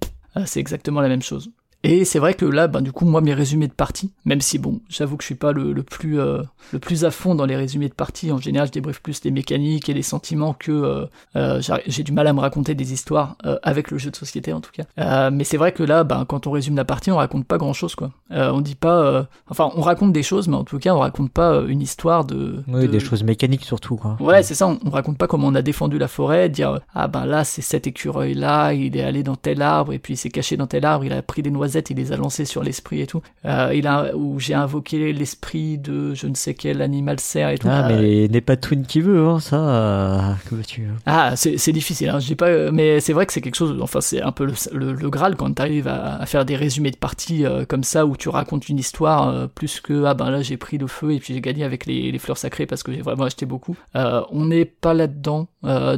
c'est 0.45 0.61
exactement 0.61 1.01
la 1.01 1.09
même 1.09 1.23
chose. 1.23 1.51
Et 1.89 2.05
c'est 2.05 2.19
vrai 2.19 2.35
que 2.35 2.45
là, 2.45 2.67
ben, 2.67 2.81
du 2.81 2.91
coup, 2.91 3.05
moi, 3.05 3.21
mes 3.21 3.33
résumés 3.33 3.69
de 3.69 3.73
partie, 3.73 4.11
même 4.25 4.41
si 4.41 4.59
bon, 4.59 4.81
j'avoue 4.89 5.17
que 5.17 5.23
je 5.23 5.27
suis 5.27 5.37
pas 5.37 5.53
le, 5.53 5.73
le 5.73 5.85
plus 5.85 6.19
euh, 6.19 6.43
le 6.73 6.81
plus 6.81 7.05
à 7.05 7.13
fond 7.13 7.37
dans 7.37 7.47
les 7.47 7.55
résumés 7.55 7.89
de 7.89 7.95
partie. 7.95 8.33
En 8.33 8.39
général, 8.39 8.67
je 8.67 8.73
débriefe 8.73 9.01
plus 9.01 9.23
les 9.23 9.31
mécaniques 9.31 9.89
et 9.89 9.95
les 9.95 10.03
sentiments 10.03 10.53
que 10.53 10.73
euh, 10.73 11.07
euh, 11.37 11.63
j'ai 11.87 12.03
du 12.03 12.11
mal 12.11 12.27
à 12.27 12.33
me 12.33 12.41
raconter 12.41 12.75
des 12.75 12.93
histoires 12.93 13.37
avec 13.63 13.93
le 13.93 13.99
jeu 13.99 14.11
de 14.11 14.17
société 14.17 14.53
en 14.53 14.61
tout 14.61 14.73
cas. 14.73 15.31
mais 15.31 15.45
c'est 15.45 15.59
vrai 15.59 15.71
que 15.71 15.85
là, 15.85 16.03
ben, 16.03 16.25
quand 16.25 16.49
on 16.49 16.51
résume 16.51 16.75
la 16.75 16.85
partie, 16.85 17.13
on 17.13 17.19
raconte 17.19 17.47
pas 17.47 17.57
grand 17.57 17.73
chose 17.73 17.95
quoi. 17.95 18.11
on 18.31 18.61
dit 18.61 18.75
pas, 18.75 19.29
enfin, 19.49 19.71
on 19.77 19.81
raconte 19.81 20.13
des 20.13 20.25
choses, 20.25 20.49
mais 20.49 20.57
en 20.57 20.65
tout 20.65 20.81
cas, 20.81 20.93
on 20.93 20.99
raconte 20.99 21.31
pas 21.31 21.63
une 21.69 21.83
histoire 21.83 22.25
de. 22.25 22.65
Oui, 22.67 22.89
des 22.89 22.99
choses 22.99 23.23
mécaniques 23.23 23.65
surtout 23.65 23.95
quoi. 23.95 24.17
Ouais, 24.19 24.43
c'est 24.43 24.55
ça. 24.55 24.67
On, 24.67 24.81
on, 24.85 24.91
raconte 24.91 25.19
pas 25.19 25.29
comment 25.29 25.47
on 25.47 25.55
a 25.55 25.63
défendu 25.63 25.99
la 25.99 26.09
forêt, 26.09 26.49
dire 26.49 26.81
ah 26.95 27.07
ben 27.07 27.27
là, 27.27 27.45
c'est 27.45 27.63
cet 27.63 27.87
écureuil 27.87 28.35
là, 28.35 28.73
il 28.73 28.97
est 28.97 29.03
allé 29.03 29.23
dans 29.23 29.37
tel 29.37 29.63
arbre 29.63 29.93
et 29.93 30.01
puis 30.01 30.15
il 30.15 30.17
s'est 30.17 30.31
caché 30.31 30.57
dans 30.57 30.67
tel 30.67 30.85
arbre, 30.85 31.05
il 31.05 31.13
a 31.13 31.23
pris 31.23 31.43
des 31.43 31.51
noisettes 31.51 31.76
il 31.91 31.97
les 31.97 32.13
a 32.13 32.17
lancés 32.17 32.45
sur 32.45 32.63
l'esprit 32.63 33.01
et 33.01 33.07
tout. 33.07 33.23
Euh, 33.45 33.73
il 33.75 33.87
a, 33.87 34.15
où 34.15 34.39
j'ai 34.41 34.55
invoqué 34.55 35.13
l'esprit 35.13 35.79
de 35.79 36.15
je 36.15 36.27
ne 36.27 36.35
sais 36.35 36.55
quel 36.55 36.83
animal 36.83 37.21
cerf 37.21 37.51
et 37.51 37.59
tout. 37.59 37.69
Ah, 37.71 37.89
mais 37.89 38.29
n'est 38.29 38.41
pas 38.41 38.57
Twin 38.57 38.87
qui 38.87 39.01
veut, 39.01 39.27
hein, 39.27 39.41
ça. 39.41 39.57
Euh, 39.57 40.33
tu 40.67 40.89
Ah, 41.07 41.35
c'est 41.37 41.73
difficile, 41.73 42.09
hein, 42.11 42.19
je 42.19 42.27
dis 42.27 42.35
pas, 42.35 42.71
mais 42.71 43.01
c'est 43.01 43.13
vrai 43.13 43.27
que 43.27 43.33
c'est 43.33 43.41
quelque 43.41 43.57
chose, 43.57 43.77
enfin, 43.81 44.01
c'est 44.01 44.23
un 44.23 44.33
peu 44.33 44.47
le, 44.73 44.93
le, 44.93 45.11
Graal 45.11 45.37
quand 45.37 45.53
tu 45.55 45.63
arrives 45.63 45.89
à, 45.89 46.25
faire 46.27 46.45
des 46.45 46.57
résumés 46.57 46.91
de 46.91 46.97
parties 46.97 47.45
euh, 47.45 47.65
comme 47.65 47.85
ça 47.85 48.07
où 48.07 48.17
tu 48.17 48.29
racontes 48.29 48.69
une 48.69 48.79
histoire 48.79 49.49
plus 49.51 49.81
que, 49.81 50.05
ah 50.05 50.15
ben 50.15 50.31
là, 50.31 50.43
j'ai 50.43 50.57
pris 50.57 50.79
le 50.79 50.87
feu 50.87 51.13
et 51.13 51.19
puis 51.19 51.35
j'ai 51.35 51.41
gagné 51.41 51.65
avec 51.65 51.87
les, 51.87 52.11
les, 52.11 52.19
fleurs 52.19 52.39
sacrées 52.39 52.67
parce 52.67 52.83
que 52.83 52.93
j'ai 52.93 53.03
vraiment 53.03 53.25
acheté 53.25 53.47
beaucoup. 53.47 53.77
on 53.95 54.47
n'est 54.47 54.65
pas 54.65 54.95
là-dedans. 54.95 55.49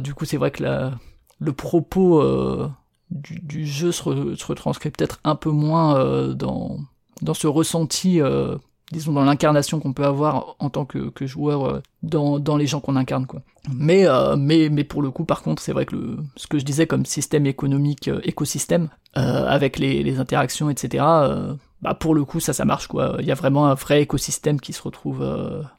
du 0.01 0.13
coup, 0.13 0.25
c'est 0.25 0.37
vrai 0.37 0.51
que 0.51 0.63
la, 0.63 0.93
le 1.39 1.53
propos 1.53 2.21
du, 3.11 3.65
jeu 3.65 3.91
se, 3.91 4.03
retranscrit 4.03 4.91
peut-être 4.91 5.19
un 5.23 5.35
peu 5.35 5.49
moins 5.49 5.97
euh, 5.97 6.33
dans, 6.33 6.79
dans 7.21 7.33
ce 7.33 7.47
ressenti, 7.47 8.21
euh, 8.21 8.55
disons 8.91 9.13
dans 9.13 9.23
l'incarnation 9.23 9.79
qu'on 9.79 9.93
peut 9.93 10.05
avoir 10.05 10.55
en 10.59 10.69
tant 10.69 10.85
que, 10.85 11.09
que 11.09 11.25
joueur 11.25 11.65
euh, 11.65 11.81
dans, 12.03 12.39
dans 12.39 12.57
les 12.57 12.67
gens 12.67 12.79
qu'on 12.79 12.95
incarne 12.95 13.25
quoi. 13.25 13.41
Mais, 13.73 14.07
mais, 14.37 14.69
mais 14.69 14.83
pour 14.83 15.01
le 15.01 15.11
coup 15.11 15.25
par 15.25 15.41
contre 15.41 15.61
c'est 15.61 15.73
vrai 15.73 15.85
que 15.85 15.95
le, 15.95 16.17
ce 16.35 16.47
que 16.47 16.57
je 16.57 16.65
disais 16.65 16.87
comme 16.87 17.05
système 17.05 17.45
économique, 17.45 18.09
écosystème, 18.23 18.89
avec 19.13 19.77
les, 19.77 20.01
les, 20.01 20.19
interactions 20.19 20.69
etc., 20.69 21.03
bah 21.81 21.93
pour 21.93 22.15
le 22.15 22.25
coup 22.25 22.39
ça 22.39 22.53
ça 22.53 22.65
marche 22.65 22.87
quoi. 22.87 23.17
Il 23.19 23.25
y 23.25 23.31
a 23.31 23.35
vraiment 23.35 23.67
un 23.67 23.73
vrai 23.73 24.01
écosystème 24.01 24.59
qui 24.59 24.73
se 24.73 24.81
retrouve 24.81 25.23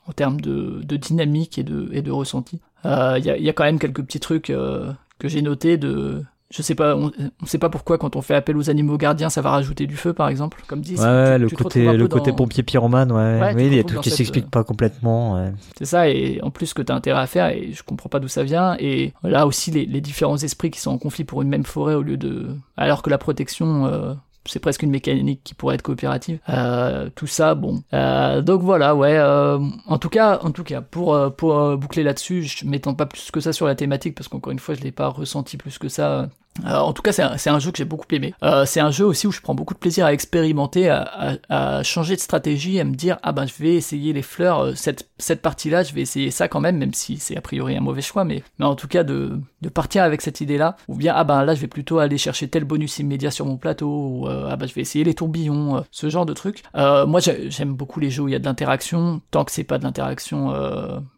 en 0.06 0.12
termes 0.12 0.40
de, 0.40 0.82
de 0.82 0.96
dynamique 0.96 1.58
et 1.58 1.62
de, 1.62 1.88
et 1.92 2.02
de 2.02 2.10
ressenti. 2.10 2.60
Il 2.84 2.88
y, 3.24 3.30
a, 3.30 3.38
y 3.38 3.48
a 3.48 3.52
quand 3.52 3.64
même 3.64 3.78
quelques 3.78 4.02
petits 4.04 4.20
trucs 4.20 4.46
que 4.46 5.28
j'ai 5.28 5.42
notés 5.42 5.78
de 5.78 6.22
je 6.50 6.62
sais 6.62 6.74
pas, 6.74 6.96
on, 6.96 7.12
on, 7.42 7.46
sait 7.46 7.58
pas 7.58 7.68
pourquoi 7.68 7.96
quand 7.96 8.16
on 8.16 8.22
fait 8.22 8.34
appel 8.34 8.56
aux 8.56 8.70
animaux 8.70 8.96
gardiens, 8.96 9.30
ça 9.30 9.40
va 9.40 9.50
rajouter 9.50 9.86
du 9.86 9.96
feu, 9.96 10.12
par 10.12 10.28
exemple, 10.28 10.62
comme 10.66 10.80
dit. 10.80 10.96
Ouais, 10.96 11.38
le 11.38 11.48
côté, 11.48 11.92
le 11.92 12.08
côté 12.08 12.32
pompier 12.32 12.64
pyromane, 12.64 13.12
ouais. 13.12 13.54
oui, 13.54 13.66
il 13.66 13.74
y 13.74 13.78
a 13.78 13.84
tout 13.84 14.00
qui 14.00 14.10
s'explique 14.10 14.46
euh, 14.46 14.50
pas 14.50 14.64
complètement. 14.64 15.34
Ouais. 15.34 15.52
C'est 15.78 15.84
ça, 15.84 16.08
et 16.08 16.40
en 16.42 16.50
plus 16.50 16.74
que 16.74 16.82
t'as 16.82 16.94
intérêt 16.94 17.20
à 17.20 17.26
faire, 17.26 17.50
et 17.50 17.72
je 17.72 17.82
comprends 17.84 18.08
pas 18.08 18.18
d'où 18.18 18.28
ça 18.28 18.42
vient. 18.42 18.76
Et 18.80 19.12
là 19.22 19.46
aussi, 19.46 19.70
les, 19.70 19.86
les, 19.86 20.00
différents 20.00 20.38
esprits 20.38 20.70
qui 20.70 20.80
sont 20.80 20.90
en 20.90 20.98
conflit 20.98 21.24
pour 21.24 21.40
une 21.42 21.48
même 21.48 21.64
forêt 21.64 21.94
au 21.94 22.02
lieu 22.02 22.16
de, 22.16 22.48
alors 22.76 23.02
que 23.02 23.10
la 23.10 23.18
protection 23.18 23.86
euh, 23.86 24.14
c'est 24.46 24.58
presque 24.58 24.82
une 24.82 24.90
mécanique 24.90 25.42
qui 25.44 25.54
pourrait 25.54 25.74
être 25.74 25.82
coopérative. 25.82 26.38
Euh, 26.48 27.10
tout 27.14 27.26
ça, 27.26 27.54
bon. 27.54 27.82
Euh, 27.92 28.40
donc 28.40 28.62
voilà, 28.62 28.94
ouais. 28.94 29.16
Euh, 29.16 29.58
en 29.86 29.98
tout 29.98 30.08
cas, 30.08 30.40
en 30.42 30.50
tout 30.50 30.64
cas, 30.64 30.80
pour 30.80 31.14
euh, 31.14 31.30
pour 31.30 31.58
euh, 31.58 31.76
boucler 31.76 32.02
là-dessus, 32.02 32.42
je 32.42 32.66
m'étends 32.66 32.94
pas 32.94 33.06
plus 33.06 33.30
que 33.30 33.40
ça 33.40 33.52
sur 33.52 33.66
la 33.66 33.74
thématique 33.74 34.14
parce 34.14 34.28
qu'encore 34.28 34.52
une 34.52 34.58
fois, 34.58 34.74
je 34.74 34.80
l'ai 34.80 34.92
pas 34.92 35.08
ressenti 35.08 35.56
plus 35.56 35.78
que 35.78 35.88
ça 35.88 36.28
euh, 36.64 36.76
en 36.76 36.92
tout 36.92 37.02
cas, 37.02 37.12
c'est 37.12 37.50
un, 37.50 37.58
jeu 37.58 37.70
que 37.70 37.78
j'ai 37.78 37.84
beaucoup 37.84 38.06
aimé. 38.10 38.34
Euh, 38.42 38.64
c'est 38.66 38.80
un 38.80 38.90
jeu 38.90 39.06
aussi 39.06 39.26
où 39.26 39.32
je 39.32 39.40
prends 39.40 39.54
beaucoup 39.54 39.74
de 39.74 39.78
plaisir 39.78 40.04
à 40.04 40.12
expérimenter, 40.12 40.90
à, 40.90 41.82
changer 41.82 42.16
de 42.16 42.20
stratégie, 42.20 42.80
à 42.80 42.84
me 42.84 42.94
dire 42.94 43.18
ah 43.22 43.32
ben 43.32 43.46
je 43.46 43.54
vais 43.62 43.74
essayer 43.74 44.12
les 44.12 44.22
fleurs 44.22 44.60
euh, 44.60 44.74
cette 44.74 45.08
cette 45.18 45.42
partie-là, 45.42 45.82
je 45.82 45.94
vais 45.94 46.02
essayer 46.02 46.30
ça 46.30 46.48
quand 46.48 46.60
même, 46.60 46.76
même 46.76 46.92
si 46.92 47.16
c'est 47.18 47.36
a 47.36 47.40
priori 47.40 47.76
un 47.76 47.80
mauvais 47.80 48.02
choix, 48.02 48.24
mais 48.24 48.42
mais 48.58 48.66
en 48.66 48.74
tout 48.74 48.88
cas 48.88 49.04
de 49.04 49.40
de 49.62 49.68
partir 49.68 50.02
avec 50.02 50.20
cette 50.20 50.40
idée-là, 50.40 50.76
ou 50.88 50.96
bien 50.96 51.14
ah 51.16 51.24
ben 51.24 51.44
là 51.44 51.54
je 51.54 51.60
vais 51.60 51.66
plutôt 51.66 51.98
aller 51.98 52.18
chercher 52.18 52.48
tel 52.48 52.64
bonus 52.64 52.98
immédiat 52.98 53.30
sur 53.30 53.46
mon 53.46 53.56
plateau, 53.56 53.88
ou 53.88 54.26
ah 54.28 54.56
ben 54.56 54.66
je 54.66 54.74
vais 54.74 54.80
essayer 54.80 55.04
les 55.04 55.14
tourbillons, 55.14 55.84
ce 55.90 56.08
genre 56.08 56.26
de 56.26 56.32
trucs. 56.32 56.62
moi 56.74 57.20
j'aime 57.20 57.74
beaucoup 57.74 58.00
les 58.00 58.10
jeux 58.10 58.24
où 58.24 58.28
il 58.28 58.32
y 58.32 58.36
a 58.36 58.38
de 58.38 58.44
l'interaction, 58.44 59.20
tant 59.30 59.44
que 59.44 59.52
c'est 59.52 59.64
pas 59.64 59.78
de 59.78 59.84
l'interaction. 59.84 60.52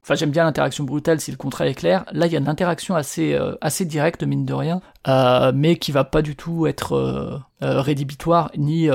Enfin 0.03 0.15
j'aime 0.15 0.31
bien 0.31 0.45
l'interaction 0.45 0.85
brutale 0.85 1.21
si 1.21 1.31
le 1.31 1.37
contrat 1.37 1.69
est 1.69 1.75
clair. 1.75 2.05
Là 2.13 2.27
il 2.27 2.33
y 2.33 2.37
a 2.37 2.41
de 2.41 2.47
l'interaction 2.47 2.97
assez 2.97 3.39
assez 3.61 3.85
directe 3.85 4.25
mine 4.25 4.45
de 4.45 4.55
rien. 4.55 4.81
Euh, 5.09 5.51
mais 5.53 5.77
qui 5.77 5.91
va 5.91 6.05
pas 6.05 6.23
du 6.23 6.37
tout 6.37 6.67
être 6.69 6.93
euh, 6.93 7.37
euh, 7.63 7.81
rédhibitoire, 7.81 8.53
ni 8.57 8.89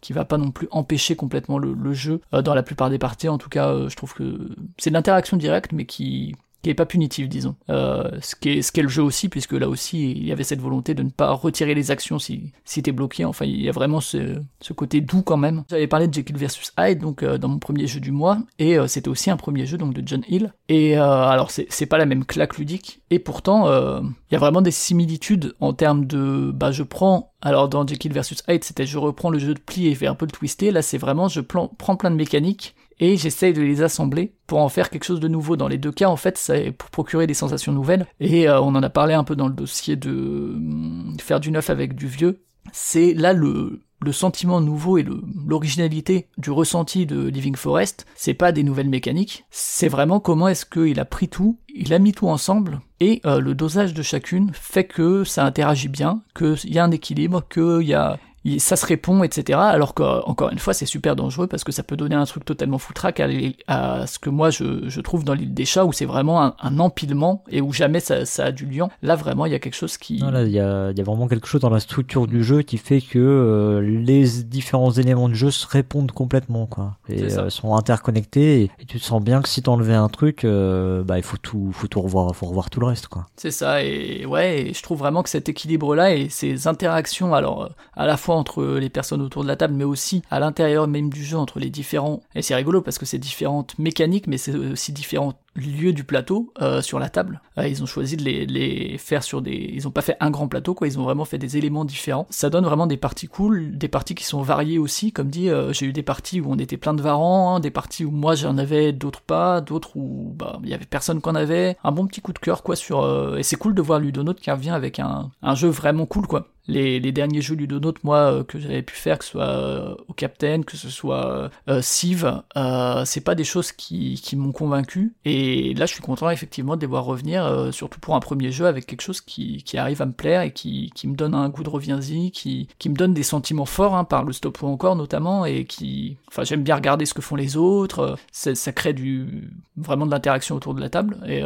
qui 0.00 0.12
va 0.12 0.24
pas 0.24 0.38
non 0.38 0.50
plus 0.50 0.68
empêcher 0.70 1.16
complètement 1.16 1.58
le, 1.58 1.72
le 1.72 1.92
jeu 1.92 2.20
dans 2.32 2.54
la 2.54 2.62
plupart 2.62 2.90
des 2.90 2.98
parties. 2.98 3.28
En 3.28 3.38
tout 3.38 3.48
cas, 3.48 3.88
je 3.88 3.96
trouve 3.96 4.14
que 4.14 4.50
c'est 4.78 4.90
de 4.90 4.94
l'interaction 4.94 5.36
directe, 5.36 5.72
mais 5.72 5.84
qui 5.84 6.36
qui 6.62 6.70
est 6.70 6.74
pas 6.74 6.86
punitif, 6.86 7.28
disons. 7.28 7.54
Euh, 7.70 8.10
ce 8.20 8.34
qu'est 8.34 8.62
ce 8.62 8.80
le 8.80 8.88
jeu 8.88 9.02
aussi, 9.02 9.28
puisque 9.28 9.52
là 9.52 9.68
aussi 9.68 10.12
il 10.12 10.26
y 10.26 10.32
avait 10.32 10.44
cette 10.44 10.60
volonté 10.60 10.94
de 10.94 11.02
ne 11.02 11.10
pas 11.10 11.32
retirer 11.32 11.74
les 11.74 11.90
actions 11.90 12.18
si 12.18 12.52
si 12.64 12.82
t'es 12.82 12.92
bloqué. 12.92 13.24
Enfin, 13.24 13.44
il 13.44 13.60
y 13.60 13.68
a 13.68 13.72
vraiment 13.72 14.00
ce, 14.00 14.40
côté 14.74 15.00
doux 15.00 15.22
quand 15.22 15.36
même. 15.36 15.64
J'avais 15.70 15.86
parlé 15.86 16.08
de 16.08 16.14
Jekyll 16.14 16.36
vs 16.36 16.72
Hyde 16.78 17.00
donc 17.00 17.22
euh, 17.22 17.38
dans 17.38 17.48
mon 17.48 17.58
premier 17.58 17.86
jeu 17.86 18.00
du 18.00 18.10
mois, 18.10 18.38
et 18.58 18.78
euh, 18.78 18.86
c'était 18.86 19.08
aussi 19.08 19.30
un 19.30 19.36
premier 19.36 19.66
jeu 19.66 19.78
donc 19.78 19.94
de 19.94 20.02
John 20.06 20.22
Hill. 20.28 20.52
Et 20.68 20.96
alors 20.96 21.50
c'est 21.50 21.66
c'est 21.70 21.86
pas 21.86 21.98
la 21.98 22.06
même 22.06 22.24
claque 22.24 22.58
ludique, 22.58 23.00
et 23.10 23.18
pourtant 23.18 23.68
il 23.68 24.32
y 24.32 24.36
a 24.36 24.38
vraiment 24.38 24.60
des 24.60 24.70
similitudes 24.70 25.54
en 25.60 25.72
termes 25.72 26.06
de 26.06 26.50
bah 26.52 26.70
je 26.72 26.82
prends 26.82 27.32
alors 27.40 27.68
dans 27.68 27.86
Jekyll 27.86 28.12
vs 28.12 28.42
Hyde 28.48 28.64
c'était 28.64 28.86
je 28.86 28.98
reprends 28.98 29.30
le 29.30 29.38
jeu 29.38 29.54
de 29.54 29.60
pli 29.60 29.86
et 29.86 29.94
je 29.94 30.06
un 30.06 30.14
peu 30.14 30.26
le 30.26 30.32
twister. 30.32 30.70
Là 30.70 30.82
c'est 30.82 30.98
vraiment 30.98 31.28
je 31.28 31.40
prends 31.40 31.96
plein 31.96 32.10
de 32.10 32.16
mécaniques 32.16 32.74
et 33.00 33.16
j'essaye 33.16 33.52
de 33.52 33.62
les 33.62 33.82
assembler 33.82 34.34
pour 34.46 34.58
en 34.58 34.68
faire 34.68 34.90
quelque 34.90 35.04
chose 35.04 35.20
de 35.20 35.28
nouveau. 35.28 35.56
Dans 35.56 35.68
les 35.68 35.78
deux 35.78 35.92
cas, 35.92 36.08
en 36.08 36.16
fait, 36.16 36.38
c'est 36.38 36.72
pour 36.72 36.90
procurer 36.90 37.26
des 37.26 37.34
sensations 37.34 37.72
nouvelles. 37.72 38.06
Et 38.20 38.48
euh, 38.48 38.60
on 38.60 38.74
en 38.74 38.82
a 38.82 38.90
parlé 38.90 39.14
un 39.14 39.24
peu 39.24 39.36
dans 39.36 39.48
le 39.48 39.54
dossier 39.54 39.96
de 39.96 40.10
hum, 40.10 41.16
faire 41.20 41.40
du 41.40 41.50
neuf 41.50 41.70
avec 41.70 41.94
du 41.94 42.06
vieux. 42.06 42.42
C'est 42.72 43.14
là 43.14 43.32
le, 43.32 43.82
sentiment 44.12 44.60
nouveau 44.60 44.96
et 44.96 45.06
l'originalité 45.46 46.28
du 46.38 46.50
ressenti 46.50 47.04
de 47.04 47.28
Living 47.28 47.56
Forest, 47.56 48.06
c'est 48.14 48.34
pas 48.34 48.52
des 48.52 48.62
nouvelles 48.62 48.88
mécaniques, 48.88 49.44
c'est 49.50 49.88
vraiment 49.88 50.18
comment 50.18 50.48
est-ce 50.48 50.64
qu'il 50.64 50.98
a 50.98 51.04
pris 51.04 51.28
tout, 51.28 51.58
il 51.74 51.92
a 51.92 51.98
mis 51.98 52.12
tout 52.12 52.28
ensemble, 52.28 52.80
et 53.00 53.20
euh, 53.26 53.38
le 53.40 53.54
dosage 53.54 53.92
de 53.92 54.02
chacune 54.02 54.50
fait 54.54 54.84
que 54.84 55.24
ça 55.24 55.44
interagit 55.44 55.88
bien, 55.88 56.22
qu'il 56.34 56.72
y 56.72 56.78
a 56.78 56.84
un 56.84 56.90
équilibre, 56.90 57.46
qu'il 57.48 57.86
y 57.86 57.92
a, 57.92 58.18
ça 58.58 58.76
se 58.76 58.86
répond, 58.86 59.22
etc. 59.22 59.58
Alors 59.58 59.94
qu'encore 59.94 60.50
une 60.50 60.58
fois, 60.58 60.74
c'est 60.74 60.86
super 60.86 61.16
dangereux 61.16 61.46
parce 61.46 61.64
que 61.64 61.72
ça 61.72 61.82
peut 61.82 61.96
donner 61.96 62.14
un 62.14 62.24
truc 62.24 62.44
totalement 62.44 62.78
foutraque 62.78 63.20
à, 63.20 63.28
à 63.66 64.06
ce 64.06 64.18
que 64.18 64.30
moi 64.30 64.50
je, 64.50 64.88
je 64.88 65.00
trouve 65.00 65.24
dans 65.24 65.34
l'île 65.34 65.54
des 65.54 65.64
chats 65.64 65.84
où 65.84 65.92
c'est 65.92 66.04
vraiment 66.04 66.42
un, 66.42 66.78
empilement 66.78 67.44
et 67.50 67.60
où 67.60 67.72
jamais 67.72 68.00
ça, 68.00 68.24
ça, 68.24 68.46
a 68.46 68.52
du 68.52 68.66
lien. 68.66 68.88
Là, 69.02 69.16
vraiment, 69.16 69.46
il 69.46 69.52
y 69.52 69.54
a 69.54 69.58
quelque 69.58 69.74
chose 69.74 69.96
qui. 69.96 70.18
Non, 70.18 70.30
là, 70.30 70.44
il 70.44 70.52
y 70.52 70.60
a, 70.60 70.92
y 70.92 71.00
a, 71.00 71.04
vraiment 71.04 71.28
quelque 71.28 71.46
chose 71.46 71.60
dans 71.60 71.70
la 71.70 71.80
structure 71.80 72.26
du 72.26 72.44
jeu 72.44 72.62
qui 72.62 72.78
fait 72.78 73.00
que 73.00 73.18
euh, 73.18 73.80
les 73.80 74.42
différents 74.44 74.92
éléments 74.92 75.28
de 75.28 75.34
jeu 75.34 75.50
se 75.50 75.66
répondent 75.66 76.12
complètement, 76.12 76.66
quoi. 76.66 76.96
Et 77.08 77.22
euh, 77.22 77.50
sont 77.50 77.74
interconnectés 77.74 78.62
et, 78.62 78.70
tu 78.86 78.98
te 78.98 79.04
sens 79.04 79.22
bien 79.22 79.42
que 79.42 79.48
si 79.48 79.62
t'enlevais 79.62 79.94
un 79.94 80.08
truc, 80.08 80.44
euh, 80.44 81.02
bah 81.02 81.18
il 81.18 81.24
faut 81.24 81.36
tout, 81.36 81.70
faut 81.72 81.88
tout 81.88 82.00
revoir, 82.00 82.34
faut 82.34 82.46
revoir 82.46 82.70
tout 82.70 82.80
le 82.80 82.86
reste, 82.86 83.08
quoi. 83.08 83.26
C'est 83.36 83.50
ça. 83.50 83.82
Et 83.82 84.24
ouais, 84.26 84.60
et 84.60 84.74
je 84.74 84.82
trouve 84.82 84.98
vraiment 84.98 85.22
que 85.22 85.30
cet 85.30 85.48
équilibre-là 85.48 86.14
et 86.14 86.28
ces 86.28 86.68
interactions, 86.68 87.34
alors 87.34 87.70
à 87.94 88.06
la 88.06 88.16
fois 88.16 88.36
entre 88.38 88.64
les 88.64 88.88
personnes 88.88 89.22
autour 89.22 89.42
de 89.42 89.48
la 89.48 89.56
table, 89.56 89.74
mais 89.74 89.84
aussi 89.84 90.22
à 90.30 90.40
l'intérieur 90.40 90.86
même 90.88 91.10
du 91.10 91.24
jeu 91.24 91.36
entre 91.36 91.58
les 91.58 91.70
différents. 91.70 92.20
Et 92.34 92.42
c'est 92.42 92.54
rigolo 92.54 92.80
parce 92.80 92.98
que 92.98 93.06
c'est 93.06 93.18
différentes 93.18 93.78
mécaniques, 93.78 94.26
mais 94.26 94.38
c'est 94.38 94.54
aussi 94.54 94.92
différentes 94.92 95.36
lieu 95.58 95.92
du 95.92 96.04
plateau 96.04 96.52
euh, 96.60 96.80
sur 96.80 96.98
la 96.98 97.08
table. 97.08 97.40
Euh, 97.58 97.66
ils 97.66 97.82
ont 97.82 97.86
choisi 97.86 98.16
de 98.16 98.22
les, 98.22 98.98
faire 98.98 99.22
sur 99.22 99.42
des. 99.42 99.70
Ils 99.72 99.86
ont 99.88 99.90
pas 99.90 100.02
fait 100.02 100.16
un 100.20 100.30
grand 100.30 100.48
plateau, 100.48 100.74
quoi. 100.74 100.86
Ils 100.86 100.98
ont 100.98 101.02
vraiment 101.02 101.24
fait 101.24 101.38
des 101.38 101.56
éléments 101.56 101.84
différents. 101.84 102.26
Ça 102.30 102.50
donne 102.50 102.64
vraiment 102.64 102.86
des 102.86 102.96
parties 102.96 103.26
cool, 103.26 103.76
des 103.76 103.88
parties 103.88 104.14
qui 104.14 104.24
sont 104.24 104.42
variées 104.42 104.78
aussi. 104.78 105.12
Comme 105.12 105.28
dit, 105.28 105.48
euh, 105.48 105.72
j'ai 105.72 105.86
eu 105.86 105.92
des 105.92 106.02
parties 106.02 106.40
où 106.40 106.50
on 106.50 106.58
était 106.58 106.76
plein 106.76 106.94
de 106.94 107.02
varans, 107.02 107.56
hein, 107.56 107.60
des 107.60 107.70
parties 107.70 108.04
où 108.04 108.10
moi 108.10 108.34
j'en 108.34 108.58
avais, 108.58 108.92
d'autres 108.92 109.22
pas, 109.22 109.60
d'autres 109.60 109.96
où 109.96 110.34
bah 110.36 110.58
il 110.62 110.68
y 110.68 110.74
avait 110.74 110.86
personne 110.86 111.20
qu'en 111.20 111.34
avait. 111.34 111.76
Un 111.84 111.92
bon 111.92 112.06
petit 112.06 112.20
coup 112.20 112.32
de 112.32 112.38
cœur, 112.38 112.62
quoi. 112.62 112.76
Sur 112.76 112.98
et 113.36 113.42
c'est 113.42 113.56
cool 113.56 113.74
de 113.74 113.82
voir 113.82 113.98
Ludonote 113.98 114.40
qui 114.40 114.50
revient 114.50 114.70
avec 114.70 114.98
un, 114.98 115.30
un 115.42 115.54
jeu 115.54 115.68
vraiment 115.68 116.06
cool, 116.06 116.26
quoi 116.26 116.48
les, 116.68 117.00
les, 117.00 117.12
derniers 117.12 117.40
jeux 117.40 117.54
Ludonote, 117.54 118.04
moi, 118.04 118.32
euh, 118.32 118.44
que 118.44 118.58
j'avais 118.58 118.82
pu 118.82 118.94
faire, 118.94 119.18
que 119.18 119.24
ce 119.24 119.30
soit 119.30 119.48
euh, 119.48 119.94
au 120.06 120.12
Captain, 120.12 120.62
que 120.62 120.76
ce 120.76 120.90
soit 120.90 121.50
euh, 121.68 121.82
Civ, 121.82 122.42
euh, 122.56 123.04
c'est 123.04 123.22
pas 123.22 123.34
des 123.34 123.44
choses 123.44 123.72
qui, 123.72 124.20
qui 124.22 124.36
m'ont 124.36 124.52
convaincu. 124.52 125.14
Et 125.24 125.74
là, 125.74 125.86
je 125.86 125.94
suis 125.94 126.02
content 126.02 126.30
effectivement 126.30 126.76
de 126.76 126.82
les 126.82 126.86
voir 126.86 127.04
revenir, 127.04 127.70
surtout 127.72 127.98
pour 128.00 128.14
un 128.14 128.20
premier 128.20 128.52
jeu, 128.52 128.66
avec 128.66 128.86
quelque 128.86 129.00
chose 129.00 129.20
qui, 129.20 129.62
qui 129.64 129.78
arrive 129.78 130.02
à 130.02 130.06
me 130.06 130.12
plaire 130.12 130.42
et 130.42 130.52
qui, 130.52 130.92
qui 130.94 131.08
me 131.08 131.16
donne 131.16 131.34
un 131.34 131.48
goût 131.48 131.62
de 131.62 131.70
reviens-y, 131.70 132.30
qui, 132.30 132.68
qui 132.78 132.90
me 132.90 132.94
donne 132.94 133.14
des 133.14 133.22
sentiments 133.22 133.64
forts, 133.64 133.96
hein, 133.96 134.04
par 134.04 134.24
le 134.24 134.32
stop 134.32 134.62
ou 134.62 134.66
encore 134.66 134.96
notamment, 134.96 135.46
et 135.46 135.64
qui, 135.64 136.18
enfin, 136.28 136.44
j'aime 136.44 136.62
bien 136.62 136.76
regarder 136.76 137.06
ce 137.06 137.14
que 137.14 137.22
font 137.22 137.36
les 137.36 137.56
autres. 137.56 138.16
Ça, 138.30 138.54
ça 138.54 138.72
crée 138.72 138.92
du 138.92 139.50
vraiment 139.76 140.06
de 140.06 140.10
l'interaction 140.10 140.56
autour 140.56 140.74
de 140.74 140.80
la 140.80 140.90
table. 140.90 141.16
Et 141.26 141.42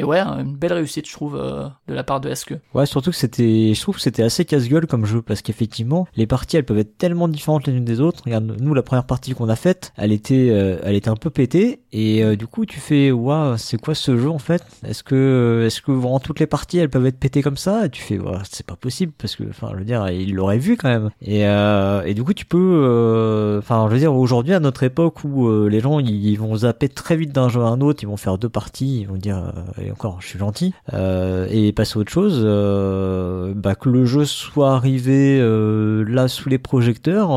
et 0.00 0.04
ouais, 0.04 0.20
une 0.20 0.56
belle 0.56 0.72
réussite, 0.72 1.06
je 1.06 1.12
trouve, 1.12 1.36
euh, 1.36 1.68
de 1.86 1.92
la 1.92 2.02
part 2.02 2.20
de 2.20 2.34
SQ. 2.34 2.54
Ouais, 2.72 2.86
surtout 2.86 3.10
que 3.10 3.16
c'était, 3.16 3.74
je 3.74 3.80
trouve 3.82 3.96
que 3.96 4.00
c'était 4.00 4.22
assez 4.22 4.46
casse-gueule 4.46 4.86
comme 4.86 5.04
jeu, 5.04 5.20
parce 5.20 5.42
qu'effectivement, 5.42 6.06
les 6.16 6.26
parties, 6.26 6.56
elles 6.56 6.64
peuvent 6.64 6.78
être 6.78 6.96
tellement 6.96 7.28
différentes 7.28 7.66
les 7.66 7.74
unes 7.74 7.84
des 7.84 8.00
autres. 8.00 8.22
Regarde, 8.24 8.56
nous, 8.58 8.72
la 8.72 8.82
première 8.82 9.04
partie 9.04 9.34
qu'on 9.34 9.50
a 9.50 9.56
faite, 9.56 9.92
elle 9.98 10.10
était, 10.10 10.48
euh, 10.50 10.78
elle 10.84 10.94
était 10.94 11.10
un 11.10 11.16
peu 11.16 11.28
pétée, 11.28 11.80
et 11.92 12.24
euh, 12.24 12.34
du 12.34 12.46
coup, 12.46 12.64
tu 12.64 12.80
fais, 12.80 13.10
waouh, 13.10 13.58
c'est 13.58 13.78
quoi 13.78 13.94
ce 13.94 14.16
jeu 14.16 14.30
en 14.30 14.38
fait? 14.38 14.64
Est-ce 14.86 15.02
que, 15.02 15.64
est-ce 15.66 15.82
que 15.82 15.92
vraiment 15.92 16.18
toutes 16.18 16.40
les 16.40 16.46
parties, 16.46 16.78
elles 16.78 16.88
peuvent 16.88 17.04
être 17.04 17.18
pétées 17.18 17.42
comme 17.42 17.58
ça? 17.58 17.84
Et 17.84 17.90
tu 17.90 18.00
fais, 18.00 18.18
ouais, 18.18 18.38
c'est 18.50 18.64
pas 18.64 18.76
possible, 18.76 19.12
parce 19.18 19.36
que, 19.36 19.44
enfin, 19.50 19.68
je 19.74 19.80
veux 19.80 19.84
dire, 19.84 20.08
il 20.08 20.34
l'aurait 20.34 20.56
vu 20.56 20.78
quand 20.78 20.88
même. 20.88 21.10
Et, 21.20 21.42
et 21.42 22.14
du 22.14 22.24
coup, 22.24 22.32
tu 22.32 22.46
peux, 22.46 23.58
enfin, 23.58 23.86
je 23.88 23.92
veux 23.92 24.00
dire, 24.00 24.14
aujourd'hui, 24.14 24.54
à 24.54 24.60
notre 24.60 24.82
époque 24.82 25.24
où 25.24 25.68
les 25.68 25.80
gens, 25.80 25.98
ils, 25.98 26.36
vont 26.36 26.56
zapper 26.56 26.88
très 26.88 27.16
vite 27.16 27.32
d'un 27.32 27.50
jeu 27.50 27.60
à 27.60 27.66
un 27.66 27.82
autre, 27.82 28.02
ils 28.02 28.06
vont 28.06 28.16
faire 28.16 28.38
deux 28.38 28.48
parties, 28.48 29.00
ils 29.02 29.06
vont 29.06 29.16
dire 29.16 29.52
encore, 29.92 30.20
je 30.20 30.28
suis 30.28 30.38
gentil, 30.38 30.74
euh, 30.92 31.46
et 31.50 31.72
passer 31.72 31.98
à 31.98 32.00
autre 32.00 32.12
chose, 32.12 32.42
euh, 32.44 33.52
bah, 33.54 33.74
que 33.74 33.88
le 33.88 34.04
jeu 34.04 34.24
soit 34.24 34.72
arrivé 34.72 35.38
euh, 35.40 36.04
là 36.08 36.28
sous 36.28 36.48
les 36.48 36.58
projecteurs, 36.58 37.30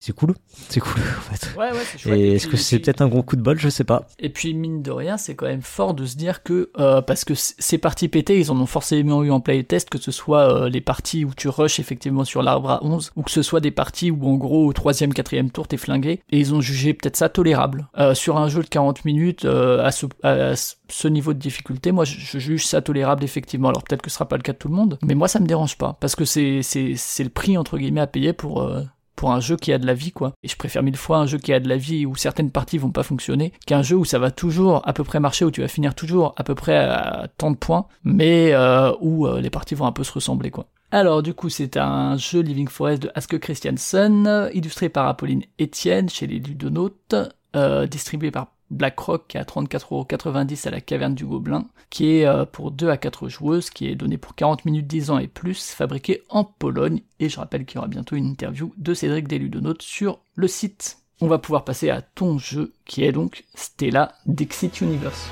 c'est 0.00 0.14
cool, 0.14 0.34
c'est 0.68 0.80
cool 0.80 1.00
en 1.18 1.34
fait. 1.34 1.58
Ouais, 1.58 1.70
ouais, 1.70 1.78
c'est 1.84 1.98
chouette. 1.98 2.18
Et, 2.18 2.34
est-ce 2.34 2.46
que 2.46 2.56
c'est 2.56 2.78
peut-être 2.78 3.00
un 3.00 3.08
gros 3.08 3.22
coup 3.22 3.36
de 3.36 3.42
bol, 3.42 3.58
je 3.58 3.68
sais 3.68 3.84
pas. 3.84 4.06
Et 4.18 4.28
puis 4.28 4.54
mine 4.54 4.82
de 4.82 4.90
rien, 4.90 5.16
c'est 5.16 5.34
quand 5.34 5.46
même 5.46 5.62
fort 5.62 5.94
de 5.94 6.04
se 6.04 6.16
dire 6.16 6.42
que 6.42 6.70
parce 7.00 7.24
que 7.24 7.34
ces 7.36 7.78
parties 7.78 8.08
pétées, 8.08 8.38
ils 8.38 8.50
en 8.50 8.60
ont 8.60 8.66
forcément 8.66 9.22
eu 9.22 9.30
en 9.30 9.40
playtest, 9.40 9.90
que 9.90 9.98
ce 9.98 10.10
soit 10.10 10.68
les 10.68 10.80
parties 10.80 11.24
où 11.24 11.32
tu 11.34 11.48
rushes 11.48 11.80
effectivement 11.80 12.24
sur 12.24 12.42
l'arbre 12.42 12.70
à 12.70 12.84
11, 12.84 13.12
ou 13.16 13.22
que 13.22 13.30
ce 13.30 13.42
soit 13.42 13.60
des 13.60 13.70
parties 13.70 14.10
où 14.10 14.26
en 14.26 14.34
gros 14.34 14.66
au 14.66 14.72
troisième, 14.72 15.12
quatrième 15.12 15.50
tour 15.50 15.68
t'es 15.68 15.76
flingué, 15.76 16.20
et 16.30 16.38
ils 16.38 16.54
ont 16.54 16.60
jugé 16.60 16.94
peut-être 16.94 17.16
ça 17.16 17.28
tolérable. 17.28 17.88
sur 18.14 18.36
un 18.36 18.48
jeu 18.48 18.62
de 18.62 18.68
40 18.68 19.04
minutes 19.04 19.44
à 19.44 19.90
ce, 19.90 20.06
à 20.22 20.56
ce 20.56 20.74
niveau 21.08 21.32
de 21.32 21.38
difficulté, 21.38 21.92
moi 21.92 22.04
je, 22.04 22.38
juge 22.38 22.66
ça 22.66 22.82
tolérable 22.82 23.24
effectivement. 23.24 23.68
Alors 23.68 23.82
peut-être 23.82 24.02
que 24.02 24.10
ce 24.10 24.14
sera 24.14 24.28
pas 24.28 24.36
le 24.36 24.42
cas 24.42 24.52
de 24.52 24.58
tout 24.58 24.68
le 24.68 24.74
monde, 24.74 24.98
mais 25.02 25.14
moi 25.14 25.28
ça 25.28 25.40
me 25.40 25.46
dérange 25.46 25.78
pas 25.78 25.96
parce 26.00 26.14
que 26.14 26.24
c'est 26.24 26.62
c'est 26.62 26.94
c'est 26.96 27.24
le 27.24 27.30
prix 27.30 27.56
entre 27.56 27.78
guillemets 27.78 28.00
à 28.00 28.06
payer 28.06 28.32
pour 28.32 28.62
euh, 28.62 28.82
pour 29.16 29.32
un 29.32 29.40
jeu 29.40 29.56
qui 29.56 29.72
a 29.72 29.78
de 29.78 29.86
la 29.86 29.94
vie 29.94 30.12
quoi. 30.12 30.32
Et 30.42 30.48
je 30.48 30.56
préfère 30.56 30.82
mille 30.82 30.96
fois 30.96 31.18
un 31.18 31.26
jeu 31.26 31.38
qui 31.38 31.52
a 31.52 31.60
de 31.60 31.68
la 31.68 31.76
vie 31.76 32.06
où 32.06 32.14
certaines 32.16 32.50
parties 32.50 32.78
vont 32.78 32.90
pas 32.90 33.02
fonctionner 33.02 33.52
qu'un 33.66 33.82
jeu 33.82 33.96
où 33.96 34.04
ça 34.04 34.18
va 34.18 34.30
toujours 34.30 34.86
à 34.86 34.92
peu 34.92 35.04
près 35.04 35.20
marcher 35.20 35.44
où 35.44 35.50
tu 35.50 35.62
vas 35.62 35.68
finir 35.68 35.94
toujours 35.94 36.34
à 36.36 36.44
peu 36.44 36.54
près 36.54 36.76
à 36.76 37.28
tant 37.38 37.50
de 37.50 37.56
points 37.56 37.86
mais 38.04 38.52
euh, 38.52 38.92
où 39.00 39.26
euh, 39.26 39.40
les 39.40 39.50
parties 39.50 39.74
vont 39.74 39.86
un 39.86 39.92
peu 39.92 40.04
se 40.04 40.12
ressembler 40.12 40.50
quoi. 40.50 40.66
Alors 40.90 41.22
du 41.22 41.32
coup 41.32 41.48
c'est 41.48 41.78
un 41.78 42.16
jeu 42.18 42.40
Living 42.40 42.68
Forest 42.68 43.02
de 43.02 43.10
Aske 43.14 43.38
Christiansen, 43.38 44.50
illustré 44.52 44.90
par 44.90 45.06
Apolline 45.08 45.42
Etienne 45.60 46.10
chez 46.10 46.26
les 46.26 46.38
Ludonautes, 46.38 47.14
distribué 47.88 48.30
par 48.30 48.48
BlackRock 48.72 49.36
à 49.36 49.44
34,90€ 49.44 50.66
à 50.66 50.70
la 50.70 50.80
caverne 50.80 51.14
du 51.14 51.24
Gobelin, 51.24 51.66
qui 51.90 52.16
est 52.16 52.26
euh, 52.26 52.44
pour 52.44 52.70
2 52.70 52.88
à 52.88 52.96
4 52.96 53.28
joueuses, 53.28 53.70
qui 53.70 53.86
est 53.86 53.94
donné 53.94 54.18
pour 54.18 54.34
40 54.34 54.64
minutes 54.64 54.86
10 54.86 55.10
ans 55.10 55.18
et 55.18 55.28
plus, 55.28 55.70
fabriqué 55.70 56.22
en 56.28 56.44
Pologne, 56.44 57.02
et 57.20 57.28
je 57.28 57.38
rappelle 57.38 57.64
qu'il 57.64 57.76
y 57.76 57.78
aura 57.78 57.88
bientôt 57.88 58.16
une 58.16 58.26
interview 58.26 58.72
de 58.76 58.94
Cédric 58.94 59.28
Deludonote 59.28 59.82
sur 59.82 60.18
le 60.34 60.48
site. 60.48 60.98
On 61.20 61.28
va 61.28 61.38
pouvoir 61.38 61.64
passer 61.64 61.90
à 61.90 62.02
ton 62.02 62.38
jeu, 62.38 62.72
qui 62.84 63.04
est 63.04 63.12
donc 63.12 63.44
Stella 63.54 64.12
Dixit 64.26 64.80
Universe. 64.80 65.30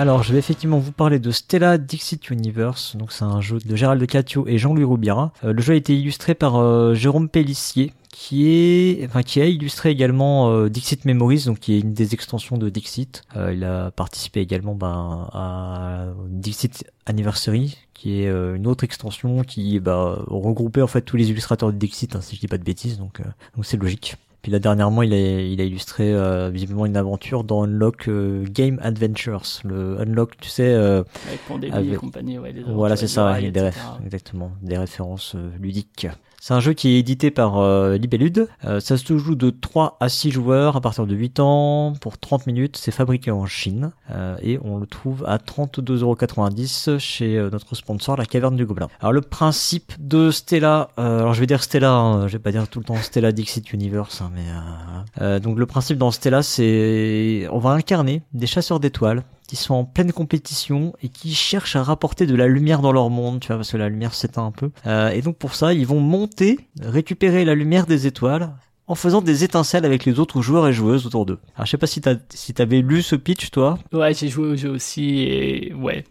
Alors, 0.00 0.22
je 0.22 0.32
vais 0.32 0.38
effectivement 0.38 0.78
vous 0.78 0.92
parler 0.92 1.18
de 1.18 1.30
Stella 1.30 1.76
Dixit 1.76 2.30
Universe. 2.30 2.96
Donc, 2.96 3.12
c'est 3.12 3.24
un 3.24 3.42
jeu 3.42 3.58
de 3.62 3.76
Gérald 3.76 4.06
Catio 4.06 4.48
et 4.48 4.56
Jean-Louis 4.56 4.84
Roubira. 4.84 5.34
Euh, 5.44 5.52
le 5.52 5.60
jeu 5.60 5.74
a 5.74 5.76
été 5.76 5.94
illustré 5.94 6.34
par 6.34 6.56
euh, 6.56 6.94
Jérôme 6.94 7.28
Pellissier, 7.28 7.92
qui 8.08 8.48
est, 8.48 9.04
enfin, 9.04 9.22
qui 9.22 9.42
a 9.42 9.44
illustré 9.44 9.90
également 9.90 10.52
euh, 10.52 10.70
Dixit 10.70 11.04
Memories, 11.04 11.44
donc 11.44 11.58
qui 11.58 11.74
est 11.74 11.80
une 11.80 11.92
des 11.92 12.14
extensions 12.14 12.56
de 12.56 12.70
Dixit. 12.70 13.24
il 13.52 13.62
a 13.62 13.90
participé 13.90 14.40
également 14.40 14.74
ben, 14.74 15.28
à 15.34 16.06
Dixit 16.30 16.82
Anniversary, 17.04 17.76
qui 17.92 18.22
est 18.22 18.30
une 18.30 18.66
autre 18.66 18.84
extension 18.84 19.42
qui 19.42 19.80
bah, 19.80 20.18
regroupait 20.28 20.80
en 20.80 20.86
fait 20.86 21.02
tous 21.02 21.18
les 21.18 21.28
illustrateurs 21.28 21.74
de 21.74 21.76
Dixit, 21.76 22.16
hein, 22.16 22.22
si 22.22 22.36
je 22.36 22.40
dis 22.40 22.48
pas 22.48 22.56
de 22.56 22.64
bêtises, 22.64 22.96
donc 22.96 23.20
donc 23.54 23.66
c'est 23.66 23.76
logique. 23.76 24.16
Puis 24.42 24.50
là 24.50 24.58
dernièrement, 24.58 25.02
il 25.02 25.12
a, 25.12 25.16
il 25.16 25.60
a 25.60 25.64
illustré 25.64 26.12
euh, 26.12 26.50
visiblement 26.50 26.86
une 26.86 26.96
aventure 26.96 27.44
dans 27.44 27.64
Unlock 27.64 28.08
euh, 28.08 28.44
Game 28.48 28.78
Adventures. 28.82 29.42
Le 29.64 30.00
Unlock, 30.00 30.36
tu 30.38 30.48
sais. 30.48 30.68
Euh, 30.68 31.02
avec 31.28 31.40
Pondébile 31.46 31.92
et 31.92 31.96
compagnie, 31.96 32.38
ouais. 32.38 32.54
voilà, 32.66 32.96
c'est 32.96 33.08
ça, 33.08 33.40
il 33.40 33.52
des 33.52 33.70
exactement, 34.04 34.52
des 34.62 34.78
références 34.78 35.36
ludiques. 35.58 36.06
C'est 36.42 36.54
un 36.54 36.60
jeu 36.60 36.72
qui 36.72 36.88
est 36.88 36.98
édité 36.98 37.30
par 37.30 37.58
euh, 37.58 37.98
Libellude. 37.98 38.48
Euh, 38.64 38.80
ça 38.80 38.96
se 38.96 39.18
joue 39.18 39.34
de 39.34 39.50
3 39.50 39.98
à 40.00 40.08
6 40.08 40.30
joueurs 40.30 40.74
à 40.74 40.80
partir 40.80 41.06
de 41.06 41.14
8 41.14 41.38
ans 41.38 41.92
pour 42.00 42.16
30 42.16 42.46
minutes. 42.46 42.78
C'est 42.78 42.92
fabriqué 42.92 43.30
en 43.30 43.44
Chine 43.44 43.90
euh, 44.10 44.38
et 44.42 44.58
on 44.64 44.78
le 44.78 44.86
trouve 44.86 45.22
à 45.26 45.36
32,90€ 45.36 46.98
chez 46.98 47.36
euh, 47.36 47.50
notre 47.50 47.74
sponsor, 47.74 48.16
la 48.16 48.24
Caverne 48.24 48.56
du 48.56 48.64
Gobelin. 48.64 48.88
Alors 49.00 49.12
le 49.12 49.20
principe 49.20 49.92
de 49.98 50.30
Stella, 50.30 50.88
alors 50.96 51.34
je 51.34 51.40
vais 51.40 51.46
dire 51.46 51.62
Stella, 51.62 51.92
hein, 51.92 52.26
je 52.26 52.32
vais 52.32 52.42
pas 52.42 52.52
dire 52.52 52.66
tout 52.68 52.78
le 52.78 52.86
temps 52.86 52.96
Stella 52.96 53.32
Dixit 53.32 53.74
Universe, 53.74 54.22
hein, 54.22 54.30
mais 54.34 55.40
donc 55.40 55.58
le 55.58 55.66
principe 55.66 55.98
dans 55.98 56.10
Stella, 56.10 56.42
c'est 56.42 57.46
on 57.52 57.58
va 57.58 57.72
incarner 57.72 58.22
des 58.32 58.46
chasseurs 58.46 58.80
d'étoiles 58.80 59.24
qui 59.50 59.56
sont 59.56 59.74
en 59.74 59.84
pleine 59.84 60.12
compétition 60.12 60.94
et 61.02 61.08
qui 61.08 61.34
cherchent 61.34 61.74
à 61.74 61.82
rapporter 61.82 62.24
de 62.24 62.36
la 62.36 62.46
lumière 62.46 62.82
dans 62.82 62.92
leur 62.92 63.10
monde, 63.10 63.40
tu 63.40 63.48
vois, 63.48 63.56
parce 63.56 63.72
que 63.72 63.76
la 63.76 63.88
lumière 63.88 64.14
s'éteint 64.14 64.46
un 64.46 64.52
peu. 64.52 64.70
Euh, 64.86 65.10
et 65.10 65.22
donc 65.22 65.38
pour 65.38 65.56
ça, 65.56 65.74
ils 65.74 65.88
vont 65.88 65.98
monter, 65.98 66.60
récupérer 66.80 67.44
la 67.44 67.56
lumière 67.56 67.86
des 67.86 68.06
étoiles 68.06 68.52
en 68.86 68.94
faisant 68.94 69.22
des 69.22 69.42
étincelles 69.42 69.84
avec 69.84 70.04
les 70.04 70.20
autres 70.20 70.40
joueurs 70.40 70.68
et 70.68 70.72
joueuses 70.72 71.04
autour 71.04 71.26
d'eux. 71.26 71.40
Alors 71.56 71.66
je 71.66 71.72
sais 71.72 71.78
pas 71.78 71.88
si 71.88 72.00
t'as 72.00 72.14
si 72.28 72.54
t'avais 72.54 72.80
lu 72.80 73.02
ce 73.02 73.16
pitch 73.16 73.50
toi. 73.50 73.76
Ouais, 73.92 74.14
j'ai 74.14 74.28
joué 74.28 74.50
au 74.50 74.54
jeu 74.54 74.70
aussi 74.70 75.18
et 75.18 75.74
ouais. 75.74 76.04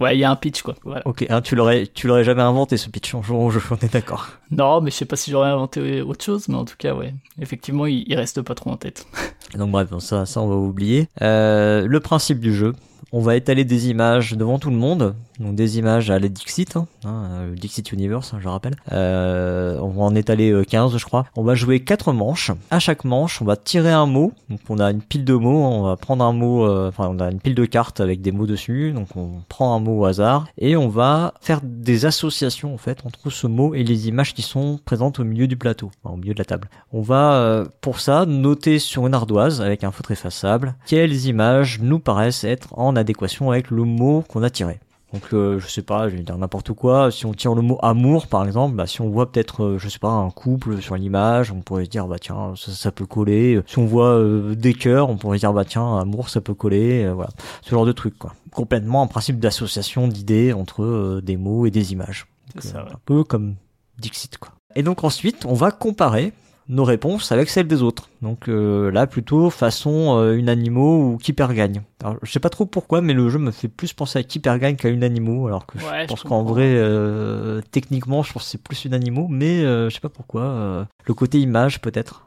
Ouais, 0.00 0.16
il 0.16 0.20
y 0.20 0.24
a 0.24 0.30
un 0.30 0.36
pitch 0.36 0.62
quoi. 0.62 0.74
Voilà. 0.82 1.02
Ok, 1.06 1.26
hein, 1.28 1.42
tu 1.42 1.54
l'aurais, 1.54 1.86
tu 1.86 2.06
l'aurais 2.06 2.24
jamais 2.24 2.42
inventé 2.42 2.76
ce 2.78 2.88
pitch 2.88 3.14
en 3.14 3.22
jouant 3.22 3.44
au 3.44 3.50
jeu, 3.50 3.60
on 3.70 3.76
est 3.76 3.92
d'accord. 3.92 4.28
Non, 4.50 4.80
mais 4.80 4.90
je 4.90 4.96
sais 4.96 5.04
pas 5.04 5.16
si 5.16 5.30
j'aurais 5.30 5.50
inventé 5.50 6.00
autre 6.02 6.24
chose, 6.24 6.48
mais 6.48 6.56
en 6.56 6.64
tout 6.64 6.76
cas, 6.78 6.94
ouais, 6.94 7.14
effectivement, 7.40 7.86
il, 7.86 8.04
il 8.08 8.14
reste 8.16 8.40
pas 8.42 8.54
trop 8.54 8.70
en 8.70 8.76
tête. 8.76 9.06
Donc 9.54 9.70
bref, 9.70 9.88
ça, 9.98 10.26
ça 10.26 10.40
on 10.40 10.48
va 10.48 10.56
oublier. 10.56 11.08
Euh, 11.20 11.86
le 11.86 12.00
principe 12.00 12.40
du 12.40 12.54
jeu, 12.54 12.72
on 13.12 13.20
va 13.20 13.36
étaler 13.36 13.64
des 13.64 13.88
images 13.90 14.32
devant 14.32 14.58
tout 14.58 14.70
le 14.70 14.76
monde, 14.76 15.14
donc 15.38 15.54
des 15.54 15.78
images 15.78 16.10
à 16.10 16.18
la 16.18 16.28
Dixit, 16.28 16.76
hein, 16.76 16.86
hein, 17.04 17.46
le 17.50 17.56
Dixit 17.56 17.92
Universe, 17.92 18.32
hein, 18.34 18.38
je 18.40 18.48
rappelle. 18.48 18.74
Euh, 18.92 19.78
on 19.80 19.88
va 19.88 20.02
en 20.02 20.14
étaler 20.14 20.62
15, 20.68 20.96
je 20.96 21.04
crois. 21.04 21.26
On 21.36 21.42
va 21.42 21.54
jouer 21.54 21.80
quatre 21.80 22.12
manches. 22.12 22.50
À 22.70 22.78
chaque 22.78 23.04
manche, 23.04 23.40
on 23.40 23.44
va 23.44 23.56
tirer 23.56 23.90
un 23.90 24.06
mot. 24.06 24.32
Donc 24.48 24.60
on 24.68 24.78
a 24.78 24.90
une 24.90 25.02
pile 25.02 25.24
de 25.24 25.34
mots, 25.34 25.64
on 25.64 25.82
va 25.82 25.96
prendre 25.96 26.24
un 26.24 26.32
mot, 26.32 26.66
enfin 26.86 27.08
on 27.10 27.18
a 27.20 27.30
une 27.30 27.40
pile 27.40 27.54
de 27.54 27.64
cartes 27.64 28.00
avec 28.00 28.20
des 28.20 28.32
mots 28.32 28.46
dessus. 28.46 28.92
Donc 28.92 29.08
on 29.16 29.42
prend 29.48 29.74
un 29.74 29.80
mot 29.80 30.00
au 30.00 30.04
hasard 30.04 30.46
et 30.58 30.76
on 30.76 30.88
va 30.88 31.34
faire 31.40 31.60
des 31.62 32.06
associations 32.06 32.74
en 32.74 32.78
fait 32.78 33.04
entre 33.04 33.30
ce 33.30 33.46
mot 33.46 33.74
et 33.74 33.82
les 33.82 34.08
images 34.08 34.34
qui 34.34 34.42
sont 34.42 34.78
présentes 34.84 35.20
au 35.20 35.24
milieu 35.24 35.46
du 35.46 35.56
plateau, 35.56 35.90
au 36.04 36.16
milieu 36.16 36.34
de 36.34 36.38
la 36.38 36.44
table. 36.44 36.68
On 36.92 37.02
va 37.02 37.64
pour 37.80 38.00
ça 38.00 38.26
noter 38.26 38.78
sur 38.78 39.06
une 39.06 39.14
ardoise 39.14 39.60
avec 39.60 39.84
un 39.84 39.90
feutre 39.90 40.10
effaçable 40.10 40.74
quelles 40.86 41.26
images 41.26 41.78
nous 41.80 41.98
paraissent 41.98 42.44
être 42.44 42.76
en 42.78 42.89
adéquation 42.96 43.50
avec 43.50 43.70
le 43.70 43.84
mot 43.84 44.24
qu'on 44.28 44.42
a 44.42 44.50
tiré. 44.50 44.80
Donc 45.12 45.22
euh, 45.32 45.58
je 45.58 45.66
sais 45.66 45.82
pas, 45.82 46.08
je 46.08 46.16
vais 46.16 46.22
dire 46.22 46.38
n'importe 46.38 46.72
quoi. 46.72 47.10
Si 47.10 47.26
on 47.26 47.32
tire 47.32 47.54
le 47.54 47.62
mot 47.62 47.78
amour 47.82 48.28
par 48.28 48.46
exemple, 48.46 48.76
bah, 48.76 48.86
si 48.86 49.00
on 49.00 49.10
voit 49.10 49.30
peut-être, 49.30 49.64
euh, 49.64 49.78
je 49.78 49.88
sais 49.88 49.98
pas, 49.98 50.10
un 50.10 50.30
couple 50.30 50.80
sur 50.80 50.94
l'image, 50.94 51.50
on 51.50 51.60
pourrait 51.62 51.84
se 51.86 51.90
dire 51.90 52.06
bah 52.06 52.18
tiens 52.20 52.54
ça, 52.56 52.70
ça 52.70 52.92
peut 52.92 53.06
coller. 53.06 53.60
Si 53.66 53.78
on 53.78 53.86
voit 53.86 54.14
euh, 54.14 54.54
des 54.54 54.72
cœurs, 54.72 55.10
on 55.10 55.16
pourrait 55.16 55.38
se 55.38 55.40
dire 55.40 55.52
bah 55.52 55.64
tiens 55.64 55.98
amour 55.98 56.28
ça 56.28 56.40
peut 56.40 56.54
coller. 56.54 57.08
voilà, 57.12 57.30
ce 57.62 57.70
genre 57.70 57.86
de 57.86 57.92
truc 57.92 58.16
quoi. 58.18 58.34
Complètement 58.52 59.02
un 59.02 59.06
principe 59.08 59.40
d'association 59.40 60.06
d'idées 60.06 60.52
entre 60.52 61.20
des 61.22 61.36
mots 61.36 61.66
et 61.66 61.70
des 61.70 61.92
images. 61.92 62.26
Ça, 62.58 62.80
Un 62.80 62.98
peu 63.04 63.24
comme 63.24 63.54
Dixit 63.98 64.38
quoi. 64.38 64.52
Et 64.76 64.84
donc 64.84 65.02
ensuite 65.02 65.44
on 65.44 65.54
va 65.54 65.72
comparer 65.72 66.32
nos 66.70 66.84
réponses 66.84 67.32
avec 67.32 67.50
celles 67.50 67.66
des 67.66 67.82
autres. 67.82 68.08
Donc 68.22 68.48
euh, 68.48 68.90
là, 68.90 69.06
plutôt 69.06 69.50
façon 69.50 70.16
euh, 70.18 70.36
une 70.36 70.48
animaux 70.48 71.12
ou 71.12 71.18
qui 71.18 71.32
perd 71.32 71.52
gagne. 71.52 71.82
Alors, 72.02 72.16
je 72.22 72.30
sais 72.30 72.40
pas 72.40 72.48
trop 72.48 72.64
pourquoi, 72.64 73.00
mais 73.00 73.12
le 73.12 73.28
jeu 73.28 73.38
me 73.38 73.50
fait 73.50 73.68
plus 73.68 73.92
penser 73.92 74.20
à 74.20 74.22
qui 74.22 74.38
perd 74.38 74.60
gagne 74.60 74.76
qu'à 74.76 74.88
une 74.88 75.02
animaux, 75.02 75.48
alors 75.48 75.66
que 75.66 75.78
je 75.78 76.06
pense 76.06 76.22
qu'en 76.22 76.44
vrai, 76.44 76.72
euh, 76.76 77.60
techniquement, 77.72 78.22
je 78.22 78.32
pense 78.32 78.44
que 78.44 78.50
c'est 78.50 78.62
plus 78.62 78.84
une 78.84 78.94
animaux, 78.94 79.26
mais 79.28 79.60
je 79.60 79.90
sais 79.90 80.00
pas 80.00 80.08
pourquoi. 80.08 80.86
le 81.04 81.14
côté 81.14 81.38
image 81.38 81.80
peut-être 81.80 82.24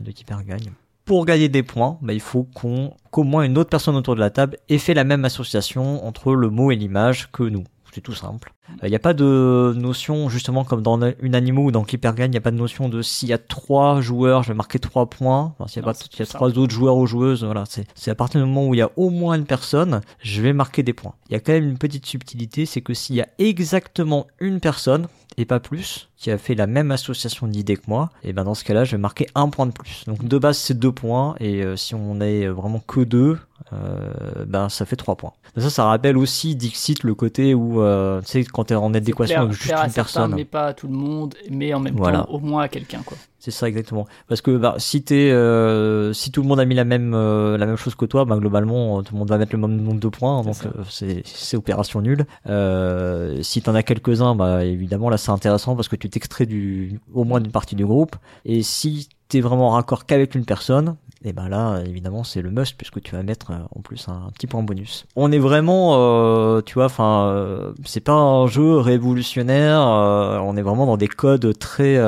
de 0.00 0.10
qui 0.10 0.24
perd 0.24 0.44
gagne. 0.44 0.72
Pour 1.04 1.24
gagner 1.24 1.48
des 1.48 1.62
points, 1.62 1.98
bah, 2.02 2.12
il 2.12 2.20
faut 2.20 2.42
qu'on 2.42 2.92
qu'au 3.12 3.22
moins 3.22 3.44
une 3.44 3.56
autre 3.58 3.70
personne 3.70 3.94
autour 3.94 4.16
de 4.16 4.20
la 4.20 4.30
table 4.30 4.56
ait 4.68 4.78
fait 4.78 4.92
la 4.92 5.04
même 5.04 5.24
association 5.24 6.04
entre 6.04 6.34
le 6.34 6.50
mot 6.50 6.72
et 6.72 6.76
l'image 6.76 7.30
que 7.30 7.44
nous 7.44 7.62
c'est 7.96 8.02
tout 8.02 8.12
simple. 8.12 8.52
Il 8.82 8.90
n'y 8.90 8.94
a 8.94 8.98
pas 8.98 9.14
de 9.14 9.72
notion, 9.74 10.28
justement, 10.28 10.64
comme 10.64 10.82
dans 10.82 11.00
une 11.22 11.34
animaux 11.34 11.64
ou 11.64 11.70
dans 11.70 11.82
Gagne, 11.82 12.14
il 12.18 12.30
n'y 12.30 12.36
a 12.36 12.42
pas 12.42 12.50
de 12.50 12.56
notion 12.56 12.90
de 12.90 13.00
s'il 13.00 13.30
y 13.30 13.32
a 13.32 13.38
trois 13.38 14.02
joueurs, 14.02 14.42
je 14.42 14.48
vais 14.48 14.54
marquer 14.54 14.78
trois 14.78 15.08
points. 15.08 15.54
Enfin, 15.58 15.66
s'il 15.66 15.80
y 15.80 15.82
a, 15.82 15.90
pas, 15.90 15.98
il 16.12 16.18
y 16.18 16.22
a 16.22 16.26
trois 16.26 16.58
autres 16.58 16.74
joueurs 16.74 16.98
ou 16.98 17.06
joueuses, 17.06 17.42
voilà, 17.42 17.64
c'est 17.94 18.10
à 18.10 18.14
partir 18.14 18.42
du 18.42 18.46
moment 18.46 18.68
où 18.68 18.74
il 18.74 18.78
y 18.78 18.82
a 18.82 18.90
au 18.96 19.08
moins 19.08 19.34
une 19.34 19.46
personne, 19.46 20.02
je 20.18 20.42
vais 20.42 20.52
marquer 20.52 20.82
des 20.82 20.92
points. 20.92 21.14
Il 21.30 21.32
y 21.32 21.36
a 21.36 21.40
quand 21.40 21.54
même 21.54 21.70
une 21.70 21.78
petite 21.78 22.04
subtilité, 22.04 22.66
c'est 22.66 22.82
que 22.82 22.92
s'il 22.92 23.16
y 23.16 23.22
a 23.22 23.28
exactement 23.38 24.26
une 24.40 24.60
personne, 24.60 25.08
et 25.38 25.44
pas 25.44 25.60
plus, 25.60 26.08
qui 26.16 26.30
a 26.30 26.38
fait 26.38 26.54
la 26.54 26.66
même 26.66 26.90
association 26.90 27.46
d'idées 27.46 27.76
que 27.76 27.84
moi, 27.88 28.10
et 28.22 28.32
ben 28.32 28.44
dans 28.44 28.54
ce 28.54 28.64
cas-là, 28.64 28.84
je 28.84 28.92
vais 28.92 29.00
marquer 29.00 29.26
un 29.34 29.48
point 29.48 29.66
de 29.66 29.72
plus. 29.72 30.04
Donc 30.06 30.24
de 30.24 30.38
base, 30.38 30.56
c'est 30.56 30.78
deux 30.78 30.92
points, 30.92 31.34
et 31.40 31.62
euh, 31.62 31.76
si 31.76 31.94
on 31.94 32.20
est 32.20 32.46
vraiment 32.48 32.80
que 32.86 33.00
deux, 33.00 33.38
euh, 33.72 34.44
ben 34.46 34.68
ça 34.68 34.86
fait 34.86 34.96
trois 34.96 35.16
points. 35.16 35.32
ça, 35.56 35.70
ça 35.70 35.84
rappelle 35.84 36.16
aussi 36.16 36.56
Dixit 36.56 37.02
le 37.02 37.14
côté 37.14 37.54
où, 37.54 37.82
euh, 37.82 38.20
tu 38.22 38.28
sais, 38.28 38.44
quand 38.44 38.64
t'es 38.64 38.74
en 38.74 38.94
adéquation 38.94 39.42
avec 39.42 39.52
juste 39.52 39.72
une 39.72 39.92
personne. 39.92 40.34
mais 40.34 40.44
pas 40.44 40.68
à 40.68 40.74
tout 40.74 40.88
le 40.88 40.94
monde, 40.94 41.34
mais 41.50 41.74
en 41.74 41.80
même 41.80 41.96
temps 41.96 42.26
au 42.30 42.38
moins 42.38 42.62
à 42.62 42.68
quelqu'un, 42.68 43.02
quoi. 43.04 43.16
C'est 43.46 43.52
ça 43.52 43.68
exactement. 43.68 44.08
Parce 44.26 44.40
que 44.40 44.56
bah, 44.56 44.74
si 44.78 45.04
t'es, 45.04 45.30
euh, 45.30 46.12
si 46.12 46.32
tout 46.32 46.42
le 46.42 46.48
monde 46.48 46.58
a 46.58 46.64
mis 46.64 46.74
la 46.74 46.84
même 46.84 47.14
euh, 47.14 47.56
la 47.56 47.66
même 47.66 47.76
chose 47.76 47.94
que 47.94 48.04
toi, 48.04 48.24
bah, 48.24 48.36
globalement 48.38 49.04
tout 49.04 49.14
le 49.14 49.20
monde 49.20 49.28
va 49.28 49.38
mettre 49.38 49.54
le 49.54 49.58
même 49.60 49.80
nombre 49.80 50.00
de 50.00 50.08
points, 50.08 50.42
donc 50.42 50.56
euh, 50.64 50.82
c'est 50.90 51.22
c'est 51.24 51.56
opération 51.56 52.00
nulle. 52.00 52.26
Euh, 52.48 53.40
si 53.42 53.62
t'en 53.62 53.76
as 53.76 53.84
quelques 53.84 54.20
uns, 54.20 54.34
bah 54.34 54.64
évidemment 54.64 55.10
là 55.10 55.16
c'est 55.16 55.30
intéressant 55.30 55.76
parce 55.76 55.86
que 55.86 55.94
tu 55.94 56.10
t'extrais 56.10 56.44
du 56.44 56.98
au 57.14 57.22
moins 57.22 57.38
d'une 57.40 57.52
partie 57.52 57.76
du 57.76 57.86
groupe. 57.86 58.16
Et 58.44 58.64
si 58.64 59.10
t'es 59.28 59.40
vraiment 59.40 59.70
raccord 59.70 60.06
qu'avec 60.06 60.34
une 60.34 60.44
personne, 60.44 60.96
et 61.24 61.32
ben 61.32 61.48
là 61.48 61.82
évidemment 61.84 62.22
c'est 62.24 62.42
le 62.42 62.50
must 62.50 62.76
puisque 62.76 63.02
tu 63.02 63.16
vas 63.16 63.22
mettre 63.22 63.50
euh, 63.50 63.58
en 63.74 63.80
plus 63.80 64.08
un, 64.08 64.30
petit 64.34 64.46
point 64.46 64.62
bonus. 64.62 65.06
On 65.16 65.32
est 65.32 65.38
vraiment, 65.38 65.94
euh, 65.96 66.60
tu 66.60 66.74
vois, 66.74 66.84
enfin 66.86 67.28
euh, 67.28 67.72
c'est 67.84 68.00
pas 68.00 68.12
un 68.12 68.46
jeu 68.46 68.76
révolutionnaire, 68.76 69.80
on 69.80 70.56
est 70.56 70.62
vraiment 70.62 70.86
dans 70.86 70.96
des 70.96 71.08
codes 71.08 71.58
très 71.58 71.98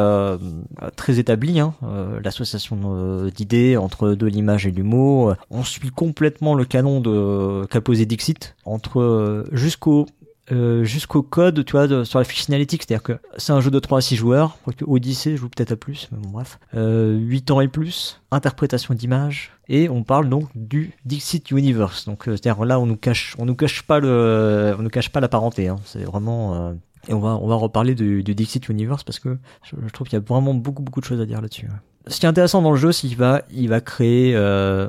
très 0.96 1.18
établis, 1.18 1.60
hein, 1.60 1.74
l'association 2.22 3.26
d'idées 3.34 3.76
entre 3.76 4.10
de 4.10 4.26
l'image 4.26 4.66
et 4.66 4.72
du 4.72 4.82
mot. 4.82 5.32
On 5.50 5.64
suit 5.64 5.90
complètement 5.90 6.54
le 6.54 6.64
canon 6.64 7.00
de 7.00 7.66
qu'a 7.66 7.80
posé 7.80 8.06
Dixit 8.06 8.54
entre 8.64 9.44
jusqu'au 9.52 10.06
euh, 10.52 10.84
jusqu'au 10.84 11.22
code, 11.22 11.64
tu 11.64 11.72
vois, 11.72 12.04
sur 12.04 12.18
la 12.18 12.24
fiche 12.24 12.44
signalétique, 12.44 12.82
c'est-à-dire 12.82 13.02
que 13.02 13.18
c'est 13.36 13.52
un 13.52 13.60
jeu 13.60 13.70
de 13.70 13.78
3 13.78 13.98
à 13.98 14.00
6 14.00 14.16
joueurs, 14.16 14.58
Odyssey 14.86 15.36
joue 15.36 15.48
peut-être 15.48 15.72
à 15.72 15.76
plus, 15.76 16.08
mais 16.12 16.18
bon 16.18 16.30
bref, 16.30 16.58
euh, 16.74 17.16
8 17.18 17.50
ans 17.50 17.60
et 17.60 17.68
plus, 17.68 18.20
interprétation 18.30 18.94
d'images, 18.94 19.52
et 19.68 19.88
on 19.88 20.02
parle 20.02 20.28
donc 20.28 20.48
du 20.54 20.92
Dixit 21.04 21.50
Universe. 21.50 22.06
Donc 22.06 22.28
euh, 22.28 22.36
c'est-à-dire 22.36 22.64
là 22.64 22.80
on 22.80 22.86
nous 22.86 22.96
cache, 22.96 23.34
on 23.38 23.44
nous 23.44 23.54
cache 23.54 23.82
pas 23.82 24.00
le, 24.00 24.74
on 24.78 24.82
nous 24.82 24.90
cache 24.90 25.10
pas 25.10 25.20
la 25.20 25.28
parenté, 25.28 25.68
hein. 25.68 25.76
c'est 25.84 26.04
vraiment 26.04 26.54
euh, 26.54 26.72
et 27.08 27.14
on 27.14 27.20
va 27.20 27.38
on 27.40 27.46
va 27.46 27.54
reparler 27.54 27.94
du, 27.94 28.22
du 28.22 28.34
Dixit 28.34 28.68
Universe 28.68 29.04
parce 29.04 29.18
que 29.18 29.38
je, 29.62 29.88
trouve 29.92 30.08
qu'il 30.08 30.18
y 30.18 30.22
a 30.22 30.24
vraiment 30.24 30.54
beaucoup 30.54 30.82
beaucoup 30.82 31.00
de 31.00 31.04
choses 31.04 31.20
à 31.20 31.26
dire 31.26 31.40
là-dessus. 31.40 31.68
Ce 32.06 32.18
qui 32.20 32.26
est 32.26 32.28
intéressant 32.28 32.62
dans 32.62 32.70
le 32.70 32.78
jeu, 32.78 32.92
c'est 32.92 33.06
qu'il 33.06 33.18
va 33.18 33.42
il 33.50 33.68
va 33.68 33.80
créer 33.80 34.34
euh, 34.34 34.88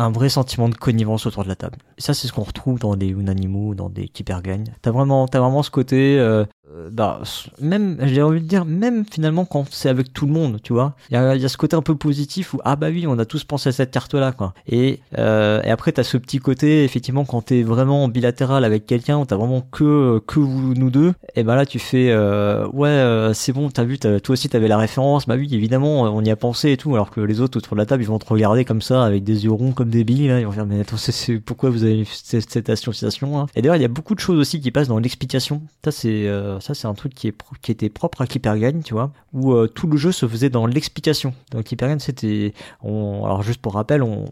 un 0.00 0.10
vrai 0.10 0.28
sentiment 0.28 0.68
de 0.68 0.74
connivence 0.74 1.26
autour 1.26 1.44
de 1.44 1.48
la 1.48 1.56
table. 1.56 1.78
Et 1.98 2.00
ça, 2.00 2.14
c'est 2.14 2.26
ce 2.26 2.32
qu'on 2.32 2.42
retrouve 2.42 2.78
dans 2.78 2.96
des 2.96 3.08
Unanimaux, 3.08 3.74
dans 3.74 3.90
des 3.90 4.10
Gagne. 4.42 4.64
T'as 4.82 4.90
vraiment, 4.90 5.28
t'as 5.28 5.40
vraiment 5.40 5.62
ce 5.62 5.70
côté, 5.70 6.18
euh, 6.18 6.44
bah, 6.90 7.20
même, 7.60 7.98
j'ai 8.02 8.22
envie 8.22 8.40
de 8.40 8.46
dire, 8.46 8.64
même 8.64 9.04
finalement 9.10 9.44
quand 9.44 9.66
c'est 9.70 9.88
avec 9.88 10.12
tout 10.12 10.26
le 10.26 10.32
monde, 10.32 10.60
tu 10.62 10.72
vois, 10.72 10.94
il 11.10 11.14
y 11.14 11.16
a, 11.16 11.34
y 11.36 11.44
a, 11.44 11.48
ce 11.48 11.56
côté 11.56 11.76
un 11.76 11.82
peu 11.82 11.94
positif 11.94 12.54
où 12.54 12.60
ah 12.64 12.76
bah 12.76 12.88
oui, 12.90 13.06
on 13.06 13.18
a 13.18 13.24
tous 13.24 13.44
pensé 13.44 13.68
à 13.68 13.72
cette 13.72 13.90
carte-là, 13.90 14.32
quoi. 14.32 14.54
Et, 14.68 15.00
euh, 15.18 15.62
et 15.64 15.70
après 15.70 15.92
t'as 15.92 16.04
ce 16.04 16.16
petit 16.16 16.38
côté, 16.38 16.84
effectivement, 16.84 17.24
quand 17.24 17.42
t'es 17.42 17.62
vraiment 17.62 18.08
bilatéral 18.08 18.64
avec 18.64 18.86
quelqu'un, 18.86 19.18
où 19.18 19.24
t'as 19.24 19.36
vraiment 19.36 19.62
que 19.62 20.20
que 20.26 20.38
vous 20.38 20.74
nous 20.74 20.90
deux, 20.90 21.12
et 21.34 21.42
bah 21.42 21.56
là 21.56 21.66
tu 21.66 21.78
fais 21.78 22.10
euh, 22.10 22.66
ouais, 22.68 22.88
euh, 22.88 23.34
c'est 23.34 23.52
bon, 23.52 23.70
t'as 23.70 23.84
vu, 23.84 23.98
toi 23.98 24.18
aussi 24.28 24.48
t'avais 24.48 24.68
la 24.68 24.78
référence, 24.78 25.26
bah 25.26 25.34
oui, 25.36 25.48
évidemment, 25.52 26.02
on 26.02 26.22
y 26.22 26.30
a 26.30 26.36
pensé 26.36 26.72
et 26.72 26.76
tout, 26.76 26.94
alors 26.94 27.10
que 27.10 27.20
les 27.20 27.40
autres 27.40 27.58
autour 27.58 27.74
de 27.76 27.80
la 27.80 27.86
table, 27.86 28.02
ils 28.02 28.06
vont 28.06 28.18
te 28.18 28.28
regarder 28.28 28.64
comme 28.64 28.82
ça 28.82 29.04
avec 29.04 29.24
des 29.24 29.44
yeux 29.44 29.52
ronds 29.52 29.72
comme 29.72 29.90
des 29.90 30.04
billes, 30.04 30.28
là, 30.28 30.40
ils 30.40 30.46
vont 30.46 30.52
dire 30.52 30.66
mais 30.66 30.80
attends, 30.80 30.96
c'est 30.96 31.38
pourquoi 31.38 31.70
vous 31.70 31.84
avez 31.84 32.04
cette, 32.04 32.50
cette 32.50 32.70
association 32.70 33.40
hein 33.40 33.46
Et 33.54 33.62
d'ailleurs, 33.62 33.76
il 33.76 33.82
y 33.82 33.84
a 33.84 33.88
beaucoup 33.88 34.14
de 34.14 34.20
choses 34.20 34.38
aussi 34.38 34.60
qui 34.60 34.70
passent 34.70 34.88
dans 34.88 34.98
l'explication. 34.98 35.62
Ça 35.84 35.90
c'est 35.90 36.28
euh, 36.28 36.59
ça 36.60 36.74
c'est 36.74 36.86
un 36.86 36.94
truc 36.94 37.14
qui, 37.14 37.32
était 37.68 37.88
propre 37.88 38.22
à 38.22 38.26
Keepergain, 38.26 38.80
tu 38.80 38.94
vois, 38.94 39.12
où 39.32 39.52
euh, 39.52 39.66
tout 39.66 39.86
le 39.86 39.96
jeu 39.96 40.12
se 40.12 40.26
faisait 40.26 40.50
dans 40.50 40.66
l'explication. 40.66 41.34
Donc 41.50 41.64
Keepergain, 41.64 41.98
c'était... 41.98 42.54
alors 42.82 43.42
juste 43.42 43.60
pour 43.60 43.74
rappel, 43.74 44.02
on, 44.02 44.24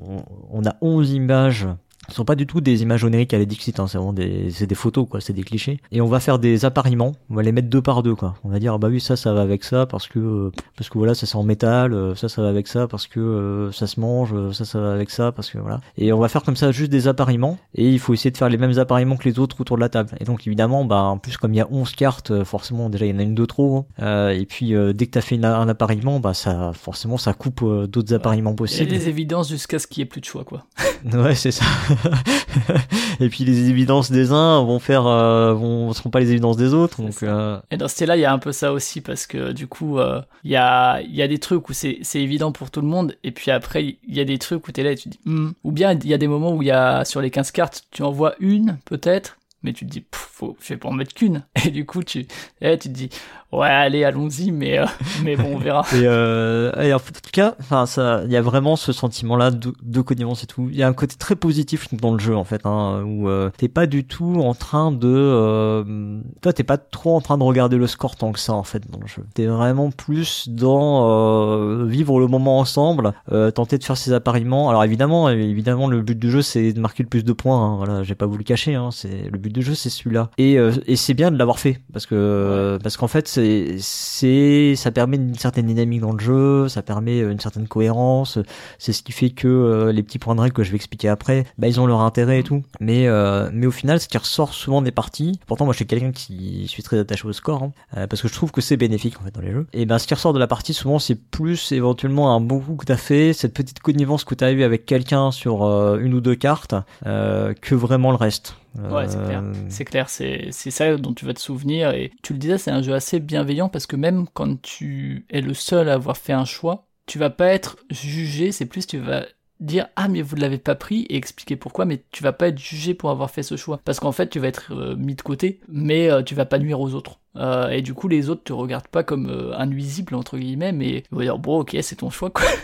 on 0.51 0.64
a 0.64 0.76
11 0.81 1.12
images 1.12 1.68
ce 2.09 2.15
sont 2.15 2.25
pas 2.25 2.35
du 2.35 2.47
tout 2.47 2.61
des 2.61 2.83
images 2.83 3.05
onériques 3.05 3.35
à 3.35 3.39
la 3.39 3.45
Dixit, 3.45 3.79
hein, 3.79 3.87
c'est 3.87 3.99
vraiment 3.99 4.13
des, 4.13 4.51
c'est 4.51 4.67
des 4.67 4.75
photos, 4.75 5.07
quoi, 5.09 5.21
c'est 5.21 5.33
des 5.33 5.43
clichés. 5.43 5.79
Et 5.93 6.01
on 6.01 6.07
va 6.07 6.21
faire 6.21 6.39
des 6.39 6.65
appariements, 6.65 7.13
on 7.31 7.35
va 7.35 7.43
les 7.43 7.53
mettre 7.53 7.69
deux 7.69 7.83
par 7.83 8.03
deux, 8.03 8.15
quoi. 8.15 8.35
On 8.45 8.49
va 8.49 8.59
dire, 8.59 8.75
ah 8.75 8.79
bah 8.79 8.89
oui, 8.91 9.01
ça, 9.01 9.17
ça 9.17 9.33
va 9.33 9.43
avec 9.43 9.63
ça, 9.63 9.87
parce 9.87 10.07
que, 10.07 10.19
euh, 10.19 10.51
parce 10.77 10.89
que 10.89 10.97
voilà, 10.97 11.15
ça 11.15 11.27
c'est 11.27 11.37
en 11.37 11.43
métal, 11.43 11.93
euh, 11.93 12.15
ça, 12.15 12.29
ça 12.29 12.41
va 12.41 12.49
avec 12.49 12.67
ça, 12.67 12.89
parce 12.89 13.07
que 13.07 13.21
euh, 13.21 13.73
ça 13.73 13.87
se 13.87 14.01
mange, 14.01 14.35
ça, 14.53 14.65
ça 14.65 14.81
va 14.81 14.93
avec 14.93 15.11
ça, 15.11 15.33
parce 15.33 15.51
que 15.51 15.59
voilà. 15.59 15.81
Et 15.99 16.13
on 16.13 16.19
va 16.19 16.29
faire 16.29 16.43
comme 16.43 16.57
ça 16.57 16.73
juste 16.73 16.91
des 16.91 17.09
appariements, 17.09 17.59
et 17.75 17.91
il 17.91 17.99
faut 17.99 18.15
essayer 18.15 18.31
de 18.31 18.39
faire 18.39 18.49
les 18.49 18.59
mêmes 18.59 18.79
appariements 18.79 19.17
que 19.17 19.29
les 19.29 19.39
autres 19.39 19.61
autour 19.61 19.77
de 19.77 19.83
la 19.83 19.91
table. 19.91 20.11
Et 20.21 20.25
donc, 20.25 20.47
évidemment, 20.47 20.85
bah, 20.87 21.03
en 21.03 21.19
plus, 21.19 21.37
comme 21.37 21.53
il 21.53 21.59
y 21.59 21.61
a 21.61 21.69
11 21.71 21.93
cartes, 21.93 22.45
forcément, 22.45 22.89
déjà, 22.89 23.05
il 23.05 23.13
y 23.13 23.15
en 23.15 23.19
a 23.19 23.23
une 23.23 23.35
de 23.35 23.45
trop. 23.45 23.87
Hein. 23.99 24.31
et 24.31 24.47
puis, 24.47 24.73
dès 24.95 25.07
que 25.07 25.11
t'as 25.11 25.21
fait 25.21 25.43
un 25.45 25.69
appariement, 25.69 26.21
bah, 26.21 26.33
ça, 26.33 26.73
forcément, 26.73 27.19
ça 27.19 27.35
coupe 27.35 27.63
d'autres 27.87 28.15
appariements 28.15 28.55
possibles. 28.55 28.89
Il 28.91 28.93
y 28.93 28.97
a 28.97 28.99
des 28.99 29.09
évidences 29.09 29.51
jusqu'à 29.51 29.79
ce 29.79 29.87
qu'il 29.87 30.01
y 30.01 30.03
ait 30.03 30.07
plus 30.07 30.21
de 30.21 30.27
choix, 30.27 30.45
quoi. 30.45 30.65
ouais, 31.13 31.35
c'est 31.35 31.51
ça. 31.51 31.65
et 33.21 33.29
puis 33.29 33.45
les 33.45 33.69
évidences 33.71 34.11
des 34.11 34.33
uns 34.33 34.63
vont 34.63 34.79
faire, 34.79 35.07
euh, 35.07 35.53
vont 35.55 35.93
seront 35.93 36.11
pas 36.11 36.21
les 36.21 36.31
évidences 36.31 36.57
des 36.57 36.75
autres. 36.75 37.03
Donc, 37.03 37.23
euh... 37.23 37.61
Et 37.71 37.77
dans 37.77 37.89
ce 37.89 38.05
là 38.05 38.17
il 38.17 38.21
y 38.21 38.25
a 38.25 38.33
un 38.33 38.39
peu 38.39 38.53
ça 38.53 38.73
aussi 38.73 39.01
parce 39.01 39.27
que 39.27 39.53
du 39.53 39.67
coup, 39.67 39.99
euh, 39.99 40.21
il 40.45 40.51
y 40.51 40.57
a, 40.57 41.01
il 41.03 41.15
y 41.15 41.23
a 41.23 41.29
des 41.29 41.39
trucs 41.39 41.69
où 41.69 41.73
c'est, 41.73 41.99
c'est 42.03 42.21
évident 42.21 42.53
pour 42.53 42.71
tout 42.71 42.81
le 42.81 42.89
monde, 42.89 43.17
et 43.25 43.31
puis 43.31 43.51
après, 43.51 43.85
il 43.85 44.15
y 44.15 44.21
a 44.21 44.25
des 44.25 44.39
trucs 44.39 44.67
où 44.69 44.73
t'es 44.73 44.83
là 44.83 44.93
et 44.93 44.97
tu 44.97 45.09
dis, 45.09 45.21
hmm. 45.25 45.51
ou 45.65 45.73
bien 45.73 45.93
il 45.93 46.09
y 46.09 46.15
a 46.15 46.19
des 46.19 46.29
moments 46.29 46.55
où 46.55 46.63
il 46.63 46.69
y 46.69 46.73
a 46.73 47.05
sur 47.05 47.21
les 47.21 47.31
15 47.31 47.51
cartes, 47.51 47.85
tu 47.91 48.03
en 48.03 48.11
vois 48.11 48.35
une 48.41 48.79
peut-être 48.85 49.39
mais 49.63 49.73
tu 49.73 49.87
te 49.87 49.91
dis, 49.91 50.05
faut, 50.13 50.57
je 50.61 50.69
vais 50.69 50.77
pas 50.77 50.89
en 50.89 50.93
mettre 50.93 51.15
qu'une. 51.15 51.45
Et 51.67 51.71
du 51.71 51.85
coup, 51.85 52.03
tu, 52.03 52.27
eh, 52.61 52.79
tu 52.79 52.89
te 52.89 52.95
dis, 52.95 53.11
ouais, 53.53 53.69
allez, 53.69 54.05
allons-y, 54.05 54.51
mais, 54.51 54.79
euh, 54.79 54.87
mais 55.25 55.37
bon, 55.37 55.55
on 55.57 55.59
verra. 55.59 55.83
et, 55.95 56.03
euh, 56.05 56.73
et 56.83 56.93
en, 56.93 56.99
tout 56.99 57.13
cas, 57.33 57.55
enfin, 57.61 57.87
ça, 57.87 58.23
il 58.25 58.33
y 58.33 58.37
a 58.37 58.43
vraiment 58.43 58.77
ce 58.77 58.93
sentiment-là 58.93 59.51
de, 59.51 59.73
de 59.83 60.01
connivence 60.01 60.45
et 60.45 60.47
tout. 60.47 60.69
Il 60.71 60.77
y 60.77 60.83
a 60.83 60.89
un 60.89 60.93
côté 60.93 61.17
très 61.17 61.37
positif 61.37 61.95
dans 61.95 62.13
le 62.13 62.19
jeu, 62.19 62.37
en 62.37 62.45
fait, 62.45 62.65
hein, 62.65 63.03
où 63.05 63.29
euh, 63.29 63.51
t'es 63.57 63.69
pas 63.69 63.87
du 63.87 64.05
tout 64.05 64.41
en 64.41 64.55
train 64.55 64.93
de, 64.93 65.09
euh, 65.09 66.21
toi, 66.43 66.53
t'es 66.53 66.65
pas 66.65 66.79
trop 66.79 67.17
en 67.17 67.21
train 67.21 67.39
de 67.39 67.43
regarder 67.43 67.77
le 67.77 67.87
score 67.87 68.17
tant 68.17 68.33
que 68.33 68.41
ça, 68.41 68.55
en 68.55 68.65
fait, 68.65 68.91
dans 68.91 69.01
le 69.01 69.07
jeu. 69.07 69.25
T'es 69.35 69.47
vraiment 69.47 69.91
plus 69.91 70.49
dans 70.49 71.09
euh, 71.09 71.85
vivre 71.87 72.21
le 72.21 72.27
moment 72.27 72.59
ensemble, 72.59 73.13
euh, 73.33 73.51
tenter 73.51 73.79
de 73.79 73.85
faire 73.85 73.97
ses 73.97 74.13
appariements. 74.13 74.69
Alors 74.69 74.85
évidemment, 74.85 75.29
évidemment, 75.29 75.89
le 75.89 76.03
but 76.03 76.19
du 76.19 76.31
jeu, 76.31 76.43
c'est 76.43 76.73
de 76.73 76.81
marquer 76.81 77.03
le 77.03 77.09
plus 77.09 77.25
de 77.25 77.33
points. 77.33 77.59
Hein, 77.59 77.77
voilà, 77.77 78.03
j'ai 78.03 78.15
pas 78.15 78.27
voulu 78.27 78.45
cacher. 78.45 78.75
Hein, 78.75 78.91
c'est 78.93 79.29
le 79.31 79.39
but 79.39 79.53
du 79.53 79.63
jeu, 79.63 79.75
c'est 79.75 79.91
celui-là. 79.91 80.31
Et, 80.39 80.59
euh, 80.59 80.73
et 80.87 80.97
c'est 80.97 81.15
bien 81.15 81.31
de 81.31 81.39
l'avoir 81.39 81.59
fait 81.59 81.81
parce 81.93 82.07
que 82.07 82.79
parce 82.83 82.97
qu'en 82.97 83.09
fait, 83.09 83.29
c'est 83.39 83.76
c'est 83.78 84.74
ça 84.76 84.91
permet 84.91 85.16
une 85.16 85.34
certaine 85.34 85.66
dynamique 85.66 86.01
dans 86.01 86.12
le 86.12 86.18
jeu, 86.18 86.68
ça 86.68 86.82
permet 86.82 87.20
une 87.20 87.41
certaine 87.41 87.68
cohérence. 87.68 88.39
C'est 88.78 88.93
ce 88.93 89.03
qui 89.03 89.12
fait 89.12 89.30
que 89.30 89.49
euh, 89.49 89.93
les 89.93 90.03
petits 90.03 90.18
points 90.18 90.34
de 90.34 90.41
règle 90.41 90.55
que 90.55 90.62
je 90.62 90.70
vais 90.70 90.76
expliquer 90.76 91.09
après, 91.09 91.45
bah 91.59 91.68
ils 91.68 91.80
ont 91.80 91.86
leur 91.86 92.01
intérêt 92.01 92.41
et 92.41 92.43
tout. 92.43 92.62
Mais 92.80 93.07
euh, 93.07 93.51
mais 93.53 93.66
au 93.66 93.70
final, 93.70 94.01
ce 94.01 94.09
qui 94.09 94.18
ressort 94.18 94.55
souvent 94.55 94.82
des 94.82 94.91
parties. 94.91 95.39
Pourtant, 95.47 95.64
moi, 95.64 95.72
je 95.72 95.78
suis 95.78 95.86
quelqu'un 95.86 96.12
qui 96.12 96.66
suis 96.68 96.82
très 96.82 96.99
attaché 96.99 97.26
au 97.26 97.32
score 97.32 97.62
hein, 97.62 97.72
euh, 97.97 98.07
parce 98.07 98.22
que 98.22 98.28
je 98.28 98.32
trouve 98.32 98.51
que 98.51 98.61
c'est 98.61 98.76
bénéfique 98.76 99.18
en 99.20 99.24
fait 99.24 99.34
dans 99.34 99.41
les 99.41 99.53
jeux. 99.53 99.66
Et 99.72 99.86
ben, 99.86 99.99
ce 99.99 100.07
qui 100.07 100.14
ressort 100.14 100.32
de 100.32 100.39
la 100.39 100.47
partie 100.47 100.74
souvent, 100.74 100.99
c'est 100.99 101.14
plus 101.14 101.72
éventuellement 101.72 102.34
un 102.34 102.41
bon 102.41 102.61
coup 102.61 102.76
que 102.76 102.84
t'as 102.84 102.97
fait, 102.97 103.32
cette 103.32 103.55
petite 103.55 103.80
connivence 103.80 104.24
que 104.24 104.34
t'as 104.34 104.53
eu 104.53 104.62
avec 104.62 104.86
quelqu'un 104.86 105.30
sur 105.30 105.64
euh, 105.64 105.99
une 105.99 106.14
ou 106.14 106.20
deux 106.20 106.34
cartes, 106.34 106.74
euh, 107.07 107.55
que 107.61 107.74
vraiment 107.74 108.11
le 108.11 108.16
reste. 108.16 108.55
Ouais, 108.91 109.09
c'est 109.09 109.22
clair. 109.24 109.43
Euh, 109.45 109.53
C'est 109.68 109.85
clair, 109.85 110.09
c'est 110.09 110.49
c'est 110.53 110.70
ça 110.70 110.97
dont 110.97 111.12
tu 111.14 111.24
vas 111.26 111.35
te 111.35 111.41
souvenir. 111.41 111.91
Et 111.91 112.12
tu 112.22 112.33
le 112.33 112.39
disais, 112.39 112.59
c'est 112.59 112.70
un 112.70 112.83
jeu 112.83 112.95
assez 112.95 113.20
bienveillant 113.20 113.68
parce 113.68 113.87
que 113.87 113.97
même 113.97 114.26
quand 114.33 114.61
tu 114.62 115.26
es 115.31 115.41
le 115.41 115.55
seul 115.55 115.89
à 115.89 115.95
avoir 115.95 116.16
fait 116.16 116.33
un 116.33 116.45
choix, 116.45 116.87
tu 117.07 117.18
vas 117.18 117.31
pas 117.31 117.49
être 117.49 117.76
jugé, 117.91 118.53
c'est 118.53 118.66
plus 118.66 118.87
tu 118.87 118.99
vas 118.99 119.26
dire 119.61 119.89
ah 119.97 120.09
mais 120.09 120.23
vous 120.23 120.37
ne 120.37 120.41
l'avez 120.41 120.59
pas 120.59 120.75
pris 120.75 121.03
et 121.03 121.17
expliquer 121.17 121.57
pourquoi 121.57 121.85
mais 121.85 122.05
tu 122.11 122.23
vas 122.23 122.33
pas 122.33 122.49
être 122.49 122.59
jugé 122.59 122.95
pour 122.95 123.11
avoir 123.11 123.31
fait 123.31 123.43
ce 123.43 123.57
choix. 123.57 123.81
Parce 123.85 124.01
qu'en 124.01 124.13
fait 124.13 124.29
tu 124.29 124.39
vas 124.39 124.49
être 124.49 124.73
euh, 124.73 124.97
mis 124.97 125.15
de 125.15 125.23
côté 125.23 125.61
mais 125.69 126.11
euh, 126.11 126.23
tu 126.23 126.35
vas 126.35 126.45
pas 126.45 126.59
nuire 126.59 126.81
aux 126.81 126.95
autres. 126.95 127.21
Euh, 127.37 127.69
et 127.69 127.83
du 127.83 127.95
coup 127.95 128.09
les 128.09 128.31
autres 128.31 128.45
te 128.45 128.53
regardent 128.53 128.89
pas 128.89 129.05
comme 129.05 129.29
euh, 129.29 129.57
un 129.57 129.67
nuisible 129.67 130.15
entre 130.15 130.39
guillemets 130.39 130.73
mais 130.73 131.05
ils 131.11 131.15
vont 131.15 131.21
dire 131.21 131.39
bon 131.39 131.61
ok 131.61 131.77
c'est 131.83 131.97
ton 131.97 132.11
choix 132.11 132.31
quoi. 132.31 132.45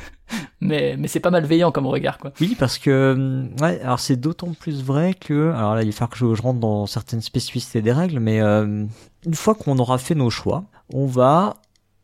Mais 0.61 0.97
mais 0.99 1.09
c'est 1.09 1.21
pas 1.21 1.31
malveillant 1.31 1.71
comme 1.71 1.87
regard 1.87 2.19
quoi 2.19 2.33
Oui, 2.41 2.57
parce 2.59 2.79
que 2.79 3.45
ouais, 3.61 3.81
alors 3.83 4.01
c'est 4.01 4.17
d'autant 4.17 4.53
plus 4.55 4.83
vrai 4.83 5.13
que 5.13 5.51
alors 5.53 5.75
là, 5.75 5.83
il 5.83 5.87
va 5.87 5.93
falloir 5.93 6.11
que 6.11 6.35
je, 6.35 6.43
rentre 6.43 6.61
dans 6.61 6.87
certaines 6.87 7.21
spécificités 7.21 7.83
des 7.83 7.93
règles, 7.93 8.19
mais 8.19 8.41
euh, 8.41 8.87
une 9.27 9.35
fois 9.35 9.55
qu'on 9.55 9.79
aura 9.79 9.99
fait 9.99 10.15
nos 10.15 10.31
choix, 10.31 10.65
on 10.93 11.07
va 11.07 11.55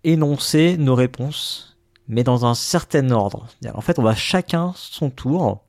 énoncer 0.05 0.76
nos 0.78 0.95
réponses, 0.95 1.69
mais 2.11 2.24
dans 2.24 2.44
un 2.44 2.54
certain 2.54 3.11
ordre. 3.11 3.46
En 3.72 3.80
fait, 3.80 3.98
on 3.98 4.02
va 4.02 4.14
chacun 4.14 4.72
son 4.74 5.11
tour 5.11 5.62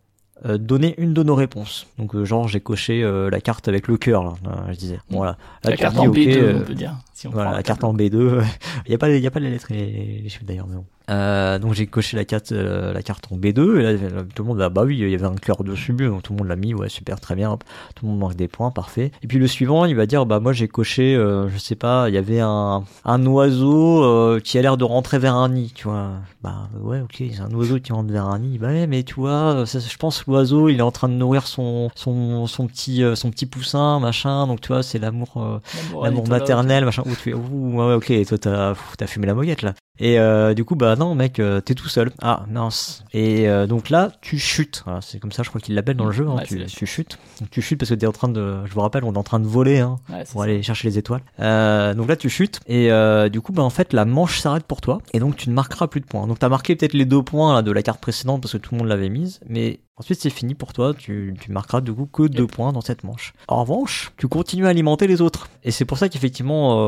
euh, 0.43 0.57
donner 0.57 0.95
une 0.97 1.13
de 1.13 1.21
nos 1.21 1.35
réponses. 1.35 1.85
Donc 1.99 2.15
euh, 2.15 2.25
genre 2.25 2.47
j'ai 2.47 2.59
coché 2.59 3.03
euh, 3.03 3.29
la 3.29 3.39
carte 3.39 3.67
avec 3.67 3.87
le 3.87 3.97
cœur 3.97 4.23
là, 4.23 4.33
euh, 4.47 4.71
je 4.71 4.77
disais. 4.77 4.99
Bon, 5.11 5.17
voilà. 5.17 5.37
Là, 5.63 5.69
la 5.69 5.77
tu 5.77 5.81
carte 5.83 5.99
en 5.99 6.07
ok, 6.07 6.15
B2 6.15 6.37
euh, 6.37 6.59
on 6.59 6.65
peut 6.65 6.73
dire 6.73 6.97
si 7.13 7.27
on 7.27 7.29
voilà, 7.31 7.51
la 7.51 7.61
carte 7.61 7.83
en 7.83 7.93
B2. 7.93 8.43
Il 8.87 8.91
y 8.91 8.95
a 8.95 8.97
pas, 8.97 9.09
il 9.09 9.21
y 9.21 9.27
a 9.27 9.31
pas 9.31 9.39
les 9.39 9.51
lettres 9.51 9.71
et 9.71 9.75
les, 9.75 10.21
les 10.23 10.29
chiffres 10.29 10.43
d'ailleurs, 10.43 10.65
mais 10.67 10.75
bon. 10.77 10.85
Euh, 11.12 11.59
donc 11.59 11.74
j'ai 11.74 11.88
coché 11.88 12.16
la 12.16 12.24
carte, 12.24 12.53
euh, 12.53 12.93
la 12.93 13.01
carte 13.01 13.28
en 13.32 13.38
B2 13.38 13.80
et 13.80 13.84
là 13.84 14.24
tout 14.34 14.43
le 14.43 14.47
monde 14.47 14.62
a 14.62 14.70
bah 14.70 14.84
oui, 14.86 14.97
il 14.97 15.09
y 15.09 15.16
avait 15.16 15.26
un 15.26 15.36
cœur 15.36 15.64
dessus, 15.64 15.91
donc 15.93 16.24
tout 16.24 16.32
le 16.32 16.39
monde 16.39 16.47
l'a 16.47 16.55
mis, 16.55 16.74
ouais 16.74 16.88
super, 16.88 17.20
très 17.20 17.36
bien, 17.36 17.51
hop. 17.51 17.64
tout 17.95 18.05
le 18.05 18.12
monde 18.12 18.20
marque 18.20 18.36
des 18.36 18.47
points, 18.47 18.72
parfait. 18.72 19.12
Et 19.22 19.28
puis 19.28 19.38
le 19.38 19.47
suivant, 19.47 19.84
il 19.86 19.95
va 19.95 20.05
dire 20.05 20.26
bah 20.26 20.39
moi 20.39 20.53
j'ai 20.53 20.70
coché, 20.70 21.16
euh, 21.16 21.49
je 21.49 21.57
sais 21.57 21.76
pas, 21.76 22.07
il 22.07 22.16
y 22.16 22.18
avait 22.18 22.39
un 22.39 22.86
un 23.03 23.26
oiseau 23.26 24.03
euh, 24.03 24.39
qui 24.39 24.57
a 24.57 24.62
l'air 24.62 24.78
de 24.78 24.86
rentrer 24.86 25.20
vers 25.20 25.36
un 25.36 25.49
nid, 25.49 25.74
tu 25.76 25.88
vois. 25.88 26.12
Bah 26.43 26.70
ouais, 26.80 27.01
ok, 27.01 27.16
c'est 27.18 27.41
un 27.41 27.51
oiseau 27.51 27.80
qui 27.80 27.91
rentre 27.91 28.12
vers 28.12 28.26
un 28.26 28.39
nid. 28.39 28.57
Bah 28.57 28.68
ouais, 28.68 28.88
mais 28.88 29.03
tu 29.03 29.16
vois, 29.16 29.66
ça, 29.66 29.80
je 29.80 29.97
pense 29.97 30.26
l'oiseau 30.28 30.70
il 30.70 30.80
est 30.80 30.82
en 30.82 30.91
train 30.91 31.09
de 31.09 31.14
nourrir 31.14 31.45
son 31.45 31.89
son 31.95 32.47
son 32.47 32.68
petit 32.68 33.03
euh, 33.03 33.16
son 33.16 33.32
petit 33.32 33.45
poussin, 33.45 33.99
machin. 33.99 34.47
Donc 34.47 34.62
tu 34.62 34.70
vois, 34.70 34.82
c'est 34.82 34.99
l'amour 34.99 35.59
l'amour 36.01 36.28
maternel, 36.30 36.86
machin. 36.86 37.03
Où 37.05 37.09
tu 37.09 37.16
fais, 37.16 37.34
ouh, 37.34 37.76
ouais, 37.76 37.95
ok, 37.95 38.14
toi 38.28 38.76
t'as, 38.97 39.07
fumé 39.07 39.28
la 39.28 39.34
moquette 39.34 39.62
là. 39.62 39.74
Et 40.03 40.17
euh, 40.19 40.55
du 40.55 40.65
coup, 40.65 40.75
bah 40.75 40.95
non, 40.95 41.13
mec, 41.13 41.39
euh, 41.39 41.61
t'es 41.61 41.75
tout 41.75 41.87
seul. 41.87 42.11
Ah 42.23 42.43
mince. 42.49 43.03
Et 43.13 43.47
euh, 43.47 43.67
donc 43.67 43.91
là, 43.91 44.11
tu 44.21 44.39
chutes. 44.39 44.81
Voilà, 44.85 44.99
c'est 45.01 45.19
comme 45.19 45.31
ça, 45.31 45.43
je 45.43 45.49
crois 45.49 45.61
qu'il 45.61 45.75
l'appelle 45.75 45.95
dans 45.95 46.05
le 46.05 46.11
jeu. 46.11 46.27
Hein, 46.27 46.37
Ouais, 46.37 46.65
tu, 46.67 46.85
chutes. 46.87 47.19
Donc, 47.39 47.51
tu 47.51 47.61
chutes 47.61 47.79
parce 47.79 47.89
que 47.91 47.95
t'es 47.95 48.07
en 48.07 48.11
train 48.11 48.27
de. 48.27 48.65
Je 48.65 48.73
vous 48.73 48.81
rappelle, 48.81 49.03
on 49.03 49.13
est 49.13 49.17
en 49.17 49.23
train 49.23 49.39
de 49.39 49.45
voler 49.47 49.77
hein, 49.79 49.97
Ouais, 50.09 50.23
pour 50.31 50.41
ça. 50.41 50.45
aller 50.45 50.63
chercher 50.63 50.87
les 50.87 50.97
étoiles. 50.97 51.21
Euh, 51.39 51.93
donc 51.93 52.07
là, 52.09 52.15
tu 52.15 52.29
chutes 52.29 52.59
et 52.65 52.91
euh, 52.91 53.29
du 53.29 53.41
coup, 53.41 53.53
bah 53.53 53.61
en 53.61 53.69
fait, 53.69 53.93
la 53.93 54.05
manche 54.05 54.39
s'arrête 54.39 54.63
pour 54.63 54.81
toi 54.81 54.97
et 55.13 55.19
donc 55.19 55.35
tu 55.35 55.49
ne 55.49 55.53
marqueras 55.53 55.85
plus 55.85 56.01
de 56.01 56.05
points. 56.07 56.25
Donc 56.25 56.39
t'as 56.39 56.49
marqué 56.49 56.75
peut-être 56.75 56.93
les 56.93 57.05
deux 57.05 57.21
points 57.21 57.53
là, 57.53 57.61
de 57.61 57.71
la 57.71 57.83
carte 57.83 58.01
précédente 58.01 58.41
parce 58.41 58.53
que 58.53 58.57
tout 58.57 58.73
le 58.73 58.79
monde 58.79 58.87
l'avait 58.87 59.09
mise, 59.09 59.39
mais 59.47 59.79
ensuite 60.01 60.19
c'est 60.19 60.29
fini 60.29 60.53
pour 60.55 60.73
toi. 60.73 60.93
Tu, 60.93 61.33
tu 61.39 61.51
marqueras 61.51 61.79
du 61.81 61.93
coup 61.93 62.05
que 62.05 62.23
deux 62.23 62.47
points 62.47 62.73
dans 62.73 62.81
cette 62.81 63.03
manche. 63.03 63.33
En 63.47 63.61
revanche, 63.61 64.11
tu 64.17 64.27
continues 64.27 64.65
à 64.65 64.69
alimenter 64.69 65.07
les 65.07 65.21
autres 65.21 65.47
et 65.63 65.71
c'est 65.71 65.85
pour 65.85 65.97
ça 65.97 66.09
qu'effectivement, 66.09 66.79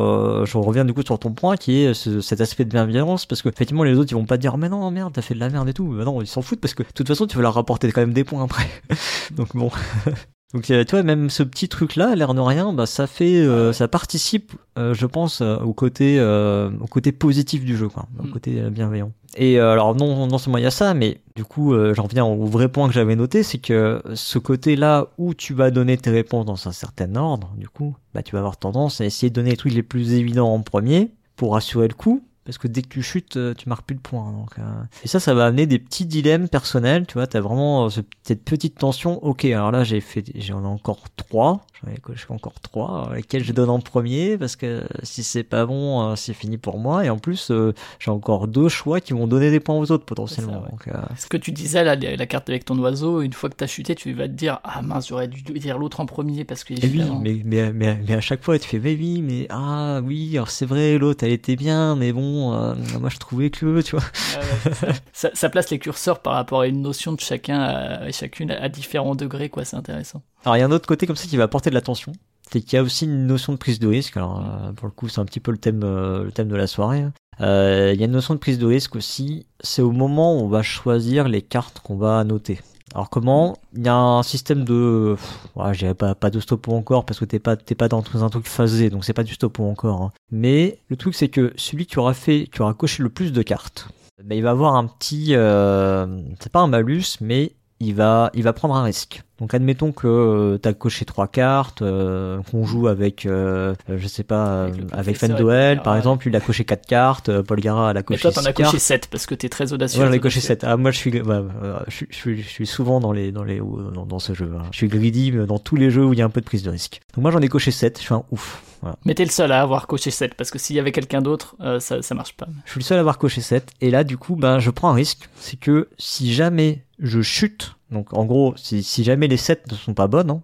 euh, 0.42 0.46
je 0.46 0.58
reviens 0.58 0.84
du 0.86 0.94
coup 0.94 1.04
sur 1.06 1.18
ton 1.20 1.32
point 1.32 1.56
qui 1.56 1.78
est 1.84 1.94
ce- 1.94 2.22
cet 2.22 2.42
aspect 2.42 2.66
de 2.66 2.70
bienveillance 2.72 3.26
parce 3.26 3.42
que 3.42 3.50
effectivement 3.50 3.84
les 3.84 3.98
autres 3.98 4.12
ils 4.12 4.16
vont 4.16 4.26
pas 4.26 4.38
te 4.38 4.42
dire 4.42 4.58
mais 4.58 4.68
non 4.70 4.90
merde 4.92 5.14
t'as 5.14 5.22
fait 5.22 5.36
de 5.36 5.40
la 5.40 5.50
merde 5.50 5.70
et 5.70 5.74
tout. 5.74 5.86
Mais 5.86 6.04
non 6.04 6.22
ils 6.22 6.28
s'en 6.28 6.42
foutent 6.42 6.60
parce 6.62 6.74
que 6.74 6.84
de 6.84 6.90
toute 6.94 7.08
façon 7.08 7.28
tu 7.28 7.38
vas 7.38 7.44
leur 7.44 7.54
rapporter 7.54 7.92
quand 7.92 8.02
même 8.02 8.14
des 8.14 8.24
points 8.24 8.44
après. 8.44 8.68
donc 9.32 9.56
bon. 9.56 9.70
Donc 10.54 10.70
euh, 10.70 10.84
tu 10.84 10.92
vois 10.92 11.02
même 11.04 11.30
ce 11.32 11.42
petit 11.42 11.68
truc 11.68 11.96
là, 11.96 12.14
l'air 12.16 12.34
de 12.36 12.40
rien, 12.40 12.74
bah 12.74 12.86
ça 12.86 13.08
fait, 13.08 13.38
euh, 13.38 13.74
ça 13.74 13.88
participe, 13.88 14.54
euh, 14.78 14.94
je 14.94 15.06
pense, 15.08 15.42
euh, 15.42 15.58
au 15.58 15.74
côté, 15.74 16.18
euh, 16.20 16.70
au 16.80 16.86
côté 16.86 17.12
positif 17.12 17.66
du 17.66 17.76
jeu, 17.76 17.90
quoi, 17.90 18.06
au 18.20 18.24
Mm. 18.28 18.32
côté 18.32 18.52
bienveillant. 18.70 19.12
Et 19.36 19.60
euh, 19.60 19.72
alors 19.72 19.96
non, 19.96 20.28
non 20.28 20.38
seulement 20.38 20.60
il 20.60 20.64
y 20.64 20.68
a 20.68 20.72
ça, 20.72 20.94
mais 20.94 21.22
du 21.36 21.44
coup 21.44 21.74
euh, 21.74 21.96
j'en 21.96 22.04
reviens 22.04 22.24
au 22.24 22.46
vrai 22.46 22.68
point 22.70 22.88
que 22.88 22.94
j'avais 22.94 23.16
noté, 23.16 23.42
c'est 23.42 23.58
que 23.58 24.00
ce 24.14 24.38
côté 24.38 24.76
là 24.76 25.08
où 25.18 25.34
tu 25.34 25.56
vas 25.56 25.72
donner 25.72 25.98
tes 25.98 26.12
réponses 26.12 26.46
dans 26.46 26.68
un 26.68 26.72
certain 26.72 27.16
ordre, 27.16 27.52
du 27.58 27.68
coup, 27.68 27.96
bah 28.14 28.22
tu 28.22 28.34
vas 28.34 28.40
avoir 28.40 28.58
tendance 28.58 29.02
à 29.02 29.06
essayer 29.06 29.32
de 29.32 29.36
donner 29.36 29.50
les 29.52 29.58
trucs 29.58 29.74
les 29.74 29.82
plus 29.82 30.14
évidents 30.14 30.54
en 30.54 30.62
premier 30.62 31.10
pour 31.36 31.56
assurer 31.56 31.88
le 31.88 31.96
coup. 31.96 32.22
Parce 32.46 32.58
que 32.58 32.68
dès 32.68 32.82
que 32.82 32.90
tu 32.90 33.02
chutes, 33.02 33.38
euh, 33.38 33.54
tu 33.54 33.70
marques 33.70 33.86
plus 33.86 33.96
de 33.96 34.02
points. 34.02 34.32
Donc, 34.34 34.60
euh, 34.60 34.64
Et 35.04 35.08
ça, 35.08 35.20
ça 35.22 35.34
va 35.34 35.46
amener 35.46 35.66
des 35.66 35.80
petits 35.80 36.06
dilemmes 36.06 36.50
personnels. 36.50 37.06
Tu 37.08 37.14
vois, 37.14 37.26
t'as 37.28 37.40
vraiment 37.40 37.86
euh, 37.86 37.90
ce- 37.90 38.02
cette 38.24 38.44
petite 38.44 38.78
tension. 38.78 39.24
Ok, 39.24 39.46
alors 39.46 39.72
là, 39.72 39.84
j'ai 39.86 40.02
fait, 40.02 40.26
j'en 40.36 40.64
ai 40.64 40.68
encore 40.68 41.04
trois. 41.16 41.66
J'en 41.86 41.92
ai 41.92 41.98
coché 41.98 42.26
encore 42.30 42.54
trois. 42.62 43.12
Lesquels 43.16 43.44
je 43.44 43.52
donne 43.52 43.70
en 43.70 43.80
premier 43.80 44.38
Parce 44.38 44.56
que 44.56 44.84
si 45.04 45.24
c'est 45.24 45.44
pas 45.44 45.66
bon, 45.66 46.02
euh, 46.12 46.16
c'est 46.16 46.34
fini 46.34 46.58
pour 46.58 46.78
moi. 46.80 47.04
Et 47.06 47.10
en 47.10 47.18
plus, 47.18 47.52
euh, 47.52 47.74
j'ai 48.00 48.12
encore 48.12 48.48
deux 48.48 48.70
choix 48.70 49.02
qui 49.02 49.14
vont 49.14 49.28
donner 49.28 49.52
des 49.52 49.60
points 49.60 49.76
aux 49.76 49.92
autres 49.92 50.06
potentiellement. 50.06 50.62
ouais. 50.64 50.70
Donc, 50.72 50.88
euh, 50.88 50.94
Ce 51.18 51.28
que 51.28 51.38
tu 51.38 51.52
disais 51.52 51.84
là, 51.84 51.96
la 51.96 52.26
carte 52.26 52.50
avec 52.50 52.66
ton 52.66 52.78
oiseau, 52.80 53.22
une 53.22 53.34
fois 53.34 53.50
que 53.50 53.56
t'as 53.56 53.68
chuté, 53.68 53.96
tu 53.96 54.14
vas 54.14 54.28
te 54.28 54.34
dire 54.34 54.60
ah 54.64 54.82
mince 54.82 55.08
j'aurais 55.10 55.28
dû 55.28 55.42
dire 55.42 55.78
l'autre 55.78 56.00
en 56.00 56.06
premier 56.06 56.44
parce 56.46 56.64
que 56.64 56.74
oui, 56.74 56.80
évidemment- 56.84 57.20
mais, 57.20 57.42
mais, 57.44 57.74
mais, 57.74 58.00
mais 58.08 58.14
à 58.16 58.22
chaque 58.22 58.44
fois, 58.44 58.58
tu 58.60 58.68
fais, 58.68 58.80
mais 58.80 58.96
oui, 58.96 59.22
mais 59.22 59.48
ah 59.50 60.00
oui, 60.04 60.32
alors 60.36 60.50
c'est 60.50 60.66
vrai, 60.66 60.98
l'autre, 60.98 61.24
elle 61.26 61.32
était 61.32 61.56
bien, 61.56 61.96
mais 61.96 62.14
bon, 62.14 62.54
euh, 62.54 62.76
moi 63.00 63.10
je 63.10 63.18
trouvais 63.18 63.50
que, 63.50 63.82
tu 63.82 63.96
vois. 63.96 64.06
Ouais, 64.06 64.74
ça. 64.74 64.88
ça, 65.14 65.30
ça 65.34 65.50
place 65.50 65.70
les 65.70 65.80
curseurs 65.80 66.20
par 66.20 66.34
rapport 66.34 66.62
à 66.62 66.68
une 66.68 66.82
notion 66.82 67.12
de 67.14 67.20
chacun 67.20 67.60
à- 67.60 68.08
et 68.08 68.12
chacune 68.12 68.52
à 68.52 68.70
différents 68.70 69.16
degrés 69.16 69.50
quoi, 69.50 69.66
c'est 69.66 69.76
intéressant. 69.76 70.22
Alors 70.44 70.58
il 70.58 70.60
y 70.60 70.64
a 70.64 70.66
un 70.66 70.72
autre 70.72 70.88
côté 70.88 71.08
comme 71.08 71.16
ça 71.16 71.28
qui 71.28 71.38
va 71.38 71.44
apporter 71.44 71.70
de 71.70 71.76
l'attention, 71.76 72.12
c'est 72.52 72.62
qu'il 72.62 72.76
y 72.76 72.80
a 72.80 72.84
aussi 72.84 73.06
une 73.06 73.28
notion 73.28 73.54
de 73.54 73.58
prise 73.58 73.80
de 73.80 73.88
risque. 73.88 74.18
Alors 74.18 74.42
euh, 74.46 74.74
pour 74.74 74.88
le 74.88 74.92
coup, 74.92 75.08
c'est 75.10 75.22
un 75.22 75.26
petit 75.26 75.40
peu 75.40 75.52
le 75.52 75.58
thème, 75.58 75.82
euh, 75.84 76.24
le 76.26 76.32
thème 76.32 76.50
de 76.50 76.56
la 76.56 76.68
soirée. 76.68 77.02
hein. 77.02 77.14
Euh, 77.42 77.92
Il 77.94 78.00
y 78.00 78.04
a 78.04 78.06
une 78.06 78.12
notion 78.12 78.34
de 78.34 78.40
prise 78.40 78.60
de 78.60 78.66
risque 78.66 78.96
aussi. 78.96 79.46
C'est 79.62 79.82
au 79.82 79.92
moment 79.92 80.36
où 80.38 80.42
on 80.42 80.48
va 80.50 80.62
choisir 80.62 81.28
les 81.28 81.42
cartes 81.42 81.80
qu'on 81.80 81.96
va 81.96 82.24
noter. 82.24 82.60
Alors 82.94 83.10
comment? 83.10 83.58
Il 83.76 83.84
y 83.86 83.90
a 83.90 83.96
un 83.96 84.22
système 84.22 84.66
de, 84.66 85.16
ouais, 85.56 85.74
je 85.74 85.94
pas 85.94 86.14
pas 86.14 86.30
de 86.30 86.40
stop 86.40 86.68
encore 86.68 87.06
parce 87.06 87.20
que 87.20 87.26
t'es 87.26 87.40
pas 87.40 87.56
t'es 87.56 87.74
pas 87.74 87.88
dans 87.88 88.04
un 88.24 88.30
truc 88.30 88.46
phasé, 88.48 88.90
donc 88.92 89.04
c'est 89.06 89.14
pas 89.14 89.24
du 89.24 89.34
stop 89.34 89.60
encore. 89.62 90.02
hein. 90.02 90.12
Mais 90.30 90.78
le 90.90 90.96
truc 90.98 91.16
c'est 91.16 91.30
que 91.30 91.54
celui 91.56 91.86
qui 91.88 91.98
aura 91.98 92.14
fait, 92.14 92.48
qui 92.52 92.62
aura 92.62 92.74
coché 92.76 93.02
le 93.02 93.10
plus 93.10 93.32
de 93.34 93.42
cartes, 93.42 93.88
ben, 94.24 94.36
il 94.38 94.44
va 94.44 94.52
avoir 94.52 94.76
un 94.76 94.86
petit, 94.86 95.30
euh, 95.32 96.06
c'est 96.40 96.52
pas 96.52 96.60
un 96.60 96.68
malus, 96.68 97.18
mais 97.20 97.54
il 97.80 97.96
va 97.96 98.30
il 98.36 98.44
va 98.44 98.54
prendre 98.54 98.76
un 98.76 98.84
risque. 98.84 99.24
Donc 99.44 99.54
admettons 99.54 99.92
que 99.92 100.08
euh, 100.08 100.58
t'as 100.58 100.72
coché 100.72 101.04
trois 101.04 101.28
cartes, 101.28 101.82
euh, 101.82 102.40
qu'on 102.50 102.66
joue 102.66 102.88
avec, 102.88 103.26
euh, 103.26 103.76
euh, 103.90 103.98
je 103.98 104.08
sais 104.08 104.24
pas, 104.24 104.70
Avec 104.94 105.18
Fendoel 105.18 105.80
et 105.80 105.82
par 105.82 105.98
exemple, 105.98 106.30
il 106.30 106.36
a 106.38 106.40
coché 106.40 106.64
quatre 106.64 106.86
cartes, 106.86 107.30
Paul 107.42 107.60
Gara 107.60 107.90
a 107.90 108.04
coché 108.04 108.22
toi 108.22 108.32
t'en 108.32 108.46
as 108.46 108.54
coché 108.54 108.80
7 108.80 109.08
parce 109.08 109.26
que 109.26 109.36
t'es 109.36 109.50
très 109.50 109.74
audacieux. 109.74 110.00
Ouais, 110.00 110.08
j'en 110.08 110.14
ai 110.14 110.22
coché. 110.22 110.40
7. 110.40 110.64
Ah, 110.64 110.78
moi, 110.78 110.92
je 110.92 110.98
suis, 110.98 111.12
bah, 111.20 111.44
je, 111.90 111.94
suis- 111.94 112.08
je, 112.10 112.16
suis, 112.16 112.42
je 112.42 112.48
suis 112.48 112.66
souvent 112.66 113.02
dans 113.02 113.12
les, 113.12 113.34
dans 113.34 113.44
les, 113.44 113.60
dans, 113.60 114.06
dans 114.06 114.20
ce 114.20 114.34
jeu. 114.34 114.50
hein. 114.58 114.64
Je 114.72 114.78
suis 114.78 114.88
greedy 114.88 115.32
dans 115.34 115.60
tous 115.60 115.76
les 115.76 115.92
jeux 115.92 116.06
où 116.06 116.14
il 116.14 116.20
y 116.20 116.22
a 116.22 116.26
un 116.26 116.30
peu 116.30 116.40
de 116.40 116.46
prise 116.46 116.64
de 116.64 116.70
risque. 116.70 117.02
Donc 117.14 117.24
moi, 117.24 117.32
j'en 117.32 117.42
ai 117.42 117.50
coché 117.50 117.72
7. 117.72 117.98
Je 117.98 118.04
suis 118.04 118.14
un 118.14 118.24
ouf. 118.32 118.64
Voilà. 118.82 118.96
Mais 119.04 119.14
t'es 119.14 119.26
le 119.26 119.30
seul 119.32 119.52
à 119.52 119.62
avoir 119.62 119.88
coché 119.88 120.10
7 120.10 120.36
parce 120.36 120.52
que 120.52 120.58
s'il 120.60 120.78
y 120.78 120.80
avait 120.80 120.94
quelqu'un 120.94 121.22
d'autre, 121.22 121.58
euh, 121.60 121.82
ça, 121.82 122.02
ça 122.02 122.16
marche 122.16 122.38
pas. 122.38 122.48
Je 122.64 122.72
suis 122.72 122.80
le 122.80 122.86
seul 122.86 122.98
à 122.98 123.02
avoir 123.02 123.18
coché 123.18 123.42
7. 123.42 123.72
Et 123.82 123.92
là, 123.92 124.06
du 124.06 124.18
coup, 124.18 124.38
ben, 124.38 124.60
je 124.60 124.70
prends 124.72 124.90
un 124.90 124.94
risque. 124.94 125.28
C'est 125.36 125.60
que 125.60 125.90
si 125.98 126.34
jamais 126.34 126.84
je 127.00 127.22
chute, 127.22 127.76
donc 127.94 128.14
en 128.14 128.26
gros, 128.26 128.54
si, 128.58 128.84
si 128.84 129.04
jamais 129.04 129.28
les 129.28 129.38
7 129.38 129.72
ne 129.72 129.76
sont 129.78 129.94
pas 129.94 130.08
bonnes, 130.08 130.30
hein, 130.32 130.42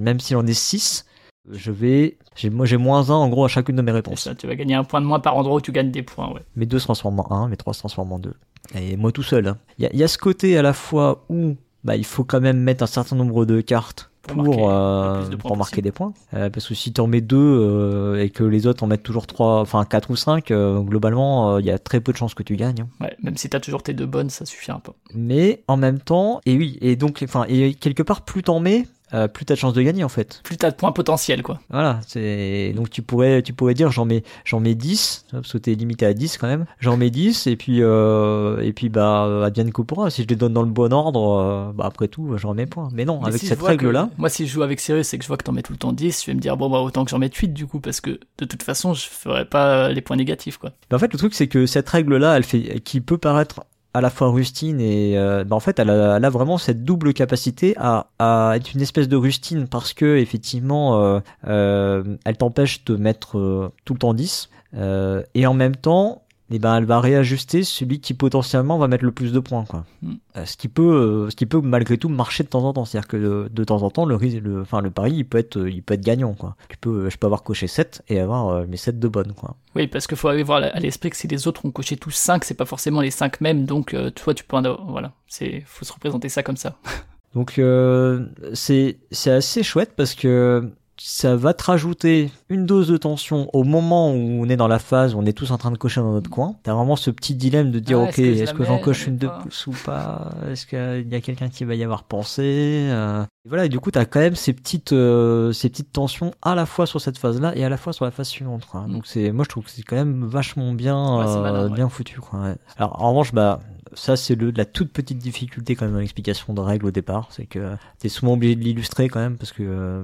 même 0.00 0.20
si 0.20 0.32
j'en 0.32 0.46
ai 0.46 0.54
6, 0.54 1.04
je 1.50 1.70
vais, 1.70 2.16
j'ai, 2.34 2.50
moi 2.50 2.66
j'ai 2.66 2.76
moins 2.76 3.10
1 3.10 3.14
en 3.14 3.28
gros 3.28 3.44
à 3.44 3.48
chacune 3.48 3.76
de 3.76 3.82
mes 3.82 3.92
réponses. 3.92 4.22
Ça, 4.22 4.34
tu 4.34 4.46
vas 4.46 4.54
gagner 4.54 4.74
un 4.74 4.84
point 4.84 5.00
de 5.00 5.06
moins 5.06 5.20
par 5.20 5.36
endroit 5.36 5.56
où 5.56 5.60
tu 5.60 5.72
gagnes 5.72 5.90
des 5.90 6.02
points, 6.02 6.32
ouais. 6.32 6.42
Mes 6.56 6.66
2 6.66 6.78
se 6.78 6.84
transforment 6.84 7.20
en 7.20 7.44
1, 7.44 7.48
mes 7.48 7.56
3 7.56 7.74
se 7.74 7.78
transforment 7.80 8.12
en 8.14 8.18
2. 8.18 8.34
Et 8.74 8.96
moi 8.96 9.12
tout 9.12 9.22
seul. 9.22 9.46
hein. 9.46 9.58
Il 9.78 9.84
y, 9.84 9.86
a, 9.86 9.90
il 9.92 9.98
y 9.98 10.02
a 10.04 10.08
ce 10.08 10.18
côté 10.18 10.56
à 10.58 10.62
la 10.62 10.72
fois 10.72 11.24
où 11.28 11.54
bah, 11.84 11.94
il 11.96 12.04
faut 12.04 12.24
quand 12.24 12.40
même 12.40 12.58
mettre 12.58 12.82
un 12.82 12.88
certain 12.88 13.14
nombre 13.14 13.44
de 13.44 13.60
cartes 13.60 14.10
Pour 14.26 14.36
marquer 14.44 14.62
euh, 14.68 15.28
de 15.28 15.36
pour 15.36 15.56
marquer 15.56 15.70
possible. 15.76 15.82
des 15.84 15.92
points. 15.92 16.12
Euh, 16.34 16.50
parce 16.50 16.66
que 16.68 16.74
si 16.74 16.92
tu 16.92 17.00
en 17.00 17.06
mets 17.06 17.20
2 17.20 18.18
et 18.18 18.30
que 18.30 18.44
les 18.44 18.66
autres 18.66 18.82
en 18.84 18.86
mettent 18.86 19.02
toujours 19.02 19.26
3, 19.26 19.60
enfin 19.60 19.84
4 19.84 20.10
ou 20.10 20.16
5, 20.16 20.52
globalement 20.86 21.54
euh, 21.54 21.60
il 21.60 21.66
y 21.66 21.70
a 21.70 21.78
très 21.78 22.00
peu 22.00 22.12
de 22.12 22.16
chances 22.16 22.34
que 22.34 22.42
tu 22.42 22.56
gagnes. 22.56 22.82
hein. 22.82 22.88
Ouais, 23.04 23.16
même 23.22 23.36
si 23.36 23.48
t'as 23.48 23.60
toujours 23.60 23.82
tes 23.82 23.94
deux 23.94 24.06
bonnes, 24.06 24.30
ça 24.30 24.44
suffit 24.44 24.70
un 24.70 24.80
peu. 24.80 24.92
Mais 25.14 25.62
en 25.68 25.76
même 25.76 26.00
temps, 26.00 26.40
et 26.46 26.56
oui, 26.56 26.78
et 26.80 26.96
donc, 26.96 27.20
enfin, 27.22 27.44
et 27.48 27.74
quelque 27.74 28.02
part, 28.02 28.22
plus 28.22 28.42
t'en 28.42 28.60
mets, 28.60 28.86
euh, 29.14 29.28
plus 29.28 29.44
t'as 29.44 29.54
de 29.54 29.58
chances 29.58 29.72
de 29.74 29.82
gagner 29.82 30.02
en 30.04 30.08
fait. 30.08 30.40
Plus 30.44 30.56
t'as 30.56 30.70
de 30.70 30.76
points 30.76 30.92
potentiels, 30.92 31.42
quoi. 31.42 31.60
Voilà, 31.70 32.00
c'est 32.06 32.72
donc 32.74 32.90
tu 32.90 33.02
pourrais 33.02 33.42
tu 33.42 33.52
pourrais 33.52 33.74
dire 33.74 33.90
j'en 33.92 34.04
mets 34.04 34.22
j'en 34.44 34.60
mets 34.60 34.74
10 34.74 35.26
parce 35.30 35.52
que 35.52 35.58
t'es 35.58 35.74
limité 35.74 36.06
à 36.06 36.12
10 36.14 36.38
quand 36.38 36.46
même. 36.48 36.66
J'en 36.80 36.96
mets 36.96 37.10
10 37.10 37.46
et 37.46 37.56
puis 37.56 37.82
euh, 37.82 38.60
et 38.62 38.72
puis 38.72 38.88
bah 38.88 39.44
advienne 39.44 39.72
que 39.72 39.82
pourra 39.82 40.10
si 40.10 40.22
je 40.24 40.28
les 40.28 40.36
donne 40.36 40.52
dans 40.52 40.62
le 40.62 40.70
bon 40.70 40.92
ordre 40.92 41.38
euh, 41.40 41.72
bah 41.72 41.84
après 41.86 42.08
tout 42.08 42.36
j'en 42.36 42.54
mets 42.54 42.66
point. 42.66 42.88
Mais 42.92 43.04
non, 43.04 43.20
Mais 43.22 43.28
avec 43.28 43.40
si 43.40 43.46
cette 43.46 43.62
règle 43.62 43.86
que- 43.86 43.90
là, 43.90 44.08
Moi, 44.18 44.28
si 44.28 44.46
je 44.46 44.52
joue 44.52 44.62
avec 44.62 44.80
Sirius 44.80 45.12
et 45.14 45.18
que 45.18 45.24
je 45.24 45.28
vois 45.28 45.36
que 45.36 45.44
t'en 45.44 45.52
mets 45.52 45.62
tout 45.62 45.72
le 45.72 45.78
temps 45.78 45.92
10, 45.92 46.22
je 46.22 46.26
vais 46.30 46.34
me 46.34 46.40
dire, 46.40 46.56
bon, 46.56 46.68
bah, 46.70 46.78
autant 46.78 47.04
que 47.04 47.10
j'en 47.10 47.18
mette 47.18 47.34
8 47.34 47.48
du 47.52 47.66
coup, 47.66 47.80
parce 47.80 48.00
que 48.00 48.18
de 48.38 48.44
toute 48.44 48.62
façon, 48.62 48.94
je 48.94 49.06
ferai 49.06 49.44
pas 49.44 49.88
les 49.90 50.00
points 50.00 50.16
négatifs, 50.16 50.58
quoi. 50.58 50.72
en 50.92 50.98
fait 50.98 51.12
le 51.12 51.18
truc 51.18 51.34
c'est 51.34 51.46
que 51.48 51.66
cette 51.66 51.88
règle 51.88 52.16
là, 52.16 52.36
elle 52.36 52.42
fait 52.44 52.80
qui 52.80 53.00
peut 53.00 53.18
paraître 53.18 53.60
à 53.96 54.02
la 54.02 54.10
fois 54.10 54.28
rustine 54.28 54.78
et 54.78 55.16
euh, 55.16 55.42
bah 55.44 55.56
en 55.56 55.60
fait 55.60 55.78
elle 55.78 55.88
a, 55.88 56.28
vraiment 56.28 56.58
cette 56.58 56.84
double 56.84 57.14
capacité 57.14 57.74
à, 57.78 58.08
à 58.18 58.52
être 58.54 58.74
une 58.74 58.82
espèce 58.82 59.08
de 59.08 59.16
rustine 59.16 59.68
parce 59.68 59.94
que 59.94 60.18
effectivement 60.18 61.00
euh, 61.00 61.20
euh, 61.48 62.04
elle 62.26 62.36
t'empêche 62.36 62.84
de 62.84 62.96
mettre 62.96 63.38
euh, 63.38 63.72
tout 63.86 63.94
le 63.94 63.98
temps 63.98 64.12
10 64.12 64.50
euh, 64.74 65.22
et 65.34 65.46
en 65.46 65.54
même 65.54 65.76
temps 65.76 66.22
eh 66.50 66.58
ben 66.58 66.76
elle 66.76 66.84
va 66.84 67.00
réajuster 67.00 67.64
celui 67.64 68.00
qui 68.00 68.14
potentiellement 68.14 68.78
va 68.78 68.88
mettre 68.88 69.04
le 69.04 69.12
plus 69.12 69.32
de 69.32 69.40
points 69.40 69.64
quoi. 69.64 69.84
Mm. 70.02 70.12
Euh, 70.36 70.44
ce 70.44 70.56
qui 70.56 70.68
peut 70.68 70.82
euh, 70.82 71.30
ce 71.30 71.36
qui 71.36 71.46
peut 71.46 71.60
malgré 71.60 71.98
tout 71.98 72.08
marcher 72.08 72.44
de 72.44 72.48
temps 72.48 72.64
en 72.64 72.72
temps 72.72 72.84
c'est-à-dire 72.84 73.08
que 73.08 73.16
de, 73.16 73.48
de 73.52 73.64
temps 73.64 73.82
en 73.82 73.90
temps 73.90 74.04
le 74.04 74.14
risque 74.14 74.38
le 74.42 74.60
enfin 74.60 74.80
le 74.80 74.90
pari 74.90 75.12
il 75.12 75.24
peut 75.24 75.38
être 75.38 75.66
il 75.68 75.82
peut 75.82 75.94
être 75.94 76.04
gagnant 76.04 76.34
quoi. 76.34 76.56
Tu 76.68 76.76
peux 76.76 77.10
je 77.10 77.16
peux 77.16 77.26
avoir 77.26 77.42
coché 77.42 77.66
7 77.66 78.02
et 78.08 78.20
avoir 78.20 78.48
euh, 78.48 78.66
mes 78.66 78.76
7 78.76 78.98
de 78.98 79.08
bonnes 79.08 79.32
quoi. 79.32 79.56
Oui, 79.74 79.86
parce 79.86 80.06
qu'il 80.06 80.16
faut 80.16 80.28
avoir 80.28 80.62
à 80.62 80.80
l'esprit 80.80 81.10
que 81.10 81.16
si 81.16 81.28
les 81.28 81.46
autres 81.46 81.66
ont 81.66 81.70
coché 81.70 81.96
tous 81.96 82.12
5, 82.12 82.44
c'est 82.44 82.54
pas 82.54 82.64
forcément 82.64 83.00
les 83.00 83.10
5 83.10 83.40
mêmes, 83.40 83.66
donc 83.66 83.92
euh, 83.92 84.10
toi, 84.10 84.32
tu 84.32 84.44
peux 84.44 84.56
en 84.56 84.64
avoir. 84.64 84.90
Voilà, 84.90 85.12
c'est 85.26 85.62
faut 85.66 85.84
se 85.84 85.92
représenter 85.92 86.28
ça 86.28 86.42
comme 86.42 86.56
ça. 86.56 86.76
Donc 87.34 87.58
euh, 87.58 88.28
c'est 88.54 88.96
c'est 89.10 89.30
assez 89.30 89.62
chouette 89.62 89.92
parce 89.94 90.14
que 90.14 90.72
ça 90.98 91.36
va 91.36 91.52
te 91.54 91.64
rajouter 91.64 92.30
une 92.48 92.64
dose 92.66 92.88
de 92.88 92.96
tension 92.96 93.48
au 93.52 93.64
moment 93.64 94.10
où 94.12 94.16
on 94.16 94.48
est 94.48 94.56
dans 94.56 94.68
la 94.68 94.78
phase 94.78 95.14
où 95.14 95.18
on 95.18 95.26
est 95.26 95.32
tous 95.32 95.50
en 95.50 95.58
train 95.58 95.70
de 95.70 95.76
cocher 95.78 96.00
dans 96.00 96.12
notre 96.12 96.30
coin. 96.30 96.56
T'as 96.62 96.74
vraiment 96.74 96.96
ce 96.96 97.10
petit 97.10 97.34
dilemme 97.34 97.70
de 97.70 97.78
dire 97.78 97.98
Ah, 98.00 98.04
ok 98.08 98.18
est-ce 98.18 98.54
que 98.54 98.64
j'en 98.64 98.78
coche 98.78 99.06
une 99.06 99.16
de 99.18 99.28
plus 99.42 99.66
ou 99.66 99.72
pas? 99.84 100.30
Est-ce 100.50 100.66
qu'il 100.66 101.12
y 101.12 101.14
a 101.14 101.20
quelqu'un 101.20 101.48
qui 101.48 101.64
va 101.64 101.74
y 101.74 101.84
avoir 101.84 102.04
pensé 102.04 102.86
Euh, 102.90 103.22
et 103.22 103.48
Voilà 103.48 103.66
et 103.66 103.68
du 103.68 103.78
coup 103.80 103.90
t'as 103.90 104.04
quand 104.06 104.20
même 104.20 104.36
ces 104.36 104.52
petites 104.52 104.92
euh, 104.92 105.52
ces 105.52 105.68
petites 105.68 105.92
tensions 105.92 106.32
à 106.42 106.54
la 106.54 106.66
fois 106.66 106.86
sur 106.86 107.00
cette 107.00 107.18
phase 107.18 107.40
là 107.40 107.54
et 107.56 107.64
à 107.64 107.68
la 107.68 107.76
fois 107.76 107.92
sur 107.92 108.04
la 108.04 108.10
phase 108.10 108.28
suivante. 108.28 108.64
Quoi. 108.66 108.86
Donc 108.88 109.06
c'est 109.06 109.32
moi 109.32 109.44
je 109.44 109.50
trouve 109.50 109.64
que 109.64 109.70
c'est 109.70 109.82
quand 109.82 109.96
même 109.96 110.24
vachement 110.24 110.72
bien 110.72 111.18
Ouais, 111.18 111.26
euh, 111.26 111.42
malin, 111.42 111.64
ouais. 111.68 111.74
bien 111.74 111.88
foutu. 111.88 112.20
Quoi, 112.20 112.40
ouais. 112.40 112.56
Alors 112.78 113.02
en 113.02 113.10
revanche 113.10 113.32
bah 113.32 113.60
ça 113.96 114.16
c'est 114.16 114.36
la 114.36 114.64
toute 114.64 114.92
petite 114.92 115.18
difficulté 115.18 115.74
quand 115.74 115.84
même 115.86 115.94
dans 115.94 116.00
l'explication 116.00 116.54
de 116.54 116.60
règles 116.60 116.86
au 116.86 116.90
départ, 116.90 117.28
c'est 117.30 117.46
que 117.46 117.74
t'es 117.98 118.08
souvent 118.08 118.34
obligé 118.34 118.54
de 118.54 118.62
l'illustrer 118.62 119.08
quand 119.08 119.20
même 119.20 119.36
parce 119.36 119.52
que 119.52 119.62
euh, 119.62 120.02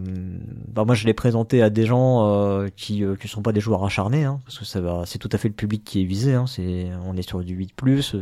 bah 0.69 0.85
moi 0.85 0.95
je 0.95 1.07
l'ai 1.07 1.15
présenté 1.15 1.63
à 1.63 1.71
des 1.71 1.87
gens 1.87 2.27
euh, 2.27 2.69
qui 2.77 3.05
euh, 3.05 3.17
qui 3.17 3.29
sont 3.29 3.43
pas 3.43 3.53
des 3.53 3.61
joueurs 3.61 3.85
acharnés 3.85 4.25
hein, 4.25 4.41
parce 4.45 4.59
que 4.59 4.65
ça 4.65 4.81
va 4.81 5.03
c'est 5.07 5.19
tout 5.19 5.31
à 5.33 5.39
fait 5.39 5.49
le 5.49 5.55
public 5.55 5.85
qui 5.85 6.01
est 6.01 6.05
visé 6.05 6.35
hein, 6.35 6.47
c'est 6.47 6.91
on 7.07 7.17
est 7.17 7.23
sur 7.23 7.43
du 7.45 7.55
8 7.55 7.73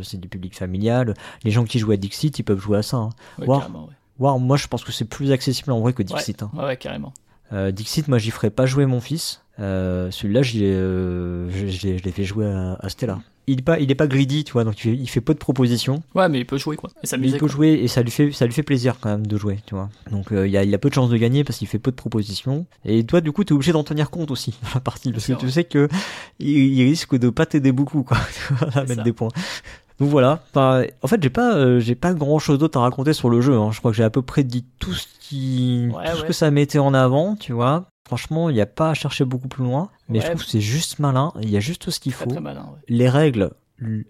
c'est 0.03 0.19
du 0.19 0.27
public 0.27 0.55
familial, 0.55 1.13
les 1.43 1.51
gens 1.51 1.63
qui 1.65 1.79
jouent 1.79 1.91
à 1.91 1.97
Dixit, 1.97 2.37
ils 2.37 2.43
peuvent 2.43 2.59
jouer 2.59 2.77
à 2.79 2.83
ça 2.83 2.97
hein. 2.97 3.09
Ouais, 3.39 3.47
carrément, 3.47 3.87
ouais. 4.19 4.39
Moi 4.39 4.57
je 4.57 4.67
pense 4.67 4.83
que 4.83 4.91
c'est 4.91 5.05
plus 5.05 5.31
accessible 5.31 5.71
en 5.71 5.79
vrai 5.79 5.93
que 5.93 6.03
Dixit. 6.03 6.41
Ouais, 6.53 6.63
ouais, 6.65 6.77
carrément. 6.77 7.13
Euh, 7.53 7.71
Dixit, 7.71 8.07
moi, 8.07 8.17
j'y 8.17 8.31
ferai 8.31 8.49
pas 8.49 8.65
jouer 8.65 8.85
mon 8.85 9.01
fils. 9.01 9.43
Euh, 9.59 10.09
Celui-là, 10.11 10.41
euh, 10.55 11.49
je, 11.49 11.87
l'ai- 11.87 11.97
fait 12.11 12.23
jouer 12.23 12.45
à, 12.47 12.77
à 12.79 12.89
Stella. 12.89 13.19
Il 13.47 13.59
est 13.59 13.63
pas, 13.63 13.79
il 13.79 13.89
est 13.91 13.95
pas 13.95 14.07
greedy, 14.07 14.43
tu 14.43 14.53
vois, 14.53 14.63
donc 14.63 14.85
il 14.85 15.09
fait, 15.09 15.19
peu 15.19 15.33
de 15.33 15.39
propositions. 15.39 16.03
Ouais, 16.15 16.29
mais 16.29 16.39
il 16.39 16.45
peut 16.45 16.57
jouer, 16.57 16.75
quoi. 16.75 16.89
Et 16.89 16.99
Mais 17.03 17.07
s'amuser. 17.07 17.35
il 17.35 17.39
peut 17.39 17.47
quoi. 17.47 17.55
jouer 17.55 17.69
et 17.73 17.87
ça 17.87 18.01
lui 18.03 18.11
fait, 18.11 18.31
ça 18.31 18.45
lui 18.45 18.53
fait 18.53 18.63
plaisir 18.63 18.97
quand 19.01 19.09
même 19.09 19.25
de 19.25 19.37
jouer, 19.37 19.59
tu 19.65 19.73
vois. 19.75 19.89
Donc 20.11 20.31
euh, 20.31 20.47
il, 20.47 20.55
a, 20.55 20.63
il 20.63 20.73
a 20.73 20.77
peu 20.77 20.89
de 20.89 20.93
chances 20.93 21.09
de 21.09 21.17
gagner 21.17 21.43
parce 21.43 21.57
qu'il 21.57 21.67
fait 21.67 21.79
peu 21.79 21.91
de 21.91 21.95
propositions. 21.95 22.65
Et 22.85 23.03
toi, 23.03 23.19
du 23.19 23.31
coup, 23.31 23.43
t'es 23.43 23.53
obligé 23.53 23.71
d'en 23.71 23.83
tenir 23.83 24.09
compte 24.11 24.29
aussi 24.31 24.51
dans 24.63 24.69
la 24.75 24.79
partie 24.79 25.11
parce 25.11 25.25
que 25.25 25.33
tu 25.33 25.49
sais 25.49 25.63
que 25.63 25.89
il, 26.39 26.49
il 26.73 26.83
risque 26.83 27.17
de 27.17 27.29
pas 27.29 27.45
t'aider 27.45 27.71
beaucoup, 27.71 28.03
quoi, 28.03 28.17
à 28.73 28.81
mettre 28.81 28.95
ça. 28.95 29.03
des 29.03 29.13
points. 29.13 29.29
Donc 29.99 30.09
voilà. 30.09 30.43
Enfin, 30.53 30.83
en 31.03 31.07
fait, 31.07 31.21
j'ai 31.21 31.29
pas, 31.29 31.55
euh, 31.55 31.79
j'ai 31.79 31.95
pas 31.95 32.13
grand 32.13 32.39
chose 32.39 32.57
d'autre 32.57 32.77
à 32.79 32.81
raconter 32.81 33.13
sur 33.13 33.29
le 33.29 33.41
jeu. 33.41 33.55
Hein. 33.55 33.69
Je 33.71 33.79
crois 33.79 33.91
que 33.91 33.97
j'ai 33.97 34.03
à 34.03 34.09
peu 34.09 34.21
près 34.23 34.43
dit 34.43 34.65
tout 34.79 34.93
ce 34.93 35.05
qui, 35.19 35.89
Ouais, 35.95 36.09
tout 36.09 36.17
ce 36.17 36.21
ouais. 36.21 36.27
que 36.27 36.33
ça 36.33 36.49
mettait 36.51 36.79
en 36.79 36.93
avant, 36.93 37.35
tu 37.35 37.53
vois. 37.53 37.85
Franchement, 38.07 38.49
il 38.49 38.53
n'y 38.55 38.61
a 38.61 38.65
pas 38.65 38.89
à 38.89 38.93
chercher 38.93 39.25
beaucoup 39.25 39.47
plus 39.47 39.63
loin, 39.63 39.89
mais 40.09 40.19
je 40.19 40.27
trouve 40.27 40.43
que 40.43 40.49
c'est 40.49 40.59
juste 40.61 40.99
malin. 40.99 41.31
Il 41.41 41.49
y 41.49 41.57
a 41.57 41.59
juste 41.59 41.81
tout 41.81 41.91
ce 41.91 41.99
qu'il 41.99 42.13
faut. 42.13 42.29
très 42.29 42.41
malin, 42.41 42.63
ouais. 42.73 42.79
Les 42.87 43.07
règles, 43.09 43.51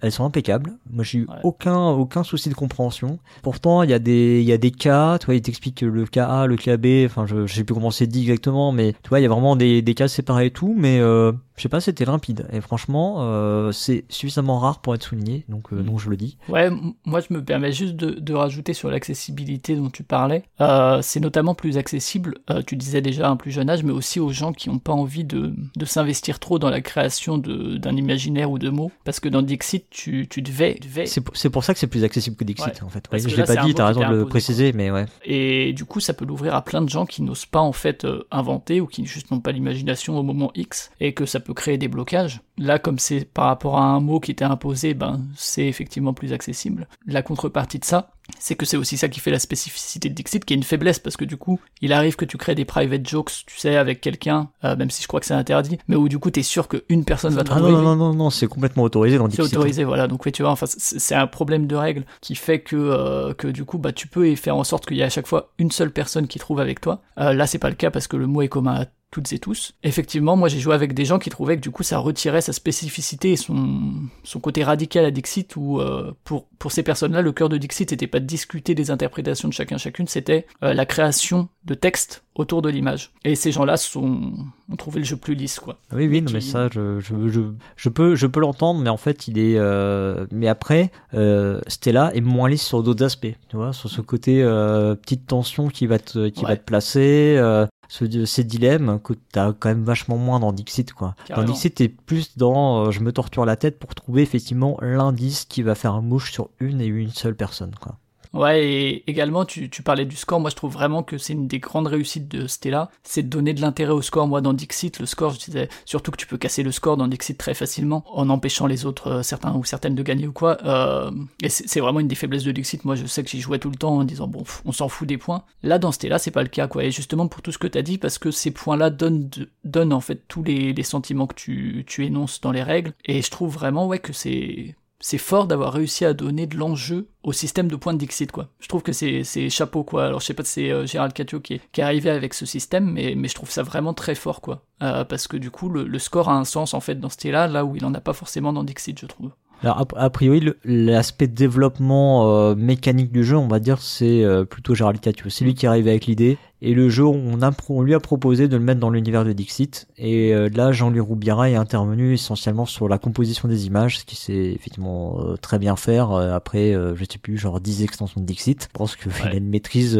elles 0.02 0.12
sont 0.12 0.26
impeccables. 0.26 0.74
Moi, 0.92 1.04
j'ai 1.04 1.20
eu 1.20 1.22
Ouais. 1.28 1.36
aucun 1.44 1.90
aucun 1.90 2.24
souci 2.24 2.50
de 2.50 2.54
compréhension. 2.54 3.20
Pourtant, 3.42 3.84
il 3.84 3.90
y 3.90 3.94
a 3.94 4.00
des 4.00 4.42
il 4.42 4.48
y 4.48 4.52
a 4.54 4.58
des 4.58 4.72
cas, 4.72 5.18
tu 5.20 5.28
vois, 5.28 5.36
il 5.36 5.42
t'explique 5.42 5.82
le 5.82 6.06
cas 6.06 6.28
A, 6.28 6.46
le 6.48 6.58
cas 6.58 6.78
B. 6.78 7.06
Enfin, 7.06 7.26
je, 7.26 7.46
je 7.48 7.54
sais 7.54 7.64
plus 7.64 7.74
comment 7.74 7.92
c'est 7.92 8.08
dit 8.08 8.22
exactement, 8.22 8.72
mais 8.72 8.94
tu 9.04 9.10
vois, 9.10 9.20
il 9.20 9.24
y 9.24 9.26
a 9.26 9.30
vraiment 9.30 9.56
des 9.56 9.82
des 9.82 9.94
cas 9.94 10.08
séparés 10.08 10.48
et 10.48 10.52
tout. 10.52 10.74
Mais 10.78 11.00
euh, 11.00 11.32
je 11.58 11.64
sais 11.64 11.70
pas, 11.70 11.80
c'était 11.82 12.06
limpide. 12.06 12.48
Et 12.52 12.62
franchement, 12.62 13.18
euh, 13.20 13.72
c'est 13.72 14.04
suffisamment 14.10 14.60
rare 14.60 14.80
pour 14.82 14.96
être 14.96 15.04
souligné. 15.04 15.46
Donc, 15.50 15.72
euh, 15.74 15.78
Mm. 15.82 15.86
donc 15.86 16.00
je 16.00 16.10
le 16.10 16.18
dis. 16.18 16.38
Ouais, 16.50 16.70
moi 17.06 17.20
je 17.22 17.34
me 17.34 17.44
permets 17.44 17.72
juste 17.72 17.96
de, 17.96 18.12
de 18.20 18.34
rajouter 18.34 18.74
sur 18.74 18.90
l'accessibilité 18.90 19.76
dont 19.76 19.90
tu 19.90 20.04
parlais. 20.04 20.44
Euh, 20.62 21.00
c'est 21.02 21.20
notamment 21.20 21.56
plus 21.56 21.78
accessible, 21.78 22.36
tu 22.68 22.76
disais 22.76 23.02
déjà 23.02 23.28
à 23.28 23.32
un 23.32 23.36
plus 23.36 23.52
jeune 23.52 23.70
âge, 23.70 23.84
mais 23.84 23.92
aussi 23.92 24.20
aux 24.20 24.32
gens 24.32 24.54
qui 24.54 24.70
n'ont 24.70 24.80
pas 24.80 24.94
envie 24.94 25.24
de, 25.24 25.54
de 25.76 25.86
s'investir 25.86 26.40
trop 26.40 26.60
dans 26.60 26.70
la 26.70 26.82
création 26.82 27.38
de- 27.38 27.78
d'un 27.78 27.96
imaginaire 27.96 28.52
ou 28.52 28.58
de 28.60 28.70
mots. 28.70 28.92
Parce 29.04 29.20
que 29.20 29.30
dans 29.30 29.42
Dixit, 29.62 29.86
tu, 29.90 30.28
tu 30.28 30.42
devais, 30.42 30.76
devais 30.82 31.06
C'est 31.06 31.22
pour, 31.22 31.34
pour 31.52 31.64
ça 31.64 31.74
que 31.74 31.80
c'est 31.80 31.88
plus 31.88 32.04
accessible 32.04 32.36
que 32.36 32.44
Dixit 32.44 32.66
Ouais. 32.66 32.84
en 32.84 32.90
fait. 32.90 33.06
Ouais, 33.12 33.20
je 33.20 33.36
l'ai 33.36 33.44
pas 33.44 33.56
dit, 33.56 33.74
t'as 33.74 33.88
raison 33.88 34.02
de 34.02 34.16
le 34.16 34.26
préciser, 34.26 34.74
mais 34.74 34.92
ouais. 34.92 35.06
Et 35.24 35.74
du 35.74 35.86
coup, 35.86 36.00
ça 36.00 36.14
peut 36.14 36.26
l'ouvrir 36.26 36.56
à 36.56 36.64
plein 36.64 36.82
de 36.82 36.90
gens 36.90 37.06
qui 37.06 37.22
n'osent 37.22 37.46
pas 37.46 37.60
en 37.60 37.72
fait 37.72 38.06
euh, 38.06 38.24
inventer 38.32 38.82
ou 38.82 38.88
qui 38.88 39.06
juste 39.06 39.32
n'ont 39.32 39.40
pas 39.40 39.52
l'imagination 39.52 40.18
au 40.18 40.24
moment 40.24 40.52
X 40.56 40.92
et 41.00 41.14
que 41.14 41.26
ça 41.26 41.40
peut 41.40 41.54
créer 41.54 41.78
des 41.78 41.88
blocages. 41.88 42.42
Là, 42.64 42.78
comme 42.78 43.00
c'est 43.00 43.26
par 43.26 43.46
rapport 43.48 43.78
à 43.80 43.84
un 43.84 44.00
mot 44.00 44.20
qui 44.20 44.30
était 44.30 44.46
imposé, 44.46 44.94
ben 44.94 45.20
c'est 45.36 45.66
effectivement 45.66 46.14
plus 46.14 46.32
accessible. 46.32 46.88
La 47.08 47.24
contrepartie 47.24 47.80
de 47.80 47.86
ça, 47.86 48.12
c'est 48.38 48.56
que 48.56 48.66
c'est 48.68 48.78
aussi 48.78 48.98
ça 48.98 49.10
qui 49.10 49.20
fait 49.20 49.32
la 49.32 49.40
spécificité 49.40 50.08
de 50.10 50.14
Dixit, 50.14 50.46
qui 50.46 50.54
est 50.54 50.58
une 50.58 50.64
faiblesse 50.64 51.00
parce 51.00 51.18
que 51.18 51.26
du 51.26 51.38
coup, 51.38 51.60
il 51.82 51.92
arrive 51.92 52.16
que 52.16 52.24
tu 52.26 52.38
crées 52.38 52.54
des 52.54 52.64
private 52.66 53.08
jokes, 53.08 53.32
tu 53.48 53.58
sais, 53.58 53.76
avec 53.78 54.00
quelqu'un, 54.00 54.50
euh, 54.64 54.76
même 54.76 54.92
si 54.92 55.02
je 55.02 55.08
crois 55.08 55.20
que 55.20 55.26
c'est 55.26 55.34
interdit, 55.34 55.80
mais 55.88 55.96
où 55.96 56.08
du 56.08 56.20
coup 56.20 56.30
t'es 56.30 56.44
sûr 56.44 56.68
qu'une 56.68 57.04
personne 57.04 57.34
va 57.34 57.42
Ah 57.42 57.46
trouver. 57.46 57.72
non, 57.72 57.82
non, 57.82 57.96
non, 57.96 58.10
non, 58.10 58.14
non, 58.14 58.30
c'est 58.30 58.48
complètement 58.48 58.84
autorisé 58.84 59.18
dans 59.18 59.26
C'est 59.30 59.38
Dixit. 59.42 59.58
autorisé, 59.58 59.84
voilà. 59.84 60.08
Donc 60.08 60.24
oui, 60.26 60.32
tu 60.32 60.44
vois, 60.44 60.52
enfin, 60.52 60.68
c'est 60.68 61.00
c'est 61.00 61.16
un 61.16 61.28
problème 61.28 61.66
de 61.66 61.76
règle 61.76 62.06
qui 62.22 62.36
fait 62.36 62.60
que 62.62 62.76
euh, 62.76 63.34
que 63.34 63.48
du 63.48 63.66
coup, 63.66 63.80
bah, 63.80 63.92
tu 63.92 64.08
peux 64.08 64.36
faire 64.36 64.56
en 64.56 64.64
sorte 64.64 64.86
qu'il 64.86 64.98
y 64.98 65.02
ait 65.02 65.06
à 65.06 65.10
chaque 65.10 65.28
fois 65.28 65.52
une 65.58 65.72
seule 65.72 65.92
personne 65.92 66.28
qui 66.28 66.38
trouve 66.38 66.60
avec 66.60 66.80
toi. 66.80 67.02
Euh, 67.20 67.34
là, 67.34 67.48
c'est 67.48 67.60
pas 67.60 67.70
le 67.70 67.76
cas 67.76 67.90
parce 67.92 68.08
que 68.08 68.18
le 68.18 68.28
mot 68.28 68.44
est 68.44 68.50
commun 68.50 68.82
à 68.82 68.86
toutes 69.12 69.32
et 69.34 69.40
tous. 69.40 69.74
Effectivement, 69.84 70.36
moi, 70.38 70.48
j'ai 70.48 70.60
joué 70.60 70.74
avec 70.74 70.94
des 70.94 71.06
gens 71.06 71.20
qui 71.20 71.30
trouvaient 71.30 71.58
que 71.58 71.62
du 71.62 71.70
coup, 71.70 71.84
ça 71.84 72.00
retirait 72.00 72.42
sa 72.42 72.54
spécificité 72.54 73.34
et 73.34 73.36
son 73.36 73.94
son 74.24 74.40
côté 74.40 74.64
radical 74.64 75.06
à 75.06 75.12
Dixit. 75.12 75.56
Où 75.58 75.80
euh, 75.82 76.14
pour 76.24 76.48
pour 76.58 76.72
ces 76.72 76.82
personnes-là, 76.84 77.22
le 77.22 77.32
cœur 77.32 77.50
de 77.50 77.58
Dixit, 77.58 77.90
c'était 77.90 78.08
pas 78.08 78.20
de 78.20 78.26
discuter 78.26 78.74
des 78.74 78.90
interprétations 78.90 79.48
de 79.50 79.54
chacun 79.54 79.78
chacune, 79.78 80.08
c'était 80.08 80.46
euh, 80.64 80.74
la 80.74 80.86
création 80.86 81.50
de 81.66 81.74
textes 81.76 82.24
autour 82.36 82.62
de 82.62 82.70
l'image. 82.70 83.12
Et 83.26 83.36
ces 83.36 83.52
gens-là 83.52 83.76
sont 83.78 84.32
ont 84.72 84.76
trouvé 84.78 85.00
le 85.00 85.06
jeu 85.06 85.18
plus 85.18 85.36
lisse, 85.36 85.60
quoi. 85.60 85.78
Ah 85.92 85.96
Oui, 85.98 86.08
oui, 86.08 86.22
non, 86.22 86.28
qui- 86.28 86.34
mais 86.36 86.40
ça, 86.42 86.70
je, 86.72 87.00
je, 87.02 87.28
je, 87.28 87.42
je 87.76 87.90
peux, 87.90 88.16
je 88.16 88.26
peux 88.26 88.40
l'entendre, 88.40 88.80
mais 88.80 88.90
en 88.90 88.96
fait, 88.98 89.28
il 89.28 89.38
est. 89.38 89.58
euh, 89.58 90.26
mais 90.32 90.48
après, 90.48 90.92
euh, 91.14 91.60
Stella 91.68 92.12
est 92.16 92.22
moins 92.22 92.48
lisse 92.50 92.64
sur 92.64 92.82
d'autres 92.82 93.04
aspects, 93.04 93.36
tu 93.50 93.58
vois, 93.58 93.74
sur 93.74 93.90
ce 93.90 94.00
côté 94.00 94.42
euh, 94.42 94.96
petite 94.96 95.28
tension 95.28 95.68
qui 95.68 95.88
va 95.88 96.00
te, 96.00 96.30
qui 96.30 96.44
va 96.46 96.56
te 96.56 96.64
placer, 96.64 97.36
euh, 97.38 97.66
ce, 97.92 98.26
ces 98.26 98.46
dilemmes 98.46 99.02
que 99.04 99.12
t'as 99.34 99.52
quand 99.52 99.68
même 99.68 99.84
vachement 99.84 100.16
moins 100.16 100.40
dans 100.40 100.54
Dixit, 100.54 100.94
quoi. 100.94 101.14
Carrément. 101.26 101.46
Dans 101.46 101.54
Dixit, 101.54 101.76
t'es 101.76 101.90
plus 101.90 102.38
dans, 102.38 102.86
euh, 102.86 102.92
je 102.92 103.02
me 103.02 103.12
torture 103.12 103.44
la 103.44 103.58
tête 103.58 103.80
pour 103.80 103.94
trouver 103.96 104.22
effectivement 104.22 104.78
l'indice 104.82 105.44
qui 105.44 105.62
va 105.62 105.76
faire 105.76 105.94
un 105.94 106.02
mouche 106.02 106.32
sur 106.32 106.50
une 106.62 106.80
et 106.80 106.86
une 106.86 107.10
seule 107.10 107.36
personne, 107.36 107.76
quoi. 107.82 107.98
Ouais, 108.34 108.66
et 108.66 109.10
également, 109.10 109.44
tu, 109.44 109.70
tu 109.70 109.84
parlais 109.84 110.06
du 110.06 110.16
score. 110.16 110.40
Moi, 110.40 110.50
je 110.50 110.56
trouve 110.56 110.72
vraiment 110.72 111.04
que 111.04 111.18
c'est 111.18 111.34
une 111.34 111.48
des 111.48 111.60
grandes 111.60 111.88
réussites 111.88 112.30
de 112.30 112.48
Stella, 112.48 112.90
c'est 113.04 113.24
de 113.24 113.28
donner 113.28 113.54
de 113.54 113.60
l'intérêt 113.60 113.92
au 113.92 114.02
score. 114.02 114.26
Moi, 114.28 114.40
dans 114.40 114.54
Dixit, 114.54 115.00
le 115.00 115.06
score, 115.06 115.34
je 115.34 115.40
disais 115.40 115.70
surtout 115.86 116.12
que 116.12 116.18
tu 116.18 116.28
peux 116.28 116.38
casser 116.38 116.64
le 116.64 116.72
score 116.72 116.96
dans 116.96 117.08
Dixit 117.08 117.38
très 117.38 117.54
facilement 117.54 118.06
en 118.08 118.30
empêchant 118.30 118.68
les 118.68 118.86
autres, 118.86 119.08
euh, 119.08 119.24
certains 119.24 119.54
ou 119.56 119.66
certaines 119.66 119.96
de 119.96 120.04
gagner 120.04 120.28
ou 120.28 120.32
quoi. 120.32 120.58
Euh, 120.64 121.12
et 121.44 121.50
c'est 121.50 121.82
vraiment 121.82 122.00
une 122.00 122.08
des 122.08 122.16
faiblesses 122.16 122.46
de 122.46 122.54
Dixit. 122.54 122.86
Moi, 122.86 122.96
je 122.96 123.06
sais 123.06 123.22
que 123.24 123.30
j'y 123.30 123.42
jouais 123.42 123.60
tout 123.60 123.70
le 123.70 123.76
temps 123.76 123.98
en 123.98 124.04
disant 124.06 124.28
bon, 124.28 124.44
on 124.64 124.72
s'en 124.72 124.88
fout 124.88 125.08
des 125.08 125.18
points. 125.18 125.44
Là, 125.64 125.78
dans 125.78 125.92
Stella, 125.92 126.18
c'est 126.18 126.32
pas 126.32 126.44
le 126.44 126.50
cas, 126.50 126.68
quoi. 126.68 126.86
Et 126.86 126.92
justement 126.92 127.28
pour 127.28 127.42
tout 127.42 127.52
ce 127.52 127.58
que 127.58 127.68
t'as 127.68 127.82
dit, 127.82 127.98
parce 127.98 128.18
que 128.18 128.32
ces 128.32 128.52
points-là 128.52 128.92
donnent, 128.92 129.30
donnent 129.66 129.94
en 129.94 130.02
fait 130.02 130.24
tous 130.30 130.44
les, 130.44 130.72
les 130.72 130.84
sentiments 130.84 131.28
que 131.28 131.36
tu, 131.36 131.84
tu 131.86 132.06
énonces 132.06 132.40
dans 132.40 132.52
les 132.52 132.64
règles. 132.64 132.94
Et 133.06 133.22
je 133.22 133.30
trouve 133.30 133.54
vraiment 133.54 133.88
ouais 133.88 134.00
que 134.00 134.14
c'est 134.14 134.76
c'est 135.02 135.18
fort 135.18 135.48
d'avoir 135.48 135.74
réussi 135.74 136.06
à 136.06 136.14
donner 136.14 136.48
de 136.48 136.56
l'enjeu 136.56 137.10
au 137.24 137.34
système 137.34 137.68
de 137.68 137.76
points 137.76 137.94
de 137.94 137.98
Dixit, 137.98 138.32
quoi. 138.32 138.48
Je 138.60 138.68
trouve 138.68 138.84
que 138.84 138.94
c'est, 138.94 139.50
chapeau, 139.50 139.84
quoi. 139.84 140.06
Alors, 140.06 140.22
je 140.22 140.28
sais 140.28 140.34
pas 140.34 140.44
si 140.44 140.52
c'est 140.52 140.72
euh, 140.72 140.86
Gérald 140.86 141.14
Catio 141.14 141.40
qui 141.40 141.56
est, 141.56 141.80
arrivé 141.80 142.10
avec 142.10 142.34
ce 142.34 142.46
système, 142.46 142.92
mais, 142.92 143.16
je 143.28 143.36
trouve 143.36 143.50
ça 143.50 143.64
vraiment 143.64 143.94
très 143.94 144.16
fort, 144.16 144.42
quoi. 144.42 144.64
Euh, 144.84 145.04
parce 145.04 145.28
que 145.28 145.38
du 145.38 145.52
coup, 145.52 145.70
le, 145.70 146.00
score 146.00 146.30
a 146.30 146.36
un 146.38 146.46
sens, 146.46 146.74
en 146.74 146.80
fait, 146.80 146.96
dans 146.96 147.10
ce 147.10 147.16
style-là, 147.16 147.48
là 147.48 147.66
où 147.66 147.76
il 147.76 147.84
en 147.84 147.94
a 147.94 148.02
pas 148.02 148.14
forcément 148.14 148.54
dans 148.54 148.64
Dixit, 148.64 148.98
je 149.00 149.08
trouve. 149.08 149.32
Alors 149.64 149.86
a, 149.96 150.10
priori, 150.10 150.54
l'aspect 150.66 151.28
développement 151.28 152.36
euh, 152.36 152.56
mécanique 152.56 153.12
du 153.12 153.24
jeu, 153.24 153.38
on 153.38 153.48
va 153.48 153.60
dire, 153.60 153.80
c'est 153.80 154.24
euh, 154.24 154.44
plutôt 154.44 154.74
Gérald 154.74 155.00
Catio. 155.00 155.30
C'est 155.30 155.46
lui 155.46 155.54
qui 155.54 155.68
arrive 155.68 155.88
avec 155.88 156.08
l'idée. 156.08 156.40
Et 156.64 156.74
le 156.74 156.90
jeu, 156.90 157.06
on, 157.06 157.42
a, 157.42 157.52
on 157.70 157.82
lui 157.82 157.96
a 157.96 158.00
proposé 158.00 158.48
de 158.48 158.56
le 158.56 158.64
mettre 158.64 158.80
dans 158.80 158.90
l'univers 158.92 159.24
de 159.24 159.34
Dixit. 159.34 159.88
Et 159.98 160.34
euh, 160.34 160.48
là, 160.54 160.72
Jean-Louis 160.72 161.00
Roubiera 161.00 161.50
est 161.50 161.56
intervenu 161.56 162.14
essentiellement 162.14 162.66
sur 162.66 162.88
la 162.88 162.98
composition 162.98 163.48
des 163.48 163.66
images, 163.66 164.00
ce 164.00 164.06
qui 164.06 164.16
sait 164.16 164.52
effectivement 164.52 165.20
très 165.42 165.60
bien 165.60 165.76
faire. 165.76 166.12
après, 166.12 166.74
je 166.74 167.06
sais 167.10 167.20
plus, 167.20 167.38
genre 167.38 167.60
10 167.60 167.84
extensions 167.84 168.22
de 168.22 168.26
Dixit. 168.26 168.64
Je 168.64 168.78
pense 168.78 168.96
qu'il 168.96 169.12
a 169.24 169.36
une 169.36 169.50
maîtrise 169.50 169.98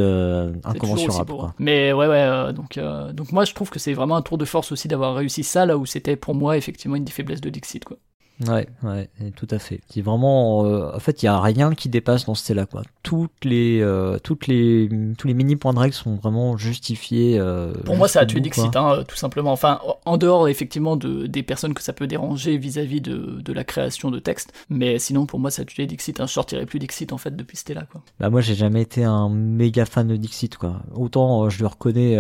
incommensurable. 0.64 1.34
Quoi. 1.34 1.54
Mais 1.60 1.94
ouais, 1.94 2.08
ouais. 2.08 2.54
donc, 2.54 2.80
donc 3.14 3.32
moi, 3.32 3.46
je 3.46 3.54
trouve 3.54 3.70
que 3.70 3.80
c'est 3.80 3.94
vraiment 3.94 4.16
un 4.16 4.22
tour 4.22 4.38
de 4.38 4.46
force 4.46 4.72
aussi 4.72 4.88
d'avoir 4.88 5.16
réussi 5.16 5.44
ça 5.44 5.66
là 5.66 5.78
où 5.78 5.86
c'était 5.86 6.16
pour 6.16 6.36
moi 6.36 6.58
effectivement 6.58 6.96
une 6.96 7.06
des 7.06 7.12
faiblesses 7.12 7.42
de 7.42 7.50
Dixit, 7.50 7.86
quoi. 7.86 7.98
Ouais, 8.48 8.68
ouais, 8.84 9.10
tout 9.36 9.48
à 9.52 9.60
fait. 9.60 9.82
C'est 9.90 10.02
vraiment, 10.02 10.66
euh, 10.66 10.96
en 10.96 11.00
fait, 11.00 11.22
il 11.22 11.26
y 11.26 11.30
a 11.30 11.40
rien 11.40 11.74
qui 11.74 11.90
dépasse 11.90 12.26
dans 12.26 12.36
ce 12.36 12.54
là 12.54 12.66
quoi. 12.66 12.82
Toutes 13.04 13.46
les, 13.46 13.82
euh, 13.82 14.18
toutes 14.24 14.48
les, 14.48 14.90
tous 15.18 15.28
les 15.28 15.34
mini 15.34 15.56
points 15.56 15.74
de 15.74 15.80
règle 15.80 15.94
sont 15.94 16.16
vraiment 16.16 16.58
justifiés. 16.58 17.38
Euh, 17.40 17.74
Pour 17.86 17.98
moi, 17.98 18.08
ça 18.08 18.22
a 18.22 18.26
tué 18.26 18.40
Dixit, 18.40 18.76
hein, 18.76 19.04
tout 19.08 19.16
simplement. 19.16 19.52
Enfin, 19.52 19.80
en 20.06 20.18
dehors 20.18 20.48
effectivement 20.48 20.96
de 20.96 21.28
des 21.28 21.44
personnes 21.44 21.74
que 21.74 21.84
ça 21.84 21.94
peut 21.94 22.08
déranger 22.08 22.58
vis-à-vis 22.58 23.02
de, 23.02 23.42
de 23.42 23.54
la 23.54 23.64
création 23.64 24.12
de 24.12 24.20
texte, 24.20 24.54
mais 24.70 25.00
sinon 25.00 25.26
pour 25.26 25.40
moi, 25.40 25.52
ça 25.52 25.62
a 25.62 25.66
tué 25.66 25.86
Dixit. 25.86 26.20
Hein. 26.20 26.26
Je 26.28 26.34
sortirais 26.34 26.66
plus 26.66 26.80
Dixit 26.80 27.14
en 27.14 27.18
fait 27.18 27.36
depuis 27.36 27.58
là 27.74 27.86
quoi. 27.92 28.02
Bah 28.20 28.30
moi, 28.30 28.42
j'ai 28.42 28.56
jamais 28.56 28.82
été 28.82 29.04
un 29.04 29.30
méga 29.30 29.86
fan 29.86 30.08
de 30.08 30.16
Dixit, 30.16 30.58
quoi. 30.58 30.82
Autant 30.94 31.50
je 31.50 31.60
le 31.60 31.68
reconnais. 31.68 32.18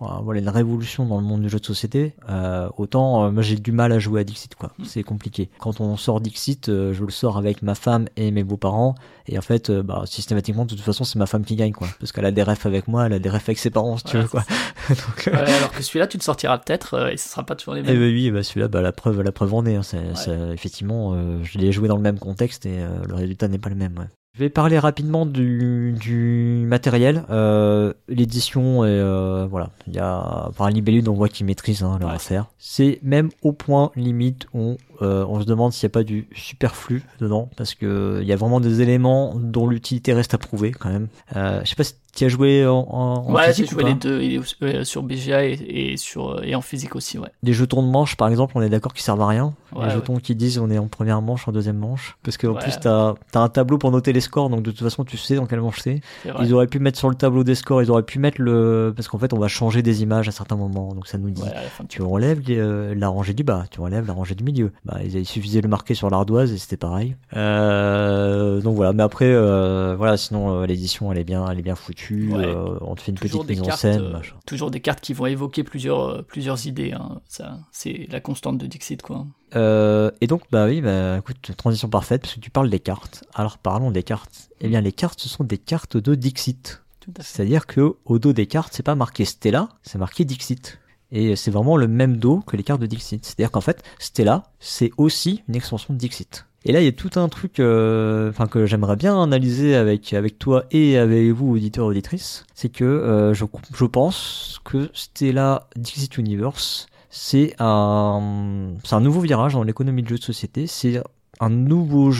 Voilà 0.00 0.40
une 0.40 0.48
révolution 0.48 1.06
dans 1.06 1.18
le 1.20 1.26
monde 1.26 1.42
du 1.42 1.48
jeu 1.48 1.58
de 1.58 1.66
société. 1.66 2.14
Euh, 2.28 2.68
autant 2.76 3.30
moi 3.30 3.42
j'ai 3.42 3.56
du 3.56 3.72
mal 3.72 3.92
à 3.92 3.98
jouer 3.98 4.20
à 4.20 4.24
Dixit 4.24 4.54
quoi. 4.54 4.72
Mm 4.78 4.84
c'est 4.88 5.02
compliqué. 5.04 5.48
Quand 5.60 5.80
on 5.80 5.96
sort 5.96 6.20
Dixit, 6.20 6.68
euh, 6.68 6.92
je 6.92 7.04
le 7.04 7.10
sors 7.10 7.36
avec 7.38 7.62
ma 7.62 7.74
femme 7.74 8.08
et 8.16 8.30
mes 8.30 8.42
beaux-parents, 8.42 8.94
et 9.26 9.38
en 9.38 9.42
fait, 9.42 9.70
euh, 9.70 9.82
bah, 9.82 10.02
systématiquement, 10.06 10.64
de 10.64 10.70
toute 10.70 10.80
façon, 10.80 11.04
c'est 11.04 11.18
ma 11.18 11.26
femme 11.26 11.44
qui 11.44 11.54
gagne, 11.54 11.72
quoi. 11.72 11.88
Parce 12.00 12.10
qu'elle 12.10 12.24
a 12.24 12.30
des 12.30 12.42
refs 12.42 12.66
avec 12.66 12.88
moi, 12.88 13.06
elle 13.06 13.12
a 13.12 13.18
des 13.18 13.28
refs 13.28 13.48
avec 13.48 13.58
ses 13.58 13.70
parents, 13.70 13.96
si 13.98 14.04
tu 14.04 14.16
veux, 14.16 14.26
quoi. 14.26 14.44
Donc, 14.88 15.28
euh, 15.28 15.32
alors 15.34 15.70
que 15.70 15.82
celui-là, 15.82 16.06
tu 16.06 16.16
le 16.16 16.22
sortiras 16.22 16.58
peut-être, 16.58 17.10
et 17.12 17.16
ce 17.16 17.28
sera 17.28 17.44
pas 17.44 17.54
toujours 17.54 17.74
les 17.74 17.82
mêmes. 17.82 17.94
Eh 17.94 17.98
ben 17.98 18.12
oui, 18.12 18.30
bah, 18.30 18.42
celui-là, 18.42 18.68
bah, 18.68 18.80
la 18.80 18.92
preuve, 18.92 19.20
la 19.20 19.32
preuve 19.32 19.54
en 19.54 19.66
est. 19.66 19.76
Hein. 19.76 20.52
effectivement, 20.52 21.14
je 21.42 21.58
l'ai 21.58 21.72
joué 21.72 21.88
dans 21.88 21.96
le 21.96 22.02
même 22.02 22.18
contexte 22.18 22.66
et 22.66 22.78
le 23.06 23.14
résultat 23.14 23.48
n'est 23.48 23.58
pas 23.58 23.70
le 23.70 23.76
même. 23.76 23.96
Ouais. 23.98 24.06
Je 24.38 24.44
vais 24.44 24.50
parler 24.50 24.78
rapidement 24.78 25.26
du, 25.26 25.96
du 25.98 26.64
matériel. 26.68 27.24
Euh, 27.28 27.92
L'édition, 28.06 28.84
euh, 28.84 29.48
voilà, 29.50 29.70
il 29.88 29.96
y 29.96 29.98
a 29.98 30.52
par 30.56 30.70
Libellud, 30.70 31.08
on 31.08 31.14
voit 31.14 31.28
qu'ils 31.28 31.44
maîtrisent 31.44 31.82
hein, 31.82 31.98
leur 31.98 32.10
affaire. 32.10 32.46
C'est 32.56 33.00
même 33.02 33.30
au 33.42 33.52
point 33.52 33.90
limite 33.96 34.46
où 34.54 34.76
euh, 35.02 35.26
on 35.28 35.40
se 35.40 35.44
demande 35.44 35.72
s'il 35.72 35.88
n'y 35.88 35.90
a 35.90 35.94
pas 35.94 36.04
du 36.04 36.28
superflu 36.36 37.02
dedans, 37.18 37.50
parce 37.56 37.74
que 37.74 38.20
il 38.22 38.28
y 38.28 38.32
a 38.32 38.36
vraiment 38.36 38.60
des 38.60 38.80
éléments 38.80 39.34
dont 39.34 39.66
l'utilité 39.66 40.12
reste 40.12 40.34
à 40.34 40.38
prouver 40.38 40.70
quand 40.70 40.90
même. 40.90 41.08
Euh, 41.34 41.60
je 41.64 41.70
sais 41.70 41.74
pas 41.74 41.82
si 41.82 41.94
tu 42.18 42.24
as 42.24 42.28
joué 42.28 42.66
en, 42.66 42.86
en 42.90 43.32
ouais, 43.32 43.52
j'ai 43.52 43.66
joué 43.66 43.84
les 43.84 43.94
deux, 43.94 44.20
il 44.22 44.34
est 44.34 44.62
euh, 44.62 44.84
sur 44.84 45.02
BGA 45.02 45.44
et, 45.44 45.96
sur 45.96 46.42
et 46.44 46.54
en 46.54 46.60
physique 46.60 46.96
aussi, 46.96 47.18
ouais. 47.18 47.28
Des 47.42 47.52
jetons 47.52 47.82
de 47.82 47.88
manche, 47.88 48.16
par 48.16 48.28
exemple, 48.28 48.54
on 48.56 48.62
est 48.62 48.68
d'accord 48.68 48.92
qu'ils 48.92 49.04
servent 49.04 49.22
à 49.22 49.28
rien. 49.28 49.54
les 49.80 49.90
jetons 49.90 50.16
qui 50.16 50.34
disent 50.34 50.58
on 50.58 50.70
est 50.70 50.78
en 50.78 50.88
première 50.88 51.22
manche, 51.22 51.46
en 51.46 51.52
deuxième 51.52 51.76
manche, 51.76 52.16
parce 52.22 52.36
qu'en 52.36 52.54
plus 52.54 52.78
t'as 52.80 53.14
as 53.34 53.38
un 53.38 53.48
tableau 53.48 53.78
pour 53.78 53.90
noter 53.90 54.12
les 54.12 54.20
scores, 54.20 54.50
donc 54.50 54.62
de 54.62 54.70
toute 54.70 54.82
façon 54.82 55.04
tu 55.04 55.16
sais 55.16 55.36
dans 55.36 55.46
quelle 55.46 55.60
manche 55.60 55.80
c'est. 55.80 56.00
Ils 56.40 56.52
auraient 56.54 56.66
pu 56.66 56.78
mettre 56.78 56.98
sur 56.98 57.08
le 57.08 57.14
tableau 57.14 57.44
des 57.44 57.54
scores, 57.54 57.82
ils 57.82 57.90
auraient 57.90 58.02
pu 58.02 58.18
mettre 58.18 58.40
le, 58.40 58.92
parce 58.94 59.08
qu'en 59.08 59.18
fait 59.18 59.32
on 59.32 59.38
va 59.38 59.48
changer 59.48 59.82
des 59.82 60.02
images 60.02 60.28
à 60.28 60.32
certains 60.32 60.56
moments, 60.56 60.94
donc 60.94 61.06
ça 61.06 61.18
nous 61.18 61.30
dit 61.30 61.42
tu 61.88 62.02
enlèves 62.02 62.42
euh, 62.50 62.94
la 62.96 63.08
rangée 63.08 63.34
du 63.34 63.44
bas, 63.44 63.64
tu 63.70 63.80
enlèves 63.80 64.06
la 64.06 64.12
rangée 64.12 64.34
du 64.34 64.44
milieu. 64.44 64.72
Bah 64.84 64.98
il 65.04 65.26
suffisait 65.26 65.60
de 65.60 65.66
le 65.66 65.70
marquer 65.70 65.94
sur 65.94 66.10
l'ardoise 66.10 66.52
et 66.52 66.58
c'était 66.58 66.76
pareil. 66.76 67.16
Euh, 67.36 68.60
donc 68.60 68.74
voilà, 68.74 68.92
mais 68.92 69.02
après 69.02 69.26
euh, 69.28 69.94
voilà, 69.96 70.16
sinon 70.16 70.62
l'édition 70.62 71.12
elle 71.12 71.18
est 71.18 71.24
bien, 71.24 71.46
elle 71.50 71.58
est 71.58 71.62
bien 71.62 71.76
foutue 71.76 72.07
on 72.14 72.94
te 72.94 73.02
fait 73.02 73.12
une 73.12 73.18
petite 73.18 73.48
mise 73.48 73.62
en 73.62 73.70
scène. 73.70 74.00
Euh, 74.00 74.20
toujours 74.46 74.70
des 74.70 74.80
cartes 74.80 75.00
qui 75.00 75.12
vont 75.12 75.26
évoquer 75.26 75.64
plusieurs, 75.64 76.00
euh, 76.00 76.22
plusieurs 76.22 76.66
idées. 76.66 76.92
Hein. 76.92 77.20
Ça, 77.26 77.58
c'est 77.72 78.06
la 78.10 78.20
constante 78.20 78.58
de 78.58 78.66
Dixit, 78.66 79.02
quoi. 79.02 79.26
Euh, 79.56 80.10
et 80.20 80.26
donc, 80.26 80.42
bah 80.50 80.66
oui, 80.66 80.80
bah 80.80 81.18
écoute, 81.18 81.52
transition 81.56 81.88
parfaite, 81.88 82.22
parce 82.22 82.34
que 82.34 82.40
tu 82.40 82.50
parles 82.50 82.70
des 82.70 82.80
cartes. 82.80 83.24
Alors 83.34 83.58
parlons 83.58 83.90
des 83.90 84.02
cartes. 84.02 84.50
Eh 84.60 84.68
bien, 84.68 84.80
les 84.80 84.92
cartes, 84.92 85.20
ce 85.20 85.28
sont 85.28 85.44
des 85.44 85.58
cartes 85.58 85.96
de 85.96 86.14
Dixit. 86.14 86.82
C'est-à-dire 87.20 87.66
que 87.66 87.94
au 88.04 88.18
dos 88.18 88.34
des 88.34 88.46
cartes, 88.46 88.74
c'est 88.74 88.82
pas 88.82 88.94
marqué 88.94 89.24
Stella, 89.24 89.70
c'est 89.82 89.98
marqué 89.98 90.24
Dixit. 90.24 90.78
Et 91.10 91.36
c'est 91.36 91.50
vraiment 91.50 91.78
le 91.78 91.88
même 91.88 92.18
dos 92.18 92.40
que 92.40 92.56
les 92.56 92.62
cartes 92.62 92.82
de 92.82 92.86
Dixit. 92.86 93.24
C'est-à-dire 93.24 93.50
qu'en 93.50 93.62
fait, 93.62 93.82
Stella, 93.98 94.42
c'est 94.60 94.90
aussi 94.98 95.42
une 95.48 95.56
extension 95.56 95.94
de 95.94 95.98
Dixit. 95.98 96.47
Et 96.68 96.72
là, 96.72 96.82
il 96.82 96.84
y 96.84 96.88
a 96.88 96.92
tout 96.92 97.18
un 97.18 97.30
truc, 97.30 97.60
euh, 97.60 98.30
que 98.50 98.66
j'aimerais 98.66 98.96
bien 98.96 99.20
analyser 99.22 99.74
avec 99.74 100.12
avec 100.12 100.38
toi 100.38 100.64
et 100.70 100.98
avec 100.98 101.30
vous, 101.30 101.52
auditeurs 101.52 101.86
auditrices, 101.86 102.44
c'est 102.54 102.68
que 102.68 102.84
euh, 102.84 103.32
je, 103.32 103.46
je 103.74 103.84
pense 103.86 104.60
que 104.64 104.90
Stella 104.92 105.66
Dixit 105.76 106.18
Universe, 106.18 106.86
c'est 107.08 107.54
un 107.58 108.74
un 108.90 109.00
nouveau 109.00 109.20
virage 109.20 109.54
dans 109.54 109.62
l'économie 109.62 110.02
de 110.02 110.08
jeux 110.08 110.18
de 110.18 110.22
société. 110.22 110.66
C'est 110.66 111.02
un 111.40 111.48
nouveau 111.48 112.12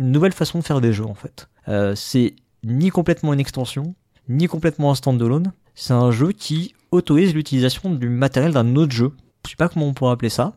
une 0.00 0.10
nouvelle 0.10 0.32
façon 0.32 0.58
de 0.58 0.64
faire 0.64 0.80
des 0.80 0.92
jeux 0.92 1.06
en 1.06 1.14
fait. 1.14 1.48
Euh, 1.68 1.94
c'est 1.94 2.34
ni 2.64 2.90
complètement 2.90 3.32
une 3.32 3.38
extension, 3.38 3.94
ni 4.28 4.48
complètement 4.48 4.90
un 4.90 4.96
standalone. 4.96 5.52
C'est 5.76 5.94
un 5.94 6.10
jeu 6.10 6.32
qui 6.32 6.74
autorise 6.90 7.32
l'utilisation 7.32 7.90
du 7.90 8.08
matériel 8.08 8.54
d'un 8.54 8.74
autre 8.74 8.92
jeu. 8.92 9.12
Je 9.44 9.50
sais 9.50 9.56
pas 9.56 9.68
comment 9.68 9.86
on 9.86 9.94
pourrait 9.94 10.14
appeler 10.14 10.30
ça. 10.30 10.56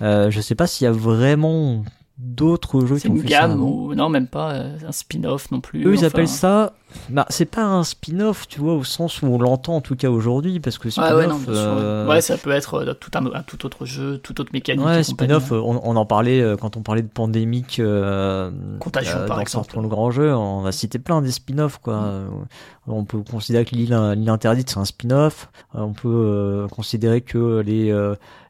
Euh, 0.00 0.32
je 0.32 0.40
sais 0.40 0.56
pas 0.56 0.66
s'il 0.66 0.86
y 0.86 0.88
a 0.88 0.92
vraiment 0.92 1.84
d'autres 2.22 2.86
jeux 2.86 2.98
qui 2.98 3.08
ont 3.08 3.16
fait 3.16 3.26
gamme 3.26 3.60
ou 3.60 3.94
non 3.94 4.08
même 4.08 4.28
pas 4.28 4.52
euh, 4.52 4.76
un 4.86 4.92
spin-off 4.92 5.50
non 5.50 5.60
plus. 5.60 5.84
Eux 5.84 5.94
ils 5.94 6.04
appellent 6.04 6.28
ça 6.28 6.74
bah, 7.10 7.26
c'est 7.28 7.46
pas 7.46 7.64
un 7.64 7.84
spin-off, 7.84 8.48
tu 8.48 8.60
vois, 8.60 8.74
au 8.74 8.84
sens 8.84 9.22
où 9.22 9.26
on 9.26 9.38
l'entend 9.38 9.76
en 9.76 9.80
tout 9.80 9.96
cas 9.96 10.08
aujourd'hui, 10.08 10.60
parce 10.60 10.78
que 10.78 10.90
spin-off. 10.90 11.46
ouais, 11.46 11.54
euh, 11.54 12.06
ouais, 12.06 12.20
ça 12.20 12.36
peut 12.36 12.50
être 12.50 12.74
euh, 12.74 12.94
tout 12.94 13.10
un, 13.14 13.42
tout 13.42 13.64
autre 13.66 13.84
jeu, 13.86 14.18
toute 14.18 14.40
autre 14.40 14.50
mécanique. 14.52 14.84
Ouais, 14.84 15.02
spin-off, 15.02 15.52
on, 15.52 15.80
on, 15.82 15.96
en 15.96 16.06
parlait 16.06 16.56
quand 16.60 16.76
on 16.76 16.82
parlait 16.82 17.02
de 17.02 17.08
pandémique. 17.08 17.78
Euh, 17.78 18.50
Contagion, 18.78 19.26
par 19.26 19.40
exemple. 19.40 19.80
le 19.80 19.88
grand 19.88 20.10
jeu, 20.10 20.34
on 20.34 20.62
va 20.62 20.72
citer 20.72 20.98
plein 20.98 21.22
des 21.22 21.32
spin-offs, 21.32 21.78
quoi. 21.78 21.96
Mm. 21.96 22.46
On 22.88 23.04
peut 23.04 23.22
considérer 23.22 23.64
que 23.64 23.76
l'île 23.76 23.94
interdite, 24.28 24.70
c'est 24.70 24.78
un 24.78 24.84
spin-off. 24.84 25.48
On 25.72 25.92
peut 25.92 26.66
considérer 26.70 27.20
que 27.20 27.60
les 27.60 27.92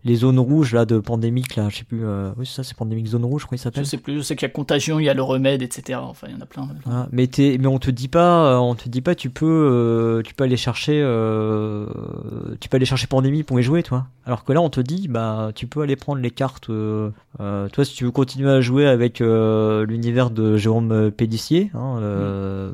les 0.05 0.17
zones 0.17 0.39
rouges 0.39 0.75
là 0.75 0.85
de 0.85 0.99
pandémique 0.99 1.55
là 1.57 1.69
je 1.69 1.79
sais 1.79 1.85
plus 1.85 2.05
euh, 2.05 2.33
oui 2.37 2.47
c'est 2.47 2.57
ça 2.57 2.63
c'est 2.65 2.77
pandémique 2.77 3.07
zone 3.07 3.25
rouge 3.25 3.43
je 3.43 3.47
crois 3.47 3.57
qu'il 3.57 3.63
s'appelle 3.63 3.85
je 3.85 3.91
sais 3.91 3.99
plus 3.99 4.17
je 4.17 4.23
sais 4.23 4.35
qu'il 4.35 4.47
y 4.47 4.51
a 4.51 4.53
contagion 4.53 4.99
il 4.99 5.05
y 5.05 5.09
a 5.09 5.15
le 5.15 5.23
remède 5.23 5.63
etc 5.63 6.01
enfin 6.03 6.27
il 6.29 6.35
y 6.35 6.37
en 6.37 6.41
a 6.41 6.47
plein, 6.47 6.69
Ah, 6.91 7.07
mais 7.13 7.29
mais 7.39 7.67
on 7.67 7.79
te 7.79 7.91
dit 7.91 8.09
pas 8.09 8.32
euh, 8.33 8.57
on 8.57 8.75
te 8.75 8.89
dit 8.89 9.01
pas, 9.01 9.15
tu 9.15 9.31
peux, 9.31 9.47
euh, 9.47 10.23
tu 10.23 10.35
peux 10.35 10.45
aller 10.45 10.57
chercher, 10.57 11.01
euh, 11.03 11.87
tu 12.61 12.69
peux 12.69 12.77
aller 12.77 12.87
chercher 12.87 13.07
Pandémie 13.07 13.43
pour 13.43 13.59
y 13.59 13.63
jouer, 13.63 13.83
toi. 13.83 14.07
Alors 14.27 14.45
que 14.45 14.53
là, 14.53 14.61
on 14.61 14.71
te 14.71 14.81
dit, 14.81 15.09
bah, 15.09 15.51
tu 15.55 15.67
peux 15.67 15.83
aller 15.83 15.97
prendre 15.97 16.21
les 16.21 16.31
cartes. 16.31 16.67
toi, 16.67 17.85
si 17.85 17.95
tu 17.95 18.05
veux 18.05 18.11
continuer 18.11 18.51
à 18.51 18.61
jouer 18.61 18.87
avec 18.87 19.21
l'univers 19.21 20.31
de 20.31 20.57
Jérôme 20.57 21.11
Pédissier, 21.11 21.71
hein, 21.75 22.73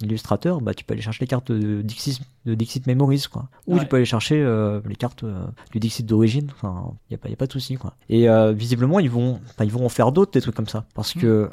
l'illustrateur, 0.00 0.60
bah, 0.60 0.74
tu 0.74 0.84
peux 0.84 0.92
aller 0.92 1.02
chercher 1.02 1.22
les 1.22 1.26
cartes 1.26 1.50
de 1.50 1.82
Dixit, 1.82 2.20
de 2.46 2.54
Dixit 2.54 2.86
Memories, 2.86 3.24
quoi. 3.30 3.48
Ou 3.66 3.78
tu 3.78 3.86
peux 3.86 3.96
aller 3.96 4.04
chercher 4.04 4.44
les 4.86 4.96
cartes 4.96 5.24
du 5.72 5.80
Dixit 5.80 6.06
d'origine. 6.06 6.48
Enfin, 6.52 6.92
y 7.10 7.14
a 7.14 7.18
pas, 7.18 7.28
y 7.28 7.32
a 7.32 7.36
pas 7.36 7.46
de 7.46 7.52
souci, 7.52 7.74
quoi. 7.74 7.94
Et 8.08 8.28
visiblement, 8.52 9.00
ils 9.00 9.10
vont, 9.10 9.40
ils 9.60 9.72
vont 9.72 9.84
en 9.84 9.90
faire 9.90 10.12
d'autres 10.12 10.32
des 10.32 10.40
trucs 10.40 10.54
comme 10.54 10.68
ça, 10.68 10.84
parce 10.94 11.16
mm. 11.16 11.20
que 11.20 11.50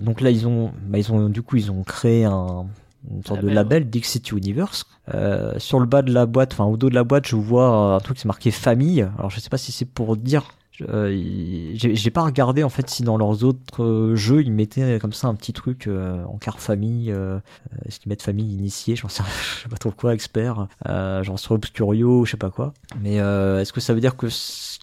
donc 0.00 0.20
là, 0.20 0.30
ils 0.30 0.46
ont, 0.46 0.70
bah, 0.86 0.98
ils 0.98 1.12
ont, 1.12 1.28
du 1.28 1.42
coup, 1.42 1.56
ils 1.56 1.72
ont 1.72 1.82
créé 1.82 2.24
un 2.24 2.37
une 3.10 3.24
sorte 3.24 3.42
de 3.42 3.48
label 3.48 3.88
Dixit 3.88 4.32
Universe. 4.32 4.84
Euh, 5.14 5.54
sur 5.58 5.80
le 5.80 5.86
bas 5.86 6.02
de 6.02 6.12
la 6.12 6.26
boîte, 6.26 6.52
enfin 6.52 6.64
au 6.64 6.76
dos 6.76 6.90
de 6.90 6.94
la 6.94 7.04
boîte, 7.04 7.26
je 7.26 7.36
vois 7.36 7.94
un 7.94 8.00
truc 8.00 8.18
qui 8.18 8.26
est 8.26 8.28
marqué 8.28 8.50
famille. 8.50 9.06
Alors 9.18 9.30
je 9.30 9.40
sais 9.40 9.50
pas 9.50 9.58
si 9.58 9.72
c'est 9.72 9.86
pour 9.86 10.16
dire 10.16 10.50
Euh, 10.88 11.72
j'ai 11.74 12.10
pas 12.10 12.22
regardé 12.22 12.62
en 12.62 12.68
fait 12.68 12.88
si 12.88 13.02
dans 13.02 13.16
leurs 13.16 13.42
autres 13.42 13.82
euh, 13.82 14.14
jeux 14.14 14.42
ils 14.42 14.52
mettaient 14.52 14.98
comme 15.00 15.12
ça 15.12 15.26
un 15.26 15.34
petit 15.34 15.52
truc 15.52 15.86
euh, 15.86 16.22
en 16.24 16.38
carte 16.38 16.60
famille. 16.60 17.10
Est-ce 17.84 18.00
qu'ils 18.00 18.10
mettent 18.10 18.22
famille 18.22 18.52
initiée 18.52 18.94
Je 18.96 19.06
sais, 19.08 19.22
je 19.56 19.62
sais 19.62 19.68
pas 19.68 19.76
trop 19.76 19.90
quoi, 19.90 20.14
expert. 20.14 20.68
genre 20.86 21.38
sur 21.38 21.52
Obscurio, 21.52 22.24
je 22.24 22.32
sais 22.32 22.36
pas 22.36 22.50
quoi. 22.50 22.74
Mais 23.00 23.14
est-ce 23.16 23.72
que 23.72 23.80
ça 23.80 23.94
veut 23.94 24.00
dire 24.00 24.16
que 24.16 24.28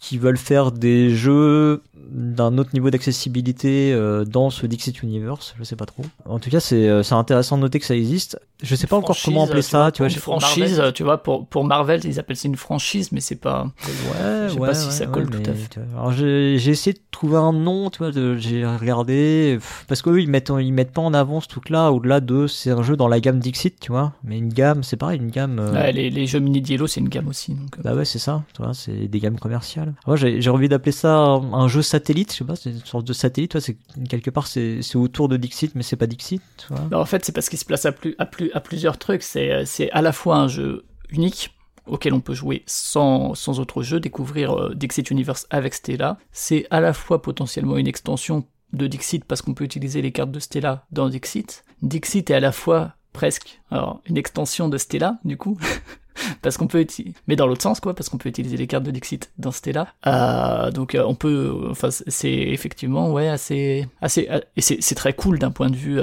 qu'ils 0.06 0.20
veulent 0.20 0.38
faire 0.38 0.72
des 0.72 1.10
jeux 1.10 1.82
d'un 1.96 2.60
autre 2.60 2.70
niveau 2.74 2.92
d'accessibilité 2.92 3.98
dans 4.28 4.52
ce 4.52 4.68
Dixit 4.68 5.02
Universe 5.02 5.56
Je 5.58 5.64
sais 5.64 5.76
pas 5.76 5.86
trop. 5.88 6.04
En 6.26 6.40
tout 6.40 6.50
cas, 6.50 6.60
c'est 6.60 7.12
intéressant 7.12 7.58
de 7.58 7.64
noter 7.64 7.80
que 7.80 7.86
ça 7.86 7.96
existe. 7.96 8.40
Je 8.64 8.76
sais 8.76 8.88
pas 8.88 8.96
encore 8.96 9.18
comment 9.24 9.46
appeler 9.46 9.62
ça. 9.64 9.92
Tu 9.92 10.04
vois, 10.04 10.10
une 10.10 10.16
franchise. 10.18 10.82
Tu 10.94 11.04
vois, 11.04 11.18
pour 11.18 11.48
pour 11.48 11.66
Marvel, 11.66 12.02
ils 12.06 12.20
appellent 12.20 12.38
ça 12.38 12.48
une 12.48 12.56
franchise, 12.56 13.12
mais 13.12 13.20
c'est 13.20 13.36
pas. 13.36 13.64
Ouais, 13.64 14.48
je 14.48 14.54
sais 14.54 14.60
ouais, 14.60 14.68
pas 14.68 14.76
si 14.76 14.92
ça 14.92 15.08
colle 15.08 15.30
tout 15.30 15.50
à 15.50 15.54
fait. 15.54 15.80
Alors 15.98 16.12
j'ai 16.12 16.56
essayé 16.56 16.94
de 16.94 17.02
trouver 17.12 17.38
un 17.38 17.54
nom, 17.54 17.90
tu 17.90 18.00
vois, 18.00 18.12
j'ai 18.12 18.66
regardé 18.66 19.60
parce 19.88 20.02
qu'eux 20.02 20.22
ils 20.22 20.30
mettent 20.30 20.52
ils 20.60 20.74
mettent 20.74 20.92
pas 20.92 21.02
en 21.02 21.14
avant 21.14 21.42
ce 21.42 21.48
truc-là 21.48 21.92
au-delà 21.92 22.20
de 22.20 22.48
c'est 22.48 22.72
un 22.72 22.84
jeu 22.84 22.96
dans 22.96 23.08
la 23.08 23.20
gamme 23.20 23.40
Dixit, 23.40 23.80
tu 23.80 23.92
vois, 23.92 24.14
mais 24.24 24.38
une 24.38 24.54
gamme, 24.54 24.84
c'est 24.84 24.98
pareil, 24.98 25.20
une 25.20 25.32
gamme. 25.32 25.60
Euh, 25.60 25.92
les, 25.92 26.10
les, 26.10 26.28
jeux 26.28 26.40
mini 26.40 26.62
Diello, 26.62 26.88
c'est 26.88 27.00
une 27.00 27.10
gamme 27.10 27.28
aussi. 27.28 27.54
Donc... 27.54 27.78
Euh. 27.78 27.82
Bah 27.84 27.96
ouais, 27.96 28.06
c'est 28.06 28.20
ça, 28.20 28.44
tu 28.54 28.62
vois, 28.62 28.74
c'est 28.74 29.08
des 29.08 29.20
gammes 29.20 29.40
commerciales. 29.40 29.94
Moi 30.08 30.16
j'ai 30.16 30.50
envie 30.50 30.70
d'appeler 30.70 30.92
ça 30.92 31.16
un 31.16 31.68
jeu 31.68 31.82
satellite, 31.82 32.32
je 32.32 32.38
sais 32.38 32.46
pas, 32.46 32.56
c'est 32.56 32.72
une 32.72 32.86
sorte 32.86 33.06
de 33.06 33.14
satellite, 33.14 33.52
tu 33.52 33.58
vois, 33.58 33.62
c'est 33.62 33.78
quelque 34.08 34.30
part 34.30 34.48
c'est 34.48 34.96
autour 34.96 35.30
de 35.30 35.38
Dixit, 35.38 35.74
mais 35.76 35.84
c'est 35.84 35.96
pas 35.96 36.08
Dixit, 36.08 36.42
vois. 36.70 36.80
Bah, 36.90 37.00
en 37.00 37.06
fait, 37.06 37.26
c'est 37.26 37.32
parce 37.32 37.50
qu'il 37.50 37.60
se 37.60 37.66
place 37.66 37.86
à 37.86 37.92
plus 37.92 38.16
à 38.20 38.26
plus 38.26 38.52
à 38.54 38.60
plusieurs 38.60 38.98
trucs. 38.98 39.24
C'est 39.24 39.52
euh, 39.52 39.88
à 39.92 40.02
la 40.02 40.12
fois 40.12 40.38
un 40.38 40.48
jeu 40.48 40.86
unique 41.10 41.52
auquel 41.88 42.14
on 42.14 42.20
peut 42.20 42.34
jouer 42.34 42.64
sans, 42.66 43.36
sans 43.36 43.60
autre 43.60 43.84
jeu, 43.84 44.00
découvrir 44.00 44.54
euh, 44.54 44.74
Dixit 44.76 45.10
Universe 45.12 45.46
avec 45.50 45.74
Stella. 45.74 46.18
C'est 46.32 46.66
à 46.72 46.80
la 46.80 46.94
fois 46.94 47.22
potentiellement 47.22 47.78
une 47.78 47.88
extension 47.88 48.46
de 48.74 48.88
Dixit 48.88 49.24
parce 49.24 49.42
qu'on 49.42 49.54
peut 49.54 49.64
utiliser 49.64 50.02
les 50.02 50.12
cartes 50.12 50.32
de 50.32 50.40
Stella 50.40 50.86
dans 50.92 51.10
Dixit. 51.10 51.64
Dixit 51.82 52.30
est 52.30 52.34
à 52.34 52.40
la 52.40 52.52
fois 52.52 52.96
presque 53.14 53.62
alors 53.72 54.02
une 54.08 54.18
extension 54.18 54.68
de 54.68 54.78
Stella 54.78 55.20
du 55.24 55.38
coup 55.38 55.58
parce 56.42 56.58
qu'on 56.58 56.68
peut 56.68 56.82
utiliser 56.82 57.16
mais 57.28 57.36
dans 57.36 57.48
l'autre 57.48 57.62
sens 57.62 57.80
quoi 57.80 57.94
parce 57.94 58.10
qu'on 58.10 58.18
peut 58.18 58.30
utiliser 58.30 58.58
les 58.58 58.68
cartes 58.68 58.84
de 58.84 58.92
Dixit 58.92 59.32
dans 59.38 59.52
Stella 59.52 59.88
euh, 60.08 60.72
donc 60.72 60.96
euh, 60.96 61.04
on 61.06 61.16
peut 61.16 61.68
enfin 61.70 61.90
c'est 61.92 62.32
effectivement 62.32 63.12
ouais 63.12 63.28
assez 63.28 63.88
assez 64.02 64.30
et 64.56 64.62
c'est 64.62 64.96
très 64.96 65.14
cool 65.14 65.40
d'un 65.40 65.52
point 65.52 65.70
de 65.70 65.76
vue 65.76 66.00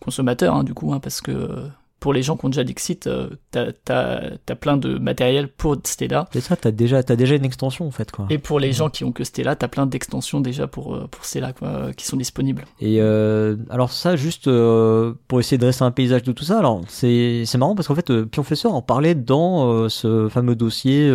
consommateur 0.00 0.54
hein, 0.54 0.64
du 0.64 0.74
coup 0.74 0.92
hein, 0.92 1.00
parce 1.00 1.20
que 1.20 1.68
pour 2.00 2.12
les 2.12 2.22
gens 2.22 2.36
qui 2.36 2.46
ont 2.46 2.48
déjà 2.48 2.64
Dixit, 2.64 3.06
euh, 3.06 3.30
t'as 3.50 3.72
as, 3.88 4.54
plein 4.54 4.76
de 4.76 4.98
matériel 4.98 5.48
pour 5.48 5.76
Stella. 5.84 6.28
C'est 6.32 6.40
ça, 6.40 6.56
t'as 6.56 6.70
déjà, 6.70 6.98
as 6.98 7.16
déjà 7.16 7.34
une 7.34 7.44
extension 7.44 7.86
en 7.86 7.90
fait. 7.90 8.12
Quoi. 8.12 8.26
Et 8.30 8.38
pour 8.38 8.60
les 8.60 8.72
gens 8.72 8.88
qui 8.88 9.04
ont 9.04 9.12
que 9.12 9.24
Stella, 9.24 9.56
t'as 9.56 9.68
plein 9.68 9.86
d'extensions 9.86 10.40
déjà 10.40 10.66
pour, 10.66 10.94
euh, 10.94 11.06
pour 11.10 11.24
Stella 11.24 11.52
quoi, 11.52 11.92
qui 11.96 12.06
sont 12.06 12.16
disponibles. 12.16 12.64
Et 12.80 13.00
euh, 13.00 13.56
alors 13.70 13.90
ça, 13.90 14.16
juste 14.16 14.48
euh, 14.48 15.14
pour 15.26 15.40
essayer 15.40 15.58
de 15.58 15.62
dresser 15.62 15.82
un 15.82 15.90
paysage 15.90 16.22
de 16.22 16.32
tout 16.32 16.44
ça, 16.44 16.58
alors 16.58 16.82
c'est 16.88 17.44
marrant 17.56 17.74
parce 17.74 17.88
qu'en 17.88 17.94
fait, 17.94 18.10
euh, 18.10 18.26
Pionfesseur 18.26 18.74
en 18.74 18.82
parlait 18.82 19.14
dans 19.14 19.88
ce 19.88 20.28
fameux 20.28 20.54
dossier 20.54 21.12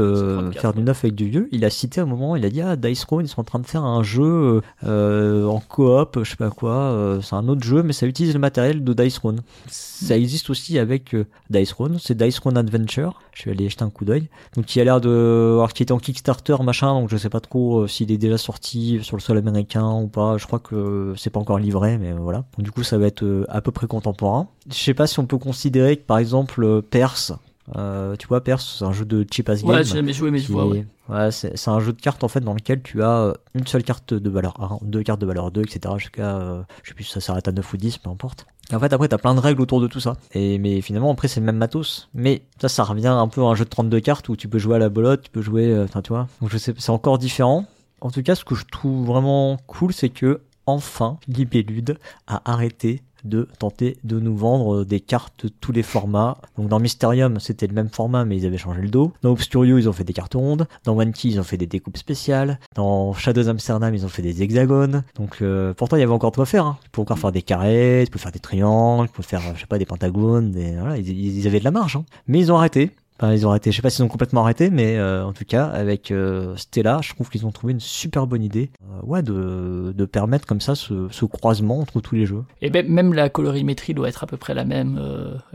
Faire 0.53 0.73
du 0.73 0.81
neuf 0.81 1.03
avec 1.03 1.15
du 1.15 1.30
vieux. 1.30 1.49
Il 1.51 1.65
a 1.65 1.69
cité 1.69 2.01
un 2.01 2.05
moment, 2.05 2.35
il 2.35 2.45
a 2.45 2.49
dit 2.49 2.61
Ah, 2.61 2.76
Dice 2.76 3.01
Throne, 3.01 3.26
ils 3.26 3.30
sont 3.30 3.41
en 3.41 3.45
train 3.45 3.60
de 3.60 3.65
faire 3.65 3.84
un 3.84 4.03
jeu 4.03 4.61
en 4.84 5.60
coop, 5.60 6.19
je 6.23 6.30
sais 6.30 6.35
pas 6.35 6.49
quoi, 6.49 7.19
c'est 7.22 7.35
un 7.35 7.47
autre 7.47 7.64
jeu, 7.64 7.84
mais 7.84 7.93
ça 7.93 8.05
utilise 8.05 8.34
le 8.34 8.39
matériel 8.39 8.84
de 8.84 8.93
Dice 8.93 9.15
Throne. 9.15 9.41
Ça 9.68 10.18
existe 10.18 10.49
aussi 10.49 10.73
avec 10.80 11.14
euh, 11.16 11.26
Dice 11.50 11.70
Throne, 11.70 11.98
c'est 12.00 12.18
Dice 12.18 12.36
Throne 12.36 12.58
Adventure. 12.58 13.22
Je 13.34 13.45
vais 13.45 13.52
aller 13.52 13.70
jeter 13.70 13.84
un 13.84 13.90
coup 13.90 14.06
d'œil. 14.06 14.30
Donc 14.56 14.66
qui 14.66 14.80
a 14.80 14.84
l'air 14.84 15.02
de, 15.02 15.54
alors 15.56 15.74
qui 15.74 15.84
est 15.84 15.91
en 15.91 15.98
Kickstarter 15.98 16.56
machin, 16.64 16.94
donc 16.94 17.10
je 17.10 17.18
sais 17.18 17.30
pas 17.30 17.40
trop 17.40 17.82
euh, 17.82 17.88
s'il 17.88 18.12
est 18.12 18.18
déjà 18.18 18.38
sorti 18.38 19.00
sur 19.02 19.18
le 19.18 19.22
sol 19.22 19.38
américain 19.38 19.91
ou 19.94 20.08
pas. 20.08 20.38
Je 20.38 20.45
crois 20.45 20.60
que 20.60 21.14
c'est 21.18 21.30
pas 21.30 21.40
encore 21.40 21.60
livré, 21.60 21.98
mais 21.98 22.12
voilà. 22.14 22.45
du 22.58 22.72
coup 22.72 22.84
ça 22.84 22.98
va 22.98 23.08
être 23.08 23.24
euh, 23.24 23.45
à 23.50 23.62
peu 23.62 23.72
près 23.72 23.88
contemporain. 23.88 24.48
Je 24.70 24.76
sais 24.76 24.94
pas 24.94 25.08
si 25.08 25.20
on 25.20 25.26
peut 25.26 25.38
considérer 25.38 25.98
que 25.98 26.04
par 26.04 26.18
exemple 26.18 26.82
Perse 26.82 27.34
euh, 27.76 28.16
tu 28.18 28.28
vois, 28.28 28.44
Perse, 28.44 28.78
c'est 28.80 28.86
un 28.86 28.91
jeu 28.91 29.06
de 29.06 29.26
cheap 29.30 29.50
as 29.50 29.62
game. 29.62 29.70
Ouais, 29.70 29.84
j'ai 29.84 29.95
jamais 29.95 30.14
joué, 30.14 30.32
mais 30.32 30.40
je 30.40 30.52
vois, 30.52 30.68
ouais. 30.68 30.86
ouais 31.10 31.32
c'est 31.32 31.68
un 31.68 31.80
jeu 31.80 31.94
de 31.94 32.02
cartes, 32.02 32.24
en 32.24 32.28
fait, 32.28 32.41
dans 32.41 32.54
lequel 32.54 32.82
tu 32.82 33.02
as 33.04 33.34
une 33.54 33.66
seule 33.66 33.84
carte 33.84 34.14
de 34.14 34.30
valeur 34.30 34.62
1, 34.62 34.86
deux 34.86 35.04
cartes 35.04 35.22
de 35.22 35.26
valeur 35.26 35.52
2, 35.52 35.62
etc. 35.62 35.95
Jusqu'à, 35.98 36.38
euh, 36.38 36.62
je 36.84 36.90
sais 36.90 36.95
plus 36.95 37.06
si 37.06 37.12
ça 37.12 37.22
s'arrête 37.22 37.48
à 37.48 37.52
9 37.52 37.74
ou 37.74 37.78
10, 37.78 38.00
peu 38.00 38.10
importe. 38.10 38.45
Et 38.72 38.76
en 38.76 38.80
fait, 38.80 38.94
après, 38.94 39.07
t'as 39.07 39.18
plein 39.18 39.35
de 39.35 39.40
règles 39.40 39.61
autour 39.61 39.81
de 39.81 39.88
tout 39.88 39.99
ça. 39.99 40.15
Et, 40.34 40.57
mais 40.57 40.81
finalement, 40.81 41.11
après, 41.11 41.27
c'est 41.27 41.40
le 41.40 41.45
même 41.45 41.57
matos. 41.57 42.10
Mais 42.14 42.44
ça, 42.61 42.69
ça 42.69 42.84
revient 42.84 43.07
un 43.07 43.27
peu 43.27 43.41
à 43.41 43.45
un 43.45 43.56
jeu 43.56 43.65
de 43.65 43.69
32 43.69 43.99
cartes 43.99 44.30
où 44.30 44.35
tu 44.35 44.48
peux 44.48 44.57
jouer 44.57 44.76
à 44.76 44.80
la 44.80 44.90
bolotte, 44.90 45.23
tu 45.23 45.31
peux 45.31 45.41
jouer, 45.41 45.68
euh, 45.68 45.84
enfin, 45.84 46.02
tu 46.02 46.10
vois. 46.10 46.27
Donc, 46.41 46.49
je 46.49 46.57
sais, 46.57 46.73
c'est 46.77 46.90
encore 46.91 47.18
différent. 47.18 47.65
En 48.02 48.11
tout 48.11 48.23
cas, 48.23 48.35
ce 48.35 48.45
que 48.45 48.56
je 48.56 48.65
trouve 48.65 49.06
vraiment 49.06 49.57
cool, 49.68 49.94
c'est 49.94 50.10
que, 50.10 50.41
enfin, 50.65 51.18
Libellude 51.27 51.98
a 52.27 52.41
arrêté 52.52 53.02
de 53.24 53.48
tenter 53.60 53.98
de 54.04 54.20
nous 54.20 54.36
vendre 54.36 54.84
des 54.84 55.00
cartes 55.00 55.45
de 55.45 55.50
tous 55.50 55.72
les 55.72 55.84
formats. 55.84 56.38
Donc 56.58 56.68
dans 56.68 56.80
Mysterium, 56.80 57.40
c'était 57.40 57.68
le 57.68 57.74
même 57.74 57.90
format, 57.90 58.26
mais 58.26 58.38
ils 58.38 58.45
avaient 58.45 58.58
changé 58.58 58.82
le 58.82 58.90
dos. 58.90 59.12
Dans 59.22 59.32
Obscurio, 59.32 59.78
ils 59.78 59.90
ont 59.90 59.94
fait 59.94 60.04
des 60.04 60.14
cartes 60.14 60.34
rondes. 60.34 60.68
Dans 60.84 60.98
One 60.98 61.14
Key, 61.14 61.30
ils 61.30 61.40
ont 61.40 61.44
fait 61.44 61.58
des 61.58 61.68
découpes 61.68 61.98
spéciales. 61.98 62.60
Dans 62.76 63.14
Shadows 63.14 63.48
Amsterdam, 63.48 63.94
ils 63.94 64.06
ont 64.06 64.10
fait 64.10 64.22
des 64.22 64.41
hexagones. 64.41 65.04
Donc 65.16 65.38
euh, 65.41 65.74
pourtant, 65.74 65.98
il 65.98 66.02
y 66.02 66.04
avait 66.04 66.14
encore 66.14 66.32
de 66.32 66.36
quoi 66.36 66.45
faire. 66.45 66.66
Hein. 66.66 66.78
Tu 66.84 66.90
peux 66.91 67.02
encore 67.02 67.20
faire 67.20 67.32
des 67.32 67.41
carrés, 67.41 68.04
tu 68.06 68.12
peux 68.12 68.20
faire 68.20 68.32
des 68.32 68.40
triangles, 68.40 69.08
tu 69.08 69.14
peux 69.14 69.24
faire, 69.24 69.41
je 69.56 69.62
sais 69.62 69.68
pas, 69.68 69.78
des 69.78 69.86
pentagones. 69.86 70.52
Des... 70.52 70.74
Voilà, 70.74 70.98
ils, 70.98 71.10
ils 71.10 71.48
avaient 71.48 71.60
de 71.60 71.64
la 71.66 71.72
marge. 71.72 71.95
Hein. 71.95 72.06
Mais 72.28 72.40
ils 72.40 72.52
ont 72.52 72.58
arrêté 72.58 72.91
ils 73.32 73.45
ont 73.45 73.50
arrêté. 73.50 73.72
Je 73.72 73.78
sais 73.78 73.82
pas 73.82 73.90
s'ils 73.90 74.04
ont 74.04 74.10
complètement 74.10 74.41
arrêté, 74.41 74.70
mais 74.70 74.98
euh, 74.98 75.26
en 75.26 75.34
tout 75.34 75.45
cas, 75.45 75.66
avec 75.66 76.12
euh, 76.12 76.56
Stella, 76.58 77.00
je 77.02 77.14
trouve 77.14 77.30
qu'ils 77.30 77.45
ont 77.45 77.52
trouvé 77.52 77.74
une 77.74 77.80
super 77.80 78.28
bonne 78.28 78.44
idée, 78.44 78.72
euh, 78.84 79.06
ouais, 79.06 79.22
de, 79.22 79.94
de 79.95 80.06
permettre 80.06 80.45
comme 80.45 80.62
ça 80.62 80.76
ce, 80.76 81.08
ce, 81.12 81.26
croisement 81.26 81.80
entre 81.80 82.02
tous 82.02 82.16
les 82.16 82.26
jeux. 82.26 82.44
Et 82.62 82.70
ben, 82.70 82.88
même 82.88 83.14
la 83.14 83.30
colorimétrie 83.30 83.94
doit 83.94 84.10
être 84.10 84.24
à 84.24 84.28
peu 84.28 84.38
près 84.38 84.54
la 84.54 84.66
même. 84.66 85.00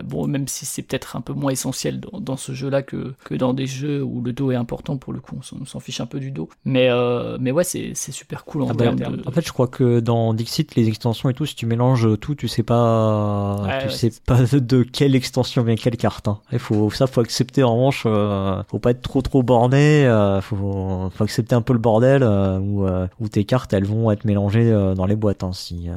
bon, 0.03 0.27
même 0.27 0.49
si 0.49 0.66
c'est 0.66 0.82
peut-être 0.82 1.16
un 1.16 1.20
peu 1.20 1.32
moins 1.32 1.53
essentiel 1.53 2.01
dans, 2.01 2.20
dans 2.20 2.36
ce 2.36 2.53
jeu-là 2.53 2.82
que, 2.82 3.15
que 3.24 3.35
dans 3.35 3.55
des 3.55 3.66
jeux 3.66 4.03
où 4.03 4.23
le 4.23 4.32
dos 4.32 4.51
est 4.51 4.57
important 4.57 4.97
pour 4.97 5.12
le 5.12 5.20
coup, 5.20 5.39
on 5.61 5.65
s'en 5.65 5.81
fiche 5.81 6.01
un 6.01 6.07
peu 6.07 6.20
du 6.20 6.31
dos. 6.31 6.49
Mais 6.65 6.89
mais 7.40 7.53
ouais, 7.53 7.65
c'est 7.65 7.95
super 7.95 8.45
cool 8.45 8.62
en 8.62 8.70
ah 8.70 8.74
termes 8.74 8.99
En 9.27 9.31
fait, 9.31 9.47
je 9.47 9.53
crois 9.53 9.69
que 9.69 10.01
dans 10.01 10.35
Dixit, 10.35 10.74
les 10.74 10.89
extensions 10.89 11.28
et 11.28 11.35
tout, 11.35 11.47
si 11.47 11.55
tu 11.55 11.66
mélanges 11.66 12.09
tout, 12.20 12.35
tu 12.35 12.49
sais 12.49 12.62
pas, 12.62 13.78
tu 13.82 13.90
sais 13.90 14.12
pas 14.27 14.43
de 14.53 14.82
quelle 14.82 15.15
extension 15.15 15.62
vient 15.62 15.77
quelle 15.77 15.97
carte. 15.97 16.28
Hein. 16.28 16.40
Il 16.53 16.59
faut 16.59 16.90
ça, 16.90 17.07
faut 17.07 17.20
accepter 17.20 17.57
en 17.62 17.74
revanche, 17.74 18.05
euh, 18.06 18.62
faut 18.68 18.78
pas 18.78 18.90
être 18.90 19.02
trop 19.02 19.22
trop 19.22 19.43
borné, 19.43 20.06
euh, 20.06 20.40
faut, 20.40 21.10
faut 21.10 21.24
accepter 21.24 21.55
un 21.55 21.62
peu 21.62 21.72
le 21.72 21.78
bordel 21.78 22.22
euh, 22.22 22.59
où, 22.59 22.86
où 23.20 23.28
tes 23.28 23.44
cartes 23.44 23.72
elles 23.72 23.85
vont 23.85 24.10
être 24.10 24.24
mélangées 24.24 24.70
dans 24.94 25.06
les 25.06 25.16
boîtes 25.16 25.44
hein, 25.44 25.52
si 25.52 25.89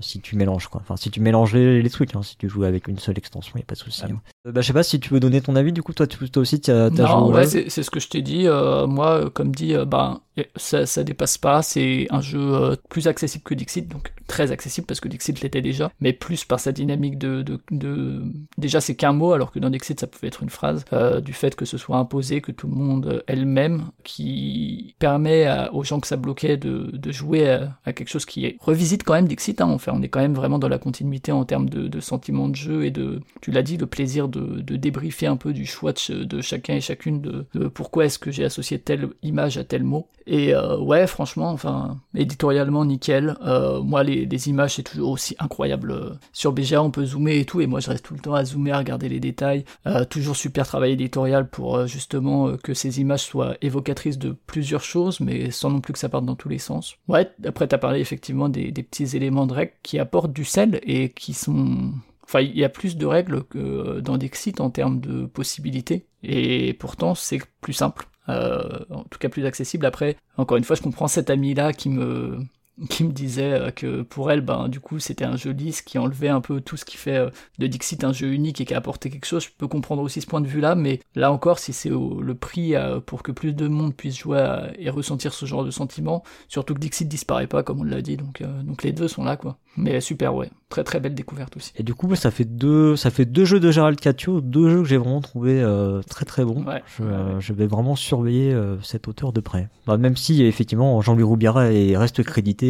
si 0.00 0.20
tu 0.20 0.36
mélanges 0.36 0.68
quoi. 0.68 0.80
Enfin 0.82 0.96
si 0.96 1.10
tu 1.10 1.20
mélanges 1.20 1.54
les, 1.54 1.90
trucs, 1.90 2.14
hein, 2.14 2.22
si 2.22 2.36
tu 2.36 2.48
joues 2.48 2.64
avec 2.64 2.88
une 2.88 2.98
seule 2.98 3.18
extension, 3.18 3.56
y 3.56 3.62
a 3.62 3.64
pas 3.64 3.74
de 3.74 3.80
souci. 3.80 4.04
Hein. 4.04 4.20
Bah 4.44 4.60
je 4.60 4.66
sais 4.66 4.72
pas 4.72 4.82
si 4.82 5.00
tu 5.00 5.12
veux 5.12 5.20
donner 5.20 5.40
ton 5.40 5.56
avis. 5.56 5.72
Du 5.72 5.82
coup 5.82 5.92
toi 5.92 6.06
tu, 6.06 6.30
toi 6.30 6.40
aussi 6.40 6.60
tu 6.60 6.70
as, 6.70 6.90
non, 6.90 7.32
ouais, 7.32 7.46
c'est 7.46 7.68
ce 7.70 7.90
que 7.90 8.00
je 8.00 8.08
t'ai 8.08 8.22
dit. 8.22 8.46
moi 8.88 9.30
comme 9.30 9.54
dit, 9.54 9.74
bah 9.86 10.20
ça, 10.56 10.86
ça 10.86 11.04
dépasse 11.04 11.38
pas. 11.38 11.62
C'est 11.62 12.06
un 12.10 12.20
jeu 12.20 12.76
plus 12.88 13.08
accessible 13.08 13.44
que 13.44 13.54
Dixit, 13.54 13.88
donc 13.88 14.12
très 14.26 14.52
accessible 14.52 14.86
parce 14.86 15.00
que 15.00 15.08
Dixit 15.08 15.40
l'était 15.42 15.62
déjà, 15.62 15.90
mais 16.00 16.12
plus 16.12 16.44
par 16.44 16.60
sa 16.60 16.72
dynamique 16.72 17.18
de, 17.18 17.42
de, 17.42 17.60
de... 17.70 18.22
déjà 18.58 18.80
c'est 18.80 18.94
qu'un 18.94 19.12
mot 19.12 19.32
alors 19.32 19.52
que 19.52 19.58
dans 19.58 19.70
Dixit 19.70 20.00
ça 20.00 20.06
pouvait 20.06 20.28
être 20.28 20.42
une 20.42 20.50
phrase, 20.50 20.84
euh, 20.92 21.20
du 21.20 21.32
fait 21.32 21.54
que 21.54 21.64
ce 21.64 21.78
soit 21.78 21.96
imposé, 21.96 22.40
que 22.40 22.52
tout 22.52 22.66
le 22.66 22.74
monde 22.74 23.22
elle-même, 23.26 23.90
qui 24.02 24.96
permet 24.98 25.46
aux 25.72 25.84
gens 25.84 26.00
que 26.00 26.06
ça 26.06 26.16
bloquait 26.16 26.56
de, 26.56 26.90
de 26.92 27.12
jouer 27.12 27.48
à, 27.84 27.92
quelque 27.92 28.08
chose 28.08 28.24
qui 28.24 28.46
est... 28.46 28.56
revisite 28.60 29.04
quand 29.04 29.14
même 29.14 29.28
Dixit, 29.28 29.60
hein, 29.60 29.76
on 29.86 30.02
est 30.02 30.08
quand 30.08 30.20
même 30.20 30.34
vraiment 30.34 30.58
dans 30.58 30.68
la 30.68 30.78
continuité 30.78 31.32
en 31.32 31.44
termes 31.44 31.68
de, 31.68 31.86
de 31.88 32.00
sentiments 32.00 32.48
de 32.48 32.56
jeu 32.56 32.84
et 32.84 32.90
de, 32.90 33.20
tu 33.40 33.50
l'as 33.50 33.62
dit, 33.62 33.76
le 33.76 33.86
plaisir 33.86 34.28
de, 34.28 34.60
de 34.60 34.76
débriefer 34.76 35.26
un 35.26 35.36
peu 35.36 35.52
du 35.52 35.66
choix 35.66 35.92
de, 35.92 36.24
de 36.24 36.40
chacun 36.40 36.74
et 36.74 36.80
chacune 36.80 37.20
de, 37.20 37.46
de 37.54 37.68
pourquoi 37.68 38.06
est-ce 38.06 38.18
que 38.18 38.30
j'ai 38.30 38.44
associé 38.44 38.78
telle 38.78 39.08
image 39.22 39.58
à 39.58 39.64
tel 39.64 39.84
mot. 39.84 40.08
Et 40.26 40.54
euh, 40.54 40.78
ouais, 40.78 41.06
franchement, 41.06 41.50
enfin, 41.50 41.98
éditorialement 42.14 42.84
nickel. 42.84 43.36
Euh, 43.44 43.80
moi, 43.80 44.02
les 44.02 44.14
les, 44.24 44.48
images, 44.48 44.74
c'est 44.76 44.82
toujours 44.82 45.10
aussi 45.10 45.34
incroyable. 45.38 46.18
Sur 46.32 46.52
BGA, 46.52 46.82
on 46.82 46.90
peut 46.90 47.04
zoomer 47.04 47.38
et 47.38 47.44
tout, 47.44 47.60
et 47.60 47.66
moi 47.66 47.80
je 47.80 47.90
reste 47.90 48.04
tout 48.04 48.14
le 48.14 48.20
temps 48.20 48.34
à 48.34 48.44
zoomer, 48.44 48.72
à 48.72 48.78
regarder 48.78 49.08
les 49.08 49.20
détails. 49.20 49.64
Euh, 49.86 50.04
toujours 50.04 50.36
super 50.36 50.66
travail 50.66 50.92
éditorial 50.92 51.48
pour 51.48 51.76
euh, 51.76 51.86
justement 51.86 52.48
euh, 52.48 52.56
que 52.56 52.74
ces 52.74 53.00
images 53.00 53.22
soient 53.22 53.56
évocatrices 53.62 54.18
de 54.18 54.36
plusieurs 54.46 54.82
choses, 54.82 55.20
mais 55.20 55.50
sans 55.50 55.70
non 55.70 55.80
plus 55.80 55.92
que 55.92 55.98
ça 55.98 56.08
parte 56.08 56.24
dans 56.24 56.36
tous 56.36 56.48
les 56.48 56.58
sens. 56.58 56.96
Ouais, 57.08 57.30
après 57.44 57.66
t'as 57.66 57.78
parlé 57.78 58.00
effectivement 58.00 58.48
des, 58.48 58.72
petits 58.72 59.16
éléments 59.16 59.46
de 59.46 59.54
règles 59.54 59.72
qui 59.82 59.98
apportent 59.98 60.32
du 60.32 60.44
sel 60.44 60.80
et 60.82 61.10
qui 61.10 61.32
sont... 61.32 61.92
Enfin, 62.24 62.40
il 62.40 62.56
y 62.56 62.64
a 62.64 62.68
plus 62.68 62.96
de 62.96 63.06
règles 63.06 63.44
que 63.44 64.00
dans 64.00 64.16
Dixit 64.16 64.60
en 64.60 64.70
termes 64.70 65.00
de 65.00 65.26
possibilités, 65.26 66.06
et 66.22 66.72
pourtant 66.72 67.14
c'est 67.14 67.40
plus 67.60 67.74
simple. 67.74 68.08
En 68.28 69.04
tout 69.10 69.18
cas 69.18 69.28
plus 69.28 69.46
accessible. 69.46 69.86
Après, 69.86 70.16
encore 70.36 70.56
une 70.56 70.64
fois, 70.64 70.76
je 70.76 70.82
comprends 70.82 71.08
cet 71.08 71.30
ami-là 71.30 71.72
qui 71.72 71.88
me 71.88 72.38
qui 72.88 73.04
me 73.04 73.12
disait 73.12 73.52
euh, 73.52 73.70
que 73.70 74.02
pour 74.02 74.30
elle, 74.30 74.40
ben, 74.40 74.68
du 74.68 74.80
coup, 74.80 74.98
c'était 74.98 75.24
un 75.24 75.36
jeu 75.36 75.52
lisse 75.52 75.82
qui 75.82 75.98
enlevait 75.98 76.28
un 76.28 76.40
peu 76.40 76.60
tout 76.60 76.76
ce 76.76 76.84
qui 76.84 76.96
fait 76.96 77.16
euh, 77.16 77.30
de 77.58 77.66
Dixit 77.66 78.02
un 78.02 78.12
jeu 78.12 78.32
unique 78.32 78.60
et 78.60 78.64
qui 78.64 78.74
a 78.74 78.78
apporté 78.78 79.10
quelque 79.10 79.26
chose. 79.26 79.44
Je 79.44 79.50
peux 79.56 79.68
comprendre 79.68 80.02
aussi 80.02 80.20
ce 80.20 80.26
point 80.26 80.40
de 80.40 80.48
vue-là, 80.48 80.74
mais 80.74 81.00
là 81.14 81.30
encore, 81.30 81.58
si 81.58 81.72
c'est 81.72 81.90
le 81.90 82.34
prix 82.34 82.74
euh, 82.74 83.00
pour 83.00 83.22
que 83.22 83.32
plus 83.32 83.52
de 83.52 83.68
monde 83.68 83.94
puisse 83.94 84.18
jouer 84.18 84.34
et 84.78 84.90
ressentir 84.90 85.32
ce 85.32 85.46
genre 85.46 85.64
de 85.64 85.70
sentiment, 85.70 86.24
surtout 86.48 86.74
que 86.74 86.80
Dixit 86.80 87.06
disparaît 87.06 87.46
pas, 87.46 87.62
comme 87.62 87.80
on 87.80 87.84
l'a 87.84 88.02
dit, 88.02 88.16
donc, 88.16 88.42
donc 88.64 88.82
les 88.82 88.92
deux 88.92 89.08
sont 89.08 89.24
là, 89.24 89.36
quoi. 89.36 89.58
Mais 89.76 90.00
super, 90.00 90.34
ouais. 90.34 90.50
Très 90.68 90.84
très 90.84 91.00
belle 91.00 91.14
découverte 91.14 91.56
aussi. 91.56 91.72
Et 91.76 91.82
du 91.82 91.94
coup, 91.94 92.12
ça 92.14 92.30
fait 92.30 92.44
deux, 92.44 92.96
ça 92.96 93.10
fait 93.10 93.24
deux 93.24 93.44
jeux 93.44 93.60
de 93.60 93.70
Gérald 93.70 93.98
Catio, 93.98 94.40
deux 94.40 94.70
jeux 94.70 94.82
que 94.82 94.88
j'ai 94.88 94.96
vraiment 94.96 95.20
trouvé 95.20 95.64
très 96.08 96.24
très 96.24 96.44
bons. 96.44 96.64
Je, 96.98 97.52
vais 97.52 97.66
vraiment 97.66 97.94
surveiller 97.94 98.56
cet 98.82 99.06
auteur 99.06 99.32
de 99.32 99.40
près. 99.40 99.68
Bah, 99.86 99.96
même 99.96 100.16
si 100.16 100.42
effectivement 100.42 101.00
Jean-Louis 101.00 101.22
Roubiara 101.22 101.66
reste 101.96 102.22
crédité 102.22 102.63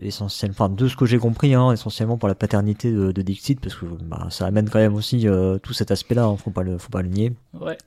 essentiellement, 0.00 0.54
enfin 0.58 0.68
de 0.68 0.88
ce 0.88 0.96
que 0.96 1.06
j'ai 1.06 1.18
compris, 1.18 1.54
hein, 1.54 1.72
essentiellement 1.72 2.16
pour 2.16 2.28
la 2.28 2.34
paternité 2.34 2.90
de, 2.90 3.22
Dixit, 3.22 3.60
parce 3.60 3.74
que 3.74 3.86
bah, 4.02 4.26
ça 4.30 4.46
amène 4.46 4.68
quand 4.68 4.78
même 4.78 4.94
aussi 4.94 5.28
euh, 5.28 5.58
tout 5.58 5.72
cet 5.72 5.90
aspect-là, 5.90 6.24
hein, 6.24 6.36
faut 6.36 6.50
pas 6.50 6.62
le, 6.62 6.78
faut 6.78 6.90
pas 6.90 7.02
le 7.02 7.08
nier. 7.08 7.32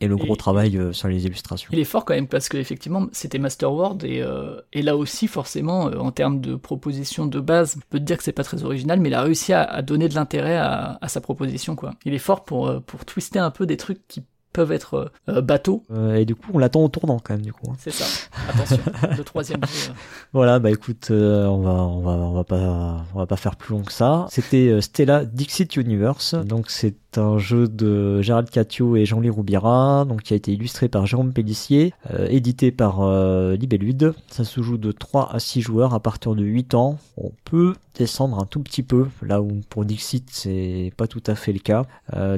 Et 0.02 0.08
le 0.08 0.16
gros 0.18 0.36
travail 0.36 0.78
euh, 0.78 0.94
sur 0.94 1.08
les 1.08 1.26
illustrations. 1.26 1.70
Il 1.72 1.80
est 1.80 1.86
fort 1.86 2.06
quand 2.06 2.14
même 2.14 2.28
parce 2.28 2.50
que 2.50 2.58
effectivement 2.58 3.08
c'était 3.12 3.40
Masterworld 3.40 4.04
et, 4.04 4.22
euh, 4.22 4.60
et 4.74 4.82
là 4.82 4.96
aussi 4.96 5.28
forcément 5.28 5.86
en 5.86 6.12
termes 6.12 6.42
de 6.42 6.56
proposition 6.56 7.26
de 7.26 7.40
base, 7.40 7.76
on 7.78 7.82
peut 7.90 8.00
te 8.00 8.04
dire 8.04 8.18
que 8.18 8.24
c'est 8.24 8.32
pas 8.32 8.44
très 8.44 8.64
original, 8.64 9.00
mais 9.00 9.10
il 9.10 9.16
a 9.16 9.22
réussi 9.22 9.54
à, 9.54 9.82
donner 9.82 10.10
de 10.10 10.16
l'intérêt 10.16 10.58
à, 10.58 10.98
à, 11.02 11.08
sa 11.08 11.22
proposition 11.22 11.76
quoi. 11.76 11.94
Il 12.06 12.14
est 12.14 12.20
fort 12.20 12.44
pour 12.44 12.82
pour 12.84 13.06
twister 13.06 13.40
un 13.40 13.52
peu 13.52 13.66
des 13.66 13.78
trucs 13.78 14.08
qui 14.08 14.24
peuvent 14.54 14.72
être 14.72 15.12
euh, 15.28 15.42
bateaux. 15.42 15.84
Euh, 15.92 16.16
et 16.16 16.26
du 16.26 16.36
coup, 16.36 16.52
on 16.54 16.60
l'attend 16.60 16.84
au 16.84 16.88
tournant 16.88 17.20
quand 17.20 17.34
même, 17.34 17.42
du 17.42 17.52
coup. 17.52 17.70
Hein. 17.70 17.76
C'est 17.80 17.92
ça. 17.92 18.06
Attention, 18.50 18.78
le 19.18 19.24
troisième 19.24 19.66
jeu. 19.66 19.90
Euh. 19.90 19.94
Voilà, 20.32 20.60
bah 20.60 20.72
écoute, 20.72 21.08
on 21.10 21.62
va, 21.62 21.72
on 21.72 22.02
va, 22.02 22.12
on 22.12 22.34
va 22.34 22.44
pas, 22.44 23.06
on 23.14 23.20
va 23.20 23.26
pas 23.26 23.36
faire 23.36 23.56
plus 23.56 23.74
long 23.74 23.82
que 23.82 23.92
ça. 23.92 24.28
C'était 24.30 24.80
Stella 24.82 25.26
Dixit 25.26 25.76
Universe. 25.76 26.36
Donc 26.36 26.70
c'est 26.70 26.96
un 27.18 27.38
jeu 27.38 27.68
de 27.68 28.22
Gérald 28.22 28.50
Catio 28.50 28.96
et 28.96 29.06
Jean-Louis 29.06 29.30
Roubira, 29.30 30.06
donc 30.06 30.24
qui 30.24 30.34
a 30.34 30.36
été 30.36 30.52
illustré 30.52 30.90
par 30.90 31.06
Jérôme 31.06 31.34
Pellissier, 31.34 31.94
édité 32.30 32.72
par 32.72 33.06
Libellude. 33.54 34.14
Ça 34.28 34.44
se 34.44 34.62
joue 34.62 34.78
de 34.78 34.92
3 34.92 35.34
à 35.34 35.40
6 35.40 35.62
joueurs 35.62 35.94
à 35.94 36.00
partir 36.00 36.36
de 36.36 36.44
8 36.44 36.74
ans. 36.74 36.98
On 37.18 37.32
peut 37.46 37.74
descendre 37.96 38.40
un 38.40 38.46
tout 38.46 38.60
petit 38.60 38.84
peu, 38.84 39.08
là 39.22 39.42
où 39.42 39.62
pour 39.70 39.86
Dixit 39.86 40.28
c'est 40.32 40.92
pas 40.98 41.08
tout 41.08 41.24
à 41.28 41.36
fait 41.36 41.54
le 41.54 41.60
cas. 41.60 41.86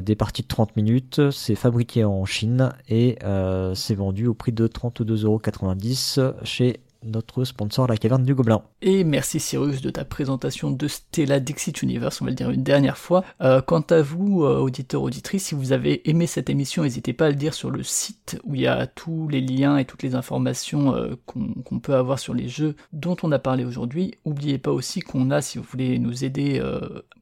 des 0.00 0.14
parties 0.14 0.42
de 0.42 0.48
30 0.48 0.76
minutes, 0.76 1.30
c'est 1.30 1.54
fabriqué 1.54 2.04
en 2.04 2.24
Chine 2.24 2.70
et 2.88 3.18
euh, 3.24 3.74
c'est 3.74 3.94
vendu 3.94 4.26
au 4.26 4.34
prix 4.34 4.52
de 4.52 4.66
32,90€ 4.66 6.34
chez 6.44 6.80
notre 7.06 7.44
sponsor, 7.44 7.86
la 7.86 7.96
caverne 7.96 8.24
du 8.24 8.34
Gobelin. 8.34 8.62
Et 8.82 9.04
merci 9.04 9.40
Cyrus 9.40 9.80
de 9.80 9.90
ta 9.90 10.04
présentation 10.04 10.70
de 10.70 10.88
Stella 10.88 11.40
Dixit 11.40 11.82
Universe, 11.82 12.20
on 12.20 12.24
va 12.24 12.30
le 12.30 12.36
dire 12.36 12.50
une 12.50 12.62
dernière 12.62 12.98
fois. 12.98 13.24
Euh, 13.40 13.60
quant 13.60 13.80
à 13.80 14.02
vous, 14.02 14.44
euh, 14.44 14.58
auditeurs, 14.58 15.02
auditrices, 15.02 15.46
si 15.46 15.54
vous 15.54 15.72
avez 15.72 16.08
aimé 16.08 16.26
cette 16.26 16.50
émission, 16.50 16.82
n'hésitez 16.82 17.12
pas 17.12 17.26
à 17.26 17.30
le 17.30 17.34
dire 17.34 17.54
sur 17.54 17.70
le 17.70 17.82
site 17.82 18.38
où 18.44 18.54
il 18.54 18.62
y 18.62 18.66
a 18.66 18.86
tous 18.86 19.28
les 19.28 19.40
liens 19.40 19.78
et 19.78 19.84
toutes 19.84 20.02
les 20.02 20.14
informations 20.14 20.94
euh, 20.94 21.14
qu'on 21.26 21.78
peut 21.78 21.94
avoir 21.94 22.18
sur 22.18 22.34
les 22.34 22.48
jeux 22.48 22.76
dont 22.92 23.16
on 23.22 23.32
a 23.32 23.38
parlé 23.38 23.64
aujourd'hui. 23.64 24.14
N'oubliez 24.24 24.58
pas 24.58 24.72
aussi 24.72 25.00
qu'on 25.00 25.30
a, 25.30 25.40
si 25.40 25.58
vous 25.58 25.64
voulez 25.64 25.98
nous 25.98 26.24
aider 26.24 26.62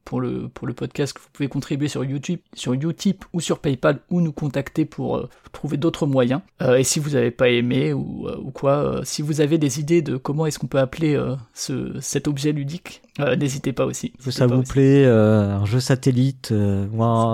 pour, 0.03 0.21
le, 0.21 0.47
pour 0.49 0.67
le 0.67 0.73
podcast, 0.73 1.13
que 1.13 1.19
vous 1.19 1.29
pouvez 1.31 1.49
contribuer 1.49 1.87
sur 1.87 2.03
YouTube, 2.03 2.39
sur 2.53 2.73
Utip 2.73 3.25
ou 3.33 3.41
sur 3.41 3.59
PayPal 3.59 3.99
ou 4.09 4.21
nous 4.21 4.31
contacter 4.31 4.85
pour 4.85 5.27
trouver 5.51 5.77
d'autres 5.77 6.07
moyens. 6.07 6.41
et 6.61 6.83
si 6.83 6.99
vous 6.99 7.11
n'avez 7.11 7.31
pas 7.31 7.49
aimé 7.49 7.93
ou, 7.93 8.27
ou 8.29 8.51
quoi, 8.51 9.01
si 9.03 9.21
vous 9.21 9.41
avez 9.41 9.57
des 9.57 9.74
idées 9.77 10.01
de 10.01 10.17
comment 10.17 10.45
est-ce 10.45 10.59
qu'on 10.59 10.67
peut 10.67 10.79
appeler 10.79 11.15
euh, 11.15 11.35
ce, 11.53 11.99
cet 12.01 12.27
objet 12.27 12.51
ludique, 12.51 13.01
euh, 13.19 13.35
n'hésitez 13.35 13.71
pas 13.71 13.85
aussi. 13.85 14.13
Ça 14.19 14.45
vous 14.45 14.63
plaît, 14.63 15.05
euh, 15.05 15.57
un 15.57 15.65
jeu 15.65 15.79
satellite, 15.79 16.53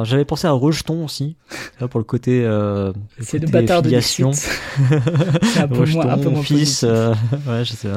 j'avais 0.03 0.25
pensé 0.25 0.47
à 0.47 0.51
Rejeton 0.51 1.05
aussi, 1.05 1.35
pour 1.89 1.99
le 1.99 2.03
côté. 2.03 2.47
c'est 3.19 3.39
de 3.39 3.47
bâtard 3.47 3.81
de 3.81 3.89
C'est 3.99 4.23
un 5.59 5.67
peu 5.67 5.85
moins, 5.85 6.07
un 6.07 6.17
peu 6.17 6.29
moins 6.29 6.43
fils. 6.43 6.83
ouais, 7.47 7.65
je 7.65 7.73
sais 7.73 7.87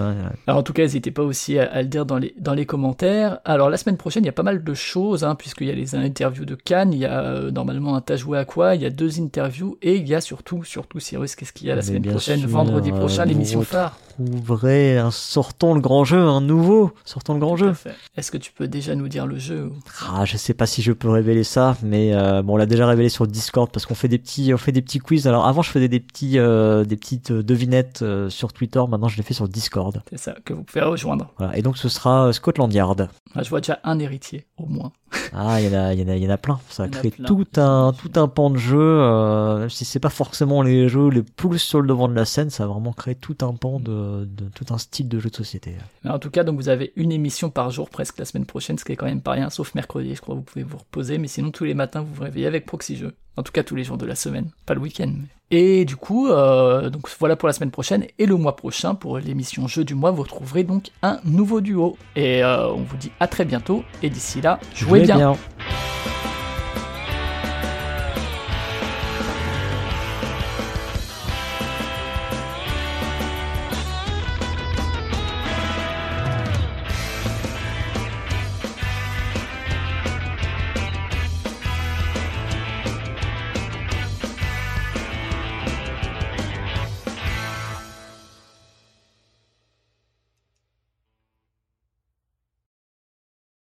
Alors 0.46 0.60
en 0.60 0.62
tout 0.62 0.72
cas, 0.72 0.82
n'hésitez 0.82 1.10
pas 1.10 1.22
aussi 1.22 1.58
à, 1.58 1.82
le 1.82 1.88
dire 1.88 2.06
dans 2.06 2.18
les 2.18 2.34
dans 2.38 2.54
les 2.54 2.66
commentaires. 2.66 3.38
Alors 3.44 3.70
la 3.70 3.76
semaine 3.76 3.96
prochaine, 3.96 4.24
il 4.24 4.26
y 4.26 4.30
a 4.30 4.32
pas 4.32 4.42
mal 4.42 4.64
de 4.64 4.74
choses, 4.74 5.24
hein, 5.24 5.34
puisqu'il 5.34 5.66
y 5.66 5.70
a 5.70 5.74
les 5.74 5.94
interviews 5.94 6.44
de 6.44 6.54
Cannes, 6.54 6.92
il 6.92 7.00
y 7.00 7.06
a 7.06 7.50
normalement 7.50 7.96
un 7.96 8.00
tas 8.00 8.16
joué 8.16 8.38
à 8.38 8.44
quoi, 8.44 8.74
il 8.74 8.82
y 8.82 8.86
a 8.86 8.90
deux 8.90 9.20
interviews 9.20 9.78
et 9.82 9.96
il 9.96 10.08
y 10.08 10.14
a 10.14 10.20
surtout, 10.20 10.64
surtout 10.64 11.00
Cyrus, 11.00 11.36
qu'est-ce 11.36 11.52
qu'il 11.52 11.68
y 11.68 11.70
a 11.70 11.76
la 11.76 11.82
semaine 11.82 12.02
prochaine, 12.02 12.44
vendredi 12.46 12.92
prochain, 12.92 13.24
l'émission 13.24 13.62
phare 13.62 13.98
vrai, 14.18 14.98
un 14.98 15.10
sortons 15.10 15.74
le 15.74 15.80
grand 15.80 16.04
jeu, 16.04 16.18
un 16.18 16.40
nouveau, 16.40 16.92
sortons 17.04 17.34
le 17.34 17.40
grand 17.40 17.56
jeu. 17.56 17.73
Est-ce 18.16 18.30
que 18.30 18.36
tu 18.36 18.52
peux 18.52 18.68
déjà 18.68 18.94
nous 18.94 19.08
dire 19.08 19.26
le 19.26 19.38
jeu 19.38 19.70
Ah, 20.08 20.24
je 20.24 20.36
sais 20.36 20.54
pas 20.54 20.66
si 20.66 20.82
je 20.82 20.92
peux 20.92 21.08
révéler 21.08 21.44
ça, 21.44 21.76
mais 21.82 22.14
euh, 22.14 22.42
bon, 22.42 22.54
on 22.54 22.56
l'a 22.56 22.66
déjà 22.66 22.86
révélé 22.86 23.08
sur 23.08 23.24
le 23.24 23.30
Discord 23.30 23.70
parce 23.70 23.86
qu'on 23.86 23.94
fait 23.94 24.08
des 24.08 24.18
petits, 24.18 24.52
on 24.54 24.58
fait 24.58 24.72
des 24.72 24.82
petits 24.82 24.98
quiz. 24.98 25.26
Alors 25.26 25.46
avant, 25.46 25.62
je 25.62 25.70
faisais 25.70 25.88
des 25.88 26.00
petits, 26.00 26.38
euh, 26.38 26.84
des 26.84 26.96
petites 26.96 27.32
devinettes 27.32 28.02
euh, 28.02 28.30
sur 28.30 28.52
Twitter. 28.52 28.82
Maintenant, 28.88 29.08
je 29.08 29.16
les 29.16 29.22
fais 29.22 29.34
sur 29.34 29.48
Discord. 29.48 30.02
C'est 30.10 30.18
ça 30.18 30.34
que 30.44 30.52
vous 30.52 30.62
pouvez 30.62 30.82
rejoindre. 30.82 31.32
Voilà. 31.38 31.56
Et 31.56 31.62
donc, 31.62 31.78
ce 31.78 31.88
sera 31.88 32.32
Scotland 32.32 32.72
Yard. 32.72 33.08
Ah, 33.34 33.42
je 33.42 33.50
vois 33.50 33.60
déjà 33.60 33.80
un 33.84 33.98
héritier, 33.98 34.46
au 34.56 34.66
moins. 34.66 34.92
Ah, 35.32 35.60
il 35.60 35.66
y 35.66 35.76
en 35.76 35.78
a, 35.78 35.94
il 35.94 36.00
y 36.00 36.04
en 36.04 36.08
a, 36.08 36.16
il 36.16 36.22
y 36.22 36.26
en 36.26 36.30
a 36.30 36.36
plein. 36.36 36.58
Ça 36.68 36.88
crée 36.88 37.10
tout 37.10 37.46
un, 37.56 37.92
tout 37.92 38.10
un 38.16 38.28
pan 38.28 38.50
de 38.50 38.56
jeu. 38.56 39.68
Si 39.68 39.84
c'est 39.84 40.00
pas 40.00 40.10
forcément 40.10 40.62
les 40.62 40.88
jeux 40.88 41.08
les 41.08 41.22
plus 41.22 41.58
sur 41.58 41.80
le 41.80 41.88
devant 41.88 42.08
de 42.08 42.14
la 42.14 42.24
scène, 42.24 42.50
ça 42.50 42.64
a 42.64 42.66
vraiment 42.66 42.92
créé 42.92 43.14
tout 43.14 43.36
un 43.42 43.52
pan 43.52 43.78
de, 43.80 44.24
de 44.24 44.44
tout 44.54 44.72
un 44.72 44.78
style 44.78 45.08
de 45.08 45.18
jeu 45.18 45.30
de 45.30 45.36
société. 45.36 45.74
en 46.04 46.18
tout 46.18 46.30
cas, 46.30 46.44
donc 46.44 46.56
vous 46.56 46.68
avez 46.68 46.92
une 46.96 47.12
émission 47.12 47.50
par 47.50 47.63
jour 47.70 47.90
presque 47.90 48.18
la 48.18 48.24
semaine 48.24 48.46
prochaine, 48.46 48.78
ce 48.78 48.84
qui 48.84 48.92
est 48.92 48.96
quand 48.96 49.06
même 49.06 49.20
pas 49.20 49.32
rien, 49.32 49.50
sauf 49.50 49.74
mercredi, 49.74 50.14
je 50.14 50.20
crois. 50.20 50.34
Vous 50.34 50.42
pouvez 50.42 50.64
vous 50.64 50.78
reposer, 50.78 51.18
mais 51.18 51.28
sinon 51.28 51.50
tous 51.50 51.64
les 51.64 51.74
matins 51.74 52.00
vous 52.00 52.14
vous 52.14 52.22
réveillez 52.22 52.46
avec 52.46 52.66
Proxy 52.66 52.96
Jeux. 52.96 53.14
En 53.36 53.42
tout 53.42 53.52
cas 53.52 53.62
tous 53.62 53.74
les 53.74 53.84
jours 53.84 53.98
de 53.98 54.06
la 54.06 54.14
semaine, 54.14 54.50
pas 54.66 54.74
le 54.74 54.80
week-end. 54.80 55.12
Et 55.50 55.84
du 55.84 55.96
coup, 55.96 56.28
euh, 56.28 56.90
donc 56.90 57.08
voilà 57.18 57.36
pour 57.36 57.46
la 57.46 57.52
semaine 57.52 57.70
prochaine. 57.70 58.06
Et 58.18 58.26
le 58.26 58.36
mois 58.36 58.56
prochain, 58.56 58.94
pour 58.94 59.18
l'émission 59.18 59.68
Jeu 59.68 59.84
du 59.84 59.94
mois, 59.94 60.10
vous 60.10 60.22
retrouverez 60.22 60.64
donc 60.64 60.90
un 61.02 61.20
nouveau 61.24 61.60
duo. 61.60 61.96
Et 62.16 62.42
euh, 62.42 62.68
on 62.68 62.82
vous 62.82 62.96
dit 62.96 63.12
à 63.20 63.28
très 63.28 63.44
bientôt. 63.44 63.84
Et 64.02 64.10
d'ici 64.10 64.40
là, 64.40 64.58
jouez, 64.74 65.02
bien. 65.02 65.36